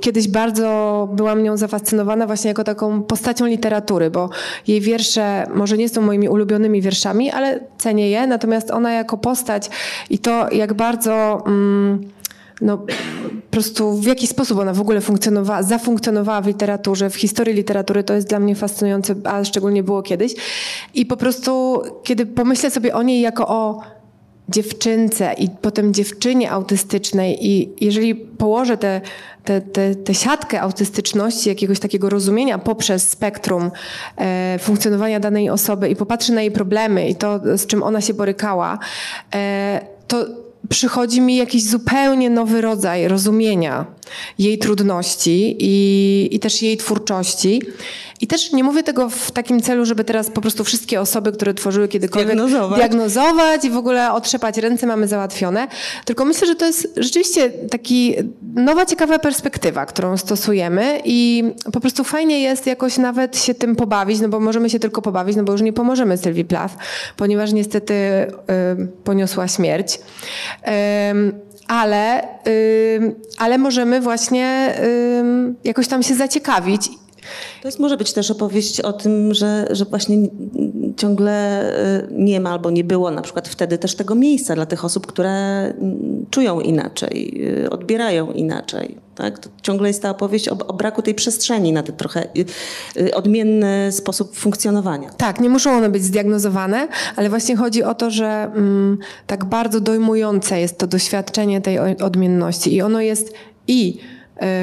kiedyś 0.00 0.28
bardzo 0.28 1.08
byłam 1.12 1.42
nią 1.42 1.56
zafascynowana 1.56 2.26
właśnie 2.26 2.48
jako 2.48 2.64
taką 2.64 3.02
postacią 3.02 3.46
literatury, 3.46 4.10
bo 4.10 4.30
jej 4.66 4.80
wiersze 4.80 5.46
może 5.54 5.78
nie 5.78 5.88
są 5.88 6.02
moimi 6.02 6.28
ulubionymi 6.28 6.82
wierszami, 6.82 7.30
ale 7.30 7.60
cenię 7.78 8.10
je, 8.10 8.26
natomiast 8.26 8.70
ona 8.70 8.89
jako 8.92 9.18
postać 9.18 9.70
i 10.10 10.18
to 10.18 10.50
jak 10.52 10.74
bardzo... 10.74 11.42
Mm, 11.46 12.10
no, 12.60 12.78
po 12.78 13.50
prostu 13.50 13.92
w 13.92 14.06
jaki 14.06 14.26
sposób 14.26 14.58
ona 14.58 14.72
w 14.72 14.80
ogóle 14.80 15.00
funkcjonowała, 15.00 15.62
zafunkcjonowała 15.62 16.40
w 16.40 16.46
literaturze, 16.46 17.10
w 17.10 17.16
historii 17.16 17.54
literatury, 17.54 18.04
to 18.04 18.14
jest 18.14 18.28
dla 18.28 18.38
mnie 18.38 18.54
fascynujące, 18.54 19.14
a 19.24 19.44
szczególnie 19.44 19.82
było 19.82 20.02
kiedyś. 20.02 20.34
I 20.94 21.06
po 21.06 21.16
prostu, 21.16 21.82
kiedy 22.02 22.26
pomyślę 22.26 22.70
sobie 22.70 22.94
o 22.94 23.02
niej 23.02 23.20
jako 23.20 23.48
o 23.48 23.80
dziewczynce 24.48 25.32
i 25.38 25.48
potem 25.62 25.94
dziewczynie 25.94 26.50
autystycznej 26.50 27.46
i 27.46 27.68
jeżeli 27.80 28.14
położę 28.14 28.76
tę 28.76 29.00
te, 29.44 29.60
te, 29.60 29.94
te 29.94 30.14
siatkę 30.14 30.60
autystyczności, 30.60 31.48
jakiegoś 31.48 31.80
takiego 31.80 32.10
rozumienia 32.10 32.58
poprzez 32.58 33.08
spektrum 33.08 33.70
e, 34.16 34.58
funkcjonowania 34.60 35.20
danej 35.20 35.50
osoby 35.50 35.88
i 35.88 35.96
popatrzę 35.96 36.32
na 36.32 36.42
jej 36.42 36.50
problemy 36.50 37.08
i 37.08 37.14
to, 37.14 37.40
z 37.58 37.66
czym 37.66 37.82
ona 37.82 38.00
się 38.00 38.14
borykała, 38.14 38.78
e, 39.34 39.80
to 40.08 40.26
przychodzi 40.68 41.20
mi 41.20 41.36
jakiś 41.36 41.64
zupełnie 41.64 42.30
nowy 42.30 42.60
rodzaj 42.60 43.08
rozumienia 43.08 43.86
jej 44.38 44.58
trudności 44.58 45.56
i, 45.58 46.28
i 46.32 46.40
też 46.40 46.62
jej 46.62 46.76
twórczości. 46.76 47.62
I 48.20 48.26
też 48.26 48.52
nie 48.52 48.64
mówię 48.64 48.82
tego 48.82 49.08
w 49.08 49.30
takim 49.30 49.60
celu, 49.62 49.84
żeby 49.84 50.04
teraz 50.04 50.30
po 50.30 50.40
prostu 50.40 50.64
wszystkie 50.64 51.00
osoby, 51.00 51.32
które 51.32 51.54
tworzyły 51.54 51.88
kiedykolwiek 51.88 52.36
Diagnozować. 52.36 52.78
diagnozować 52.78 53.64
i 53.64 53.70
w 53.70 53.76
ogóle 53.76 54.12
otrzepać 54.12 54.58
ręce 54.58 54.86
mamy 54.86 55.08
załatwione. 55.08 55.68
Tylko 56.04 56.24
myślę, 56.24 56.46
że 56.46 56.54
to 56.54 56.66
jest 56.66 56.88
rzeczywiście 56.96 57.50
taki 57.50 58.14
nowa, 58.54 58.86
ciekawa 58.86 59.18
perspektywa, 59.18 59.86
którą 59.86 60.16
stosujemy 60.16 61.00
i 61.04 61.44
po 61.72 61.80
prostu 61.80 62.04
fajnie 62.04 62.40
jest 62.40 62.66
jakoś 62.66 62.98
nawet 62.98 63.38
się 63.38 63.54
tym 63.54 63.76
pobawić, 63.76 64.20
no 64.20 64.28
bo 64.28 64.40
możemy 64.40 64.70
się 64.70 64.78
tylko 64.78 65.02
pobawić, 65.02 65.36
no 65.36 65.42
bo 65.42 65.52
już 65.52 65.62
nie 65.62 65.72
pomożemy 65.72 66.16
Sylwii 66.16 66.44
Plath, 66.44 66.74
ponieważ 67.16 67.52
niestety 67.52 67.94
y, 67.94 68.28
poniosła 69.04 69.48
śmierć. 69.48 70.00
Ym, 71.10 71.32
ale, 71.68 72.28
ale 73.38 73.58
możemy 73.58 74.00
właśnie 74.00 74.74
jakoś 75.64 75.88
tam 75.88 76.02
się 76.02 76.14
zaciekawić 76.14 76.90
To 77.62 77.68
jest, 77.68 77.78
może 77.78 77.96
być 77.96 78.12
też 78.12 78.30
opowieść 78.30 78.80
o 78.80 78.92
tym, 78.92 79.34
że, 79.34 79.66
że 79.70 79.84
właśnie 79.84 80.16
ciągle 80.96 81.64
y, 82.00 82.08
nie 82.10 82.40
ma 82.40 82.50
albo 82.50 82.70
nie 82.70 82.84
było 82.84 83.10
na 83.10 83.22
przykład 83.22 83.48
wtedy 83.48 83.78
też 83.78 83.94
tego 83.94 84.14
miejsca 84.14 84.54
dla 84.54 84.66
tych 84.66 84.84
osób, 84.84 85.06
które 85.06 85.30
mm, 85.30 86.26
czują 86.30 86.60
inaczej, 86.60 87.44
y, 87.64 87.70
odbierają 87.70 88.32
inaczej. 88.32 88.96
Tak? 89.14 89.38
To 89.38 89.50
ciągle 89.62 89.88
jest 89.88 90.02
ta 90.02 90.10
opowieść 90.10 90.48
o, 90.48 90.56
o 90.66 90.72
braku 90.72 91.02
tej 91.02 91.14
przestrzeni 91.14 91.72
na 91.72 91.82
ten 91.82 91.96
trochę 91.96 92.26
y, 92.96 93.14
odmienny 93.14 93.92
sposób 93.92 94.36
funkcjonowania. 94.36 95.10
Tak, 95.10 95.40
nie 95.40 95.48
muszą 95.48 95.76
one 95.76 95.90
być 95.90 96.04
zdiagnozowane, 96.04 96.88
ale 97.16 97.28
właśnie 97.28 97.56
chodzi 97.56 97.82
o 97.82 97.94
to, 97.94 98.10
że 98.10 98.50
mm, 98.54 98.98
tak 99.26 99.44
bardzo 99.44 99.80
dojmujące 99.80 100.60
jest 100.60 100.78
to 100.78 100.86
doświadczenie 100.86 101.60
tej 101.60 101.78
odmienności 101.78 102.74
i 102.74 102.82
ono 102.82 103.00
jest 103.00 103.34
i 103.68 103.98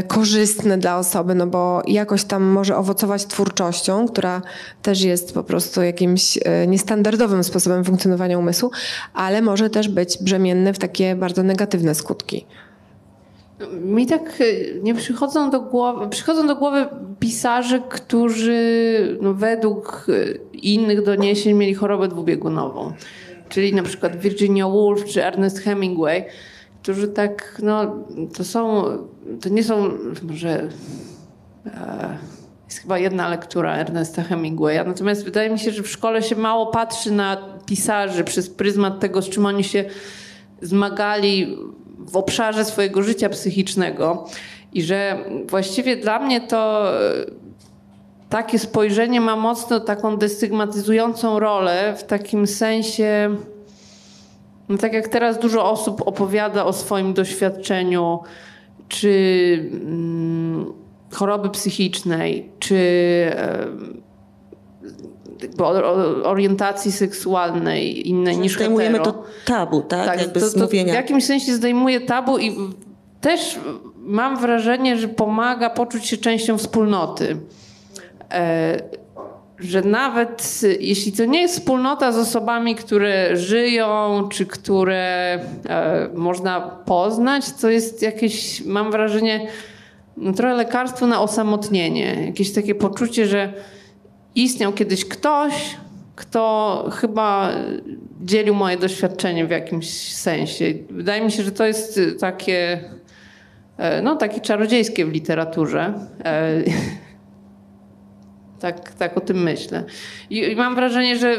korzystne 0.07 0.77
dla 0.77 0.97
osoby, 0.97 1.35
no 1.35 1.47
bo 1.47 1.81
jakoś 1.87 2.23
tam 2.23 2.43
może 2.43 2.77
owocować 2.77 3.25
twórczością, 3.25 4.07
która 4.07 4.41
też 4.81 5.01
jest 5.01 5.33
po 5.33 5.43
prostu 5.43 5.81
jakimś 5.81 6.39
e, 6.45 6.67
niestandardowym 6.67 7.43
sposobem 7.43 7.83
funkcjonowania 7.83 8.39
umysłu, 8.39 8.71
ale 9.13 9.41
może 9.41 9.69
też 9.69 9.89
być 9.89 10.17
brzemienne 10.21 10.73
w 10.73 10.79
takie 10.79 11.15
bardzo 11.15 11.43
negatywne 11.43 11.95
skutki. 11.95 12.45
Mi 13.81 14.07
tak 14.07 14.41
y, 14.41 14.79
nie 14.83 14.95
przychodzą 14.95 15.49
do 15.49 15.61
głowy, 15.61 16.09
przychodzą 16.09 16.47
do 16.47 16.55
głowy 16.55 16.87
pisarze, 17.19 17.81
którzy 17.89 19.17
no, 19.21 19.33
według 19.33 20.07
innych 20.53 21.03
doniesień 21.03 21.57
mieli 21.57 21.73
chorobę 21.73 22.07
dwubiegunową. 22.07 22.93
Czyli 23.49 23.73
na 23.73 23.83
przykład 23.83 24.19
Virginia 24.19 24.67
Woolf 24.67 25.05
czy 25.05 25.25
Ernest 25.25 25.59
Hemingway, 25.59 26.25
którzy 26.87 27.07
tak, 27.07 27.57
no 27.63 27.95
to 28.37 28.43
są, 28.43 28.83
to 29.41 29.49
nie 29.49 29.63
są 29.63 29.91
może 30.23 30.69
e, 31.65 32.17
jest 32.65 32.79
chyba 32.79 32.99
jedna 32.99 33.29
lektura 33.29 33.75
Ernesta 33.77 34.23
Hemingwaya. 34.23 34.83
Natomiast 34.85 35.25
wydaje 35.25 35.49
mi 35.49 35.59
się, 35.59 35.71
że 35.71 35.83
w 35.83 35.89
szkole 35.89 36.23
się 36.23 36.35
mało 36.35 36.67
patrzy 36.67 37.11
na 37.11 37.37
pisarzy 37.65 38.23
przez 38.23 38.49
pryzmat 38.49 38.99
tego, 38.99 39.21
z 39.21 39.29
czym 39.29 39.45
oni 39.45 39.63
się 39.63 39.85
zmagali 40.61 41.57
w 41.99 42.17
obszarze 42.17 42.65
swojego 42.65 43.03
życia 43.03 43.29
psychicznego. 43.29 44.25
I 44.73 44.83
że 44.83 45.17
właściwie 45.47 45.97
dla 45.97 46.19
mnie 46.19 46.41
to 46.41 46.91
e, 47.01 47.25
takie 48.29 48.59
spojrzenie 48.59 49.21
ma 49.21 49.35
mocno 49.35 49.79
taką 49.79 50.17
destygmatyzującą 50.17 51.39
rolę 51.39 51.95
w 51.97 52.03
takim 52.03 52.47
sensie. 52.47 53.35
No 54.69 54.77
tak 54.77 54.93
jak 54.93 55.07
teraz 55.07 55.39
dużo 55.39 55.71
osób 55.71 56.01
opowiada 56.07 56.65
o 56.65 56.73
swoim 56.73 57.13
doświadczeniu, 57.13 58.19
czy 58.87 59.69
mm, 59.71 60.73
choroby 61.13 61.49
psychicznej, 61.49 62.49
czy 62.59 62.77
o- 65.59 65.63
o- 65.69 66.23
orientacji 66.23 66.91
seksualnej 66.91 68.09
innej 68.09 68.37
niż 68.37 68.55
Zdejmujemy 68.55 68.97
hetero. 68.97 69.11
to 69.13 69.23
tabu, 69.45 69.81
tak? 69.81 70.19
Jakby 70.21 70.39
to, 70.39 70.51
to 70.59 70.67
w 70.67 70.73
jakimś 70.73 71.25
sensie 71.25 71.53
zdejmuje 71.53 72.01
tabu 72.01 72.37
i 72.37 72.55
też 73.21 73.59
mam 73.97 74.37
wrażenie, 74.37 74.97
że 74.97 75.07
pomaga 75.07 75.69
poczuć 75.69 76.05
się 76.05 76.17
częścią 76.17 76.57
wspólnoty. 76.57 77.37
E, 78.31 78.79
że 79.59 79.81
nawet 79.81 80.61
jeśli 80.79 81.11
to 81.11 81.25
nie 81.25 81.41
jest 81.41 81.59
wspólnota 81.59 82.11
z 82.11 82.17
osobami, 82.17 82.75
które 82.75 83.37
żyją, 83.37 84.27
czy 84.31 84.45
które 84.45 85.39
e, 85.69 86.09
można 86.15 86.61
poznać, 86.61 87.51
to 87.61 87.69
jest 87.69 88.01
jakieś, 88.01 88.65
mam 88.65 88.91
wrażenie, 88.91 89.47
no, 90.17 90.33
trochę 90.33 90.55
lekarstwo 90.55 91.07
na 91.07 91.21
osamotnienie. 91.21 92.25
Jakieś 92.25 92.53
takie 92.53 92.75
poczucie, 92.75 93.27
że 93.27 93.53
istniał 94.35 94.73
kiedyś 94.73 95.05
ktoś, 95.05 95.75
kto 96.15 96.89
chyba 96.93 97.51
dzielił 98.21 98.55
moje 98.55 98.77
doświadczenie 98.77 99.45
w 99.45 99.49
jakimś 99.49 99.89
sensie. 100.13 100.65
Wydaje 100.89 101.25
mi 101.25 101.31
się, 101.31 101.43
że 101.43 101.51
to 101.51 101.65
jest 101.65 101.99
takie, 102.19 102.83
e, 103.77 104.01
no, 104.01 104.15
takie 104.15 104.41
czarodziejskie 104.41 105.05
w 105.05 105.11
literaturze. 105.11 105.93
E, 106.25 106.63
Tak, 108.59 108.93
tak 108.93 109.17
o 109.17 109.21
tym 109.21 109.43
myślę. 109.43 109.83
I, 110.29 110.51
I 110.51 110.55
mam 110.55 110.75
wrażenie, 110.75 111.17
że 111.17 111.37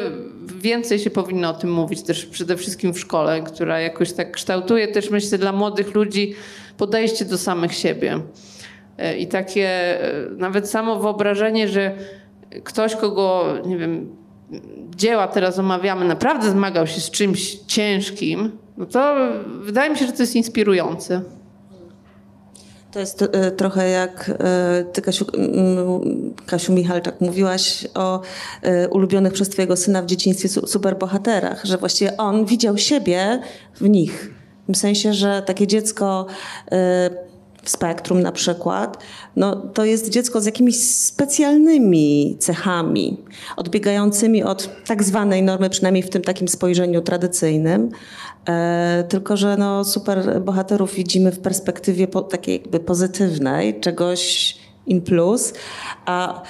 więcej 0.56 0.98
się 0.98 1.10
powinno 1.10 1.50
o 1.50 1.54
tym 1.54 1.72
mówić 1.72 2.02
też 2.02 2.26
przede 2.26 2.56
wszystkim 2.56 2.94
w 2.94 3.00
szkole, 3.00 3.42
która 3.42 3.80
jakoś 3.80 4.12
tak 4.12 4.32
kształtuje 4.32 4.88
też, 4.88 5.10
myślę, 5.10 5.38
dla 5.38 5.52
młodych 5.52 5.94
ludzi 5.94 6.34
podejście 6.76 7.24
do 7.24 7.38
samych 7.38 7.74
siebie. 7.74 8.20
E, 8.98 9.18
I 9.18 9.26
takie 9.26 9.68
e, 10.02 10.30
nawet 10.36 10.70
samo 10.70 10.96
wyobrażenie, 10.96 11.68
że 11.68 11.94
ktoś, 12.64 12.96
kogo, 12.96 13.54
nie 13.66 13.78
wiem, 13.78 14.16
dzieła 14.96 15.28
teraz 15.28 15.58
omawiamy, 15.58 16.04
naprawdę 16.04 16.50
zmagał 16.50 16.86
się 16.86 17.00
z 17.00 17.10
czymś 17.10 17.54
ciężkim, 17.54 18.52
no 18.76 18.86
to 18.86 19.16
wydaje 19.60 19.90
mi 19.90 19.98
się, 19.98 20.06
że 20.06 20.12
to 20.12 20.22
jest 20.22 20.36
inspirujące. 20.36 21.22
To 22.92 23.00
jest 23.00 23.22
e, 23.22 23.50
trochę 23.50 23.88
jak 23.88 24.30
e, 24.30 24.84
ty, 24.92 25.02
Kasiu, 25.02 25.26
Kasiu 26.46 26.72
Michalczak, 26.72 27.20
mówiłaś 27.20 27.86
o 27.94 28.20
e, 28.62 28.88
ulubionych 28.88 29.32
przez 29.32 29.48
twojego 29.48 29.76
syna 29.76 30.02
w 30.02 30.06
dzieciństwie 30.06 30.48
superbohaterach, 30.48 31.64
że 31.64 31.78
właściwie 31.78 32.16
on 32.16 32.44
widział 32.44 32.78
siebie 32.78 33.40
w 33.74 33.88
nich. 33.88 34.30
W 34.68 34.76
sensie, 34.76 35.14
że 35.14 35.42
takie 35.46 35.66
dziecko 35.66 36.26
spektrum 37.70 38.22
na 38.22 38.32
przykład, 38.32 39.04
no, 39.36 39.56
to 39.56 39.84
jest 39.84 40.10
dziecko 40.10 40.40
z 40.40 40.46
jakimiś 40.46 40.82
specjalnymi 40.82 42.36
cechami, 42.40 43.24
odbiegającymi 43.56 44.42
od 44.42 44.70
tak 44.86 45.04
zwanej 45.04 45.42
normy, 45.42 45.70
przynajmniej 45.70 46.02
w 46.02 46.10
tym 46.10 46.22
takim 46.22 46.48
spojrzeniu 46.48 47.00
tradycyjnym. 47.02 47.90
E, 48.48 49.04
tylko, 49.08 49.36
że 49.36 49.56
no, 49.56 49.84
super 49.84 50.40
bohaterów 50.40 50.94
widzimy 50.94 51.32
w 51.32 51.38
perspektywie 51.38 52.08
po, 52.08 52.22
takiej 52.22 52.60
jakby 52.60 52.80
pozytywnej, 52.80 53.80
czegoś 53.80 54.54
in 54.88 55.00
plus, 55.00 55.52
a 56.06 56.42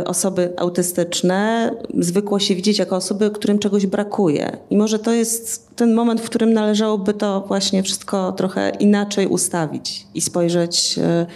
y, 0.00 0.04
osoby 0.04 0.52
autystyczne 0.56 1.70
zwykło 1.98 2.38
się 2.38 2.54
widzieć 2.54 2.78
jako 2.78 2.96
osoby, 2.96 3.30
którym 3.30 3.58
czegoś 3.58 3.86
brakuje. 3.86 4.56
I 4.70 4.76
może 4.76 4.98
to 4.98 5.12
jest 5.12 5.76
ten 5.76 5.94
moment, 5.94 6.20
w 6.20 6.24
którym 6.24 6.52
należałoby 6.52 7.14
to 7.14 7.44
właśnie 7.48 7.82
wszystko 7.82 8.32
trochę 8.32 8.70
inaczej 8.70 9.26
ustawić 9.26 10.06
i 10.14 10.20
spojrzeć 10.20 10.98
y, 10.98 11.26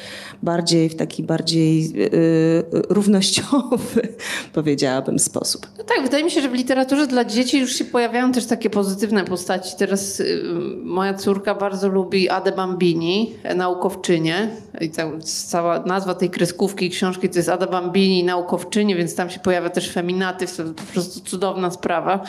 bardziej 0.43 0.89
w 0.89 0.97
taki 0.97 1.23
bardziej 1.23 1.93
y, 1.97 2.15
y 2.15 2.62
równościowy, 2.89 4.09
powiedziałabym, 4.52 5.19
sposób. 5.19 5.66
No 5.78 5.85
tak, 5.85 6.02
wydaje 6.02 6.24
mi 6.24 6.31
się, 6.31 6.40
że 6.40 6.48
w 6.48 6.55
literaturze 6.55 7.06
dla 7.06 7.24
dzieci 7.24 7.59
już 7.59 7.73
się 7.73 7.85
pojawiają 7.85 8.32
też 8.32 8.47
takie 8.47 8.70
pozytywne 8.70 9.24
postaci. 9.24 9.77
Teraz 9.78 10.20
y, 10.20 10.43
moja 10.82 11.15
córka 11.15 11.55
bardzo 11.55 11.89
lubi 11.89 12.28
Ade 12.28 12.52
Bambini, 12.52 13.35
naukowczynię. 13.56 14.48
I 14.81 14.90
ta, 14.90 15.10
cała 15.48 15.78
nazwa 15.78 16.15
tej 16.15 16.31
kreskówki 16.31 16.90
książki 16.90 17.28
to 17.28 17.39
jest 17.39 17.48
Ada 17.48 17.66
Bambini, 17.66 18.24
naukowczyni, 18.24 18.94
więc 18.94 19.15
tam 19.15 19.31
się 19.31 19.40
pojawia 19.40 19.70
też 19.70 19.93
feminatyw, 19.93 20.56
to 20.56 20.65
po 20.65 20.93
prostu 20.93 21.20
cudowna 21.20 21.70
sprawa. 21.70 22.20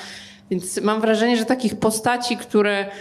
Więc 0.51 0.81
mam 0.81 1.01
wrażenie, 1.01 1.37
że 1.37 1.45
takich 1.45 1.75
postaci, 1.75 2.37
które 2.37 2.91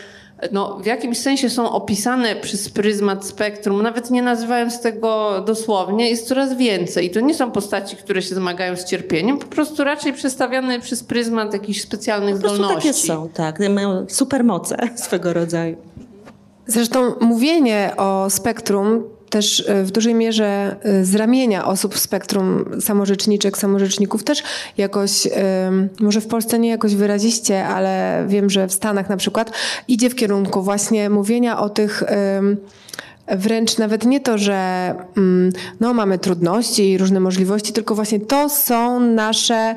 no, 0.53 0.79
w 0.79 0.87
jakimś 0.87 1.19
sensie 1.19 1.51
są 1.51 1.71
opisane 1.71 2.37
przez 2.37 2.69
pryzmat 2.69 3.27
spektrum, 3.27 3.83
nawet 3.83 4.11
nie 4.11 4.23
nazywając 4.23 4.81
tego 4.81 5.41
dosłownie, 5.47 6.11
jest 6.11 6.29
coraz 6.29 6.57
więcej. 6.57 7.07
I 7.07 7.11
to 7.11 7.21
nie 7.21 7.35
są 7.35 7.51
postaci, 7.51 7.97
które 7.97 8.23
się 8.23 8.35
zmagają 8.35 8.77
z 8.77 8.85
cierpieniem, 8.85 9.39
po 9.39 9.47
prostu 9.47 9.85
raczej 9.85 10.13
przedstawiane 10.13 10.81
przez 10.81 11.05
pryzmat 11.05 11.53
jakichś 11.53 11.81
specjalnych 11.81 12.35
po 12.35 12.39
zdolności. 12.39 12.75
takie 12.75 12.93
są, 12.93 13.29
tak. 13.29 13.59
Mają 13.71 14.07
supermoce 14.09 14.77
swego 15.07 15.33
rodzaju. 15.33 15.77
Zresztą 16.67 17.15
mówienie 17.21 17.93
o 17.97 18.31
spektrum 18.31 19.05
też 19.31 19.65
e, 19.69 19.85
w 19.85 19.91
dużej 19.91 20.15
mierze 20.15 20.77
e, 20.83 21.05
z 21.05 21.15
ramienia 21.15 21.67
osób 21.67 21.95
w 21.95 21.99
spektrum 21.99 22.65
samorzeczniczek, 22.81 23.59
samorzeczników 23.59 24.25
też 24.25 24.43
jakoś, 24.77 25.29
może 26.01 26.21
w 26.21 26.27
Polsce 26.27 26.59
nie 26.59 26.69
jakoś 26.69 26.95
wyraziście, 26.95 27.67
ale 27.67 28.25
wiem, 28.29 28.51
że 28.51 28.69
w 28.69 28.73
Stanach 28.73 29.09
na 29.09 29.17
przykład 29.17 29.51
idzie 29.89 30.11
w 30.11 30.15
kierunku 30.15 30.63
właśnie 30.63 31.11
mówienia 31.11 31.61
o 31.61 31.69
tych 31.69 32.03
wręcz 33.37 33.79
nawet 33.79 34.05
nie 34.05 34.21
to, 34.21 34.39
że 34.39 34.95
mm, 35.17 35.53
no, 35.81 35.95
mamy 35.95 36.19
trudności 36.19 36.91
i 36.91 36.99
różne 36.99 37.21
możliwości, 37.21 37.73
tylko 37.73 37.95
właśnie 37.95 38.21
to 38.21 38.49
są 38.49 39.01
nasze 39.01 39.77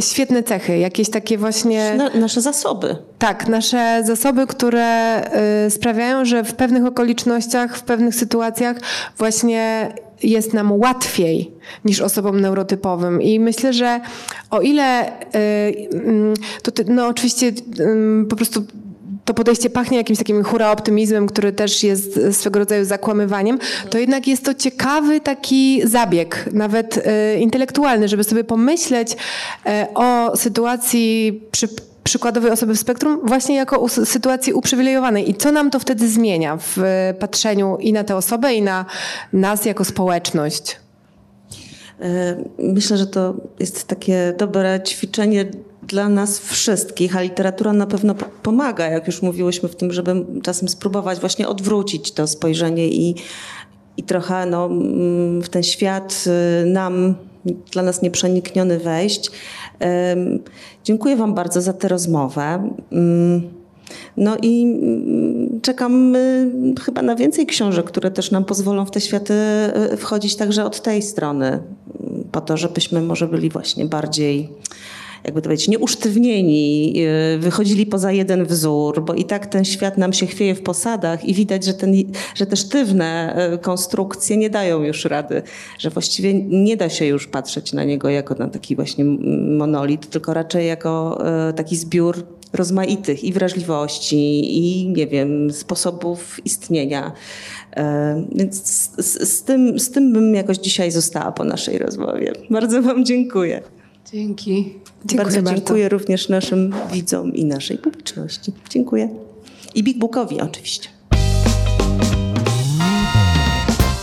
świetne 0.00 0.42
cechy, 0.42 0.78
jakieś 0.78 1.10
takie 1.10 1.38
właśnie. 1.38 1.94
Na, 1.94 2.10
nasze 2.10 2.40
zasoby. 2.40 2.96
Tak, 3.18 3.48
nasze 3.48 4.02
zasoby, 4.04 4.46
które 4.46 5.22
y, 5.66 5.70
sprawiają, 5.70 6.24
że 6.24 6.44
w 6.44 6.54
pewnych 6.54 6.86
okolicznościach, 6.86 7.76
w 7.76 7.82
pewnych 7.82 8.14
sytuacjach 8.14 8.76
właśnie 9.18 9.92
jest 10.22 10.54
nam 10.54 10.72
łatwiej 10.72 11.50
niż 11.84 12.00
osobom 12.00 12.40
neurotypowym. 12.40 13.22
I 13.22 13.40
myślę, 13.40 13.72
że 13.72 14.00
o 14.50 14.60
ile 14.60 15.08
y, 15.08 15.38
y, 15.38 16.34
to 16.62 16.82
no 16.88 17.06
oczywiście 17.06 17.46
y, 17.46 17.54
po 18.28 18.36
prostu 18.36 18.64
to 19.24 19.34
podejście 19.34 19.70
pachnie 19.70 19.98
jakimś 19.98 20.18
takim 20.18 20.44
hura 20.44 20.70
optymizmem, 20.70 21.26
który 21.26 21.52
też 21.52 21.84
jest 21.84 22.20
swego 22.32 22.58
rodzaju 22.58 22.84
zakłamywaniem, 22.84 23.58
to 23.90 23.98
jednak 23.98 24.26
jest 24.26 24.44
to 24.44 24.54
ciekawy 24.54 25.20
taki 25.20 25.82
zabieg, 25.84 26.48
nawet 26.52 27.06
e, 27.06 27.38
intelektualny, 27.38 28.08
żeby 28.08 28.24
sobie 28.24 28.44
pomyśleć 28.44 29.16
e, 29.66 29.86
o 29.94 30.36
sytuacji 30.36 31.40
przy 31.50 31.68
przykładowej 32.04 32.50
osoby 32.50 32.74
w 32.74 32.78
spektrum 32.78 33.20
właśnie 33.24 33.56
jako 33.56 33.88
sytuacji 33.88 34.52
uprzywilejowanej. 34.52 35.30
I 35.30 35.34
co 35.34 35.52
nam 35.52 35.70
to 35.70 35.78
wtedy 35.78 36.08
zmienia 36.08 36.58
w 36.60 36.76
patrzeniu 37.18 37.76
i 37.80 37.92
na 37.92 38.04
tę 38.04 38.16
osobę, 38.16 38.54
i 38.54 38.62
na 38.62 38.84
nas 39.32 39.64
jako 39.64 39.84
społeczność? 39.84 40.76
E, 42.00 42.36
myślę, 42.58 42.96
że 42.96 43.06
to 43.06 43.34
jest 43.60 43.84
takie 43.84 44.34
dobre 44.38 44.80
ćwiczenie 44.86 45.46
dla 45.82 46.08
nas 46.08 46.38
wszystkich, 46.38 47.16
a 47.16 47.20
literatura 47.20 47.72
na 47.72 47.86
pewno 47.86 48.14
pomaga, 48.42 48.86
jak 48.86 49.06
już 49.06 49.22
mówiłyśmy 49.22 49.68
w 49.68 49.76
tym, 49.76 49.92
żeby 49.92 50.24
czasem 50.42 50.68
spróbować 50.68 51.20
właśnie 51.20 51.48
odwrócić 51.48 52.12
to 52.12 52.26
spojrzenie 52.26 52.88
i, 52.88 53.14
i 53.96 54.02
trochę 54.02 54.46
no, 54.46 54.68
w 55.42 55.48
ten 55.48 55.62
świat 55.62 56.24
y, 56.62 56.66
nam, 56.66 57.14
dla 57.72 57.82
nas 57.82 58.02
nieprzenikniony 58.02 58.78
wejść. 58.78 59.30
Dziękuję 60.84 61.16
Wam 61.16 61.34
bardzo 61.34 61.60
za 61.60 61.72
tę 61.72 61.88
rozmowę. 61.88 62.74
No 64.16 64.36
i 64.42 64.62
mm, 64.62 65.60
czekam 65.60 66.16
chyba 66.84 67.02
na 67.02 67.16
więcej 67.16 67.46
książek, 67.46 67.86
które 67.86 68.10
też 68.10 68.30
nam 68.30 68.44
pozwolą 68.44 68.84
w 68.84 68.90
te 68.90 69.00
światy 69.00 69.34
y, 69.92 69.96
wchodzić 69.96 70.36
także 70.36 70.64
od 70.64 70.82
tej 70.82 71.02
strony, 71.02 71.62
po 72.32 72.40
to, 72.40 72.56
żebyśmy 72.56 73.00
może 73.00 73.28
byli 73.28 73.50
właśnie 73.50 73.86
bardziej 73.86 74.48
jakby 75.24 75.42
to 75.42 75.44
powiedzieć, 75.44 75.68
nieusztywnieni, 75.68 76.94
y, 77.34 77.38
wychodzili 77.38 77.86
poza 77.86 78.12
jeden 78.12 78.44
wzór, 78.44 79.04
bo 79.04 79.14
i 79.14 79.24
tak 79.24 79.46
ten 79.46 79.64
świat 79.64 79.98
nam 79.98 80.12
się 80.12 80.26
chwieje 80.26 80.54
w 80.54 80.62
posadach 80.62 81.24
i 81.24 81.34
widać, 81.34 81.64
że, 81.64 81.74
ten, 81.74 81.94
że 82.34 82.46
te 82.46 82.56
sztywne 82.56 83.36
y, 83.54 83.58
konstrukcje 83.58 84.36
nie 84.36 84.50
dają 84.50 84.82
już 84.82 85.04
rady, 85.04 85.42
że 85.78 85.90
właściwie 85.90 86.34
nie 86.34 86.76
da 86.76 86.88
się 86.88 87.06
już 87.06 87.26
patrzeć 87.26 87.72
na 87.72 87.84
niego 87.84 88.08
jako 88.08 88.34
na 88.34 88.48
taki 88.48 88.76
właśnie 88.76 89.04
monolit, 89.58 90.10
tylko 90.10 90.34
raczej 90.34 90.66
jako 90.66 91.24
y, 91.50 91.52
taki 91.52 91.76
zbiór 91.76 92.24
rozmaitych 92.52 93.24
i 93.24 93.32
wrażliwości, 93.32 94.58
i 94.58 94.88
nie 94.88 95.06
wiem, 95.06 95.52
sposobów 95.52 96.40
istnienia. 96.44 97.12
Więc 98.32 98.66
z, 98.66 99.28
z, 99.28 99.42
tym, 99.42 99.80
z 99.80 99.90
tym 99.90 100.12
bym 100.12 100.34
jakoś 100.34 100.58
dzisiaj 100.58 100.90
została 100.90 101.32
po 101.32 101.44
naszej 101.44 101.78
rozmowie. 101.78 102.32
Bardzo 102.50 102.82
Wam 102.82 103.04
dziękuję. 103.04 103.62
Dzięki. 104.12 104.74
Dziękuję 105.04 105.42
bardzo 105.42 105.54
dziękuję 105.54 105.84
bardzo. 105.84 105.98
również 105.98 106.28
naszym 106.28 106.74
widzom 106.92 107.34
i 107.34 107.44
naszej 107.44 107.78
publiczności. 107.78 108.52
Dziękuję. 108.70 109.08
I 109.74 109.82
Big 109.82 109.98
Bookowi 109.98 110.40
oczywiście. 110.40 110.88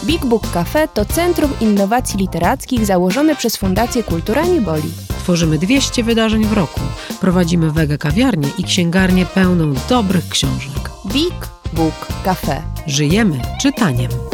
Big 0.06 0.26
Book 0.26 0.52
Cafe 0.52 0.88
to 0.88 1.06
Centrum 1.06 1.52
Innowacji 1.62 2.20
Literackich 2.20 2.86
założone 2.86 3.36
przez 3.36 3.58
Fundację 3.58 4.04
Kultura 4.04 4.46
Nie 4.46 4.62
Boli. 4.62 4.92
Tworzymy 5.24 5.58
200 5.58 6.04
wydarzeń 6.04 6.46
w 6.46 6.54
roku. 6.54 6.80
Prowadzimy 7.22 7.72
wege 7.72 7.98
kawiarnię 7.98 8.50
i 8.58 8.64
księgarnię 8.64 9.26
pełną 9.26 9.74
dobrych 9.90 10.30
książek. 10.30 10.90
Big 11.14 11.50
Book 11.74 12.08
Cafe. 12.24 12.62
Żyjemy 12.88 13.42
czytaniem. 13.62 14.29